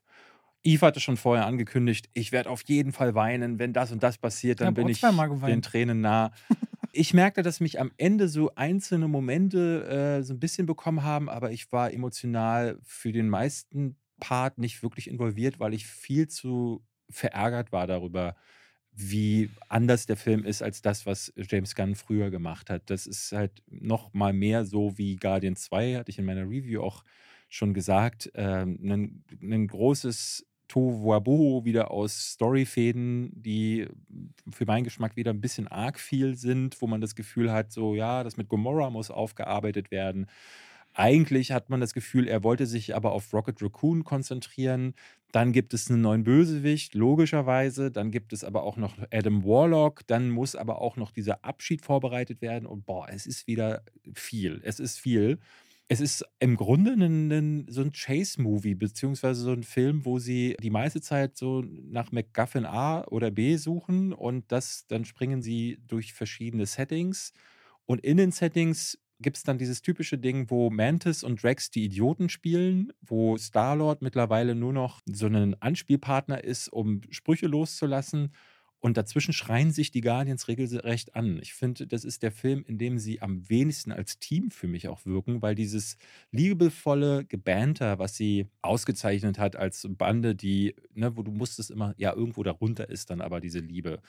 Yves 0.66 0.82
hatte 0.82 1.00
schon 1.00 1.16
vorher 1.16 1.46
angekündigt, 1.46 2.08
ich 2.14 2.32
werde 2.32 2.50
auf 2.50 2.62
jeden 2.66 2.92
Fall 2.92 3.14
weinen, 3.14 3.58
wenn 3.58 3.72
das 3.72 3.92
und 3.92 4.02
das 4.02 4.18
passiert, 4.18 4.60
dann 4.60 4.74
bin 4.74 4.88
ich 4.88 5.00
den 5.46 5.62
Tränen 5.62 6.00
nah. 6.00 6.32
ich 6.96 7.14
merkte, 7.14 7.42
dass 7.42 7.60
mich 7.60 7.78
am 7.80 7.92
Ende 7.96 8.28
so 8.28 8.54
einzelne 8.54 9.08
Momente 9.08 9.86
äh, 9.86 10.22
so 10.22 10.34
ein 10.34 10.40
bisschen 10.40 10.66
bekommen 10.66 11.02
haben, 11.02 11.28
aber 11.28 11.52
ich 11.52 11.70
war 11.72 11.92
emotional 11.92 12.78
für 12.82 13.12
den 13.12 13.28
meisten 13.28 13.96
Part 14.20 14.58
nicht 14.58 14.82
wirklich 14.82 15.08
involviert, 15.08 15.60
weil 15.60 15.74
ich 15.74 15.86
viel 15.86 16.28
zu 16.28 16.84
verärgert 17.10 17.70
war 17.72 17.86
darüber, 17.86 18.34
wie 18.92 19.50
anders 19.68 20.06
der 20.06 20.16
Film 20.16 20.44
ist 20.44 20.62
als 20.62 20.80
das, 20.80 21.04
was 21.04 21.32
James 21.36 21.74
Gunn 21.74 21.94
früher 21.94 22.30
gemacht 22.30 22.70
hat. 22.70 22.88
Das 22.88 23.06
ist 23.06 23.32
halt 23.32 23.62
noch 23.66 24.14
mal 24.14 24.32
mehr 24.32 24.64
so 24.64 24.96
wie 24.96 25.16
Guardian 25.16 25.54
2, 25.54 25.96
hatte 25.96 26.10
ich 26.10 26.18
in 26.18 26.24
meiner 26.24 26.48
Review 26.48 26.82
auch 26.82 27.04
schon 27.50 27.74
gesagt. 27.74 28.30
Ähm, 28.34 28.78
ein, 28.82 29.24
ein 29.42 29.66
großes 29.66 30.46
Tohuwabohu 30.68 31.64
wieder 31.64 31.90
aus 31.90 32.32
Storyfäden, 32.32 33.30
die 33.34 33.88
für 34.50 34.66
meinen 34.66 34.84
Geschmack 34.84 35.16
wieder 35.16 35.32
ein 35.32 35.40
bisschen 35.40 35.68
arg 35.68 35.98
viel 35.98 36.36
sind, 36.36 36.80
wo 36.80 36.86
man 36.86 37.00
das 37.00 37.14
Gefühl 37.14 37.52
hat, 37.52 37.72
so 37.72 37.94
ja, 37.94 38.24
das 38.24 38.36
mit 38.36 38.48
Gomorrah 38.48 38.90
muss 38.90 39.10
aufgearbeitet 39.10 39.90
werden. 39.90 40.26
Eigentlich 40.94 41.52
hat 41.52 41.68
man 41.68 41.80
das 41.80 41.92
Gefühl, 41.92 42.26
er 42.26 42.42
wollte 42.42 42.64
sich 42.66 42.96
aber 42.96 43.12
auf 43.12 43.32
Rocket 43.34 43.60
Raccoon 43.62 44.02
konzentrieren. 44.02 44.94
Dann 45.30 45.52
gibt 45.52 45.74
es 45.74 45.90
einen 45.90 46.00
neuen 46.00 46.24
Bösewicht, 46.24 46.94
logischerweise. 46.94 47.90
Dann 47.90 48.10
gibt 48.10 48.32
es 48.32 48.42
aber 48.42 48.62
auch 48.62 48.78
noch 48.78 48.96
Adam 49.10 49.44
Warlock. 49.44 50.06
Dann 50.06 50.30
muss 50.30 50.56
aber 50.56 50.80
auch 50.80 50.96
noch 50.96 51.10
dieser 51.10 51.44
Abschied 51.44 51.84
vorbereitet 51.84 52.40
werden. 52.40 52.64
Und 52.64 52.86
boah, 52.86 53.08
es 53.10 53.26
ist 53.26 53.46
wieder 53.46 53.82
viel. 54.14 54.62
Es 54.64 54.80
ist 54.80 54.98
viel. 54.98 55.38
Es 55.88 56.00
ist 56.00 56.24
im 56.40 56.56
Grunde 56.56 56.92
ein, 56.92 57.30
ein, 57.30 57.66
so 57.68 57.80
ein 57.80 57.92
Chase-Movie, 57.92 58.74
beziehungsweise 58.74 59.42
so 59.42 59.52
ein 59.52 59.62
Film, 59.62 60.04
wo 60.04 60.18
sie 60.18 60.56
die 60.60 60.70
meiste 60.70 61.00
Zeit 61.00 61.36
so 61.36 61.62
nach 61.62 62.10
MacGuffin 62.10 62.66
A 62.66 63.04
oder 63.04 63.30
B 63.30 63.56
suchen 63.56 64.12
und 64.12 64.50
das, 64.50 64.86
dann 64.88 65.04
springen 65.04 65.42
sie 65.42 65.78
durch 65.86 66.12
verschiedene 66.12 66.66
Settings. 66.66 67.32
Und 67.84 68.00
in 68.00 68.16
den 68.16 68.32
Settings 68.32 68.98
gibt 69.20 69.36
es 69.36 69.44
dann 69.44 69.58
dieses 69.58 69.80
typische 69.80 70.18
Ding, 70.18 70.50
wo 70.50 70.70
Mantis 70.70 71.22
und 71.22 71.42
Drax 71.42 71.70
die 71.70 71.84
Idioten 71.84 72.28
spielen, 72.28 72.92
wo 73.00 73.36
Star-Lord 73.36 74.02
mittlerweile 74.02 74.56
nur 74.56 74.72
noch 74.72 75.00
so 75.06 75.26
ein 75.26 75.60
Anspielpartner 75.62 76.42
ist, 76.42 76.68
um 76.68 77.00
Sprüche 77.10 77.46
loszulassen. 77.46 78.32
Und 78.80 78.96
dazwischen 78.96 79.32
schreien 79.32 79.72
sich 79.72 79.90
die 79.90 80.00
Guardians 80.00 80.48
regelrecht 80.48 81.16
an. 81.16 81.38
Ich 81.42 81.54
finde, 81.54 81.86
das 81.86 82.04
ist 82.04 82.22
der 82.22 82.30
Film, 82.30 82.64
in 82.66 82.78
dem 82.78 82.98
sie 82.98 83.20
am 83.22 83.48
wenigsten 83.48 83.90
als 83.90 84.18
Team 84.18 84.50
für 84.50 84.68
mich 84.68 84.88
auch 84.88 85.04
wirken, 85.06 85.42
weil 85.42 85.54
dieses 85.54 85.96
liebevolle 86.30 87.24
Gebanter, 87.24 87.98
was 87.98 88.16
sie 88.16 88.46
ausgezeichnet 88.62 89.38
hat 89.38 89.56
als 89.56 89.86
Bande, 89.90 90.34
die, 90.34 90.74
ne, 90.94 91.16
wo 91.16 91.22
du 91.22 91.32
musstest 91.32 91.70
immer, 91.70 91.94
ja, 91.96 92.14
irgendwo 92.14 92.42
darunter 92.42 92.88
ist 92.88 93.10
dann 93.10 93.20
aber 93.20 93.40
diese 93.40 93.60
Liebe. 93.60 94.00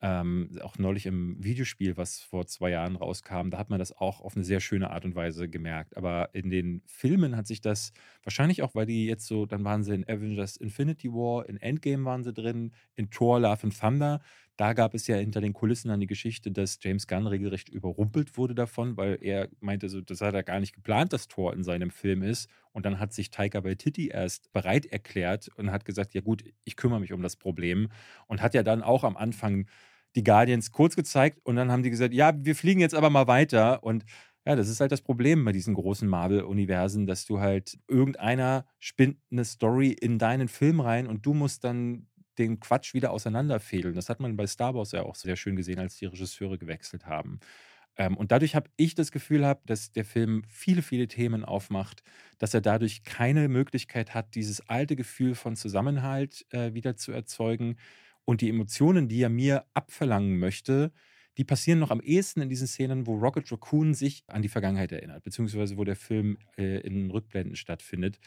Ähm, 0.00 0.56
auch 0.62 0.78
neulich 0.78 1.06
im 1.06 1.42
Videospiel, 1.42 1.96
was 1.96 2.20
vor 2.20 2.46
zwei 2.46 2.70
Jahren 2.70 2.94
rauskam, 2.94 3.50
da 3.50 3.58
hat 3.58 3.68
man 3.68 3.80
das 3.80 3.92
auch 3.92 4.20
auf 4.20 4.36
eine 4.36 4.44
sehr 4.44 4.60
schöne 4.60 4.90
Art 4.90 5.04
und 5.04 5.16
Weise 5.16 5.48
gemerkt. 5.48 5.96
Aber 5.96 6.30
in 6.34 6.50
den 6.50 6.82
Filmen 6.86 7.36
hat 7.36 7.48
sich 7.48 7.60
das 7.60 7.92
wahrscheinlich 8.22 8.62
auch, 8.62 8.76
weil 8.76 8.86
die 8.86 9.06
jetzt 9.06 9.26
so, 9.26 9.44
dann 9.44 9.64
waren 9.64 9.82
sie 9.82 9.94
in 9.94 10.08
Avengers 10.08 10.56
Infinity 10.56 11.08
War, 11.12 11.48
in 11.48 11.56
Endgame 11.56 12.04
waren 12.04 12.22
sie 12.22 12.32
drin, 12.32 12.72
in 12.94 13.10
Thor 13.10 13.40
Love 13.40 13.64
and 13.64 13.76
Thunder. 13.78 14.20
Da 14.58 14.72
gab 14.72 14.92
es 14.92 15.06
ja 15.06 15.14
hinter 15.14 15.40
den 15.40 15.52
Kulissen 15.52 15.88
dann 15.88 16.00
die 16.00 16.08
Geschichte, 16.08 16.50
dass 16.50 16.80
James 16.82 17.06
Gunn 17.06 17.28
regelrecht 17.28 17.68
überrumpelt 17.68 18.36
wurde 18.36 18.56
davon, 18.56 18.96
weil 18.96 19.16
er 19.22 19.48
meinte, 19.60 19.88
so, 19.88 20.00
das 20.00 20.20
hat 20.20 20.34
er 20.34 20.42
gar 20.42 20.58
nicht 20.58 20.74
geplant, 20.74 21.12
dass 21.12 21.28
Thor 21.28 21.54
in 21.54 21.62
seinem 21.62 21.90
Film 21.90 22.24
ist. 22.24 22.50
Und 22.72 22.84
dann 22.84 22.98
hat 22.98 23.12
sich 23.12 23.30
Taika 23.30 23.62
Waititi 23.62 24.08
erst 24.08 24.52
bereit 24.52 24.84
erklärt 24.86 25.48
und 25.56 25.70
hat 25.70 25.84
gesagt, 25.84 26.12
ja 26.12 26.22
gut, 26.22 26.42
ich 26.64 26.74
kümmere 26.74 26.98
mich 26.98 27.12
um 27.12 27.22
das 27.22 27.36
Problem. 27.36 27.88
Und 28.26 28.42
hat 28.42 28.52
ja 28.52 28.64
dann 28.64 28.82
auch 28.82 29.04
am 29.04 29.16
Anfang 29.16 29.68
die 30.16 30.24
Guardians 30.24 30.72
kurz 30.72 30.96
gezeigt 30.96 31.38
und 31.44 31.54
dann 31.54 31.70
haben 31.70 31.84
die 31.84 31.90
gesagt, 31.90 32.12
ja, 32.12 32.32
wir 32.36 32.56
fliegen 32.56 32.80
jetzt 32.80 32.96
aber 32.96 33.10
mal 33.10 33.28
weiter. 33.28 33.84
Und 33.84 34.04
ja, 34.44 34.56
das 34.56 34.68
ist 34.68 34.80
halt 34.80 34.90
das 34.90 35.02
Problem 35.02 35.44
bei 35.44 35.52
diesen 35.52 35.74
großen 35.74 36.08
Marvel-Universen, 36.08 37.06
dass 37.06 37.26
du 37.26 37.38
halt 37.38 37.78
irgendeiner 37.86 38.66
spinnt 38.80 39.18
eine 39.30 39.44
Story 39.44 39.90
in 39.90 40.18
deinen 40.18 40.48
Film 40.48 40.80
rein 40.80 41.06
und 41.06 41.24
du 41.24 41.32
musst 41.34 41.62
dann 41.62 42.08
den 42.38 42.60
Quatsch 42.60 42.94
wieder 42.94 43.10
auseinanderfädeln. 43.12 43.94
Das 43.94 44.08
hat 44.08 44.20
man 44.20 44.36
bei 44.36 44.46
Star 44.46 44.74
Wars 44.74 44.92
ja 44.92 45.02
auch 45.02 45.14
sehr 45.16 45.36
schön 45.36 45.56
gesehen, 45.56 45.78
als 45.78 45.96
die 45.96 46.06
Regisseure 46.06 46.58
gewechselt 46.58 47.06
haben. 47.06 47.40
Ähm, 47.96 48.16
und 48.16 48.32
dadurch 48.32 48.54
habe 48.54 48.70
ich 48.76 48.94
das 48.94 49.12
Gefühl 49.12 49.40
gehabt, 49.40 49.68
dass 49.68 49.92
der 49.92 50.04
Film 50.04 50.42
viele, 50.48 50.82
viele 50.82 51.08
Themen 51.08 51.44
aufmacht, 51.44 52.02
dass 52.38 52.54
er 52.54 52.60
dadurch 52.60 53.02
keine 53.02 53.48
Möglichkeit 53.48 54.14
hat, 54.14 54.34
dieses 54.34 54.68
alte 54.68 54.96
Gefühl 54.96 55.34
von 55.34 55.56
Zusammenhalt 55.56 56.46
äh, 56.50 56.72
wieder 56.74 56.96
zu 56.96 57.12
erzeugen 57.12 57.76
und 58.24 58.40
die 58.40 58.48
Emotionen, 58.50 59.08
die 59.08 59.22
er 59.22 59.30
mir 59.30 59.64
abverlangen 59.74 60.38
möchte, 60.38 60.92
die 61.38 61.44
passieren 61.44 61.78
noch 61.78 61.90
am 61.90 62.00
ehesten 62.00 62.40
in 62.40 62.48
diesen 62.48 62.66
Szenen, 62.66 63.06
wo 63.06 63.16
Rocket 63.16 63.50
Raccoon 63.50 63.94
sich 63.94 64.24
an 64.26 64.42
die 64.42 64.48
Vergangenheit 64.48 64.92
erinnert, 64.92 65.22
beziehungsweise 65.22 65.76
wo 65.76 65.84
der 65.84 65.96
Film 65.96 66.38
äh, 66.56 66.80
in 66.80 67.10
Rückblenden 67.10 67.56
stattfindet. 67.56 68.18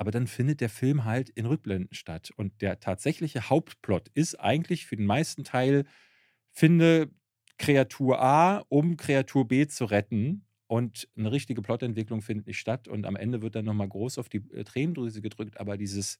Aber 0.00 0.12
dann 0.12 0.26
findet 0.26 0.62
der 0.62 0.70
Film 0.70 1.04
halt 1.04 1.28
in 1.28 1.44
Rückblenden 1.44 1.92
statt. 1.92 2.30
Und 2.34 2.62
der 2.62 2.80
tatsächliche 2.80 3.50
Hauptplot 3.50 4.08
ist 4.14 4.40
eigentlich 4.40 4.86
für 4.86 4.96
den 4.96 5.04
meisten 5.04 5.44
Teil, 5.44 5.84
finde 6.52 7.10
Kreatur 7.58 8.18
A, 8.18 8.64
um 8.70 8.96
Kreatur 8.96 9.46
B 9.46 9.66
zu 9.66 9.84
retten. 9.84 10.46
Und 10.68 11.06
eine 11.18 11.30
richtige 11.30 11.60
Plotentwicklung 11.60 12.22
findet 12.22 12.46
nicht 12.46 12.58
statt. 12.58 12.88
Und 12.88 13.04
am 13.04 13.14
Ende 13.14 13.42
wird 13.42 13.56
dann 13.56 13.66
nochmal 13.66 13.90
groß 13.90 14.16
auf 14.16 14.30
die 14.30 14.38
äh, 14.54 14.64
Tränendrüse 14.64 15.20
gedrückt. 15.20 15.60
Aber 15.60 15.76
dieses 15.76 16.18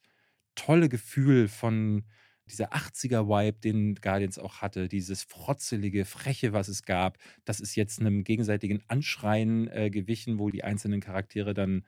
tolle 0.54 0.90
Gefühl 0.90 1.48
von, 1.48 2.04
dieser 2.50 2.74
80er-Vibe, 2.74 3.60
den 3.60 3.94
Guardians 3.94 4.38
auch 4.38 4.56
hatte, 4.60 4.88
dieses 4.88 5.22
frotzelige, 5.22 6.04
freche, 6.04 6.52
was 6.52 6.68
es 6.68 6.82
gab, 6.82 7.16
das 7.46 7.60
ist 7.60 7.76
jetzt 7.76 8.00
einem 8.00 8.24
gegenseitigen 8.24 8.82
Anschreien 8.88 9.68
äh, 9.68 9.88
gewichen, 9.88 10.38
wo 10.38 10.50
die 10.50 10.64
einzelnen 10.64 11.00
Charaktere 11.00 11.54
dann 11.54 11.86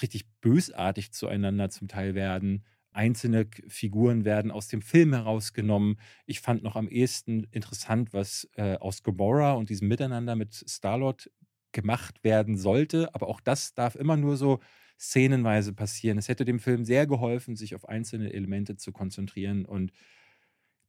richtig 0.00 0.26
bösartig 0.40 1.12
zueinander 1.12 1.70
zum 1.70 1.88
Teil 1.88 2.14
werden. 2.14 2.64
Einzelne 2.92 3.46
Figuren 3.68 4.24
werden 4.24 4.50
aus 4.50 4.68
dem 4.68 4.82
Film 4.82 5.14
herausgenommen. 5.14 5.98
Ich 6.26 6.40
fand 6.40 6.62
noch 6.62 6.76
am 6.76 6.88
ehesten 6.88 7.44
interessant, 7.50 8.12
was 8.12 8.48
äh, 8.56 8.76
aus 8.76 9.02
Gomorrah 9.02 9.52
und 9.52 9.70
diesem 9.70 9.88
Miteinander 9.88 10.36
mit 10.36 10.64
Starlord 10.66 11.30
gemacht 11.72 12.22
werden 12.22 12.56
sollte. 12.56 13.14
Aber 13.14 13.28
auch 13.28 13.40
das 13.40 13.74
darf 13.74 13.94
immer 13.94 14.16
nur 14.16 14.36
so 14.36 14.60
szenenweise 14.98 15.72
passieren. 15.72 16.18
Es 16.18 16.28
hätte 16.28 16.44
dem 16.44 16.60
Film 16.60 16.84
sehr 16.84 17.06
geholfen, 17.06 17.56
sich 17.56 17.74
auf 17.74 17.88
einzelne 17.88 18.32
Elemente 18.32 18.76
zu 18.76 18.92
konzentrieren. 18.92 19.64
Und 19.64 19.92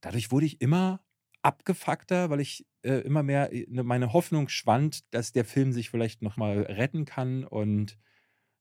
dadurch 0.01 0.31
wurde 0.31 0.45
ich 0.45 0.61
immer 0.61 1.03
abgefuckter, 1.41 2.29
weil 2.29 2.39
ich 2.39 2.65
äh, 2.83 2.99
immer 2.99 3.23
mehr 3.23 3.51
äh, 3.51 3.65
ne, 3.69 3.83
meine 3.83 4.13
Hoffnung 4.13 4.49
schwand, 4.49 5.13
dass 5.13 5.31
der 5.31 5.45
Film 5.45 5.71
sich 5.71 5.89
vielleicht 5.89 6.21
nochmal 6.21 6.61
retten 6.63 7.05
kann. 7.05 7.43
Und 7.43 7.97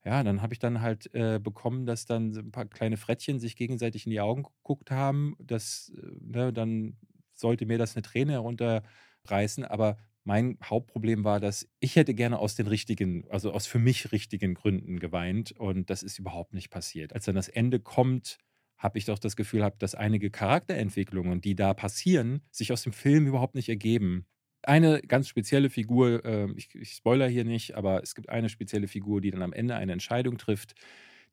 ja, 0.04 0.22
dann 0.24 0.42
habe 0.42 0.52
ich 0.52 0.58
dann 0.58 0.80
halt 0.80 1.12
äh, 1.14 1.38
bekommen, 1.42 1.86
dass 1.86 2.06
dann 2.06 2.32
ein 2.36 2.50
paar 2.50 2.66
kleine 2.66 2.96
Frettchen 2.96 3.38
sich 3.38 3.56
gegenseitig 3.56 4.06
in 4.06 4.10
die 4.10 4.20
Augen 4.20 4.42
geguckt 4.44 4.90
haben. 4.90 5.36
Das, 5.40 5.92
äh, 5.96 6.06
ne, 6.20 6.52
dann 6.52 6.96
sollte 7.32 7.66
mir 7.66 7.78
das 7.78 7.94
eine 7.96 8.02
Träne 8.02 8.32
herunterreißen. 8.32 9.64
Aber 9.64 9.96
mein 10.24 10.58
Hauptproblem 10.62 11.24
war, 11.24 11.40
dass 11.40 11.68
ich 11.80 11.96
hätte 11.96 12.14
gerne 12.14 12.38
aus 12.38 12.54
den 12.54 12.66
richtigen, 12.66 13.24
also 13.30 13.52
aus 13.52 13.66
für 13.66 13.78
mich 13.78 14.12
richtigen 14.12 14.54
Gründen 14.54 14.98
geweint 15.00 15.52
und 15.52 15.90
das 15.90 16.02
ist 16.02 16.18
überhaupt 16.18 16.52
nicht 16.54 16.70
passiert. 16.70 17.12
Als 17.12 17.24
dann 17.24 17.34
das 17.34 17.48
Ende 17.48 17.80
kommt, 17.80 18.38
habe 18.78 18.98
ich 18.98 19.04
doch 19.04 19.18
das 19.18 19.36
Gefühl 19.36 19.60
gehabt, 19.60 19.82
dass 19.82 19.94
einige 19.94 20.30
Charakterentwicklungen, 20.30 21.40
die 21.40 21.54
da 21.54 21.74
passieren, 21.74 22.42
sich 22.50 22.72
aus 22.72 22.82
dem 22.82 22.92
Film 22.92 23.26
überhaupt 23.26 23.54
nicht 23.54 23.68
ergeben. 23.68 24.26
Eine 24.62 25.02
ganz 25.02 25.28
spezielle 25.28 25.70
Figur, 25.70 26.24
äh, 26.24 26.48
ich, 26.56 26.74
ich 26.74 26.92
spoiler 26.92 27.28
hier 27.28 27.44
nicht, 27.44 27.74
aber 27.74 28.02
es 28.02 28.14
gibt 28.14 28.28
eine 28.28 28.48
spezielle 28.48 28.88
Figur, 28.88 29.20
die 29.20 29.30
dann 29.30 29.42
am 29.42 29.52
Ende 29.52 29.74
eine 29.74 29.92
Entscheidung 29.92 30.38
trifft. 30.38 30.74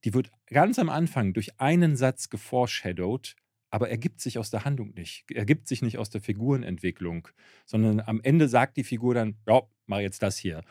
Die 0.03 0.13
wird 0.13 0.31
ganz 0.47 0.79
am 0.79 0.89
Anfang 0.89 1.33
durch 1.33 1.59
einen 1.59 1.95
Satz 1.95 2.29
geforeshadowed 2.29 3.35
aber 3.71 3.89
er 3.89 3.97
gibt 3.97 4.21
sich 4.21 4.39
aus 4.39 4.49
der 4.49 4.65
Handlung 4.65 4.93
nicht. 4.95 5.25
Er 5.31 5.45
gibt 5.45 5.67
sich 5.67 5.81
nicht 5.81 5.97
aus 5.97 6.09
der 6.09 6.21
Figurenentwicklung, 6.21 7.27
sondern 7.65 7.99
am 7.99 8.19
Ende 8.21 8.47
sagt 8.47 8.77
die 8.77 8.83
Figur 8.83 9.13
dann, 9.13 9.37
ja, 9.47 9.61
mach 9.85 9.99
jetzt 9.99 10.23
das 10.23 10.37
hier. 10.37 10.63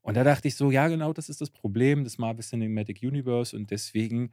Und 0.00 0.16
da 0.16 0.24
dachte 0.24 0.48
ich 0.48 0.56
so, 0.56 0.70
ja, 0.70 0.88
genau, 0.88 1.12
das 1.12 1.28
ist 1.28 1.40
das 1.40 1.50
Problem 1.50 2.04
des 2.04 2.18
Marvel 2.18 2.44
Cinematic 2.44 3.02
Universe 3.02 3.56
und 3.56 3.70
deswegen, 3.70 4.32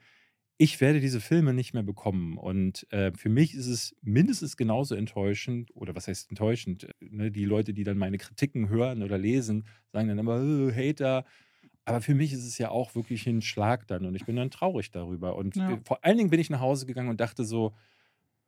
ich 0.63 0.79
werde 0.79 1.01
diese 1.01 1.19
Filme 1.19 1.53
nicht 1.53 1.73
mehr 1.73 1.83
bekommen. 1.83 2.37
Und 2.37 2.89
äh, 2.93 3.11
für 3.17 3.27
mich 3.27 3.53
ist 3.53 3.67
es 3.67 3.97
mindestens 4.01 4.55
genauso 4.55 4.95
enttäuschend, 4.95 5.75
oder 5.75 5.93
was 5.93 6.07
heißt 6.07 6.29
enttäuschend? 6.29 6.87
Ne, 7.01 7.31
die 7.31 7.43
Leute, 7.43 7.73
die 7.73 7.83
dann 7.83 7.97
meine 7.97 8.17
Kritiken 8.17 8.69
hören 8.69 9.03
oder 9.03 9.17
lesen, 9.17 9.65
sagen 9.91 10.07
dann 10.07 10.19
immer, 10.19 10.41
oh, 10.41 10.71
Hater. 10.71 11.25
Aber 11.83 11.99
für 11.99 12.15
mich 12.15 12.31
ist 12.31 12.45
es 12.45 12.57
ja 12.57 12.69
auch 12.69 12.95
wirklich 12.95 13.27
ein 13.27 13.41
Schlag 13.41 13.87
dann 13.87 14.05
und 14.05 14.15
ich 14.15 14.25
bin 14.25 14.37
dann 14.37 14.51
traurig 14.51 14.89
darüber. 14.89 15.35
Und 15.35 15.57
ja. 15.57 15.77
vor 15.83 16.05
allen 16.05 16.17
Dingen 16.17 16.29
bin 16.29 16.39
ich 16.39 16.49
nach 16.49 16.61
Hause 16.61 16.85
gegangen 16.85 17.09
und 17.09 17.19
dachte 17.19 17.43
so, 17.43 17.73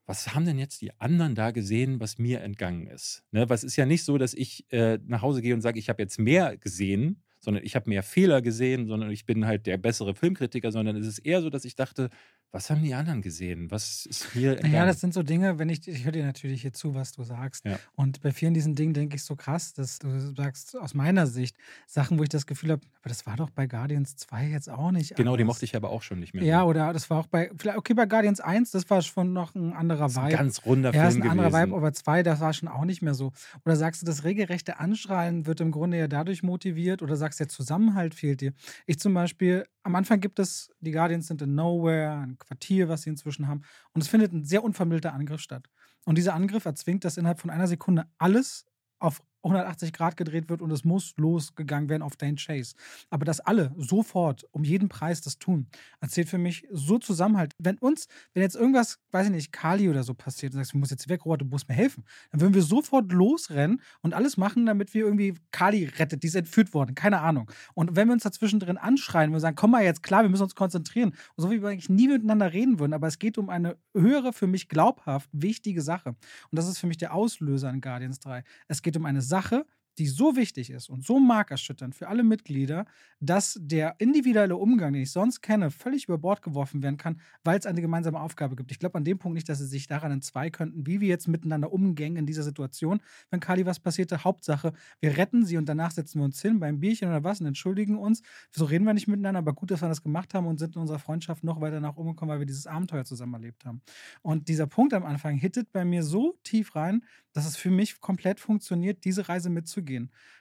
was 0.06 0.34
haben 0.34 0.46
denn 0.46 0.58
jetzt 0.58 0.82
die 0.82 0.98
anderen 1.02 1.36
da 1.36 1.52
gesehen, 1.52 2.00
was 2.00 2.18
mir 2.18 2.40
entgangen 2.42 2.88
ist? 2.88 3.26
Ne? 3.32 3.50
Weil 3.50 3.56
es 3.56 3.66
ist 3.66 3.76
ja 3.76 3.86
nicht 3.86 4.06
so, 4.06 4.18
dass 4.18 4.34
ich 4.34 4.72
äh, 4.72 5.00
nach 5.06 5.22
Hause 5.22 5.42
gehe 5.42 5.54
und 5.54 5.60
sage, 5.60 5.80
ich 5.80 5.90
habe 5.90 6.02
jetzt 6.02 6.18
mehr 6.18 6.56
gesehen, 6.56 7.25
sondern 7.46 7.64
ich 7.64 7.76
habe 7.76 7.90
mehr 7.90 8.04
Fehler 8.04 8.42
gesehen, 8.42 8.88
sondern 8.88 9.12
ich 9.12 9.26
bin 9.26 9.46
halt 9.46 9.66
der 9.68 9.78
bessere 9.78 10.16
Filmkritiker, 10.16 10.72
sondern 10.72 10.98
es 10.98 11.08
ist 11.08 11.20
eher 11.20 11.42
so, 11.42 11.50
dass 11.50 11.64
ich 11.64 11.76
dachte, 11.76 12.10
was 12.56 12.70
haben 12.70 12.82
die 12.82 12.94
anderen 12.94 13.22
gesehen? 13.22 13.70
Was 13.70 14.06
ist 14.06 14.32
hier 14.32 14.66
Ja, 14.66 14.86
das 14.86 15.02
sind 15.02 15.14
so 15.14 15.24
Dinge, 15.24 15.60
wenn 15.60 15.68
ich, 15.68 15.86
ich 15.90 16.06
höre 16.06 16.14
dir 16.14 16.26
natürlich 16.26 16.62
hier 16.62 16.72
zu, 16.72 16.96
was 16.96 17.12
du 17.12 17.24
sagst. 17.24 17.66
Ja. 17.66 17.78
Und 17.96 18.22
bei 18.22 18.32
vielen 18.32 18.54
diesen 18.54 18.76
Dingen 18.76 18.94
denke 18.94 19.18
ich 19.18 19.24
so 19.26 19.36
krass, 19.36 19.74
dass 19.74 20.00
du 20.00 20.34
sagst, 20.34 20.78
aus 20.78 20.94
meiner 20.94 21.28
Sicht, 21.28 21.58
Sachen, 21.86 22.18
wo 22.18 22.24
ich 22.24 22.30
das 22.30 22.46
Gefühl 22.46 22.72
habe, 22.72 22.82
aber 23.02 23.10
das 23.10 23.26
war 23.26 23.36
doch 23.36 23.50
bei 23.50 23.68
Guardians 23.68 24.16
2 24.16 24.48
jetzt 24.48 24.70
auch 24.70 24.92
nicht. 24.92 25.18
Genau, 25.18 25.36
die 25.36 25.44
anders. 25.44 25.56
mochte 25.56 25.66
ich 25.66 25.76
aber 25.76 25.90
auch 25.90 26.02
schon 26.02 26.22
nicht 26.22 26.34
mehr. 26.34 26.46
Ja, 26.46 26.64
oder 26.64 26.94
das 26.94 27.10
war 27.10 27.20
auch 27.20 27.28
bei, 27.28 27.52
vielleicht, 27.58 27.78
okay, 27.78 27.94
bei 27.94 28.06
Guardians 28.06 28.40
1, 28.40 28.72
das 28.72 28.90
war 28.90 29.02
schon 29.02 29.34
noch 29.34 29.54
ein 29.54 29.74
anderer 29.74 30.06
ist 30.06 30.18
ein 30.18 30.28
Vibe. 30.28 30.38
ganz 30.38 30.66
runder 30.66 30.94
Ja, 30.94 31.08
ist 31.10 31.16
Film 31.16 31.24
ein 31.24 31.30
anderer 31.32 31.50
gewesen. 31.50 31.68
Vibe, 31.68 31.76
aber 31.76 31.92
2, 31.92 32.24
das 32.24 32.40
war 32.40 32.54
schon 32.54 32.70
auch 32.70 32.86
nicht 32.86 33.02
mehr 33.02 33.16
so. 33.16 33.34
Oder 33.66 33.76
sagst 33.76 34.02
du, 34.02 34.06
das 34.06 34.24
regelrechte 34.24 34.80
Anschreien 34.80 35.46
wird 35.46 35.60
im 35.60 35.72
Grunde 35.72 36.00
ja 36.00 36.08
dadurch 36.08 36.42
motiviert 36.42 37.02
oder 37.02 37.18
sagst 37.18 37.42
du, 37.42 37.44
der 37.44 37.50
Zusammenhalt 37.50 38.16
fehlt 38.16 38.40
dir? 38.40 38.54
Ich 38.86 38.98
zum 38.98 39.14
Beispiel, 39.14 39.66
am 39.84 39.96
Anfang 39.96 40.22
gibt 40.22 40.40
es, 40.40 40.72
die 40.80 40.92
Guardians 40.92 41.28
sind 41.28 41.42
in 41.42 41.54
Nowhere, 41.54 42.14
ein 42.14 42.38
Quartier, 42.46 42.90
was 42.90 43.04
sie 43.04 43.10
inzwischen 43.10 43.48
haben. 43.48 43.62
Und 43.94 44.02
es 44.02 44.08
findet 44.08 44.34
ein 44.34 44.44
sehr 44.44 44.64
unvermillter 44.64 45.14
Angriff 45.14 45.42
statt. 45.42 45.70
Und 46.06 46.18
dieser 46.18 46.34
Angriff 46.34 46.66
erzwingt, 46.66 47.04
dass 47.04 47.18
innerhalb 47.18 47.40
von 47.40 47.50
einer 47.50 47.68
Sekunde 47.68 48.08
alles 48.18 48.66
auf 49.00 49.22
180 49.46 49.94
Grad 49.94 50.18
gedreht 50.18 50.50
wird 50.50 50.62
und 50.62 50.72
es 50.72 50.84
muss 50.84 51.14
losgegangen 51.18 51.90
werden 51.90 52.02
auf 52.02 52.16
Dane 52.16 52.36
Chase. 52.36 52.76
Aber 53.10 53.26
dass 53.26 53.40
alle 53.40 53.74
sofort 53.78 54.46
um 54.52 54.64
jeden 54.64 54.90
Preis 54.90 55.22
das 55.22 55.38
tun, 55.38 55.68
erzählt 56.02 56.30
für 56.30 56.38
mich 56.38 56.68
so 56.72 56.98
Zusammenhalt. 56.98 57.54
Wenn 57.58 57.78
uns, 57.78 58.08
wenn 58.34 58.44
jetzt 58.44 58.56
irgendwas, 58.56 59.00
weiß 59.12 59.28
ich 59.28 59.32
nicht, 59.32 59.52
Kali 59.52 59.90
oder 59.90 60.04
so 60.04 60.14
passiert 60.14 60.54
und 60.54 60.60
sagst, 60.60 60.74
du 60.74 60.78
musst 60.78 60.92
jetzt 60.92 61.08
weg, 61.10 61.26
Robert, 61.26 61.42
du 61.42 61.46
musst 61.46 61.70
mir 61.70 61.76
helfen, 61.76 62.04
dann 62.32 62.42
würden 62.42 62.54
wir 62.54 62.64
sofort 62.64 63.12
losrennen 63.12 63.82
und 64.02 64.14
alles 64.14 64.38
machen, 64.38 64.66
damit 64.66 64.94
wir 64.94 65.06
irgendwie 65.06 65.36
Kali 65.52 65.86
rettet, 65.86 66.24
die 66.24 66.28
ist 66.28 66.36
entführt 66.36 66.74
worden, 66.74 66.96
keine 66.96 67.22
Ahnung. 67.22 67.50
Und 67.74 67.96
wenn 67.96 68.08
wir 68.08 68.14
uns 68.14 68.24
dazwischen 68.24 68.60
drin 68.60 68.78
anschreien 68.78 69.34
und 69.34 69.40
sagen, 69.40 69.56
komm 69.56 69.72
mal 69.72 69.84
jetzt 69.84 70.04
klar, 70.04 70.24
wir 70.24 70.30
müssen 70.30 70.44
uns 70.44 70.56
konzentrieren, 70.56 71.10
und 71.36 71.42
so 71.44 71.52
wie 71.52 71.62
wir 71.62 71.70
eigentlich 71.70 71.90
nie 71.90 72.08
miteinander 72.08 72.52
reden 72.52 72.80
würden, 72.80 72.94
aber 72.94 73.08
es 73.08 73.20
geht 73.20 73.38
um 73.38 73.50
eine 73.50 73.78
höhere, 73.94 74.34
für 74.34 74.48
mich 74.48 74.68
glaubhaft 74.70 75.30
wichtige 75.32 75.82
Sache. 75.82 76.10
Und 76.10 76.18
das 76.52 76.68
ist 76.68 76.80
für 76.80 76.88
mich 76.88 76.98
der 76.98 77.14
Auslöser 77.14 77.70
in 77.70 77.82
Guardians 77.82 78.20
3. 78.20 78.44
Es 78.68 78.82
geht 78.82 78.98
um 78.98 79.06
eine 79.06 79.22
Sache, 79.36 79.66
die 79.98 80.08
so 80.08 80.36
wichtig 80.36 80.70
ist 80.70 80.90
und 80.90 81.06
so 81.06 81.20
markerschütternd 81.20 81.96
für 81.96 82.08
alle 82.08 82.24
Mitglieder, 82.24 82.86
dass 83.20 83.58
der 83.62 83.96
individuelle 84.00 84.56
Umgang, 84.58 84.94
den 84.94 85.04
ich 85.04 85.12
sonst 85.12 85.42
kenne, 85.42 85.72
völlig 85.72 86.06
über 86.06 86.18
Bord 86.18 86.42
geworfen 86.42 86.84
werden 86.84 86.98
kann, 86.98 87.20
weil 87.44 87.58
es 87.58 87.66
eine 87.66 87.82
gemeinsame 87.82 88.20
Aufgabe 88.20 88.56
gibt. 88.56 88.72
Ich 88.72 88.80
glaube 88.80 88.98
an 88.98 89.04
dem 89.04 89.18
Punkt 89.18 89.36
nicht, 89.36 89.50
dass 89.50 89.60
sie 89.60 89.68
sich 89.68 89.88
daran 89.88 90.12
entzwei 90.12 90.50
könnten, 90.50 90.86
wie 90.86 91.02
wir 91.02 91.08
jetzt 91.08 91.28
miteinander 91.28 91.72
umgängen 91.72 92.18
in 92.18 92.26
dieser 92.26 92.44
Situation. 92.44 93.00
Wenn 93.30 93.40
Kali 93.40 93.66
was 93.66 93.80
passierte, 93.80 94.24
Hauptsache, 94.24 94.74
wir 95.00 95.18
retten 95.18 95.46
sie 95.46 95.58
und 95.58 95.68
danach 95.68 95.92
setzen 95.92 96.20
wir 96.20 96.26
uns 96.26 96.42
hin 96.42 96.60
beim 96.60 96.80
Bierchen 96.80 97.08
oder 97.08 97.24
was 97.24 97.40
und 97.40 97.48
entschuldigen 97.48 97.98
uns. 97.98 98.22
So 98.52 98.66
reden 98.66 98.86
wir 98.86 98.94
nicht 98.94 99.08
miteinander, 99.08 99.40
aber 99.40 99.54
gut, 99.54 99.72
dass 99.72 99.82
wir 99.82 99.90
das 99.90 100.04
gemacht 100.04 100.34
haben 100.34 100.48
und 100.48 100.60
sind 100.60 100.76
in 100.76 100.82
unserer 100.82 101.00
Freundschaft 101.00 101.44
noch 101.44 101.62
weiter 101.62 101.80
nach 101.80 101.96
oben 101.96 102.10
gekommen, 102.10 102.32
weil 102.32 102.40
wir 102.40 102.46
dieses 102.46 102.68
Abenteuer 102.68 103.06
zusammen 103.06 103.34
erlebt 103.36 103.66
haben. 103.66 103.82
Und 104.22 104.48
dieser 104.48 104.68
Punkt 104.68 104.94
am 104.94 105.06
Anfang 105.06 105.36
hittet 105.36 105.72
bei 105.72 105.86
mir 105.86 106.04
so 106.04 106.38
tief 106.44 106.76
rein, 106.76 107.04
dass 107.34 107.46
es 107.46 107.58
für 107.58 107.70
mich 107.70 108.00
komplett 108.00 108.40
funktioniert, 108.40 109.04
diese 109.04 109.28
Reise 109.28 109.50
mitzugehen. 109.50 109.85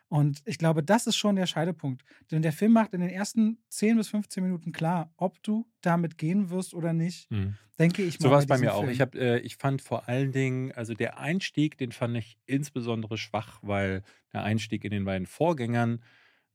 Und 0.08 0.42
ich 0.44 0.58
glaube, 0.58 0.82
das 0.82 1.06
ist 1.06 1.16
schon 1.16 1.36
der 1.36 1.46
Scheidepunkt. 1.46 2.04
Denn 2.30 2.42
der 2.42 2.52
Film 2.52 2.72
macht 2.72 2.92
in 2.92 3.00
den 3.00 3.10
ersten 3.10 3.58
10 3.70 3.96
bis 3.96 4.08
15 4.08 4.42
Minuten 4.42 4.72
klar, 4.72 5.12
ob 5.16 5.42
du 5.42 5.66
damit 5.80 6.18
gehen 6.18 6.50
wirst 6.50 6.74
oder 6.74 6.92
nicht. 6.92 7.30
Mhm. 7.30 7.56
Denke 7.78 8.02
ich 8.02 8.20
mal. 8.20 8.26
So 8.26 8.30
war 8.30 8.38
es 8.38 8.46
bei 8.46 8.58
mir 8.58 8.74
auch. 8.74 8.80
Film. 8.80 8.92
Ich, 8.92 9.00
hab, 9.00 9.14
äh, 9.14 9.38
ich 9.38 9.56
fand 9.56 9.82
vor 9.82 10.08
allen 10.08 10.30
Dingen, 10.30 10.70
also 10.72 10.94
der 10.94 11.18
Einstieg, 11.18 11.76
den 11.78 11.90
fand 11.90 12.16
ich 12.16 12.38
insbesondere 12.46 13.18
schwach, 13.18 13.58
weil 13.62 14.02
der 14.32 14.44
Einstieg 14.44 14.84
in 14.84 14.90
den 14.90 15.04
beiden 15.04 15.26
Vorgängern 15.26 16.00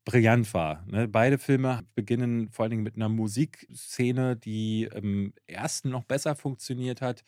brillant 0.05 0.53
war. 0.53 0.85
Ne? 0.87 1.07
Beide 1.07 1.37
Filme 1.37 1.81
beginnen 1.95 2.49
vor 2.51 2.63
allen 2.63 2.71
Dingen 2.71 2.83
mit 2.83 2.95
einer 2.95 3.09
Musikszene, 3.09 4.37
die 4.37 4.89
im 4.93 5.33
ersten 5.47 5.89
noch 5.89 6.05
besser 6.05 6.35
funktioniert 6.35 7.01
hat 7.01 7.23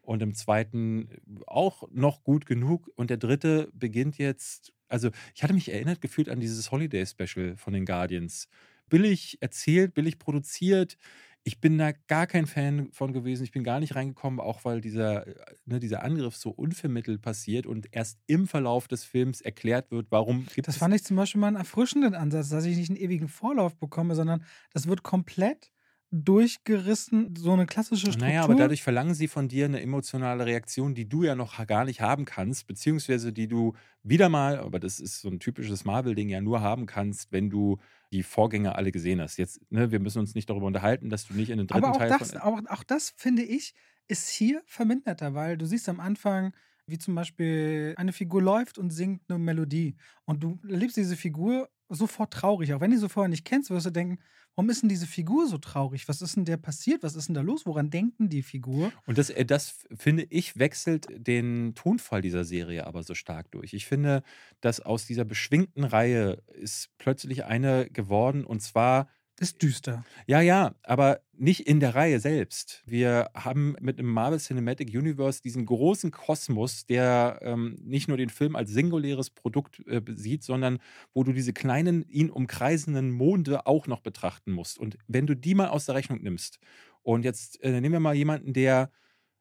und 0.00 0.22
im 0.22 0.34
zweiten 0.34 1.08
auch 1.46 1.84
noch 1.90 2.22
gut 2.24 2.46
genug. 2.46 2.90
Und 2.96 3.10
der 3.10 3.16
dritte 3.16 3.70
beginnt 3.72 4.18
jetzt, 4.18 4.72
also 4.88 5.10
ich 5.34 5.42
hatte 5.42 5.54
mich 5.54 5.72
erinnert 5.72 6.00
gefühlt 6.00 6.28
an 6.28 6.40
dieses 6.40 6.70
Holiday 6.70 7.04
Special 7.06 7.56
von 7.56 7.72
den 7.72 7.84
Guardians. 7.84 8.48
Billig 8.88 9.38
erzählt, 9.40 9.94
billig 9.94 10.18
produziert. 10.18 10.96
Ich 11.42 11.60
bin 11.60 11.78
da 11.78 11.92
gar 11.92 12.26
kein 12.26 12.46
Fan 12.46 12.90
von 12.92 13.12
gewesen. 13.12 13.44
Ich 13.44 13.52
bin 13.52 13.62
gar 13.62 13.78
nicht 13.78 13.94
reingekommen, 13.94 14.40
auch 14.40 14.64
weil 14.64 14.80
dieser, 14.80 15.26
äh, 15.26 15.34
ne, 15.64 15.78
dieser 15.78 16.02
Angriff 16.02 16.36
so 16.36 16.50
unvermittelt 16.50 17.22
passiert 17.22 17.66
und 17.66 17.88
erst 17.92 18.18
im 18.26 18.48
Verlauf 18.48 18.88
des 18.88 19.04
Films 19.04 19.40
erklärt 19.40 19.90
wird, 19.92 20.08
warum 20.10 20.46
gibt 20.54 20.66
Das 20.66 20.76
fand 20.76 20.94
ich 20.94 21.04
zum 21.04 21.16
Beispiel 21.16 21.40
mal 21.40 21.48
einen 21.48 21.56
erfrischenden 21.56 22.14
Ansatz, 22.14 22.48
dass 22.48 22.64
ich 22.64 22.76
nicht 22.76 22.90
einen 22.90 22.98
ewigen 22.98 23.28
Vorlauf 23.28 23.76
bekomme, 23.76 24.16
sondern 24.16 24.44
das 24.72 24.88
wird 24.88 25.04
komplett 25.04 25.72
durchgerissen, 26.10 27.34
so 27.36 27.52
eine 27.52 27.66
klassische 27.66 28.12
Struktur. 28.12 28.28
Naja, 28.28 28.44
aber 28.44 28.54
dadurch 28.54 28.82
verlangen 28.82 29.14
sie 29.14 29.28
von 29.28 29.48
dir 29.48 29.64
eine 29.64 29.80
emotionale 29.80 30.46
Reaktion, 30.46 30.94
die 30.94 31.08
du 31.08 31.24
ja 31.24 31.34
noch 31.34 31.64
gar 31.66 31.84
nicht 31.84 32.00
haben 32.00 32.24
kannst, 32.24 32.66
beziehungsweise 32.66 33.32
die 33.32 33.48
du 33.48 33.74
wieder 34.02 34.28
mal, 34.28 34.58
aber 34.58 34.78
das 34.78 35.00
ist 35.00 35.20
so 35.20 35.28
ein 35.28 35.40
typisches 35.40 35.84
Marvel-Ding, 35.84 36.28
ja 36.28 36.40
nur 36.40 36.60
haben 36.60 36.86
kannst, 36.86 37.32
wenn 37.32 37.50
du 37.50 37.78
die 38.12 38.22
Vorgänger 38.22 38.76
alle 38.76 38.92
gesehen 38.92 39.20
hast. 39.20 39.36
Jetzt, 39.36 39.60
ne, 39.70 39.90
wir 39.90 39.98
müssen 40.00 40.20
uns 40.20 40.34
nicht 40.34 40.48
darüber 40.48 40.66
unterhalten, 40.66 41.10
dass 41.10 41.26
du 41.26 41.34
nicht 41.34 41.50
in 41.50 41.58
den 41.58 41.66
dritten 41.66 41.84
Aber 41.84 41.94
auch 41.94 41.98
Teil 41.98 42.08
das, 42.08 42.32
von. 42.32 42.40
auch, 42.40 42.60
auch 42.68 42.84
das 42.84 43.12
finde 43.16 43.42
ich, 43.42 43.74
ist 44.08 44.28
hier 44.28 44.62
verminderter, 44.66 45.34
weil 45.34 45.58
du 45.58 45.66
siehst 45.66 45.88
am 45.88 45.98
Anfang, 46.00 46.54
wie 46.86 46.98
zum 46.98 47.16
Beispiel 47.16 47.94
eine 47.96 48.12
Figur 48.12 48.40
läuft 48.40 48.78
und 48.78 48.90
singt 48.90 49.22
eine 49.28 49.38
Melodie. 49.38 49.96
Und 50.24 50.42
du 50.44 50.60
erlebst 50.68 50.96
diese 50.96 51.16
Figur 51.16 51.68
sofort 51.88 52.32
traurig. 52.32 52.72
Auch 52.74 52.80
wenn 52.80 52.92
du 52.92 52.98
sie 52.98 53.08
vorher 53.08 53.28
nicht 53.28 53.44
kennst, 53.44 53.70
wirst 53.70 53.86
du 53.86 53.90
denken, 53.90 54.18
warum 54.56 54.70
ist 54.70 54.82
denn 54.82 54.88
diese 54.88 55.06
Figur 55.06 55.46
so 55.46 55.58
traurig? 55.58 56.08
Was 56.08 56.22
ist 56.22 56.36
denn 56.36 56.46
der 56.46 56.56
passiert? 56.56 57.02
Was 57.02 57.14
ist 57.14 57.28
denn 57.28 57.34
da 57.34 57.42
los? 57.42 57.66
Woran 57.66 57.90
denkt 57.90 58.18
denn 58.18 58.28
die 58.30 58.42
Figur? 58.42 58.90
Und 59.06 59.18
das, 59.18 59.30
äh, 59.30 59.44
das 59.44 59.86
finde 59.94 60.26
ich, 60.30 60.58
wechselt 60.58 61.06
den 61.10 61.74
Tonfall 61.74 62.22
dieser 62.22 62.44
Serie 62.44 62.86
aber 62.86 63.02
so 63.02 63.14
stark 63.14 63.50
durch. 63.52 63.74
Ich 63.74 63.86
finde, 63.86 64.22
dass 64.60 64.80
aus 64.80 65.06
dieser 65.06 65.24
beschwingten 65.24 65.84
Reihe 65.84 66.42
ist 66.54 66.88
plötzlich 66.98 67.44
eine 67.44 67.88
geworden 67.90 68.44
und 68.44 68.60
zwar 68.60 69.08
Ist 69.38 69.60
düster. 69.60 70.02
Ja, 70.26 70.40
ja, 70.40 70.74
aber 70.82 71.20
nicht 71.36 71.66
in 71.68 71.78
der 71.78 71.94
Reihe 71.94 72.20
selbst. 72.20 72.82
Wir 72.86 73.28
haben 73.34 73.76
mit 73.80 73.98
dem 73.98 74.06
Marvel 74.06 74.38
Cinematic 74.38 74.88
Universe 74.88 75.42
diesen 75.42 75.66
großen 75.66 76.10
Kosmos, 76.10 76.86
der 76.86 77.40
ähm, 77.42 77.76
nicht 77.84 78.08
nur 78.08 78.16
den 78.16 78.30
Film 78.30 78.56
als 78.56 78.70
singuläres 78.70 79.28
Produkt 79.28 79.86
äh, 79.86 80.00
sieht, 80.14 80.42
sondern 80.42 80.78
wo 81.12 81.22
du 81.22 81.34
diese 81.34 81.52
kleinen, 81.52 82.08
ihn 82.08 82.30
umkreisenden 82.30 83.10
Monde 83.10 83.66
auch 83.66 83.86
noch 83.86 84.00
betrachten 84.00 84.52
musst. 84.52 84.78
Und 84.78 84.96
wenn 85.06 85.26
du 85.26 85.36
die 85.36 85.54
mal 85.54 85.68
aus 85.68 85.84
der 85.84 85.96
Rechnung 85.96 86.22
nimmst, 86.22 86.58
und 87.02 87.24
jetzt 87.24 87.62
äh, 87.62 87.80
nehmen 87.80 87.92
wir 87.92 88.00
mal 88.00 88.16
jemanden, 88.16 88.54
der 88.54 88.90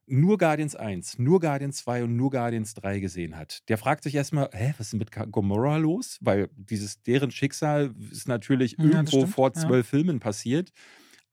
nur 0.08 0.38
Guardians 0.38 0.76
1, 0.76 1.20
nur 1.20 1.40
Guardians 1.40 1.78
2 1.78 2.04
und 2.04 2.16
nur 2.16 2.30
Guardians 2.32 2.74
3 2.76 3.00
gesehen 3.00 3.38
hat, 3.38 3.68
der 3.70 3.78
fragt 3.78 4.04
sich 4.04 4.16
erstmal, 4.16 4.50
hä, 4.54 4.74
was 4.78 4.88
ist 4.88 4.94
denn 4.94 5.00
mit 5.00 5.12
Gomorrah 5.32 5.78
los? 5.78 6.18
Weil 6.22 6.50
dieses, 6.56 7.02
deren 7.02 7.32
Schicksal 7.32 7.94
ist 8.12 8.28
natürlich 8.28 8.76
Ja, 8.78 8.86
irgendwo 8.86 9.22
stimmt, 9.22 9.34
vor 9.34 9.52
ja. 9.56 9.62
zwölf 9.62 9.88
Filmen 9.88 10.20
passiert. 10.20 10.72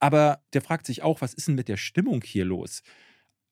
Aber 0.01 0.43
der 0.53 0.63
fragt 0.63 0.87
sich 0.87 1.03
auch, 1.03 1.21
was 1.21 1.35
ist 1.35 1.49
denn 1.49 1.55
mit 1.55 1.69
der 1.69 1.77
Stimmung 1.77 2.23
hier 2.25 2.45
los? 2.45 2.83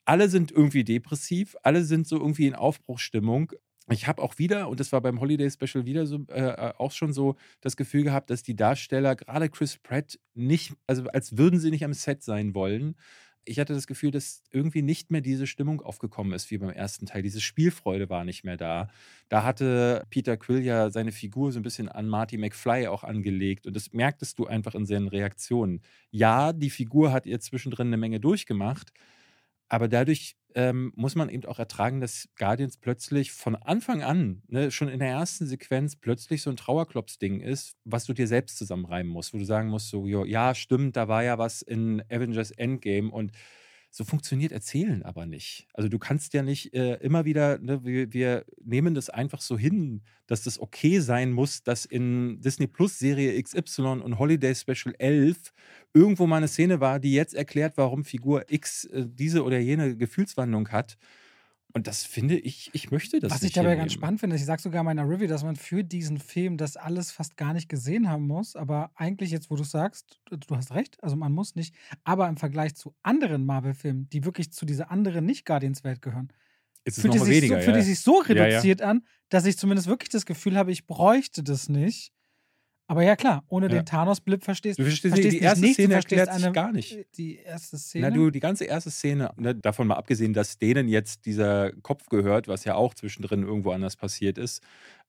Alle 0.05 0.29
sind 0.29 0.51
irgendwie 0.51 0.85
depressiv, 0.85 1.57
alle 1.63 1.85
sind 1.85 2.07
so 2.09 2.17
irgendwie 2.19 2.47
in 2.47 2.55
Aufbruchsstimmung. 2.55 3.53
Ich 3.91 4.07
habe 4.07 4.23
auch 4.23 4.39
wieder, 4.39 4.69
und 4.69 4.81
das 4.81 4.93
war 4.93 5.01
beim 5.01 5.21
Holiday 5.21 5.51
Special 5.51 5.85
wieder 5.85 6.07
so, 6.07 6.25
äh, 6.29 6.73
auch 6.79 6.93
schon 6.93 7.13
so 7.13 7.37
das 7.61 7.77
Gefühl 7.77 8.05
gehabt, 8.05 8.31
dass 8.31 8.43
die 8.43 8.57
Darsteller, 8.57 9.17
gerade 9.17 9.49
Chris 9.49 9.79
Pratt, 9.79 10.19
nicht, 10.35 10.75
also 10.87 11.05
als 11.09 11.37
würden 11.37 11.61
sie 11.61 11.71
nicht 11.71 11.85
am 11.85 11.93
Set 11.93 12.23
sein 12.23 12.55
wollen. 12.55 12.97
Ich 13.45 13.59
hatte 13.59 13.73
das 13.75 13.87
Gefühl, 13.87 14.11
dass 14.11 14.43
irgendwie 14.51 14.83
nicht 14.83 15.11
mehr 15.11 15.23
diese 15.23 15.47
Stimmung 15.47 15.81
aufgekommen 15.81 16.33
ist 16.33 16.51
wie 16.51 16.59
beim 16.59 16.71
ersten 16.71 17.07
Teil. 17.07 17.23
Diese 17.23 17.41
Spielfreude 17.41 18.09
war 18.11 18.25
nicht 18.25 18.45
mehr 18.45 18.57
da. 18.57 18.89
Da 19.29 19.43
hatte 19.45 20.05
Peter 20.11 20.37
Quill 20.37 20.63
ja 20.63 20.91
seine 20.91 21.11
Figur 21.11 21.51
so 21.51 21.59
ein 21.59 21.63
bisschen 21.63 21.89
an 21.89 22.07
Marty 22.09 22.37
McFly 22.37 22.87
auch 22.89 23.03
angelegt. 23.03 23.67
Und 23.67 23.75
das 23.75 23.93
merktest 23.93 24.39
du 24.39 24.47
einfach 24.47 24.75
in 24.75 24.87
seinen 24.87 25.09
Reaktionen. 25.09 25.81
Ja, 26.11 26.53
die 26.53 26.71
Figur 26.71 27.13
hat 27.13 27.27
ihr 27.27 27.41
zwischendrin 27.41 27.89
eine 27.89 27.97
Menge 27.97 28.21
durchgemacht. 28.21 28.93
Aber 29.71 29.89
dadurch 29.89 30.37
ähm, 30.57 30.93
muss 30.97 31.15
man 31.15 31.29
eben 31.29 31.45
auch 31.47 31.61
ertragen, 31.61 32.01
dass 32.01 32.29
Guardians 32.37 32.77
plötzlich 32.77 33.31
von 33.31 33.55
Anfang 33.55 34.03
an, 34.03 34.43
ne, 34.49 34.73
schon 34.73 34.89
in 34.89 34.99
der 34.99 35.09
ersten 35.09 35.47
Sequenz, 35.47 35.95
plötzlich 35.97 36.43
so 36.43 36.51
ein 36.51 36.57
Trauerklops-Ding 36.57 37.41
ist, 37.41 37.77
was 37.85 38.05
du 38.05 38.13
dir 38.13 38.27
selbst 38.27 38.59
zusammenreimen 38.59 39.11
musst, 39.13 39.33
wo 39.33 39.39
du 39.39 39.45
sagen 39.45 39.69
musst, 39.69 39.89
so, 39.89 40.07
jo, 40.07 40.25
ja, 40.25 40.55
stimmt, 40.57 40.97
da 40.97 41.07
war 41.09 41.23
ja 41.23 41.39
was 41.39 41.63
in 41.63 42.03
Avengers 42.11 42.51
Endgame 42.51 43.11
und 43.13 43.31
so 43.91 44.05
funktioniert 44.05 44.53
Erzählen 44.53 45.03
aber 45.03 45.27
nicht. 45.27 45.67
Also 45.75 45.89
du 45.89 45.99
kannst 45.99 46.33
ja 46.33 46.43
nicht 46.43 46.73
äh, 46.75 46.95
immer 46.97 47.25
wieder, 47.25 47.59
ne, 47.59 47.85
wir, 47.85 48.13
wir 48.13 48.45
nehmen 48.63 48.95
das 48.95 49.11
einfach 49.11 49.41
so 49.41 49.59
hin, 49.59 50.03
dass 50.27 50.45
das 50.45 50.61
okay 50.61 51.01
sein 51.01 51.33
muss, 51.33 51.65
dass 51.65 51.85
in 51.85 52.41
Disney 52.41 52.69
Plus 52.69 52.99
Serie 52.99 53.43
XY 53.43 54.01
und 54.03 54.19
Holiday 54.19 54.55
Special 54.55 54.95
11 54.99 55.53
irgendwo 55.93 56.27
mal 56.27 56.37
eine 56.37 56.49
Szene 56.49 56.81
war, 56.81 57.01
die 57.01 57.13
jetzt 57.13 57.35
erklärt, 57.35 57.77
warum 57.77 58.05
Figur 58.05 58.45
X 58.49 58.85
äh, 58.85 59.07
diese 59.09 59.43
oder 59.43 59.59
jene 59.59 59.97
Gefühlswandlung 59.97 60.69
hat. 60.69 60.97
Und 61.73 61.87
das 61.87 62.05
finde 62.05 62.37
ich, 62.37 62.71
ich 62.73 62.91
möchte 62.91 63.21
das 63.21 63.31
Was 63.31 63.43
ich 63.43 63.53
dabei 63.53 63.77
ganz 63.77 63.93
spannend 63.93 64.19
finde, 64.21 64.35
ich 64.37 64.45
sage 64.45 64.61
sogar 64.61 64.81
in 64.81 64.87
meiner 64.87 65.09
Review, 65.09 65.29
dass 65.29 65.45
man 65.45 65.55
für 65.57 65.85
diesen 65.85 66.19
Film 66.19 66.57
das 66.57 66.77
alles 66.77 67.13
fast 67.13 67.37
gar 67.37 67.53
nicht 67.53 67.69
gesehen 67.69 68.09
haben 68.09 68.27
muss. 68.27 68.57
Aber 68.57 68.91
eigentlich 68.97 69.31
jetzt, 69.31 69.51
wo 69.51 69.57
du 69.57 69.63
sagst, 69.63 70.21
du 70.31 70.57
hast 70.57 70.73
recht, 70.75 71.03
also 71.03 71.15
man 71.17 71.33
muss 71.33 71.55
nicht. 71.55 71.75
Aber 72.03 72.29
im 72.29 72.37
Vergleich 72.37 72.75
zu 72.75 72.95
anderen 73.03 73.47
Marvel-Filmen, 73.47 74.09
die 74.11 74.25
wirklich 74.25 74.53
zu 74.53 74.67
dieser 74.67 74.91
anderen 74.91 75.25
Nicht-Guardians-Welt 75.27 76.03
gehören, 76.03 76.33
Es 76.85 76.99
ist 76.99 77.03
fühlt 77.03 77.15
es 77.15 77.23
sich, 77.25 77.43
weniger. 77.43 77.59
so, 77.59 77.63
fühlt 77.63 77.77
ja. 77.77 77.81
es 77.81 77.87
sich 77.87 78.01
so 78.01 78.23
Ja, 78.35 78.47
ja. 78.47 78.59
reduziert 78.59 78.83
an, 78.83 79.05
dass 79.29 79.45
ich 79.47 79.57
zumindest 79.57 79.87
wirklich 79.89 80.11
das 80.11 80.27
Gefühl 80.27 80.57
habe, 80.57 80.73
ich 80.73 80.87
bräuchte 80.87 81.43
das 81.45 81.69
nicht. 81.69 82.13
Aber 82.91 83.05
ja, 83.05 83.15
klar, 83.15 83.45
ohne 83.47 83.67
Ja. 83.67 83.75
den 83.75 83.87
Thanos-Blip 83.87 84.43
verstehst 84.43 84.77
Du 84.81 84.83
verstehst, 84.83 85.15
die 85.17 85.23
nicht 85.23 85.43
erste 85.43 85.61
nichts, 85.61 85.77
du 85.77 85.83
Szene 85.85 85.93
verstehst 85.95 86.19
erklärt 86.19 86.37
sich 86.37 86.45
eine- 86.45 86.53
gar 86.53 86.73
nicht. 86.73 86.99
Die 87.19 87.37
erste 87.37 87.79
Szene. 87.79 88.09
Na 88.09 88.13
du, 88.13 88.31
die 88.33 88.41
ganze 88.41 88.65
erste 88.65 88.91
Szene, 88.91 89.31
ne, 89.37 89.55
davon 89.55 89.87
mal 89.87 89.95
abgesehen, 89.95 90.33
dass 90.33 90.59
denen 90.59 90.89
jetzt 90.89 91.25
dieser 91.25 91.71
Kopf 91.83 92.09
gehört, 92.09 92.49
was 92.49 92.65
ja 92.65 92.75
auch 92.75 92.93
zwischendrin 92.95 93.45
irgendwo 93.45 93.71
anders 93.71 93.95
passiert 93.95 94.39
ist. 94.39 94.61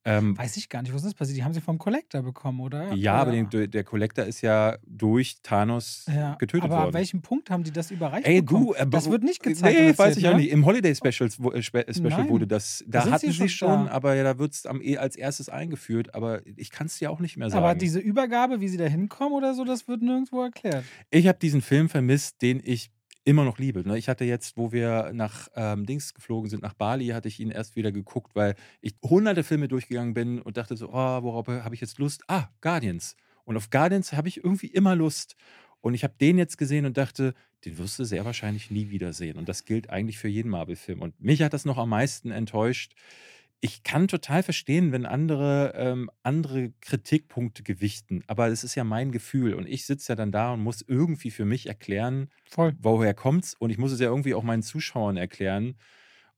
Ähm, 0.04 0.36
Weiß 0.38 0.58
ich 0.58 0.68
gar 0.68 0.82
nicht, 0.82 0.94
was 0.94 1.04
ist 1.04 1.14
passiert? 1.14 1.38
Die 1.38 1.44
haben 1.44 1.54
sie 1.54 1.62
vom 1.62 1.78
Collector 1.78 2.24
bekommen, 2.24 2.60
oder? 2.60 2.92
ja, 2.94 3.14
aber 3.14 3.32
den, 3.32 3.50
der 3.70 3.84
Collector 3.84 4.26
ist 4.26 4.42
ja 4.42 4.78
durch 4.88 5.38
Thanos 5.44 6.06
ja, 6.08 6.36
getötet 6.36 6.66
aber 6.66 6.78
an 6.78 6.84
worden. 6.86 6.94
welchem 6.96 7.22
Punkt 7.22 7.52
haben 7.52 7.64
die 7.64 7.72
das 7.72 7.92
überreicht 7.92 8.26
Ey, 8.28 8.42
bekommen? 8.42 8.68
du, 8.68 8.74
äh, 8.74 8.88
das 8.88 9.12
wird 9.12 9.24
nicht 9.24 9.44
gezeigt. 9.44 9.80
Nee, 9.80 9.96
weiß 9.96 10.18
ich 10.18 10.28
auch 10.28 10.32
ne? 10.32 10.38
nicht. 10.38 10.52
Im 10.52 10.66
Holiday 10.66 10.96
Specials, 10.96 11.42
wo, 11.42 11.52
äh, 11.52 11.62
Spe 11.62 11.86
Special 11.90 12.10
Nein. 12.10 12.30
wurde 12.30 12.48
das, 12.48 12.84
Da 12.88 13.04
da 13.06 13.12
hatten 13.12 13.32
sie 13.32 13.50
schon 13.50 13.50
schon, 13.50 13.86
da. 13.86 13.92
aber 13.92 14.16
ja, 14.16 14.24
da 14.24 14.40
wird 14.40 14.54
es 14.54 14.66
als 14.66 15.16
erstes 15.16 15.50
eingeführt. 15.50 16.16
Aber 16.16 16.42
ich 16.46 16.72
kann 16.72 16.88
es 16.88 16.98
dir 16.98 17.12
auch 17.12 17.20
nicht 17.20 17.38
mehr 17.38 17.50
sagen. 17.50 17.64
Aber 17.64 17.76
diese 17.76 18.00
Übergabe, 18.00 18.60
wie 18.60 18.68
sie 18.68 18.78
da 18.78 18.86
hinkommen 18.86 19.34
oder 19.34 19.54
so, 19.54 19.64
das 19.66 19.88
wird 19.88 20.02
nirgendwo 20.02 20.42
erklärt. 20.42 20.84
Ich 21.10 21.28
habe 21.28 21.38
diesen 21.40 21.62
Film 21.62 21.90
vermisst, 21.90 22.42
den 22.42 22.62
ich 22.64 22.92
immer 23.24 23.44
noch 23.44 23.58
liebe. 23.58 23.88
Ne? 23.88 23.98
Ich 23.98 24.10
hatte 24.10 24.26
jetzt, 24.26 24.58
wo 24.58 24.72
wir 24.72 25.12
nach 25.14 25.48
ähm, 25.56 25.86
Dings 25.86 26.14
geflogen 26.14 26.50
sind, 26.50 26.64
nach 26.64 26.74
Bali, 26.74 27.08
hatte 27.08 27.28
ich 27.28 27.40
ihn 27.40 27.52
erst 27.52 27.76
wieder 27.76 27.92
geguckt, 27.92 28.36
weil 28.36 28.56
ich 28.82 28.96
hunderte 29.04 29.44
Filme 29.44 29.68
durchgegangen 29.68 30.14
bin 30.14 30.42
und 30.42 30.58
dachte 30.58 30.76
so, 30.76 30.90
oh, 30.90 31.24
worauf 31.24 31.48
habe 31.48 31.76
ich 31.76 31.82
jetzt 31.82 32.00
Lust? 32.00 32.24
Ah, 32.28 32.48
Guardians. 32.62 33.16
Und 33.46 33.58
auf 33.58 33.70
Guardians 33.70 34.14
habe 34.14 34.28
ich 34.28 34.44
irgendwie 34.44 34.68
immer 34.68 34.96
Lust. 34.96 35.36
Und 35.82 35.94
ich 35.94 36.04
habe 36.04 36.14
den 36.20 36.38
jetzt 36.38 36.58
gesehen 36.58 36.86
und 36.86 36.98
dachte, 36.98 37.34
den 37.66 37.78
wirst 37.78 38.00
du 38.00 38.06
sehr 38.06 38.26
wahrscheinlich 38.26 38.72
nie 38.72 38.90
wiedersehen. 38.90 39.38
Und 39.38 39.50
das 39.50 39.66
gilt 39.66 39.90
eigentlich 39.90 40.18
für 40.18 40.28
jeden 40.28 40.50
Marvel-Film. 40.50 41.02
Und 41.02 41.20
mich 41.20 41.42
hat 41.42 41.54
das 41.54 41.66
noch 41.66 41.78
am 41.78 41.90
meisten 41.90 42.32
enttäuscht. 42.32 42.94
Ich 43.64 43.84
kann 43.84 44.08
total 44.08 44.42
verstehen, 44.42 44.92
wenn 44.92 45.06
andere 45.06 45.74
ähm, 45.76 46.10
andere 46.24 46.74
Kritikpunkte 46.82 47.62
gewichten, 47.62 48.24
aber 48.26 48.48
es 48.48 48.64
ist 48.64 48.74
ja 48.74 48.84
mein 48.84 49.12
Gefühl 49.12 49.54
und 49.54 49.68
ich 49.68 49.86
sitze 49.86 50.14
ja 50.14 50.16
dann 50.16 50.32
da 50.32 50.54
und 50.54 50.62
muss 50.62 50.82
irgendwie 50.82 51.30
für 51.30 51.46
mich 51.46 51.68
erklären, 51.68 52.30
Voll. 52.50 52.76
woher 52.80 53.14
kommt's 53.14 53.54
und 53.54 53.70
ich 53.70 53.78
muss 53.78 53.92
es 53.92 54.00
ja 54.00 54.08
irgendwie 54.08 54.34
auch 54.34 54.44
meinen 54.44 54.64
Zuschauern 54.64 55.16
erklären 55.16 55.76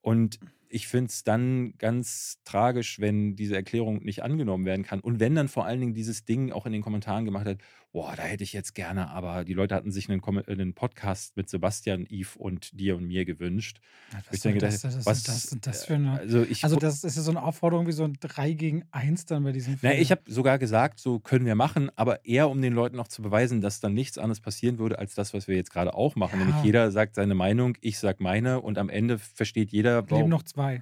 und 0.02 0.40
ich 0.74 0.88
finde 0.88 1.10
es 1.10 1.24
dann 1.24 1.74
ganz 1.78 2.40
tragisch, 2.46 3.00
wenn 3.00 3.36
diese 3.36 3.56
Erklärung 3.56 4.04
nicht 4.04 4.24
angenommen 4.24 4.66
werden 4.66 4.84
kann. 4.84 5.00
Und 5.00 5.20
wenn 5.20 5.36
dann 5.36 5.48
vor 5.48 5.66
allen 5.66 5.80
Dingen 5.80 5.94
dieses 5.94 6.26
Ding 6.26 6.52
auch 6.52 6.66
in 6.66 6.72
den 6.74 6.82
Kommentaren 6.82 7.26
gemacht 7.26 7.46
hat, 7.46 7.58
boah, 7.92 8.16
da 8.16 8.24
hätte 8.24 8.44
ich 8.44 8.54
jetzt 8.54 8.74
gerne, 8.74 9.12
aber 9.12 9.44
die 9.46 9.54
Leute 9.54 9.76
hatten 9.76 9.92
sich 9.92 10.10
einen, 10.10 10.20
Kom- 10.20 10.48
einen 10.50 10.74
Podcast 10.74 11.38
mit 11.38 11.48
Sebastian, 11.48 12.08
Yves 12.10 12.36
und 12.38 12.80
dir 12.80 12.96
und 12.98 13.06
mir 13.06 13.24
gewünscht. 13.24 13.82
Was 14.12 14.38
Ich 14.38 14.42
denke, 14.42 14.58
das, 14.62 14.82
das- 14.82 14.96
das, 14.96 15.06
was- 15.06 15.22
das, 15.24 15.46
das, 15.52 15.60
das 15.62 15.86
für 15.86 15.94
eine. 15.94 16.14
Also 16.20 16.42
ich, 16.42 16.64
Also, 16.64 16.78
das 16.78 17.04
ist 17.04 17.18
ja 17.18 17.22
so 17.22 17.30
eine 17.30 17.44
Aufforderung 17.44 17.86
wie 17.86 17.92
so 17.92 18.04
ein 18.04 18.18
3 18.20 18.54
gegen 18.54 18.84
1 18.90 19.28
dann 19.28 19.44
bei 19.44 19.52
diesem 19.52 19.78
na, 19.84 19.92
Film. 19.92 20.02
ich 20.02 20.10
habe 20.10 20.22
sogar 20.26 20.58
gesagt, 20.58 21.00
so 21.00 21.20
können 21.20 21.46
wir 21.46 21.54
machen, 21.54 21.92
aber 21.96 22.26
eher 22.26 22.50
um 22.50 22.60
den 22.64 22.74
Leuten 22.74 23.00
auch 23.00 23.08
zu 23.08 23.22
beweisen, 23.22 23.62
dass 23.62 23.80
dann 23.80 23.94
nichts 23.94 24.18
anderes 24.18 24.40
passieren 24.42 24.80
würde 24.80 24.98
als 24.98 25.14
das, 25.14 25.36
was 25.36 25.48
wir 25.48 25.56
jetzt 25.56 25.72
gerade 25.72 25.94
auch 25.94 26.16
machen. 26.16 26.40
Ja. 26.40 26.46
Nämlich 26.48 26.64
jeder 26.64 26.90
sagt 26.90 27.14
seine 27.14 27.36
Meinung, 27.36 27.78
ich 27.82 28.00
sag 28.00 28.20
meine 28.20 28.60
und 28.62 28.80
am 28.80 28.90
Ende 28.90 29.20
versteht 29.20 29.72
jeder, 29.72 29.98
Leben 29.98 30.10
warum, 30.10 30.30
noch 30.32 30.42
zwei. 30.44 30.63
Äh, 30.64 30.82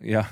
Ja. 0.00 0.28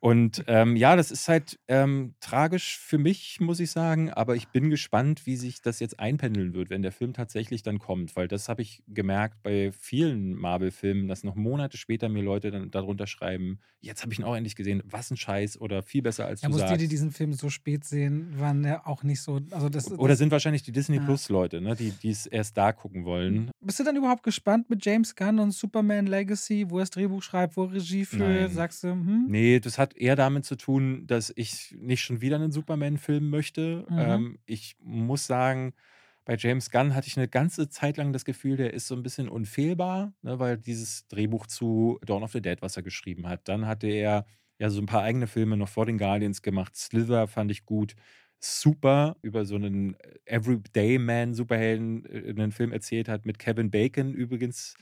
Und 0.00 0.44
ähm, 0.46 0.76
ja, 0.76 0.96
das 0.96 1.10
ist 1.10 1.28
halt 1.28 1.58
ähm, 1.68 2.14
tragisch 2.20 2.78
für 2.78 2.98
mich, 2.98 3.40
muss 3.40 3.60
ich 3.60 3.70
sagen. 3.70 4.10
Aber 4.10 4.36
ich 4.36 4.48
bin 4.48 4.70
gespannt, 4.70 5.26
wie 5.26 5.36
sich 5.36 5.60
das 5.60 5.80
jetzt 5.80 5.98
einpendeln 5.98 6.54
wird, 6.54 6.70
wenn 6.70 6.82
der 6.82 6.92
Film 6.92 7.12
tatsächlich 7.12 7.62
dann 7.62 7.78
kommt. 7.78 8.14
Weil 8.16 8.28
das 8.28 8.48
habe 8.48 8.62
ich 8.62 8.82
gemerkt 8.86 9.42
bei 9.42 9.72
vielen 9.72 10.34
Marvel-Filmen, 10.34 11.08
dass 11.08 11.24
noch 11.24 11.34
Monate 11.34 11.76
später 11.76 12.08
mir 12.08 12.22
Leute 12.22 12.50
dann 12.50 12.70
darunter 12.70 13.06
schreiben, 13.06 13.58
jetzt 13.80 14.02
habe 14.02 14.12
ich 14.12 14.18
ihn 14.18 14.24
auch 14.24 14.36
endlich 14.36 14.56
gesehen, 14.56 14.82
was 14.84 15.10
ein 15.10 15.16
Scheiß 15.16 15.60
oder 15.60 15.82
viel 15.82 16.02
besser 16.02 16.26
als 16.26 16.42
Ja, 16.42 16.48
du 16.48 16.52
muss 16.54 16.62
die, 16.62 16.68
sagst. 16.68 16.80
die 16.82 16.88
diesen 16.88 17.10
Film 17.10 17.32
so 17.32 17.50
spät 17.50 17.84
sehen, 17.84 18.38
waren 18.38 18.64
ja 18.64 18.86
auch 18.86 19.02
nicht 19.02 19.20
so. 19.20 19.40
Also 19.50 19.68
das, 19.68 19.90
oder 19.90 20.10
das, 20.10 20.18
sind 20.18 20.30
wahrscheinlich 20.30 20.62
die 20.62 20.72
Disney 20.72 20.96
Ja. 20.96 21.04
Plus-Leute, 21.04 21.60
ne, 21.60 21.74
die 21.74 21.90
die 21.90 22.10
es 22.10 22.26
erst 22.26 22.56
da 22.56 22.72
gucken 22.72 23.04
wollen. 23.04 23.50
Bist 23.60 23.80
du 23.80 23.84
dann 23.84 23.96
überhaupt 23.96 24.22
gespannt 24.22 24.70
mit 24.70 24.84
James 24.84 25.14
Gunn 25.14 25.38
und 25.38 25.50
Superman 25.52 26.06
Legacy, 26.06 26.66
wo 26.68 26.78
er 26.78 26.82
das 26.82 26.90
Drehbuch 26.90 27.22
schreibt, 27.22 27.56
wo 27.56 27.64
er 27.64 27.72
Regie 27.72 28.04
führt? 28.04 28.27
Nein. 28.28 28.50
Sagst 28.50 28.84
du, 28.84 28.88
hm? 28.88 29.26
Nee, 29.28 29.60
das 29.60 29.78
hat 29.78 29.96
eher 29.96 30.16
damit 30.16 30.44
zu 30.44 30.56
tun, 30.56 31.06
dass 31.06 31.32
ich 31.36 31.76
nicht 31.78 32.02
schon 32.02 32.20
wieder 32.20 32.36
einen 32.36 32.52
Superman-Film 32.52 33.28
möchte. 33.30 33.86
Mhm. 33.88 33.98
Ähm, 33.98 34.38
ich 34.46 34.76
muss 34.80 35.26
sagen, 35.26 35.74
bei 36.24 36.36
James 36.36 36.70
Gunn 36.70 36.94
hatte 36.94 37.06
ich 37.08 37.16
eine 37.16 37.26
ganze 37.26 37.70
Zeit 37.70 37.96
lang 37.96 38.12
das 38.12 38.26
Gefühl, 38.26 38.58
der 38.58 38.74
ist 38.74 38.86
so 38.86 38.94
ein 38.94 39.02
bisschen 39.02 39.30
unfehlbar, 39.30 40.12
ne, 40.20 40.38
weil 40.38 40.58
dieses 40.58 41.08
Drehbuch 41.08 41.46
zu 41.46 41.98
Dawn 42.04 42.22
of 42.22 42.32
the 42.32 42.42
Dead, 42.42 42.60
was 42.60 42.76
er 42.76 42.82
geschrieben 42.82 43.26
hat, 43.26 43.48
dann 43.48 43.66
hatte 43.66 43.86
er 43.86 44.26
ja 44.58 44.68
so 44.68 44.80
ein 44.80 44.86
paar 44.86 45.02
eigene 45.02 45.26
Filme 45.26 45.56
noch 45.56 45.70
vor 45.70 45.86
den 45.86 45.96
Guardians 45.96 46.42
gemacht. 46.42 46.76
Slither 46.76 47.28
fand 47.28 47.50
ich 47.50 47.64
gut. 47.64 47.94
Super 48.40 49.16
über 49.22 49.46
so 49.46 49.56
einen 49.56 49.96
Everyday 50.26 50.98
Man 50.98 51.32
Superhelden 51.34 52.04
äh, 52.04 52.28
einen 52.28 52.52
Film 52.52 52.72
erzählt 52.72 53.08
hat 53.08 53.24
mit 53.24 53.38
Kevin 53.38 53.70
Bacon 53.70 54.12
übrigens 54.12 54.74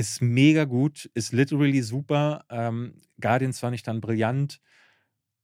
ist 0.00 0.22
mega 0.22 0.64
gut, 0.64 1.10
ist 1.14 1.32
literally 1.32 1.82
super. 1.82 2.44
Ähm, 2.50 3.00
Guardians 3.20 3.60
fand 3.60 3.74
ich 3.74 3.82
dann 3.82 4.00
brillant. 4.00 4.60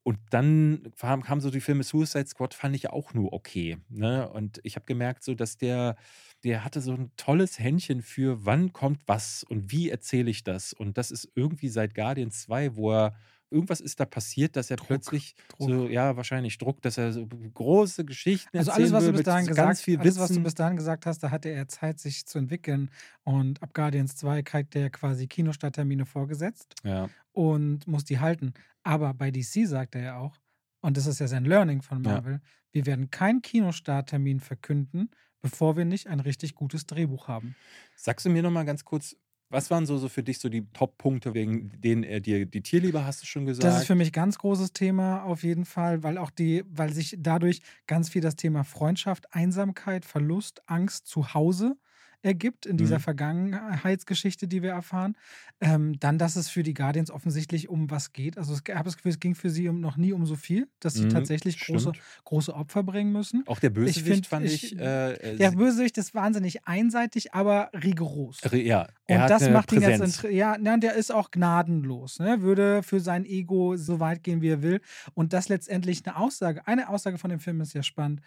Und 0.03 0.19
dann 0.31 0.93
kam, 0.99 1.23
kamen 1.23 1.41
so 1.41 1.51
die 1.51 1.61
Filme 1.61 1.83
Suicide 1.83 2.27
Squad, 2.29 2.55
fand 2.55 2.77
ich 2.77 2.91
auch 2.91 3.13
nur 3.13 3.33
okay. 3.33 3.79
Ne? 3.89 4.29
Und 4.31 4.61
ich 4.63 4.77
habe 4.77 4.87
gemerkt, 4.87 5.25
so 5.25 5.35
dass 5.35 5.57
der, 5.59 5.97
der 6.45 6.65
hatte 6.65 6.81
so 6.81 6.93
ein 6.93 7.11
tolles 7.17 7.59
Händchen 7.59 8.03
für, 8.03 8.47
wann 8.47 8.73
kommt 8.73 9.01
was 9.07 9.43
und 9.43 9.73
wie 9.73 9.91
erzähle 9.91 10.31
ich 10.31 10.45
das. 10.45 10.73
Und 10.73 10.97
das 10.97 11.11
ist 11.11 11.29
irgendwie 11.35 11.69
seit 11.69 11.95
Guardians 11.95 12.43
2, 12.43 12.77
wo 12.77 12.93
er 12.93 13.17
irgendwas 13.51 13.81
ist 13.81 14.01
da 14.01 14.05
passiert, 14.05 14.57
dass 14.57 14.71
er 14.71 14.77
Druck, 14.77 14.89
plötzlich 14.89 15.35
Druck. 15.49 15.69
so, 15.69 15.89
ja, 15.89 16.17
wahrscheinlich 16.17 16.59
Druck, 16.59 16.83
dass 16.83 16.99
er 16.99 17.13
so 17.13 17.27
große 17.27 18.05
Geschichten 18.05 18.57
Also 18.57 18.73
alles, 18.73 18.93
was 18.93 19.05
du 19.05 19.13
bis 19.13 19.23
dahin 19.23 19.47
gesagt, 19.47 19.79
viel 19.79 19.99
alles, 19.99 20.19
was 20.19 20.31
du 20.31 20.43
bis 20.43 20.55
dahin 20.55 20.77
gesagt 20.77 21.07
hast, 21.07 21.23
da 21.23 21.31
hatte 21.31 21.49
er 21.49 21.69
Zeit, 21.69 22.01
sich 22.01 22.27
zu 22.27 22.39
entwickeln. 22.39 22.91
Und 23.25 23.63
ab 23.63 23.73
Guardians 23.75 24.17
2 24.17 24.43
kriegt 24.43 24.75
er 24.77 24.91
quasi 24.91 25.27
Kinostarttermine 25.27 26.07
vorgesetzt 26.07 26.75
ja. 26.85 27.09
und 27.33 27.87
muss 27.87 28.05
die 28.05 28.19
halten. 28.19 28.53
Aber 28.83 29.15
bei 29.15 29.31
DC 29.31 29.67
sagt 29.67 29.95
er 29.95 30.03
ja 30.03 30.17
auch, 30.19 30.37
und 30.81 30.97
das 30.97 31.07
ist 31.07 31.21
ja 31.21 31.27
sein 31.27 31.45
Learning 31.45 31.83
von 31.83 32.03
Ja. 32.05 32.13
Marvel, 32.13 32.41
wir 32.73 32.87
werden 32.87 33.11
keinen 33.11 33.43
Kinostarttermin 33.43 34.41
verkünden, 34.41 35.11
bevor 35.41 35.77
wir 35.77 35.85
nicht 35.85 36.09
ein 36.09 36.21
richtig 36.21 36.55
gutes 36.55 36.87
Drehbuch 36.87 37.29
haben. 37.29 37.57
Sagst 37.95 38.27
du 38.27 38.31
mir 38.31 38.43
noch 38.43 38.51
mal 38.51 38.65
ganz 38.65 38.85
kurz, 38.85 39.17
was 39.49 39.71
waren 39.71 39.87
so, 39.87 39.97
so 39.99 40.09
für 40.09 40.23
dich 40.23 40.39
so 40.39 40.49
die 40.49 40.67
Top-Punkte, 40.73 41.35
wegen 41.35 41.71
denen 41.81 42.03
er 42.03 42.21
dir 42.21 42.47
die 42.47 42.63
Tierliebe, 42.63 43.05
hast 43.05 43.23
du 43.23 43.27
schon 43.27 43.47
gesagt? 43.47 43.65
Das 43.65 43.83
ist 43.83 43.87
für 43.87 43.95
mich 43.95 44.13
ganz 44.13 44.39
großes 44.39 44.73
Thema 44.73 45.23
auf 45.23 45.43
jeden 45.43 45.65
Fall, 45.65 46.03
weil 46.03 46.19
auch 46.19 46.31
die, 46.31 46.65
weil 46.69 46.93
sich 46.93 47.17
dadurch 47.19 47.61
ganz 47.87 48.09
viel 48.09 48.23
das 48.23 48.37
Thema 48.37 48.65
Freundschaft, 48.65 49.33
Einsamkeit, 49.33 50.05
Verlust, 50.05 50.63
Angst 50.67 51.07
zu 51.07 51.35
Hause 51.35 51.77
ergibt 52.27 52.67
in 52.67 52.77
dieser 52.77 52.97
Mhm. 52.97 53.03
Vergangenheitsgeschichte, 53.03 54.49
die 54.49 54.63
wir 54.63 54.71
erfahren. 54.71 55.17
Ähm, 55.61 55.99
dann, 56.01 56.19
dass 56.19 56.37
es 56.37 56.49
für 56.49 56.63
die 56.63 56.75
Guardians 56.75 57.11
offensichtlich 57.11 57.69
um 57.69 57.91
was 57.91 58.13
geht. 58.13 58.37
Also 58.37 58.55
ich 58.55 58.75
habe 58.75 58.85
das 58.85 58.97
Gefühl, 58.97 59.13
es 59.13 59.21
ging 59.21 59.35
für 59.35 59.49
sie 59.51 59.69
um, 59.69 59.81
noch 59.81 59.97
nie 59.97 60.13
um 60.13 60.27
so 60.27 60.35
viel, 60.37 60.69
dass 60.81 60.95
sie 60.95 61.05
Mhm, 61.05 61.11
tatsächlich 61.11 61.59
große, 61.61 61.91
stimmt. 61.95 62.01
große 62.25 62.55
Opfer 62.55 62.83
bringen 62.83 63.13
müssen. 63.13 63.45
Auch 63.47 63.61
der 63.61 63.71
Bösewicht 63.71 64.07
find, 64.07 64.27
fand 64.27 64.47
ich- 64.47 64.73
ich. 64.73 64.79
äh, 64.79 65.13
äh, 65.15 65.37
Der 65.37 65.53
Bösewicht 65.53 65.97
ist 65.99 66.15
wahnsinnig 66.15 66.67
einseitig, 66.67 67.33
aber 67.35 67.71
rigoros. 67.73 68.41
ja, 68.53 68.87
er 69.07 69.23
Und 69.23 69.31
das 69.31 69.49
macht 69.49 69.73
ihn 69.73 69.83
inter- 69.83 70.31
ja, 70.31 70.57
na, 70.61 70.77
der 70.77 70.95
ist 70.95 71.13
auch 71.13 71.31
gnadenlos, 71.31 72.19
ne? 72.19 72.43
würde 72.43 72.83
für 72.83 73.01
sein 73.01 73.25
Ego 73.25 73.77
so 73.77 74.01
weit 74.01 74.23
gehen, 74.23 74.43
wie 74.43 74.49
er 74.49 74.63
will. 74.63 74.81
Und 75.15 75.33
das 75.33 75.49
letztendlich 75.49 76.05
eine 76.07 76.17
Aussage, 76.17 76.67
eine 76.67 76.89
Aussage 76.89 77.19
von 77.19 77.31
dem 77.31 77.39
Film 77.41 77.61
ist 77.61 77.73
ja 77.73 77.83
spannend, 77.83 78.21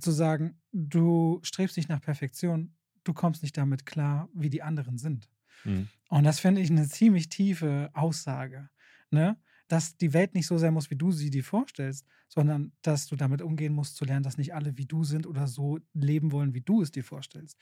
zu 0.00 0.10
sagen, 0.10 0.58
du 0.72 1.38
strebst 1.42 1.76
nicht 1.76 1.88
nach 1.88 2.00
Perfektion, 2.00 2.74
du 3.04 3.12
kommst 3.12 3.42
nicht 3.42 3.56
damit 3.56 3.86
klar, 3.86 4.28
wie 4.34 4.50
die 4.50 4.62
anderen 4.62 4.98
sind. 4.98 5.30
Mhm. 5.64 5.88
Und 6.08 6.24
das 6.24 6.40
finde 6.40 6.60
ich 6.60 6.70
eine 6.70 6.88
ziemlich 6.88 7.28
tiefe 7.28 7.90
Aussage, 7.92 8.68
ne? 9.10 9.36
Dass 9.68 9.96
die 9.96 10.12
Welt 10.12 10.34
nicht 10.34 10.46
so 10.46 10.58
sein 10.58 10.74
muss, 10.74 10.90
wie 10.90 10.96
du 10.96 11.10
sie 11.10 11.30
dir 11.30 11.42
vorstellst, 11.42 12.06
sondern 12.28 12.72
dass 12.82 13.06
du 13.06 13.16
damit 13.16 13.40
umgehen 13.40 13.72
musst, 13.72 13.96
zu 13.96 14.04
lernen, 14.04 14.22
dass 14.22 14.36
nicht 14.36 14.54
alle 14.54 14.76
wie 14.76 14.84
du 14.84 15.04
sind 15.04 15.26
oder 15.26 15.46
so 15.46 15.78
leben 15.94 16.32
wollen, 16.32 16.52
wie 16.52 16.60
du 16.60 16.82
es 16.82 16.90
dir 16.90 17.02
vorstellst. 17.02 17.56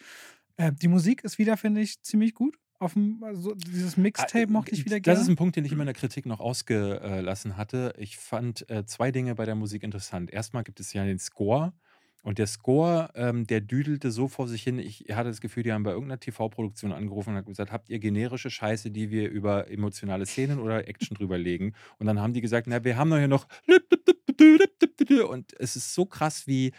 Äh, 0.56 0.72
die 0.72 0.88
Musik 0.88 1.22
ist 1.22 1.38
wieder, 1.38 1.56
finde 1.56 1.80
ich, 1.80 2.02
ziemlich 2.02 2.34
gut. 2.34 2.58
Auf 2.80 2.94
dem, 2.94 3.22
also 3.22 3.54
dieses 3.54 3.96
Mixtape 3.96 4.48
mochte 4.48 4.72
ich 4.72 4.84
wieder 4.84 4.98
gerne. 4.98 5.16
Ah, 5.16 5.20
Das 5.20 5.22
ist 5.22 5.30
ein 5.30 5.36
Punkt, 5.36 5.54
den 5.54 5.64
ich 5.64 5.70
immer 5.70 5.82
in 5.82 5.86
der 5.86 5.94
Kritik 5.94 6.26
noch 6.26 6.40
ausgelassen 6.40 7.56
hatte. 7.56 7.94
Ich 7.96 8.16
fand 8.16 8.68
äh, 8.68 8.84
zwei 8.84 9.12
Dinge 9.12 9.36
bei 9.36 9.44
der 9.44 9.54
Musik 9.54 9.84
interessant. 9.84 10.32
Erstmal 10.32 10.64
gibt 10.64 10.80
es 10.80 10.92
ja 10.92 11.04
den 11.04 11.20
Score 11.20 11.72
Und 12.22 12.38
der 12.38 12.46
Score, 12.46 13.10
ähm, 13.14 13.46
der 13.46 13.60
düdelte 13.60 14.12
so 14.12 14.28
vor 14.28 14.46
sich 14.46 14.62
hin. 14.62 14.78
Ich 14.78 15.06
hatte 15.10 15.28
das 15.28 15.40
Gefühl, 15.40 15.64
die 15.64 15.72
haben 15.72 15.82
bei 15.82 15.90
irgendeiner 15.90 16.20
TV-Produktion 16.20 16.92
angerufen 16.92 17.30
und 17.30 17.36
haben 17.36 17.46
gesagt, 17.46 17.72
habt 17.72 17.90
ihr 17.90 17.98
generische 17.98 18.48
Scheiße, 18.48 18.92
die 18.92 19.10
wir 19.10 19.28
über 19.28 19.68
emotionale 19.70 20.24
Szenen 20.24 20.60
oder 20.60 20.86
Action 20.86 21.16
drüberlegen? 21.16 21.74
Und 21.98 22.06
dann 22.06 22.20
haben 22.20 22.32
die 22.32 22.40
gesagt, 22.40 22.68
na, 22.68 22.84
wir 22.84 22.96
haben 22.96 23.10
doch 23.10 23.18
hier 23.18 23.28
noch 23.28 23.46
und 25.28 25.52
es 25.58 25.76
ist 25.76 25.94
so 25.94 26.06
krass, 26.06 26.46
wie 26.46 26.72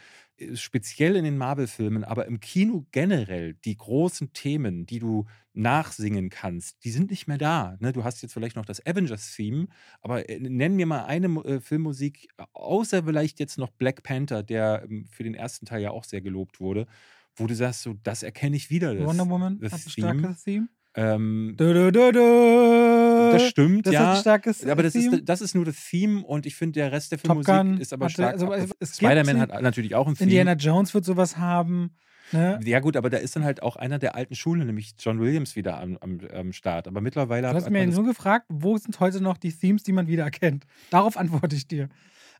speziell 0.55 1.15
in 1.15 1.23
den 1.23 1.37
Marvel-Filmen, 1.37 2.03
aber 2.03 2.25
im 2.25 2.39
Kino 2.39 2.85
generell, 2.91 3.53
die 3.65 3.77
großen 3.77 4.33
Themen, 4.33 4.85
die 4.85 4.99
du 4.99 5.25
nachsingen 5.53 6.29
kannst, 6.29 6.83
die 6.83 6.91
sind 6.91 7.11
nicht 7.11 7.27
mehr 7.27 7.37
da. 7.37 7.77
Ne? 7.79 7.93
Du 7.93 8.03
hast 8.03 8.21
jetzt 8.21 8.33
vielleicht 8.33 8.55
noch 8.55 8.65
das 8.65 8.85
Avengers-Theme, 8.85 9.67
aber 10.01 10.27
äh, 10.29 10.39
nenn 10.39 10.75
mir 10.75 10.85
mal 10.85 11.05
eine 11.05 11.27
äh, 11.45 11.59
Filmmusik, 11.59 12.27
außer 12.53 13.03
vielleicht 13.03 13.39
jetzt 13.39 13.57
noch 13.57 13.69
Black 13.71 14.03
Panther, 14.03 14.43
der 14.43 14.83
ähm, 14.89 15.05
für 15.05 15.23
den 15.23 15.35
ersten 15.35 15.65
Teil 15.65 15.81
ja 15.81 15.91
auch 15.91 16.03
sehr 16.03 16.21
gelobt 16.21 16.59
wurde, 16.59 16.87
wo 17.35 17.47
du 17.47 17.55
sagst, 17.55 17.83
so, 17.83 17.93
das 18.03 18.23
erkenne 18.23 18.55
ich 18.55 18.69
wieder. 18.69 18.95
Das, 18.95 19.05
Wonder 19.05 19.29
Woman 19.29 19.59
hat 19.63 19.73
ein 19.73 19.89
starkes 19.89 20.43
Theme. 20.43 20.67
Ähm, 20.95 21.55
Du, 21.57 21.73
du, 21.73 21.91
du, 21.91 22.11
du. 22.11 22.92
Das 23.33 23.49
stimmt, 23.49 23.85
Das 23.85 23.93
ja. 23.93 24.13
ein 24.13 24.19
starkes 24.19 24.65
aber 24.65 24.83
das 24.83 24.93
Theme. 24.93 25.17
ist, 25.17 25.29
das 25.29 25.41
ist 25.41 25.55
nur 25.55 25.65
das 25.65 25.75
Theme 25.89 26.23
und 26.23 26.45
ich 26.45 26.55
finde, 26.55 26.79
der 26.79 26.91
Rest 26.91 27.11
der 27.11 27.19
Filmmusik 27.19 27.53
Gun 27.53 27.77
ist 27.79 27.93
aber 27.93 28.09
stark. 28.09 28.33
also, 28.41 28.73
Spider-Man 28.81 29.39
hat 29.39 29.61
natürlich 29.61 29.95
auch 29.95 30.07
ein 30.07 30.15
Theme. 30.15 30.29
Indiana 30.29 30.53
Jones 30.53 30.93
wird 30.93 31.05
sowas 31.05 31.37
haben. 31.37 31.95
Ne? 32.31 32.59
Ja, 32.63 32.79
gut, 32.79 32.97
aber 32.97 33.09
da 33.09 33.17
ist 33.17 33.35
dann 33.35 33.43
halt 33.43 33.61
auch 33.61 33.75
einer 33.75 33.99
der 33.99 34.15
alten 34.15 34.33
Schule, 34.33 34.65
nämlich 34.65 34.93
John 34.97 35.19
Williams, 35.19 35.55
wieder 35.55 35.79
am, 35.79 35.97
am, 36.01 36.19
am 36.33 36.53
Start. 36.53 36.87
Aber 36.87 37.01
mittlerweile 37.01 37.49
Du 37.49 37.53
hast 37.53 37.69
mir 37.69 37.85
nur 37.85 38.05
gefragt, 38.05 38.45
wo 38.49 38.77
sind 38.77 38.99
heute 38.99 39.21
noch 39.21 39.37
die 39.37 39.51
Themes, 39.51 39.83
die 39.83 39.91
man 39.91 40.07
wieder 40.07 40.23
erkennt? 40.23 40.65
Darauf 40.89 41.17
antworte 41.17 41.55
ich 41.55 41.67
dir. 41.67 41.89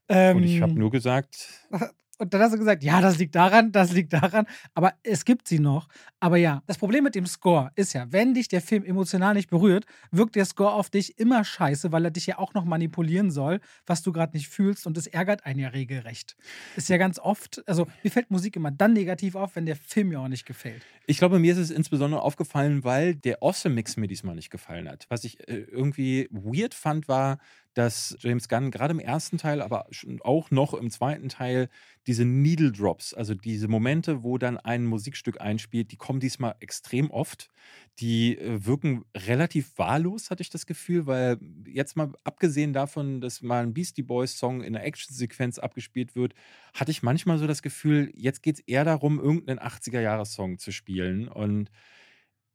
Ähm, 0.10 0.38
Und 0.38 0.44
ich 0.44 0.62
habe 0.62 0.74
nur 0.74 0.90
gesagt, 0.92 1.48
Und 2.20 2.34
dann 2.34 2.42
hast 2.42 2.54
du 2.54 2.60
gesagt, 2.60 2.84
ja, 2.84 3.02
das 3.02 3.18
liegt 3.18 3.34
daran, 3.34 3.72
das 3.72 3.92
liegt 3.92 4.14
daran, 4.14 4.46
aber 4.76 4.94
es 5.02 5.26
gibt 5.26 5.48
sie 5.48 5.60
noch. 5.60 5.88
Aber 6.20 6.38
ja, 6.38 6.62
das 6.68 6.78
Problem 6.78 7.04
mit 7.04 7.16
dem 7.16 7.26
Score 7.26 7.72
ist 7.76 7.94
ja, 7.94 8.06
wenn 8.12 8.34
dich 8.34 8.48
der 8.48 8.62
Film 8.62 8.86
emotional 8.86 9.34
nicht 9.34 9.50
berührt, 9.50 9.86
wirkt 10.12 10.36
der 10.36 10.46
Score 10.46 10.74
auf 10.74 10.90
dich 10.90 11.18
immer 11.18 11.44
scheiße, 11.44 11.92
weil 11.92 12.06
er 12.06 12.12
dich 12.12 12.28
ja 12.28 12.38
auch 12.38 12.54
noch 12.54 12.66
manipulieren 12.66 13.32
soll, 13.32 13.60
was 13.86 14.04
du 14.04 14.12
gerade 14.12 14.38
nicht 14.38 14.48
fühlst 14.48 14.86
und 14.86 14.98
es 14.98 15.08
ärgert 15.08 15.46
einen 15.46 15.60
ja 15.60 15.70
regelrecht. 15.70 16.36
Ist 16.76 16.88
ja 16.90 16.98
ganz 16.98 17.18
oft, 17.18 17.64
also 17.68 17.88
mir 18.04 18.12
fällt 18.12 18.30
Musik 18.30 18.56
immer 18.56 18.72
dann 18.72 18.94
negativ 18.94 19.36
auf, 19.36 19.56
wenn 19.56 19.66
der 19.66 19.76
Film 19.76 20.10
mir 20.10 20.20
auch 20.20 20.28
nicht 20.28 20.46
gefällt. 20.46 20.84
ich 21.08 21.18
glaube, 21.18 21.40
mir 21.40 21.52
ist 21.52 21.60
es 21.60 21.72
insbesondere 21.72 22.22
aufgefallen, 22.22 22.84
weil 22.84 23.16
der 23.16 23.42
Awesome 23.42 23.76
Mix 23.76 23.98
mir 23.98 24.08
diesmal 24.08 24.36
nicht 24.36 24.52
gefallen 24.52 24.88
hat. 24.88 25.08
Was 25.10 25.24
ich 25.24 25.40
äh, 25.50 25.66
irgendwie 25.72 26.30
weird 26.32 26.74
fand, 26.74 27.08
war, 27.08 27.40
dass 27.74 28.16
James 28.20 28.48
Gunn 28.48 28.72
gerade 28.72 28.94
im 28.94 29.00
ersten 29.00 29.38
Teil, 29.38 29.62
aber 29.62 29.88
auch 30.22 30.52
noch 30.52 30.74
im 30.74 30.90
zweiten 30.90 31.30
Teil 31.30 31.70
diese 32.06 32.26
Needle 32.26 32.72
Drops, 32.72 33.14
also 33.14 33.34
diese 33.34 33.68
Momente, 33.68 34.24
wo 34.24 34.38
dann 34.38 34.58
ein 34.58 34.86
Musikstück 34.86 35.40
einspielt, 35.42 35.92
die 35.92 35.96
kommen 35.96 36.20
diesmal 36.20 36.56
extrem 36.60 37.10
oft. 37.10 37.50
Die 38.00 38.38
äh, 38.38 38.66
wirken 38.66 39.06
relativ 39.16 39.78
wahllos, 39.78 40.30
hatte 40.30 40.42
ich 40.42 40.50
das 40.50 40.66
Gefühl, 40.66 41.08
weil 41.08 41.38
jetzt 41.66 41.96
mal 41.96 42.12
abgesehen 42.24 42.74
davon, 42.74 43.22
dass 43.22 43.42
mal 43.42 43.64
ein 43.64 43.74
Beastie 43.74 44.04
Boys 44.04 44.38
Song 44.38 44.62
in 44.62 44.76
einer 44.76 44.86
Actionsequenz 44.86 45.60
abgespielt 45.60 46.16
wird, 46.16 46.34
hatte 46.74 46.92
ich 46.92 47.04
manchmal 47.04 47.38
so 47.38 47.48
das 47.48 47.62
Gefühl, 47.62 48.12
jetzt 48.16 48.44
geht 48.44 48.56
es 48.60 48.62
eher 48.68 48.84
darum, 48.84 49.20
irgendeinen 49.20 49.60
80er-Jahres-Song 49.60 50.60
zu 50.60 50.72
spielen. 50.72 51.28
Und 51.28 51.70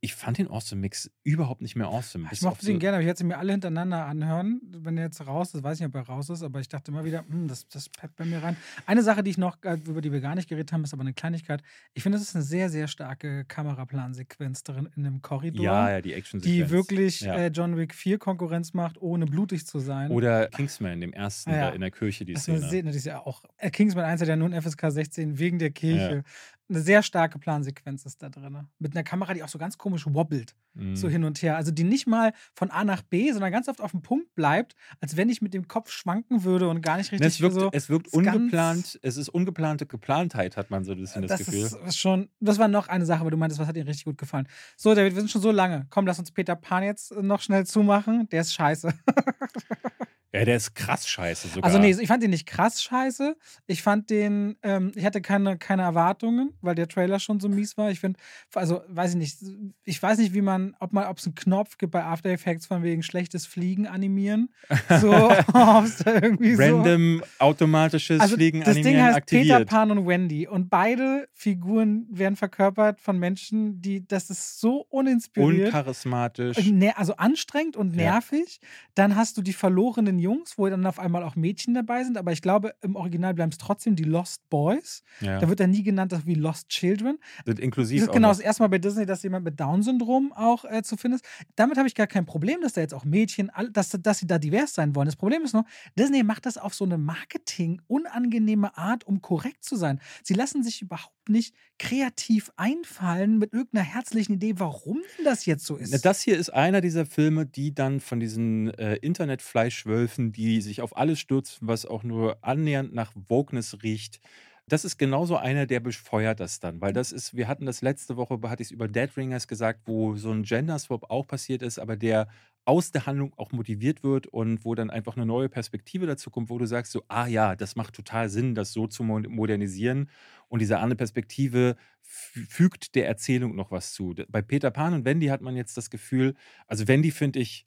ich 0.01 0.15
fand 0.15 0.37
den 0.37 0.47
Awesome 0.49 0.79
Mix 0.79 1.11
überhaupt 1.23 1.61
nicht 1.61 1.75
mehr 1.75 1.87
awesome. 1.87 2.27
Ich 2.31 2.41
mochte 2.41 2.65
den 2.65 2.75
so- 2.75 2.79
gerne, 2.79 2.95
aber 2.97 3.01
ich 3.03 3.09
hätte 3.09 3.17
sie 3.19 3.23
mir 3.25 3.37
alle 3.37 3.51
hintereinander 3.51 4.05
anhören. 4.05 4.61
Wenn 4.63 4.97
er 4.97 5.03
jetzt 5.05 5.25
raus 5.27 5.53
ist, 5.53 5.61
weiß 5.61 5.75
ich 5.75 5.81
nicht, 5.81 5.89
ob 5.89 5.95
er 5.95 6.07
raus 6.07 6.29
ist, 6.29 6.41
aber 6.41 6.61
ich 6.61 6.69
dachte 6.69 6.91
immer 6.91 7.03
wieder, 7.03 7.25
hm, 7.27 7.47
das, 7.49 7.67
das 7.67 7.89
peppt 7.89 8.15
bei 8.15 8.23
mir 8.25 8.41
rein. 8.41 8.55
Eine 8.85 9.03
Sache, 9.03 9.23
die 9.23 9.31
ich 9.31 9.37
noch, 9.37 9.57
äh, 9.63 9.77
über 9.85 9.99
die 10.01 10.11
wir 10.13 10.21
gar 10.21 10.35
nicht 10.35 10.47
geredet 10.47 10.71
haben, 10.71 10.83
ist 10.85 10.93
aber 10.93 11.01
eine 11.01 11.13
Kleinigkeit. 11.13 11.61
Ich 11.93 12.03
finde, 12.03 12.17
es 12.17 12.23
ist 12.23 12.35
eine 12.35 12.45
sehr, 12.45 12.69
sehr 12.69 12.87
starke 12.87 13.43
Kameraplansequenz 13.45 14.63
drin 14.63 14.89
in 14.95 15.05
einem 15.05 15.21
Korridor, 15.21 15.63
Ja, 15.65 15.89
ja, 15.91 16.01
die 16.01 16.13
action 16.13 16.39
die 16.41 16.69
wirklich 16.69 17.21
Ja. 17.21 17.35
äh, 17.35 17.47
John 17.47 17.75
Wick 17.77 17.93
4 17.93 18.17
Konkurrenz 18.19 18.73
macht, 18.73 19.01
ohne 19.01 19.25
blutig 19.25 19.65
zu 19.65 19.79
sein. 19.79 20.11
Oder 20.11 20.47
Kingsman, 20.47 21.01
dem 21.01 21.13
ersten, 21.13 21.49
Ah, 21.51 21.55
ja. 21.55 21.67
da 21.69 21.75
in 21.75 21.81
der 21.81 21.91
Kirche, 21.91 22.25
die 22.25 22.35
Szene. 22.35 22.83
das 22.83 22.95
ist 22.95 23.05
ja 23.05 23.19
auch, 23.25 23.43
äh, 23.57 23.69
Kingsman 23.69 24.05
1 24.05 24.21
hat 24.21 24.27
ja 24.27 24.35
nun 24.35 24.53
FSK 24.53 24.91
16 24.91 25.39
wegen 25.39 25.59
der 25.59 25.71
Kirche. 25.71 26.23
Eine 26.69 26.81
sehr 26.81 27.01
starke 27.01 27.39
Plansequenz 27.39 28.05
ist 28.05 28.21
da 28.21 28.29
drin. 28.29 28.67
Mit 28.77 28.95
einer 28.95 29.03
Kamera, 29.03 29.33
die 29.33 29.41
auch 29.43 29.49
so 29.49 29.57
ganz 29.57 29.77
komisch 29.77 30.05
wobbelt. 30.07 30.55
Mhm. 30.75 30.95
so 30.95 31.09
hin 31.09 31.23
und 31.23 31.41
her. 31.41 31.55
Also 31.57 31.71
die 31.71 31.83
nicht 31.83 32.05
mal 32.05 32.31
von 32.53 32.69
A 32.69 32.83
nach 32.83 33.01
B, 33.01 33.31
sondern 33.31 33.51
ganz 33.51 33.67
oft 33.67 33.81
auf 33.81 33.89
dem 33.91 34.03
Punkt 34.03 34.35
bleibt, 34.35 34.75
als 35.01 35.17
wenn 35.17 35.27
ich 35.27 35.41
mit 35.41 35.55
dem 35.55 35.67
Kopf 35.67 35.89
schwanken 35.91 36.43
würde 36.43 36.69
und 36.69 36.81
gar 36.81 36.97
nicht 36.97 37.11
Ne, 37.11 37.19
richtig 37.19 37.37
es 37.37 37.41
wirkt, 37.41 37.55
so. 37.55 37.69
es 37.73 37.89
wirkt 37.89 38.13
ungeplant, 38.13 38.99
es 39.01 39.17
ist 39.17 39.29
ungeplante 39.29 39.87
Geplantheit, 39.87 40.57
hat 40.57 40.69
man 40.69 40.83
so 40.85 40.91
ein 40.91 40.99
bisschen 40.99 41.23
das, 41.23 41.39
das 41.39 41.47
Gefühl. 41.47 41.69
ist 41.87 41.97
schon, 41.97 42.29
das 42.39 42.59
war 42.59 42.67
noch 42.67 42.87
eine 42.87 43.05
Sache, 43.07 43.23
weil 43.23 43.31
du 43.31 43.37
meintest, 43.37 43.59
was 43.59 43.67
hat 43.67 43.75
dir 43.75 43.87
richtig 43.87 44.05
gut 44.05 44.19
gefallen. 44.19 44.47
So, 44.77 44.93
David, 44.93 45.15
wir 45.15 45.21
sind 45.21 45.31
schon 45.31 45.41
so 45.41 45.51
lange. 45.51 45.87
Komm, 45.89 46.05
lass 46.05 46.19
uns 46.19 46.31
Peter 46.31 46.55
Pan 46.55 46.83
jetzt 46.83 47.11
noch 47.15 47.41
schnell 47.41 47.65
zumachen. 47.65 48.29
Der 48.29 48.41
ist 48.41 48.53
scheiße. 48.53 48.93
Ja, 50.31 50.45
der 50.45 50.57
ist 50.57 50.75
krass 50.75 51.07
scheiße 51.07 51.47
sogar. 51.47 51.63
Also 51.65 51.79
nee, 51.79 51.89
ich 51.99 52.07
fand 52.07 52.21
den 52.21 52.29
nicht 52.29 52.45
krass 52.45 52.83
scheiße. 52.83 53.35
Ich 53.65 53.81
fand 53.81 54.11
den, 54.11 54.57
ähm, 54.61 54.91
ich 54.95 55.03
hatte 55.03 55.21
keine, 55.21 55.57
keine 55.57 55.81
Erwartungen, 55.81 56.51
weil 56.61 56.75
der 56.75 56.87
Trailer 56.87 57.19
schon 57.19 57.39
so 57.39 57.49
mies 57.49 57.77
war. 57.77 57.89
Ich 57.89 57.99
finde, 57.99 58.19
also 58.53 58.81
weiß 58.89 59.11
ich 59.11 59.17
nicht, 59.17 59.37
ich 59.85 60.01
weiß 60.03 60.19
nicht, 60.19 60.35
wie 60.35 60.41
man, 60.41 60.75
ob 60.79 60.93
man, 60.93 61.07
ob 61.07 61.17
es 61.17 61.25
einen 61.25 61.33
Knopf 61.33 61.79
gibt 61.79 61.91
bei 61.93 62.03
After 62.03 62.29
Effects 62.29 62.67
von 62.67 62.83
wegen 62.83 63.01
schlechtes 63.01 63.47
Fliegen 63.47 63.87
animieren. 63.87 64.49
So, 65.01 65.11
ob 65.53 65.85
es 65.85 65.97
da 65.97 66.13
irgendwie 66.15 66.55
so. 66.55 66.61
Random 66.61 67.23
automatisches 67.39 68.19
Also 68.21 68.35
Fliegen 68.35 68.59
das 68.59 68.75
Ding 68.75 68.85
animieren 68.85 69.05
heißt 69.07 69.17
aktiviert. 69.17 69.57
Peter 69.59 69.65
Pan 69.65 69.91
und 69.91 70.05
Wendy 70.07 70.47
und 70.47 70.69
beide 70.69 71.27
Figuren 71.33 72.05
werden 72.11 72.35
verkörpert 72.35 73.01
von 73.01 73.17
Menschen, 73.17 73.81
die, 73.81 74.05
das 74.07 74.29
ist 74.29 74.59
so 74.59 74.85
uninspiriert. 74.89 75.67
Uncharismatisch. 75.67 76.57
Ne- 76.71 76.95
also 76.97 77.15
anstrengend 77.15 77.77
und 77.77 77.95
Ja. 77.95 78.13
nervig. 78.13 78.59
Dann 78.95 79.15
hast 79.15 79.37
du 79.37 79.41
die 79.41 79.53
verlorenen 79.53 80.18
Jungs, 80.19 80.57
wo 80.57 80.67
dann 80.69 80.85
auf 80.85 80.99
einmal 80.99 81.23
auch 81.23 81.35
Mädchen 81.35 81.73
dabei 81.73 82.03
sind. 82.03 82.17
Aber 82.17 82.31
ich 82.31 82.41
glaube, 82.41 82.73
im 82.81 82.95
Original 82.95 83.33
bleiben 83.33 83.51
es 83.51 83.57
trotzdem 83.57 83.95
die 83.95 84.03
Lost 84.03 84.49
Boys. 84.49 85.03
Ja. 85.21 85.39
Da 85.39 85.49
wird 85.49 85.59
dann 85.59 85.71
nie 85.71 85.83
genannt 85.83 86.13
wie 86.25 86.35
Lost 86.35 86.69
Children. 86.69 87.17
Sind 87.45 87.59
inklusiv. 87.59 88.05
Das 88.05 88.13
genau 88.13 88.29
das 88.29 88.39
erste 88.39 88.63
Mal 88.63 88.67
bei 88.67 88.77
Disney, 88.77 89.05
dass 89.05 89.23
jemand 89.23 89.45
mit 89.45 89.59
Down-Syndrom 89.59 90.33
auch 90.33 90.65
äh, 90.65 90.83
zu 90.83 90.97
finden 90.97 91.15
ist. 91.15 91.25
Damit 91.55 91.77
habe 91.77 91.87
ich 91.87 91.95
gar 91.95 92.07
kein 92.07 92.25
Problem, 92.25 92.61
dass 92.61 92.73
da 92.73 92.81
jetzt 92.81 92.93
auch 92.93 93.05
Mädchen, 93.05 93.51
dass, 93.71 93.89
dass 93.89 94.19
sie 94.19 94.27
da 94.27 94.37
divers 94.37 94.73
sein 94.73 94.95
wollen. 94.95 95.05
Das 95.05 95.15
Problem 95.15 95.43
ist 95.43 95.53
nur, 95.53 95.65
Disney 95.97 96.23
macht 96.23 96.45
das 96.45 96.57
auf 96.57 96.73
so 96.73 96.85
eine 96.85 96.97
Marketing-unangenehme 96.97 98.77
Art, 98.77 99.05
um 99.05 99.21
korrekt 99.21 99.63
zu 99.63 99.75
sein. 99.75 99.99
Sie 100.23 100.33
lassen 100.33 100.63
sich 100.63 100.81
überhaupt 100.81 101.29
nicht 101.29 101.55
kreativ 101.77 102.51
einfallen 102.57 103.37
mit 103.37 103.53
irgendeiner 103.53 103.85
herzlichen 103.85 104.33
Idee, 104.33 104.55
warum 104.57 104.99
das 105.23 105.45
jetzt 105.45 105.65
so 105.65 105.77
ist. 105.77 106.03
Das 106.03 106.21
hier 106.21 106.37
ist 106.37 106.49
einer 106.49 106.81
dieser 106.81 107.05
Filme, 107.05 107.45
die 107.45 107.73
dann 107.73 107.99
von 107.99 108.19
diesen 108.19 108.73
äh, 108.73 108.95
Internetfleischwölfen, 108.95 110.08
die 110.17 110.61
sich 110.61 110.81
auf 110.81 110.97
alles 110.97 111.19
stürzen, 111.19 111.67
was 111.67 111.85
auch 111.85 112.03
nur 112.03 112.43
annähernd 112.43 112.93
nach 112.93 113.11
Wokeness 113.15 113.83
riecht. 113.83 114.19
Das 114.67 114.85
ist 114.85 114.97
genauso 114.97 115.35
einer, 115.35 115.65
der 115.65 115.79
befeuert 115.79 116.39
das 116.39 116.59
dann. 116.59 116.79
Weil 116.79 116.93
das 116.93 117.11
ist, 117.11 117.35
wir 117.35 117.47
hatten 117.47 117.65
das 117.65 117.81
letzte 117.81 118.17
Woche, 118.17 118.39
hatte 118.43 118.61
ich 118.61 118.67
es 118.67 118.71
über 118.71 118.87
Dead 118.87 119.09
Ringers 119.17 119.47
gesagt, 119.47 119.81
wo 119.85 120.15
so 120.15 120.31
ein 120.31 120.43
Gender-Swap 120.43 121.09
auch 121.09 121.25
passiert 121.25 121.63
ist, 121.63 121.79
aber 121.79 121.95
der 121.97 122.27
aus 122.65 122.91
der 122.91 123.07
Handlung 123.07 123.33
auch 123.35 123.51
motiviert 123.51 124.03
wird 124.03 124.27
und 124.27 124.63
wo 124.63 124.75
dann 124.75 124.91
einfach 124.91 125.15
eine 125.15 125.25
neue 125.25 125.49
Perspektive 125.49 126.05
dazu 126.05 126.29
kommt, 126.29 126.51
wo 126.51 126.59
du 126.59 126.67
sagst 126.67 126.91
so, 126.91 127.03
ah 127.07 127.25
ja, 127.25 127.55
das 127.55 127.75
macht 127.75 127.95
total 127.95 128.29
Sinn, 128.29 128.53
das 128.53 128.71
so 128.71 128.85
zu 128.85 129.03
mo- 129.03 129.27
modernisieren. 129.27 130.09
Und 130.49 130.59
diese 130.59 130.77
andere 130.77 130.97
Perspektive 130.97 131.75
fü- 132.05 132.45
fügt 132.47 132.93
der 132.93 133.07
Erzählung 133.07 133.55
noch 133.55 133.71
was 133.71 133.93
zu. 133.93 134.13
Bei 134.27 134.43
Peter 134.43 134.69
Pan 134.69 134.93
und 134.93 135.03
Wendy 135.05 135.27
hat 135.27 135.41
man 135.41 135.55
jetzt 135.55 135.77
das 135.77 135.89
Gefühl, 135.89 136.35
also 136.67 136.87
Wendy 136.87 137.09
finde 137.09 137.39
ich 137.39 137.65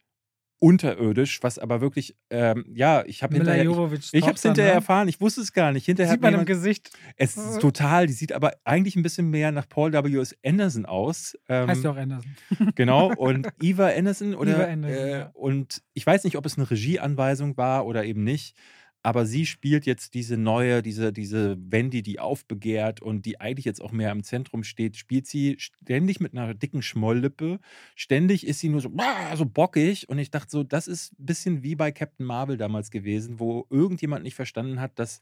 unterirdisch, 0.62 1.42
was 1.42 1.58
aber 1.58 1.80
wirklich, 1.80 2.14
ähm, 2.30 2.64
ja, 2.72 3.02
ich 3.04 3.24
habe 3.24 3.34
hinterher, 3.34 3.64
ich, 3.64 4.14
ich 4.14 4.22
habe 4.28 4.38
hinterher 4.38 4.70
ne? 4.70 4.76
erfahren, 4.76 5.08
ich 5.08 5.20
wusste 5.20 5.40
es 5.40 5.52
gar 5.52 5.72
nicht. 5.72 5.86
Hinterher 5.86 6.12
Sieht 6.12 6.22
man 6.22 6.30
mir 6.30 6.38
im 6.38 6.46
jemand, 6.46 6.62
Gesicht. 6.62 6.90
es 7.16 7.36
ist 7.36 7.60
total, 7.60 8.06
die 8.06 8.12
sieht 8.12 8.32
aber 8.32 8.52
eigentlich 8.62 8.94
ein 8.94 9.02
bisschen 9.02 9.28
mehr 9.28 9.50
nach 9.50 9.68
Paul 9.68 9.92
W.S. 9.92 10.36
Anderson 10.46 10.86
aus. 10.86 11.36
Ähm, 11.48 11.66
Heißt 11.66 11.82
ja 11.82 11.90
auch 11.90 11.96
Anderson. 11.96 12.36
Genau, 12.76 13.12
und 13.12 13.48
Eva 13.60 13.88
Anderson 13.88 14.36
oder 14.36 14.54
Eva 14.54 14.64
Anderson, 14.64 14.98
äh, 14.98 15.18
ja. 15.18 15.30
und 15.34 15.82
ich 15.94 16.06
weiß 16.06 16.22
nicht, 16.22 16.36
ob 16.36 16.46
es 16.46 16.56
eine 16.56 16.70
Regieanweisung 16.70 17.56
war 17.56 17.84
oder 17.84 18.04
eben 18.04 18.22
nicht, 18.22 18.56
aber 19.02 19.26
sie 19.26 19.46
spielt 19.46 19.84
jetzt 19.84 20.14
diese 20.14 20.36
neue, 20.36 20.80
diese, 20.80 21.12
diese 21.12 21.56
Wendy, 21.58 22.02
die 22.02 22.20
aufbegehrt 22.20 23.02
und 23.02 23.26
die 23.26 23.40
eigentlich 23.40 23.64
jetzt 23.64 23.82
auch 23.82 23.90
mehr 23.90 24.12
im 24.12 24.22
Zentrum 24.22 24.62
steht, 24.62 24.96
spielt 24.96 25.26
sie 25.26 25.56
ständig 25.58 26.20
mit 26.20 26.32
einer 26.36 26.54
dicken 26.54 26.82
Schmolllippe. 26.82 27.58
Ständig 27.96 28.46
ist 28.46 28.60
sie 28.60 28.68
nur 28.68 28.80
so, 28.80 28.92
so 29.34 29.44
bockig. 29.44 30.08
Und 30.08 30.18
ich 30.18 30.30
dachte 30.30 30.50
so, 30.50 30.62
das 30.62 30.86
ist 30.86 31.18
ein 31.18 31.26
bisschen 31.26 31.62
wie 31.64 31.74
bei 31.74 31.90
Captain 31.90 32.24
Marvel 32.24 32.56
damals 32.56 32.90
gewesen, 32.92 33.40
wo 33.40 33.66
irgendjemand 33.70 34.22
nicht 34.22 34.36
verstanden 34.36 34.80
hat, 34.80 34.98
dass 35.00 35.20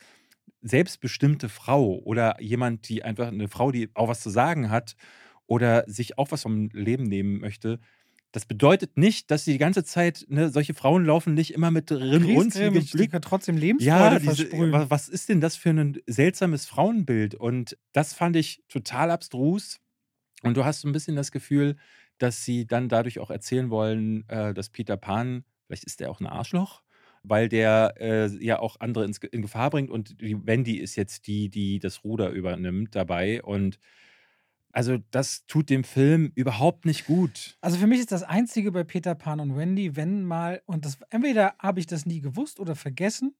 selbstbestimmte 0.60 1.48
Frau 1.48 2.00
oder 2.00 2.40
jemand, 2.42 2.88
die 2.90 3.02
einfach 3.02 3.28
eine 3.28 3.48
Frau, 3.48 3.70
die 3.70 3.88
auch 3.94 4.08
was 4.08 4.20
zu 4.20 4.28
sagen 4.28 4.68
hat 4.68 4.94
oder 5.46 5.84
sich 5.86 6.18
auch 6.18 6.30
was 6.32 6.42
vom 6.42 6.68
Leben 6.74 7.04
nehmen 7.04 7.40
möchte, 7.40 7.80
Das 8.32 8.46
bedeutet 8.46 8.96
nicht, 8.96 9.30
dass 9.30 9.44
sie 9.44 9.52
die 9.52 9.58
ganze 9.58 9.82
Zeit, 9.82 10.24
ne, 10.28 10.50
solche 10.50 10.72
Frauen 10.72 11.04
laufen 11.04 11.34
nicht 11.34 11.52
immer 11.52 11.72
mit 11.72 11.90
runzligem 11.90 12.86
Blick. 12.86 13.22
trotzdem 13.22 13.56
Lebensfreude 13.56 13.96
Ja, 13.96 14.18
diese, 14.18 14.90
was 14.90 15.08
ist 15.08 15.28
denn 15.28 15.40
das 15.40 15.56
für 15.56 15.70
ein 15.70 15.98
seltsames 16.06 16.66
Frauenbild? 16.66 17.34
Und 17.34 17.76
das 17.92 18.14
fand 18.14 18.36
ich 18.36 18.62
total 18.68 19.10
abstrus. 19.10 19.80
Und 20.42 20.56
du 20.56 20.64
hast 20.64 20.82
so 20.82 20.88
ein 20.88 20.92
bisschen 20.92 21.16
das 21.16 21.32
Gefühl, 21.32 21.76
dass 22.18 22.44
sie 22.44 22.66
dann 22.66 22.88
dadurch 22.88 23.18
auch 23.18 23.30
erzählen 23.30 23.68
wollen, 23.70 24.28
äh, 24.28 24.54
dass 24.54 24.70
Peter 24.70 24.96
Pan, 24.96 25.44
vielleicht 25.66 25.84
ist 25.84 25.98
der 25.98 26.10
auch 26.10 26.20
ein 26.20 26.26
Arschloch, 26.26 26.82
weil 27.22 27.48
der 27.48 27.94
äh, 27.98 28.26
ja 28.44 28.60
auch 28.60 28.76
andere 28.78 29.04
ins, 29.04 29.18
in 29.18 29.42
Gefahr 29.42 29.70
bringt. 29.70 29.90
Und 29.90 30.20
die 30.20 30.46
Wendy 30.46 30.76
ist 30.76 30.94
jetzt 30.94 31.26
die, 31.26 31.48
die 31.48 31.80
das 31.80 32.04
Ruder 32.04 32.30
übernimmt 32.30 32.94
dabei. 32.94 33.42
Und 33.42 33.78
also 34.72 34.98
das 35.10 35.46
tut 35.46 35.70
dem 35.70 35.84
Film 35.84 36.32
überhaupt 36.34 36.84
nicht 36.84 37.06
gut. 37.06 37.56
Also 37.60 37.78
für 37.78 37.86
mich 37.86 38.00
ist 38.00 38.12
das 38.12 38.22
Einzige 38.22 38.72
bei 38.72 38.84
Peter 38.84 39.14
Pan 39.14 39.40
und 39.40 39.56
Wendy, 39.56 39.96
wenn 39.96 40.24
mal, 40.24 40.62
und 40.66 40.84
das 40.84 40.98
entweder 41.10 41.54
habe 41.58 41.80
ich 41.80 41.86
das 41.86 42.06
nie 42.06 42.20
gewusst 42.20 42.60
oder 42.60 42.76
vergessen, 42.76 43.34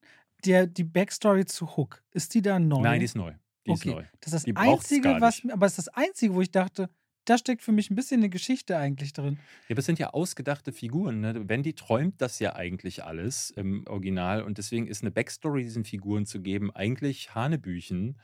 der, 0.45 0.67
die 0.67 0.85
Backstory 0.85 1.45
zu 1.45 1.77
Hook. 1.77 2.03
Ist 2.13 2.35
die 2.35 2.43
da 2.43 2.59
neu? 2.59 2.81
Nein, 2.81 3.01
die 3.01 3.05
ist 3.05 3.17
neu. 3.17 3.33
Die 3.67 3.73
ist 3.73 3.83
okay. 3.83 3.95
neu. 3.95 4.05
Das 4.21 4.33
ist 4.33 4.47
Die 4.47 4.53
das 4.53 4.65
braucht's 4.65 4.91
Einzige, 4.91 5.21
was 5.21 5.43
aber 5.51 5.67
es 5.67 5.73
ist 5.73 5.87
das 5.87 5.89
Einzige, 5.89 6.35
wo 6.35 6.41
ich 6.41 6.51
dachte, 6.51 6.89
da 7.27 7.39
steckt 7.39 7.63
für 7.63 7.73
mich 7.73 7.91
ein 7.91 7.95
bisschen 7.95 8.21
eine 8.21 8.31
Geschichte 8.31 8.77
eigentlich 8.77 9.13
drin. 9.13 9.39
Ja, 9.69 9.75
aber 9.75 9.81
es 9.81 9.87
sind 9.87 9.99
ja 9.99 10.11
ausgedachte 10.11 10.73
Figuren. 10.73 11.21
Ne? 11.21 11.49
Wendy 11.49 11.75
träumt 11.75 12.21
das 12.21 12.39
ja 12.39 12.57
eigentlich 12.57 13.05
alles 13.05 13.51
im 13.51 13.87
Original 13.87 14.43
und 14.43 14.59
deswegen 14.59 14.87
ist 14.87 15.03
eine 15.03 15.11
Backstory 15.11 15.63
diesen 15.63 15.85
Figuren 15.85 16.27
zu 16.27 16.41
geben 16.41 16.75
eigentlich 16.75 17.35
Hanebüchen. 17.35 18.19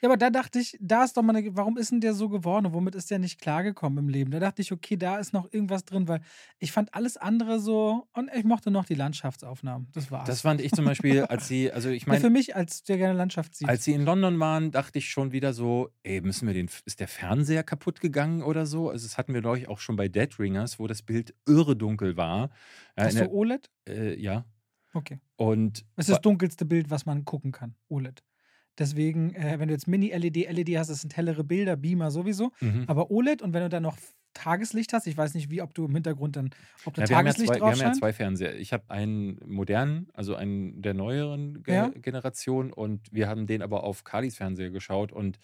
Ja, 0.00 0.08
aber 0.08 0.16
da 0.16 0.30
dachte 0.30 0.58
ich, 0.58 0.76
da 0.80 1.04
ist 1.04 1.16
doch 1.16 1.22
mal 1.22 1.34
eine, 1.34 1.56
warum 1.56 1.76
ist 1.76 1.90
denn 1.90 2.00
der 2.00 2.14
so 2.14 2.28
geworden 2.28 2.72
womit 2.72 2.94
ist 2.94 3.10
der 3.10 3.18
nicht 3.18 3.40
klargekommen 3.40 3.98
im 3.98 4.08
Leben? 4.08 4.30
Da 4.30 4.38
dachte 4.38 4.62
ich, 4.62 4.72
okay, 4.72 4.96
da 4.96 5.18
ist 5.18 5.32
noch 5.32 5.52
irgendwas 5.52 5.84
drin, 5.84 6.08
weil 6.08 6.20
ich 6.58 6.72
fand 6.72 6.94
alles 6.94 7.16
andere 7.16 7.60
so 7.60 8.08
und 8.12 8.30
ich 8.34 8.44
mochte 8.44 8.70
noch 8.70 8.84
die 8.84 8.94
Landschaftsaufnahmen. 8.94 9.88
Das 9.92 10.10
war's. 10.10 10.26
Das 10.26 10.42
fand 10.42 10.60
ich 10.60 10.72
zum 10.72 10.84
Beispiel, 10.84 11.22
als 11.24 11.48
sie, 11.48 11.72
also 11.72 11.88
ich 11.88 12.02
ja, 12.06 12.14
für 12.14 12.20
meine, 12.20 12.30
mich, 12.30 12.54
als 12.54 12.82
der 12.82 12.98
gerne 12.98 13.14
Landschaft 13.14 13.54
sieht. 13.54 13.68
als 13.68 13.84
sie 13.84 13.92
in 13.92 14.04
London 14.04 14.38
waren, 14.38 14.70
dachte 14.70 14.98
ich 14.98 15.08
schon 15.10 15.32
wieder 15.32 15.52
so, 15.52 15.90
ey, 16.02 16.20
müssen 16.20 16.46
wir 16.46 16.54
den, 16.54 16.68
ist 16.84 17.00
der 17.00 17.08
Fernseher 17.08 17.62
kaputt 17.62 18.00
gegangen 18.00 18.42
oder 18.42 18.66
so? 18.66 18.90
Also 18.90 19.06
das 19.06 19.18
hatten 19.18 19.34
wir, 19.34 19.40
glaube 19.40 19.58
ich, 19.58 19.68
auch 19.68 19.78
schon 19.78 19.96
bei 19.96 20.08
Dead 20.08 20.38
Ringers, 20.38 20.78
wo 20.78 20.86
das 20.86 21.02
Bild 21.02 21.34
irre 21.46 21.76
dunkel 21.76 22.16
war. 22.16 22.50
Hast 22.96 23.16
in 23.16 23.24
du 23.24 23.30
OLED? 23.30 23.70
äh, 23.88 24.20
ja. 24.20 24.44
Okay. 24.94 25.20
Und 25.36 25.84
Es 25.96 26.08
ist 26.08 26.14
das 26.14 26.20
dunkelste 26.22 26.64
Bild, 26.64 26.90
was 26.90 27.06
man 27.06 27.24
gucken 27.24 27.52
kann, 27.52 27.74
OLED. 27.88 28.22
Deswegen, 28.78 29.34
äh, 29.34 29.58
wenn 29.58 29.68
du 29.68 29.74
jetzt 29.74 29.88
Mini-LED, 29.88 30.50
LED 30.50 30.78
hast, 30.78 30.88
das 30.88 31.00
sind 31.00 31.16
hellere 31.16 31.44
Bilder, 31.44 31.76
Beamer 31.76 32.10
sowieso. 32.10 32.52
Mhm. 32.60 32.84
Aber 32.86 33.10
OLED 33.10 33.42
und 33.42 33.52
wenn 33.52 33.62
du 33.62 33.68
dann 33.68 33.82
noch 33.82 33.96
Tageslicht 34.34 34.92
hast, 34.92 35.06
ich 35.06 35.16
weiß 35.16 35.34
nicht, 35.34 35.50
wie, 35.50 35.62
ob 35.62 35.74
du 35.74 35.86
im 35.86 35.94
Hintergrund 35.94 36.36
dann, 36.36 36.50
ob 36.84 36.94
da 36.94 37.02
Ja, 37.02 37.08
wir, 37.08 37.16
haben 37.16 37.26
ja 37.26 37.32
Tageslicht 37.32 37.54
zwei, 37.54 37.60
wir 37.60 37.72
haben 37.72 37.80
ja 37.80 37.92
zwei 37.92 38.12
Fernseher. 38.12 38.56
Ich 38.56 38.72
habe 38.72 38.84
einen 38.88 39.40
modernen, 39.44 40.08
also 40.14 40.36
einen 40.36 40.80
der 40.80 40.94
neueren 40.94 41.62
Ge 41.62 41.74
Ja. 41.74 41.88
Generation 41.88 42.72
und 42.72 43.12
wir 43.12 43.28
haben 43.28 43.46
den 43.46 43.62
aber 43.62 43.82
auf 43.82 44.04
Kalis 44.04 44.36
Fernseher 44.36 44.70
geschaut 44.70 45.12
und 45.12 45.38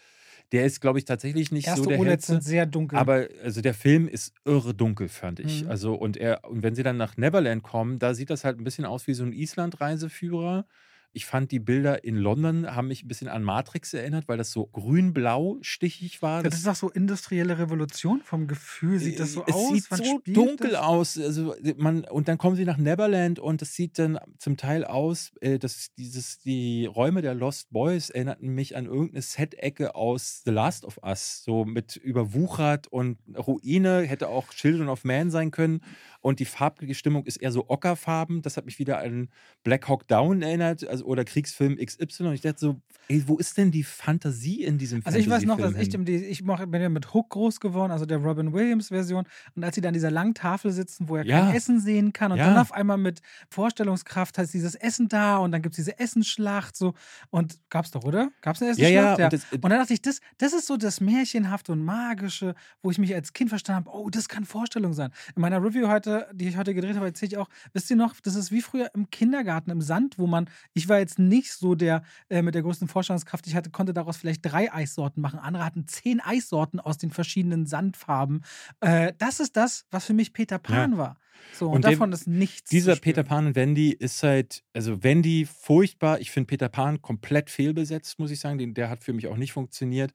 der 0.52 0.66
ist, 0.66 0.80
glaube 0.80 0.98
ich, 0.98 1.04
tatsächlich 1.04 1.50
nicht 1.50 1.66
Erste 1.66 1.82
so 1.84 1.88
der 1.88 1.98
OLEDs 1.98 2.26
sind 2.26 2.44
sehr 2.44 2.66
dunkel. 2.66 2.98
Aber 2.98 3.26
also 3.42 3.60
der 3.60 3.74
Film 3.74 4.06
ist 4.06 4.34
irre 4.44 4.74
dunkel, 4.74 5.08
fand 5.08 5.40
ich. 5.40 5.64
Mhm. 5.64 5.70
Also 5.70 5.94
und 5.94 6.16
er 6.16 6.48
und 6.48 6.62
wenn 6.62 6.74
sie 6.74 6.82
dann 6.84 6.96
nach 6.96 7.16
Neverland 7.16 7.62
kommen, 7.62 7.98
da 7.98 8.14
sieht 8.14 8.30
das 8.30 8.44
halt 8.44 8.60
ein 8.60 8.64
bisschen 8.64 8.84
aus 8.84 9.06
wie 9.08 9.14
so 9.14 9.24
ein 9.24 9.32
Island-Reiseführer. 9.32 10.66
Ich 11.14 11.26
fand 11.26 11.52
die 11.52 11.60
Bilder 11.60 12.04
in 12.04 12.16
London 12.16 12.74
haben 12.74 12.88
mich 12.88 13.04
ein 13.04 13.08
bisschen 13.08 13.28
an 13.28 13.42
Matrix 13.42 13.94
erinnert, 13.94 14.28
weil 14.28 14.36
das 14.36 14.50
so 14.50 14.66
grün-blau 14.66 15.58
stichig 15.62 16.20
war. 16.22 16.42
das 16.42 16.54
ist 16.54 16.66
doch 16.66 16.74
so 16.74 16.90
industrielle 16.90 17.58
Revolution 17.58 18.20
vom 18.22 18.46
Gefühl. 18.48 18.98
Sieht 18.98 19.20
das 19.20 19.32
so 19.32 19.44
es 19.46 19.54
aus? 19.54 19.72
sieht 19.72 19.90
Wann 19.90 20.02
so 20.02 20.20
dunkel 20.26 20.72
das? 20.72 20.80
aus. 20.80 21.18
Also 21.18 21.54
man, 21.76 22.04
und 22.04 22.28
dann 22.28 22.36
kommen 22.36 22.56
sie 22.56 22.64
nach 22.64 22.76
Neverland 22.78 23.38
und 23.38 23.62
es 23.62 23.74
sieht 23.74 23.98
dann 23.98 24.18
zum 24.38 24.56
Teil 24.56 24.84
aus, 24.84 25.32
äh, 25.40 25.58
dass 25.58 25.94
dieses, 25.94 26.40
die 26.40 26.86
Räume 26.86 27.22
der 27.22 27.34
Lost 27.34 27.70
Boys 27.70 28.10
erinnerten 28.10 28.48
mich 28.48 28.76
an 28.76 28.86
irgendeine 28.86 29.22
Set-Ecke 29.22 29.94
aus 29.94 30.42
The 30.44 30.50
Last 30.50 30.84
of 30.84 30.98
Us. 31.04 31.44
So 31.44 31.64
mit 31.64 31.96
überwuchert 31.96 32.88
und 32.88 33.18
Ruine, 33.36 34.02
hätte 34.02 34.28
auch 34.28 34.48
Children 34.52 34.88
of 34.88 35.04
Man 35.04 35.30
sein 35.30 35.50
können. 35.52 35.80
Und 36.24 36.40
die 36.40 36.46
farbliche 36.46 36.94
Stimmung 36.94 37.26
ist 37.26 37.36
eher 37.36 37.52
so 37.52 37.68
ockerfarben. 37.68 38.40
Das 38.40 38.56
hat 38.56 38.64
mich 38.64 38.78
wieder 38.78 38.98
an 39.00 39.28
Black 39.62 39.86
Hawk 39.88 40.08
Down 40.08 40.40
erinnert, 40.40 40.88
also 40.88 41.04
oder 41.04 41.22
Kriegsfilm 41.22 41.76
XY. 41.76 42.28
Und 42.28 42.32
ich 42.32 42.40
dachte 42.40 42.58
so, 42.58 42.80
ey, 43.08 43.22
wo 43.26 43.36
ist 43.36 43.58
denn 43.58 43.70
die 43.70 43.82
Fantasie 43.84 44.64
in 44.64 44.78
diesem 44.78 45.02
Also 45.04 45.18
ich 45.18 45.28
weiß 45.28 45.44
noch, 45.44 45.58
dass 45.58 45.74
ich, 45.74 45.92
im, 45.92 46.06
ich 46.06 46.42
bin 46.42 46.80
ja 46.80 46.88
mit 46.88 47.12
Hook 47.12 47.28
groß 47.28 47.60
geworden, 47.60 47.92
also 47.92 48.06
der 48.06 48.16
Robin 48.18 48.54
Williams 48.54 48.88
Version. 48.88 49.26
Und 49.54 49.64
als 49.64 49.74
sie 49.74 49.82
dann 49.82 49.88
an 49.90 49.94
dieser 49.94 50.10
langen 50.10 50.32
Tafel 50.32 50.72
sitzen, 50.72 51.10
wo 51.10 51.16
er 51.16 51.26
Ja. 51.26 51.40
kein 51.44 51.56
Essen 51.56 51.78
sehen 51.78 52.14
kann 52.14 52.32
und 52.32 52.38
Ja. 52.38 52.46
dann 52.46 52.56
auf 52.56 52.72
einmal 52.72 52.96
mit 52.96 53.20
Vorstellungskraft 53.50 54.38
heißt 54.38 54.52
dieses 54.54 54.74
Essen 54.76 55.08
da 55.08 55.36
und 55.38 55.52
dann 55.52 55.60
gibt 55.62 55.74
es 55.74 55.76
diese 55.76 55.98
Essensschlacht 55.98 56.76
so. 56.76 56.94
Und 57.30 57.58
gab's 57.70 57.90
doch, 57.90 58.04
oder? 58.04 58.30
Gab's 58.40 58.62
eine 58.62 58.72
Ja, 58.76 58.88
ja, 58.88 59.12
Essensschlacht? 59.12 59.20
und 59.24 59.32
das- 59.32 59.52
und 59.52 59.70
dann 59.70 59.78
dachte 59.80 59.92
ich, 59.94 60.02
das, 60.02 60.20
das 60.38 60.52
ist 60.52 60.66
so 60.66 60.76
das 60.76 61.00
Märchenhafte 61.00 61.72
und 61.72 61.84
Magische, 61.84 62.54
wo 62.82 62.90
ich 62.90 62.98
mich 62.98 63.14
als 63.14 63.32
Kind 63.32 63.50
verstanden 63.50 63.86
habe, 63.86 63.96
oh, 63.98 64.10
das 64.10 64.28
kann 64.28 64.44
Vorstellung 64.44 64.92
sein. 64.92 65.10
In 65.36 65.42
meiner 65.42 65.62
Review 65.62 65.88
heute, 65.88 66.13
die 66.32 66.48
ich 66.48 66.56
heute 66.56 66.74
gedreht 66.74 66.96
habe, 66.96 67.06
erzähle 67.06 67.32
ich 67.32 67.38
auch, 67.38 67.48
wisst 67.72 67.90
ihr 67.90 67.96
noch, 67.96 68.14
das 68.22 68.34
ist 68.34 68.50
wie 68.52 68.60
früher 68.62 68.90
im 68.94 69.10
Kindergarten 69.10 69.70
im 69.70 69.80
Sand, 69.80 70.18
wo 70.18 70.26
man, 70.26 70.48
ich 70.72 70.88
war 70.88 70.98
jetzt 70.98 71.18
nicht 71.18 71.52
so 71.52 71.74
der 71.74 72.02
äh, 72.28 72.42
mit 72.42 72.54
der 72.54 72.62
größten 72.62 72.88
Vorstellungskraft, 72.88 73.46
ich 73.46 73.54
hatte, 73.54 73.70
konnte 73.70 73.92
daraus 73.94 74.16
vielleicht 74.16 74.44
drei 74.44 74.72
Eissorten 74.72 75.20
machen. 75.20 75.38
Andere 75.38 75.64
hatten 75.64 75.86
zehn 75.86 76.20
Eissorten 76.20 76.80
aus 76.80 76.98
den 76.98 77.10
verschiedenen 77.10 77.66
Sandfarben. 77.66 78.44
Äh, 78.80 79.12
das 79.18 79.40
ist 79.40 79.56
das, 79.56 79.86
was 79.90 80.06
für 80.06 80.14
mich 80.14 80.32
Peter 80.32 80.58
Pan 80.58 80.96
war. 80.98 81.18
So, 81.52 81.66
und, 81.66 81.76
Und 81.76 81.84
dem- 81.84 81.90
davon 81.92 82.12
ist 82.12 82.26
nichts. 82.26 82.70
Dieser. 82.70 82.96
Peter 82.96 83.22
Pan 83.22 83.46
und 83.46 83.54
Wendy 83.56 83.90
ist 83.90 84.22
halt, 84.22 84.64
also 84.72 85.02
Wendy 85.02 85.46
furchtbar. 85.46 86.20
Ich 86.20 86.30
finde 86.30 86.46
Peter 86.46 86.68
Pan 86.68 87.02
komplett 87.02 87.50
fehlbesetzt, 87.50 88.18
muss 88.18 88.30
ich 88.30 88.40
sagen. 88.40 88.56
Den, 88.58 88.72
der 88.74 88.88
hat 88.88 89.02
für 89.04 89.12
mich 89.12 89.26
auch 89.26 89.36
nicht 89.36 89.52
funktioniert. 89.52 90.12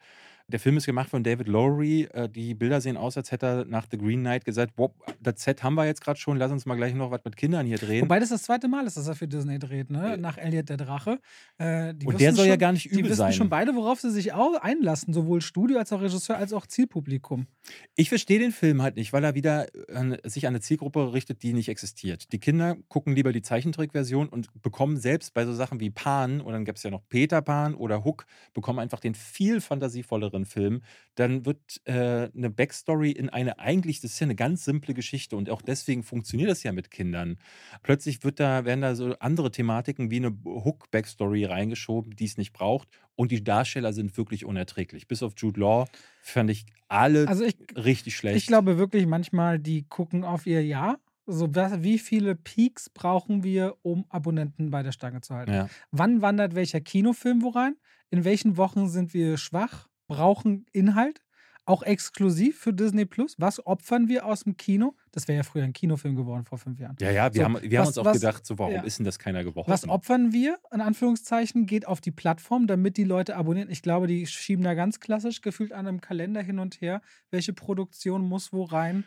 Der 0.51 0.59
Film 0.59 0.77
ist 0.77 0.85
gemacht 0.85 1.09
von 1.09 1.23
David 1.23 1.47
Lowery. 1.47 2.09
Äh, 2.13 2.27
Die 2.27 2.53
Bilder 2.55 2.81
sehen 2.81 2.97
aus, 2.97 3.15
als 3.17 3.31
hätte 3.31 3.45
er 3.45 3.65
nach 3.65 3.85
The 3.89 3.97
Green 3.97 4.21
Knight 4.21 4.45
gesagt: 4.45 4.75
Boah, 4.75 4.91
das 5.21 5.41
Set 5.43 5.61
haben 5.63 5.75
wir 5.75 5.85
jetzt 5.85 6.01
gerade 6.01 6.19
schon, 6.19 6.37
lass 6.37 6.51
uns 6.51 6.65
mal 6.65 6.75
gleich 6.75 6.93
noch 6.95 7.11
was 7.11 7.23
mit 7.23 7.35
Kindern 7.37 7.65
hier 7.67 7.77
drehen. 7.77 8.01
Wobei 8.01 8.19
das 8.19 8.29
das 8.29 8.43
zweite 8.43 8.67
Mal 8.67 8.85
ist, 8.87 8.97
dass 8.97 9.07
er 9.07 9.15
für 9.15 9.27
Disney 9.27 9.59
dreht, 9.59 9.89
ne? 9.89 10.17
Nach 10.17 10.37
Elliot 10.37 10.69
der 10.69 10.77
Drache. 10.77 11.19
Äh, 11.57 11.93
die 11.93 12.05
und 12.07 12.19
der 12.19 12.33
soll 12.33 12.45
ja 12.47 12.53
schon- 12.53 12.59
gar 12.59 12.71
nicht 12.71 12.85
Die 12.85 12.89
übel 12.89 13.05
wissen 13.05 13.15
sein. 13.17 13.33
schon 13.33 13.49
beide, 13.49 13.75
worauf 13.75 13.99
sie 14.01 14.11
sich 14.11 14.33
auch 14.33 14.55
einlassen, 14.61 15.13
sowohl 15.13 15.41
Studio 15.41 15.77
als 15.77 15.93
auch 15.93 16.01
Regisseur 16.01 16.37
als 16.37 16.51
auch 16.53 16.65
Zielpublikum. 16.65 17.47
Ich 17.95 18.09
verstehe 18.09 18.39
den 18.39 18.51
Film 18.51 18.81
halt 18.81 18.95
nicht, 18.95 19.13
weil 19.13 19.23
er 19.23 19.35
wieder 19.35 19.67
an, 19.93 20.17
sich 20.23 20.47
an 20.47 20.51
eine 20.53 20.61
Zielgruppe 20.61 21.13
richtet, 21.13 21.43
die 21.43 21.53
nicht 21.53 21.69
existiert. 21.69 22.31
Die 22.33 22.39
Kinder 22.39 22.75
gucken 22.87 23.13
lieber 23.15 23.31
die 23.31 23.41
Zeichentrickversion 23.43 24.27
und 24.29 24.47
bekommen 24.61 24.97
selbst 24.97 25.33
bei 25.33 25.45
so 25.45 25.53
Sachen 25.53 25.79
wie 25.79 25.89
Pan, 25.91 26.41
oder 26.41 26.53
dann 26.53 26.65
gab 26.65 26.77
es 26.77 26.83
ja 26.83 26.89
noch 26.89 27.01
Peter 27.09 27.41
Pan 27.41 27.75
oder 27.75 28.03
Hook, 28.03 28.25
bekommen 28.53 28.79
einfach 28.79 28.99
den 28.99 29.13
viel 29.13 29.61
fantasievolleren 29.61 30.38
Film. 30.45 30.81
Dann 31.15 31.45
wird 31.45 31.81
äh, 31.85 32.29
eine 32.35 32.49
Backstory 32.49 33.11
in 33.11 33.29
eine 33.29 33.59
eigentlich, 33.59 33.99
das 34.01 34.11
ist 34.13 34.19
ja 34.19 34.25
eine 34.25 34.35
ganz 34.35 34.63
simple 34.65 34.93
Geschichte 34.93 35.35
und 35.35 35.49
auch 35.49 35.61
deswegen 35.61 36.03
funktioniert 36.03 36.49
das 36.49 36.63
ja 36.63 36.71
mit 36.71 36.91
Kindern. 36.91 37.37
Plötzlich 37.83 38.23
wird 38.23 38.39
da, 38.39 38.65
werden 38.65 38.81
da 38.81 38.95
so 38.95 39.15
andere 39.19 39.51
Thematiken 39.51 40.11
wie 40.11 40.17
eine 40.17 40.29
Hook-Backstory 40.45 41.45
reingeschoben, 41.45 42.15
die 42.15 42.25
es 42.25 42.37
nicht 42.37 42.53
braucht. 42.53 42.87
Und 43.15 43.31
die 43.31 43.43
Darsteller 43.43 43.91
sind 43.91 44.15
wirklich 44.17 44.45
unerträglich. 44.45 45.07
Bis 45.07 45.23
auf 45.23 45.33
Jude 45.37 45.59
Law 45.59 45.85
fand 46.21 46.49
ich 46.51 46.65
alle 46.87 47.27
Also 47.27 47.43
ich, 47.43 47.57
richtig 47.75 48.15
schlecht. 48.15 48.37
ich 48.37 48.47
glaube 48.47 48.77
wirklich 48.77 49.05
manchmal, 49.05 49.59
die 49.59 49.83
gucken 49.83 50.23
auf 50.23 50.45
ihr 50.47 50.65
Jahr. 50.65 50.99
So, 51.27 51.53
was- 51.53 51.83
wie 51.83 51.99
viele 51.99 52.33
Peaks 52.35 52.89
brauchen 52.89 53.43
wir, 53.43 53.75
um 53.81 54.05
Abonnenten 54.09 54.71
bei 54.71 54.81
der 54.83 54.93
Stange 54.93 55.21
zu 55.21 55.35
halten? 55.35 55.51
Ja. 55.53 55.69
Wann 55.91 56.21
wandert 56.21 56.55
welcher 56.55 56.81
Kinofilm 56.81 57.41
wo 57.43 57.49
rein? 57.49 57.75
In 58.09 58.23
welchen 58.23 58.57
Wochen 58.57 58.87
sind 58.87 59.13
wir 59.13 59.37
schwach, 59.37 59.88
brauchen 60.09 60.65
Inhalt? 60.73 61.21
Auch 61.65 61.83
exklusiv 61.83 62.57
für 62.59 62.73
Disney 62.73 63.05
Plus? 63.05 63.35
Was 63.37 63.63
opfern 63.67 64.07
wir 64.07 64.25
aus 64.25 64.43
dem 64.43 64.57
Kino? 64.57 64.95
Das 65.11 65.27
wäre 65.27 65.37
ja 65.37 65.43
früher 65.43 65.63
ein 65.63 65.71
Kinofilm 65.73 66.15
geworden 66.15 66.43
vor 66.43 66.57
fünf 66.57 66.79
Jahren. 66.79 66.95
Ja, 66.99 67.11
ja, 67.11 67.31
wir, 67.31 67.41
So, 67.41 67.45
haben, 67.45 67.59
wir 67.61 67.77
haben 67.77 67.83
was- 67.83 67.87
uns 67.89 67.97
auch 67.99 68.05
was- 68.05 68.19
gedacht, 68.19 68.43
so, 68.43 68.57
warum 68.57 68.73
ja. 68.73 68.81
ist 68.81 68.97
denn 68.97 69.05
das 69.05 69.19
keiner 69.19 69.43
gebrochen? 69.43 69.69
Was 69.71 69.87
opfern 69.87 70.33
wir, 70.33 70.57
in 70.73 70.81
Anführungszeichen, 70.81 71.67
geht 71.67 71.85
auf 71.87 72.01
die 72.01 72.09
Plattform, 72.09 72.65
damit 72.65 72.97
die 72.97 73.03
Leute 73.03 73.35
abonnieren. 73.35 73.69
Ich 73.69 73.83
glaube, 73.83 74.07
die 74.07 74.25
schieben 74.25 74.63
da 74.65 74.73
ganz 74.73 74.99
klassisch 74.99 75.41
gefühlt 75.41 75.71
an 75.71 75.85
einem 75.85 76.01
Kalender 76.01 76.41
hin 76.41 76.57
und 76.57 76.81
her, 76.81 77.01
welche 77.29 77.53
Produktion 77.53 78.27
muss 78.27 78.51
wo 78.51 78.63
rein. 78.63 79.03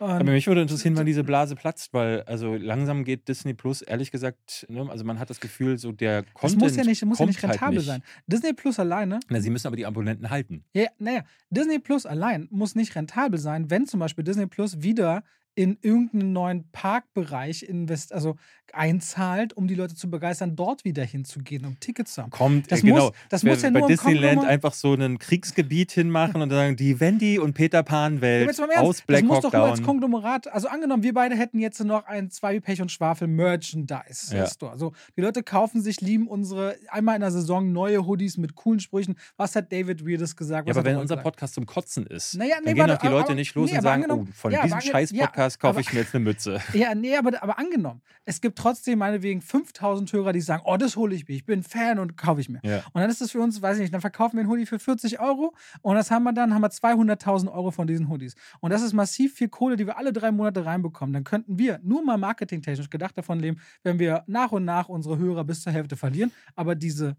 Und 0.00 0.10
Aber 0.10 0.32
mich 0.32 0.46
würde 0.46 0.62
interessieren, 0.62 0.96
wann 0.96 1.04
diese 1.04 1.22
Blase 1.24 1.54
platzt, 1.56 1.92
weil 1.92 2.22
also 2.22 2.54
langsam 2.54 3.04
geht 3.04 3.28
Disney 3.28 3.52
Plus, 3.52 3.82
ehrlich 3.82 4.10
gesagt, 4.10 4.66
ne, 4.70 4.88
also 4.90 5.04
man 5.04 5.18
hat 5.18 5.28
das 5.28 5.40
Gefühl, 5.40 5.76
so 5.76 5.92
der 5.92 6.22
das 6.22 6.32
Content 6.32 6.62
muss 6.62 6.76
ja 6.76 6.84
nicht, 6.84 7.04
muss 7.04 7.18
ja 7.18 7.26
nicht 7.26 7.42
rentabel 7.42 7.64
halt 7.64 7.74
nicht. 7.76 7.86
sein. 7.86 8.02
Disney 8.26 8.54
Plus 8.54 8.78
alleine 8.78 9.20
Na, 9.28 9.40
sie 9.42 9.50
müssen 9.50 9.66
aber 9.66 9.76
die 9.76 9.84
Abonnenten 9.84 10.30
halten. 10.30 10.64
Ja, 10.72 10.86
naja, 10.98 11.24
Disney 11.50 11.78
Plus 11.78 12.06
allein 12.06 12.48
muss 12.50 12.74
nicht 12.74 12.96
rentabel 12.96 13.38
sein, 13.38 13.68
wenn 13.68 13.86
zum 13.86 14.00
Beispiel 14.00 14.24
Disney 14.24 14.46
Plus 14.46 14.82
wieder 14.82 15.22
in 15.60 15.76
irgendeinen 15.82 16.32
neuen 16.32 16.64
Parkbereich 16.72 17.62
invest 17.62 18.14
also 18.14 18.36
einzahlt, 18.72 19.52
um 19.56 19.66
die 19.66 19.74
Leute 19.74 19.94
zu 19.96 20.08
begeistern, 20.08 20.54
dort 20.56 20.84
wieder 20.84 21.04
hinzugehen, 21.04 21.64
um 21.66 21.78
Tickets 21.80 22.14
zu 22.14 22.22
haben. 22.22 22.30
Kommt, 22.30 22.70
Das 22.70 22.78
äh, 22.78 22.82
genau. 22.86 23.06
muss- 23.06 23.12
das 23.28 23.42
muss 23.42 23.62
ja 23.62 23.70
bei 23.70 23.80
nur 23.80 23.88
Disneyland 23.88 24.44
einfach 24.44 24.72
so 24.74 24.94
ein 24.94 25.18
Kriegsgebiet 25.18 25.90
hinmachen 25.90 26.40
und 26.40 26.50
sagen, 26.50 26.76
die 26.76 26.98
Wendy 27.00 27.38
und 27.40 27.54
Peter 27.54 27.82
Pan 27.82 28.20
Welt 28.20 28.48
aus 28.78 28.98
das 28.98 29.06
Black 29.06 29.24
muss 29.24 29.36
Hawk 29.38 29.42
doch 29.42 29.52
nur 29.52 29.62
als. 29.64 29.82
Konglomerat, 29.82 30.46
also 30.52 30.68
angenommen, 30.68 31.02
wir 31.02 31.12
beide 31.12 31.36
hätten 31.36 31.58
jetzt 31.58 31.82
noch 31.84 32.06
ein 32.06 32.30
zwei 32.30 32.54
wie 32.54 32.60
Pech 32.60 32.80
und 32.80 32.90
Schwafel 32.92 33.26
Merchandise 33.26 34.34
Ja. 34.36 34.46
Store. 34.46 34.72
Also 34.72 34.92
die 35.16 35.20
Leute 35.20 35.42
kaufen 35.42 35.82
sich, 35.82 36.00
lieben 36.00 36.28
unsere 36.28 36.76
einmal 36.90 37.16
in 37.16 37.20
der 37.22 37.32
Saison 37.32 37.72
neue 37.72 38.06
Hoodies 38.06 38.36
mit 38.38 38.54
coolen 38.54 38.80
Sprüchen. 38.80 39.16
Was 39.36 39.56
hat 39.56 39.72
David 39.72 40.06
Weirdes 40.06 40.36
gesagt? 40.36 40.68
Ja, 40.68 40.74
aber 40.74 40.84
wenn 40.84 40.96
unser 40.96 41.16
gesagt? 41.16 41.24
Podcast 41.24 41.54
zum 41.54 41.66
Kotzen 41.66 42.06
ist, 42.06 42.34
Naja, 42.36 42.56
nee, 42.60 42.66
dann 42.72 42.86
gehen 42.86 42.90
auch 42.96 42.98
die 42.98 43.06
Leute 43.08 43.24
aber- 43.26 43.34
nicht 43.34 43.54
los 43.54 43.70
nee, 43.70 43.76
und 43.78 43.82
sagen, 43.82 44.04
oh, 44.10 44.26
von 44.32 44.52
diesem 44.52 44.80
scheiß 44.80 45.10
ja, 45.10 45.26
Podcast 45.58 45.60
kaufe 45.60 45.70
aber- 45.70 45.80
ich 45.80 45.92
mir 45.92 46.00
jetzt 46.00 46.14
eine 46.14 46.24
Mütze. 46.24 46.60
Ja, 46.74 46.94
nee, 46.94 47.16
aber, 47.16 47.42
aber 47.42 47.58
angenommen, 47.58 48.02
es 48.24 48.40
gibt 48.40 48.58
trotzdem 48.58 48.98
meinetwegen 49.00 49.42
5000 49.42 50.12
Hörer, 50.12 50.32
die 50.32 50.40
sagen, 50.40 50.62
oh, 50.66 50.76
das 50.76 50.96
hole 50.96 51.14
ich 51.14 51.26
mir, 51.28 51.34
ich 51.34 51.44
bin 51.44 51.62
Fan 51.62 51.98
und 51.98 52.16
kaufe 52.16 52.40
ich 52.40 52.48
mir. 52.48 52.60
Ja. 52.64 52.78
Und 52.92 53.00
dann 53.00 53.10
ist 53.10 53.20
das 53.20 53.32
für 53.32 53.40
uns, 53.40 53.60
weiß 53.60 53.76
ich 53.76 53.82
nicht, 53.82 53.94
dann 53.94 54.00
verkaufen 54.00 54.36
wir 54.36 54.40
einen 54.40 54.50
Hoodie 54.50 54.66
für 54.66 54.78
40 54.78 55.20
Euro 55.20 55.54
und 55.82 55.94
das 55.96 56.10
haben 56.10 56.24
wir 56.24 56.32
dann, 56.32 56.54
haben 56.54 56.62
wir 56.62 56.70
200.000 56.70 57.52
Euro 57.52 57.70
von 57.70 57.86
diesen 57.86 58.08
Hoodies. 58.08 58.34
Und 58.60 58.70
das 58.70 58.82
ist 58.82 58.92
massiv 58.92 59.34
viel 59.34 59.48
Kohle, 59.48 59.76
die 59.76 59.86
wir 59.86 59.98
alle 59.98 60.12
drei 60.12 60.30
Monate 60.32 60.64
reinbekommen. 60.64 61.12
Dann 61.12 61.24
könnten 61.24 61.58
wir 61.58 61.80
nur 61.82 62.04
mal 62.04 62.16
marketingtechnisch 62.18 62.90
gedacht 62.90 63.16
davon 63.18 63.40
leben, 63.40 63.60
wenn 63.82 63.98
wir 63.98 64.24
nach 64.26 64.52
und 64.52 64.64
nach 64.64 64.88
unsere 64.88 65.18
Hörer 65.18 65.44
bis 65.44 65.62
zur 65.62 65.72
Hälfte 65.72 65.96
verlieren, 65.96 66.32
aber 66.54 66.74
diese 66.74 67.16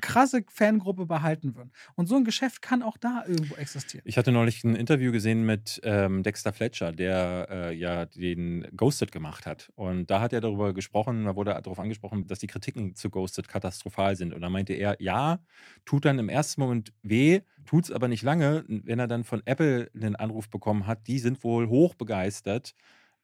krasse 0.00 0.44
Fangruppe 0.48 1.06
behalten 1.06 1.54
würden. 1.54 1.72
Und 1.94 2.06
so 2.06 2.16
ein 2.16 2.24
Geschäft 2.24 2.62
kann 2.62 2.82
auch 2.82 2.96
da 2.96 3.24
irgendwo 3.26 3.54
existieren. 3.54 4.04
Ich 4.06 4.18
hatte 4.18 4.32
neulich 4.32 4.64
ein 4.64 4.74
Interview 4.74 5.12
gesehen 5.12 5.44
mit 5.44 5.80
ähm, 5.84 6.22
Dexter 6.22 6.52
Fletcher, 6.52 6.92
der 6.92 7.48
äh, 7.50 7.74
ja 7.74 8.06
den 8.06 8.66
Ghosted 8.76 9.12
gemacht 9.12 9.46
hat. 9.46 9.70
Und 9.74 10.10
da 10.10 10.20
hat 10.20 10.32
er 10.32 10.40
darüber 10.40 10.72
gesprochen, 10.72 11.24
da 11.24 11.36
wurde 11.36 11.52
darauf 11.62 11.78
angesprochen, 11.78 12.26
dass 12.26 12.38
die 12.38 12.46
Kritiken 12.46 12.94
zu 12.94 13.10
Ghosted 13.10 13.48
katastrophal 13.48 14.16
sind. 14.16 14.34
Und 14.34 14.40
da 14.40 14.50
meinte 14.50 14.72
er, 14.74 14.96
ja, 15.00 15.40
tut 15.84 16.04
dann 16.04 16.18
im 16.18 16.28
ersten 16.28 16.60
Moment 16.60 16.92
weh, 17.02 17.40
tut 17.64 17.84
es 17.84 17.90
aber 17.90 18.08
nicht 18.08 18.22
lange, 18.22 18.64
wenn 18.68 18.98
er 18.98 19.06
dann 19.06 19.24
von 19.24 19.42
Apple 19.44 19.90
einen 19.94 20.16
Anruf 20.16 20.48
bekommen 20.48 20.86
hat. 20.86 21.06
Die 21.06 21.18
sind 21.18 21.42
wohl 21.44 21.68
hoch 21.68 21.94
begeistert. 21.94 22.74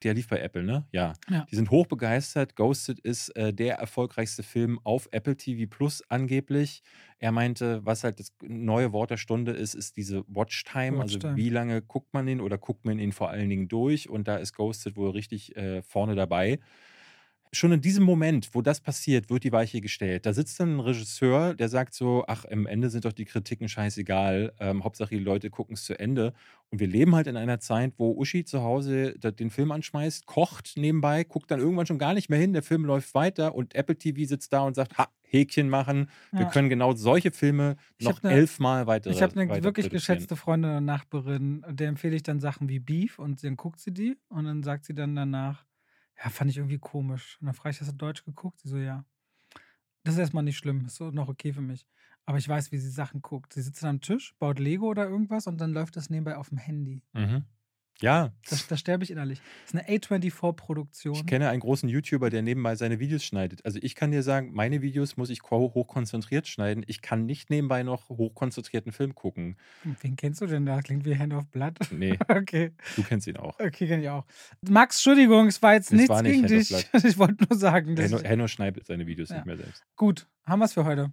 Der 0.05 0.15
lief 0.15 0.29
bei 0.29 0.39
Apple, 0.41 0.63
ne? 0.63 0.87
Ja. 0.93 1.15
Ja. 1.29 1.47
Die 1.51 1.57
sind 1.57 1.71
hoch 1.71 1.87
begeistert. 1.87 2.55
Ghosted 2.55 3.01
ist 3.01 3.31
äh, 3.37 3.53
der 3.53 3.77
erfolgreichste 3.77 4.43
Film 4.43 4.79
auf 4.85 5.09
Apple 5.11 5.37
TV 5.37 5.69
Plus 5.69 6.03
angeblich. 6.09 6.83
Er 7.19 7.33
meinte, 7.33 7.85
was 7.85 8.05
halt 8.05 8.21
das 8.21 8.33
neue 8.43 8.93
Wort 8.93 9.11
der 9.11 9.17
Stunde 9.17 9.53
ist, 9.53 9.75
ist 9.75 9.97
diese 9.97 10.25
Watchtime. 10.29 11.01
Also 11.01 11.17
Watchtime. 11.17 11.37
wie 11.37 11.49
lange 11.51 11.83
guckt 11.83 12.15
man 12.15 12.29
ihn 12.29 12.41
oder 12.41 12.59
guckt 12.59 12.85
man 12.85 12.99
ihn 12.99 13.13
vor 13.13 13.31
allen 13.31 13.49
Dingen 13.49 13.67
durch? 13.67 14.09
Und 14.09 14.29
da 14.29 14.37
ist 14.37 14.53
Ghosted 14.55 14.97
wohl 14.97 15.11
richtig 15.11 15.57
äh, 15.57 15.83
vorne 15.83 16.15
dabei. 16.15 16.61
Schon 17.53 17.73
in 17.73 17.81
diesem 17.81 18.05
Moment, 18.05 18.51
wo 18.55 18.63
das 18.63 18.81
passiert, 18.81 19.31
wird 19.31 19.45
die 19.45 19.53
Weiche 19.53 19.81
gestellt. 19.81 20.27
Da 20.27 20.33
sitzt 20.33 20.61
dann 20.61 20.77
ein 20.77 20.81
Regisseur, 20.81 21.55
der 21.55 21.69
sagt 21.69 21.95
so, 21.95 22.25
ach, 22.27 22.45
am 22.51 22.67
Ende 22.67 22.91
sind 22.91 23.05
doch 23.05 23.13
die 23.13 23.25
Kritiken 23.25 23.69
scheißegal. 23.69 24.53
Ähm, 24.61 24.85
Hauptsache 24.85 25.11
die 25.17 25.23
Leute 25.23 25.49
gucken 25.51 25.75
es 25.75 25.85
zu 25.85 25.99
Ende. 25.99 26.35
Und 26.71 26.81
wir 26.81 26.87
leben 26.87 27.15
halt 27.15 27.27
in 27.27 27.37
einer 27.37 27.61
Zeit, 27.61 27.95
wo 27.97 28.13
Uschi 28.13 28.45
zu 28.45 28.63
Hause 28.63 29.15
den 29.19 29.51
Film 29.51 29.73
anschmeißt, 29.73 30.27
kocht 30.27 30.73
nebenbei, 30.77 31.25
guckt 31.25 31.51
dann 31.51 31.61
irgendwann 31.61 31.87
schon 31.87 31.99
gar 31.99 32.15
nicht 32.15 32.29
mehr 32.29 32.39
hin, 32.39 32.53
der 32.53 32.63
Film 32.63 32.85
läuft 32.85 33.15
weiter 33.15 33.55
und 33.55 33.75
Apple 33.75 33.97
TV 33.97 34.29
sitzt 34.29 34.53
da 34.53 34.61
und 34.61 34.75
sagt, 34.75 34.99
ha, 34.99 35.09
Häkchen 35.23 35.69
machen. 35.69 36.11
Wir 36.37 36.47
Ja. 36.47 36.51
können 36.51 36.69
genau 36.69 36.95
solche 36.95 37.31
Filme 37.33 37.77
Ich 37.99 38.07
noch 38.07 38.23
ne- 38.23 38.31
elfmal 38.31 38.87
weiter 38.87 39.11
Ich 39.11 39.23
habe 39.23 39.39
eine 39.41 39.63
wirklich 39.65 39.91
geschätzte 39.91 40.37
Freundin 40.37 40.71
und 40.77 40.85
Nachbarin, 40.85 41.65
der 41.69 41.89
empfehle 41.89 42.17
ich 42.17 42.23
dann 42.23 42.41
Sachen 42.41 42.69
wie 42.69 42.79
Beef 42.79 43.19
und 43.19 43.43
dann 43.43 43.57
guckt 43.57 43.81
sie 43.81 43.93
die 43.93 44.17
und 44.29 44.45
dann 44.45 44.63
sagt 44.63 44.85
sie 44.85 44.95
dann 44.95 45.15
danach, 45.17 45.65
ja, 46.23 46.31
fand 46.31 46.51
ich 46.51 46.57
irgendwie 46.59 46.79
komisch. 46.79 47.39
Und 47.41 47.47
dann 47.47 47.55
frage 47.55 47.71
ich, 47.75 47.81
hast 47.81 47.91
du 47.93 47.97
Deutsch 47.97 48.25
geguckt? 48.25 48.61
Sie 48.61 48.69
so, 48.69 48.79
ja. 48.79 49.05
Das 50.05 50.15
ist 50.15 50.21
erstmal 50.21 50.43
nicht 50.45 50.57
schlimm, 50.59 50.85
ist 50.87 50.97
so 50.97 51.11
noch 51.11 51.29
okay 51.29 51.53
für 51.53 51.61
mich. 51.61 51.87
Aber 52.25 52.39
ich 52.39 52.49
weiß, 52.49 52.73
wie 52.73 52.79
sie 52.79 52.91
Sachen 52.91 53.23
guckt. 53.23 53.53
Sie 53.53 53.63
sitzt 53.63 53.85
am 53.85 54.01
Tisch, 54.01 54.35
baut 54.39 54.59
Lego 54.59 54.87
oder 54.87 55.09
irgendwas 55.09 55.47
und 55.47 55.61
dann 55.61 55.73
läuft 55.73 55.97
das 55.97 56.11
nebenbei 56.11 56.37
auf 56.37 56.49
dem 56.51 56.59
Handy. 56.59 57.03
Mhm. 57.15 57.45
Ja, 58.01 58.33
Das, 58.49 58.67
da 58.69 58.77
sterbe 58.77 59.03
ich 59.03 59.11
innerlich. 59.11 59.41
Das 59.65 59.75
ist 59.75 59.81
eine 59.89 59.99
A24-Produktion. 59.99 61.15
Ich 61.15 61.27
kenne 61.27 61.49
einen 61.49 61.61
großen 61.61 61.89
YouTuber, 61.89 62.31
der 62.31 62.43
nebenbei 62.43 62.77
seine 62.77 63.01
Videos 63.01 63.25
schneidet. 63.25 63.65
Also 63.65 63.79
ich 63.83 63.95
kann 63.97 64.13
dir 64.13 64.23
sagen, 64.23 64.53
meine 64.53 64.83
Videos 64.83 65.17
muss 65.17 65.31
ich 65.31 65.41
ko- 65.41 65.73
hochkonzentriert 65.75 66.47
schneiden. 66.47 66.85
Ich 66.87 67.03
kann 67.03 67.27
nicht 67.27 67.51
nebenbei 67.51 67.83
noch 67.83 68.09
hochkonzentrierten 68.09 68.93
Film 68.93 69.15
gucken. 69.17 69.57
Wen 70.01 70.15
kennst 70.17 70.41
du 70.41 70.47
denn 70.47 70.65
da? 70.65 70.81
Klingt 70.81 71.05
wie 71.05 71.19
Hand 71.19 71.33
of 71.35 71.49
Blood. 71.49 71.79
Nee, 71.91 72.17
Okay, 72.29 72.73
du 72.97 73.03
kennst 73.03 73.27
ihn 73.27 73.37
auch. 73.37 73.59
okay, 73.59 73.89
kenne 73.89 74.03
ich 74.03 74.09
auch. 74.09 74.25
Max, 74.69 74.97
Entschuldigung, 74.97 75.49
es 75.49 75.61
war 75.61 75.75
jetzt 75.75 75.87
Es 75.87 75.93
nichts 75.97 76.09
war 76.09 76.23
nicht 76.23 76.33
gegen 76.33 76.43
Hand 76.49 76.71
dich. 76.71 76.89
Ich 77.11 77.19
wollte 77.19 77.45
nur 77.51 77.59
sagen, 77.59 77.97
dass 77.97 78.13
Henno, 78.13 78.23
Henno 78.23 78.47
schneidet 78.49 78.87
seine 78.87 79.07
Videos 79.07 79.31
Ja. 79.31 79.37
nicht 79.37 79.47
mehr 79.47 79.57
selbst. 79.57 79.83
Gut, 79.97 80.29
haben 80.45 80.61
wir 80.61 80.67
es 80.67 80.73
für 80.75 80.85
heute. 80.85 81.13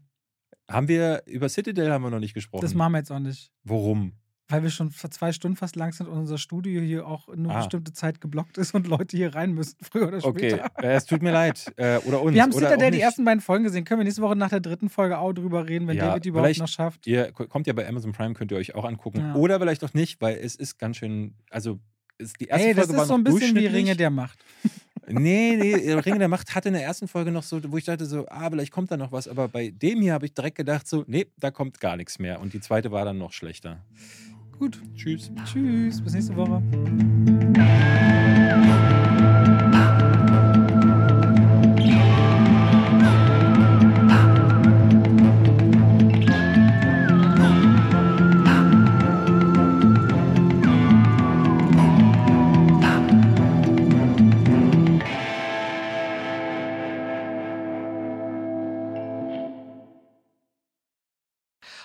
Haben 0.69 0.87
wir, 0.87 1.23
über 1.25 1.47
Citadel 1.49 1.91
haben 1.91 2.03
wir 2.03 2.09
noch 2.09 2.19
nicht 2.19 2.33
gesprochen. 2.33 2.61
Das 2.61 2.73
machen 2.73 2.93
wir 2.93 2.97
jetzt 2.99 3.11
auch 3.11 3.19
nicht. 3.19 3.51
Worum? 3.63 4.13
Weil 4.47 4.61
wir 4.61 4.69
schon 4.69 4.91
vor 4.91 5.09
zwei 5.09 5.31
Stunden 5.31 5.57
fast 5.57 5.75
lang 5.75 5.91
sind 5.91 6.07
und 6.07 6.19
unser 6.19 6.37
Studio 6.37 6.79
hier 6.81 7.07
auch 7.07 7.27
nur 7.35 7.51
Ah. 7.51 7.57
bestimmte 7.57 7.93
Zeit 7.93 8.21
geblockt 8.21 8.59
ist 8.59 8.75
und 8.75 8.85
Leute 8.85 9.17
hier 9.17 9.33
rein 9.33 9.53
müssen, 9.53 9.75
früher 9.81 10.07
oder 10.09 10.23
Okay, 10.23 10.51
später. 10.51 10.71
äh, 10.83 10.93
es 10.93 11.05
tut 11.05 11.23
mir 11.23 11.31
leid. 11.31 11.65
Äh, 11.77 11.97
oder 12.05 12.21
uns. 12.21 12.35
Wir 12.35 12.43
haben 12.43 12.51
auch 12.53 12.59
Citadel 12.59 12.91
die 12.91 13.01
ersten 13.01 13.25
beiden 13.25 13.41
Folgen 13.41 13.63
gesehen. 13.63 13.85
Können 13.85 14.01
wir 14.01 14.05
nächste 14.05 14.21
Woche 14.21 14.35
nach 14.35 14.49
der 14.49 14.59
dritten 14.59 14.89
Folge 14.89 15.17
auch 15.17 15.33
drüber 15.33 15.67
reden, 15.67 15.87
wenn 15.87 15.97
Ja, 15.97 16.09
David 16.09 16.25
die 16.25 16.29
überhaupt 16.29 16.57
noch 16.59 16.67
schafft? 16.67 17.07
Ihr 17.07 17.31
ko- 17.31 17.47
kommt 17.47 17.65
ja 17.65 17.73
bei 17.73 17.87
Amazon 17.89 18.11
Prime, 18.11 18.35
könnt 18.35 18.51
ihr 18.51 18.57
euch 18.57 18.75
auch 18.75 18.85
angucken. 18.85 19.19
Ja. 19.19 19.33
Oder 19.35 19.59
vielleicht 19.59 19.83
auch 19.83 19.93
nicht, 19.95 20.21
weil 20.21 20.35
es 20.37 20.55
ist 20.55 20.77
ganz 20.77 20.97
schön, 20.97 21.33
also 21.49 21.79
ist 22.19 22.39
die 22.39 22.45
erste 22.45 22.67
Ey, 22.67 22.73
das 22.75 22.85
Folge 22.85 22.97
war 22.97 23.03
ist 23.03 23.09
so 23.09 23.13
ein 23.15 23.23
bisschen 23.23 23.55
wie. 23.55 23.65
Ringe 23.65 23.95
der 23.95 24.09
Macht. 24.11 24.37
Nee, 25.07 25.55
nee, 25.55 25.93
Ringe 25.93 26.17
der 26.17 26.27
Macht 26.29 26.55
hatte 26.55 26.69
in 26.69 26.73
der 26.73 26.83
ersten 26.83 27.07
Folge 27.07 27.29
noch 27.29 27.43
so, 27.43 27.61
wo 27.71 27.77
ich 27.77 27.85
dachte 27.85 28.07
so, 28.07 28.25
ah, 28.27 28.49
vielleicht 28.49 28.71
kommt 28.71 28.89
da 28.89 28.97
noch 28.97 29.11
was. 29.11 29.27
Aber 29.27 29.47
bei 29.47 29.69
dem 29.69 30.01
hier 30.01 30.13
habe 30.13 30.25
ich 30.25 30.33
direkt 30.33 30.57
gedacht 30.57 30.87
so, 30.87 31.03
nee, 31.05 31.27
da 31.37 31.51
kommt 31.51 31.79
gar 31.79 31.95
nichts 31.95 32.17
mehr. 32.17 32.39
Und 32.41 32.53
die 32.53 32.59
zweite 32.59 32.91
war 32.91 33.05
dann 33.05 33.19
noch 33.19 33.31
schlechter. 33.31 33.85
Gut, 34.59 34.81
Tschüss. 34.95 35.31
tschüss, 35.45 36.01
bis 36.01 36.13
nächste 36.13 36.35
Woche. 36.35 36.61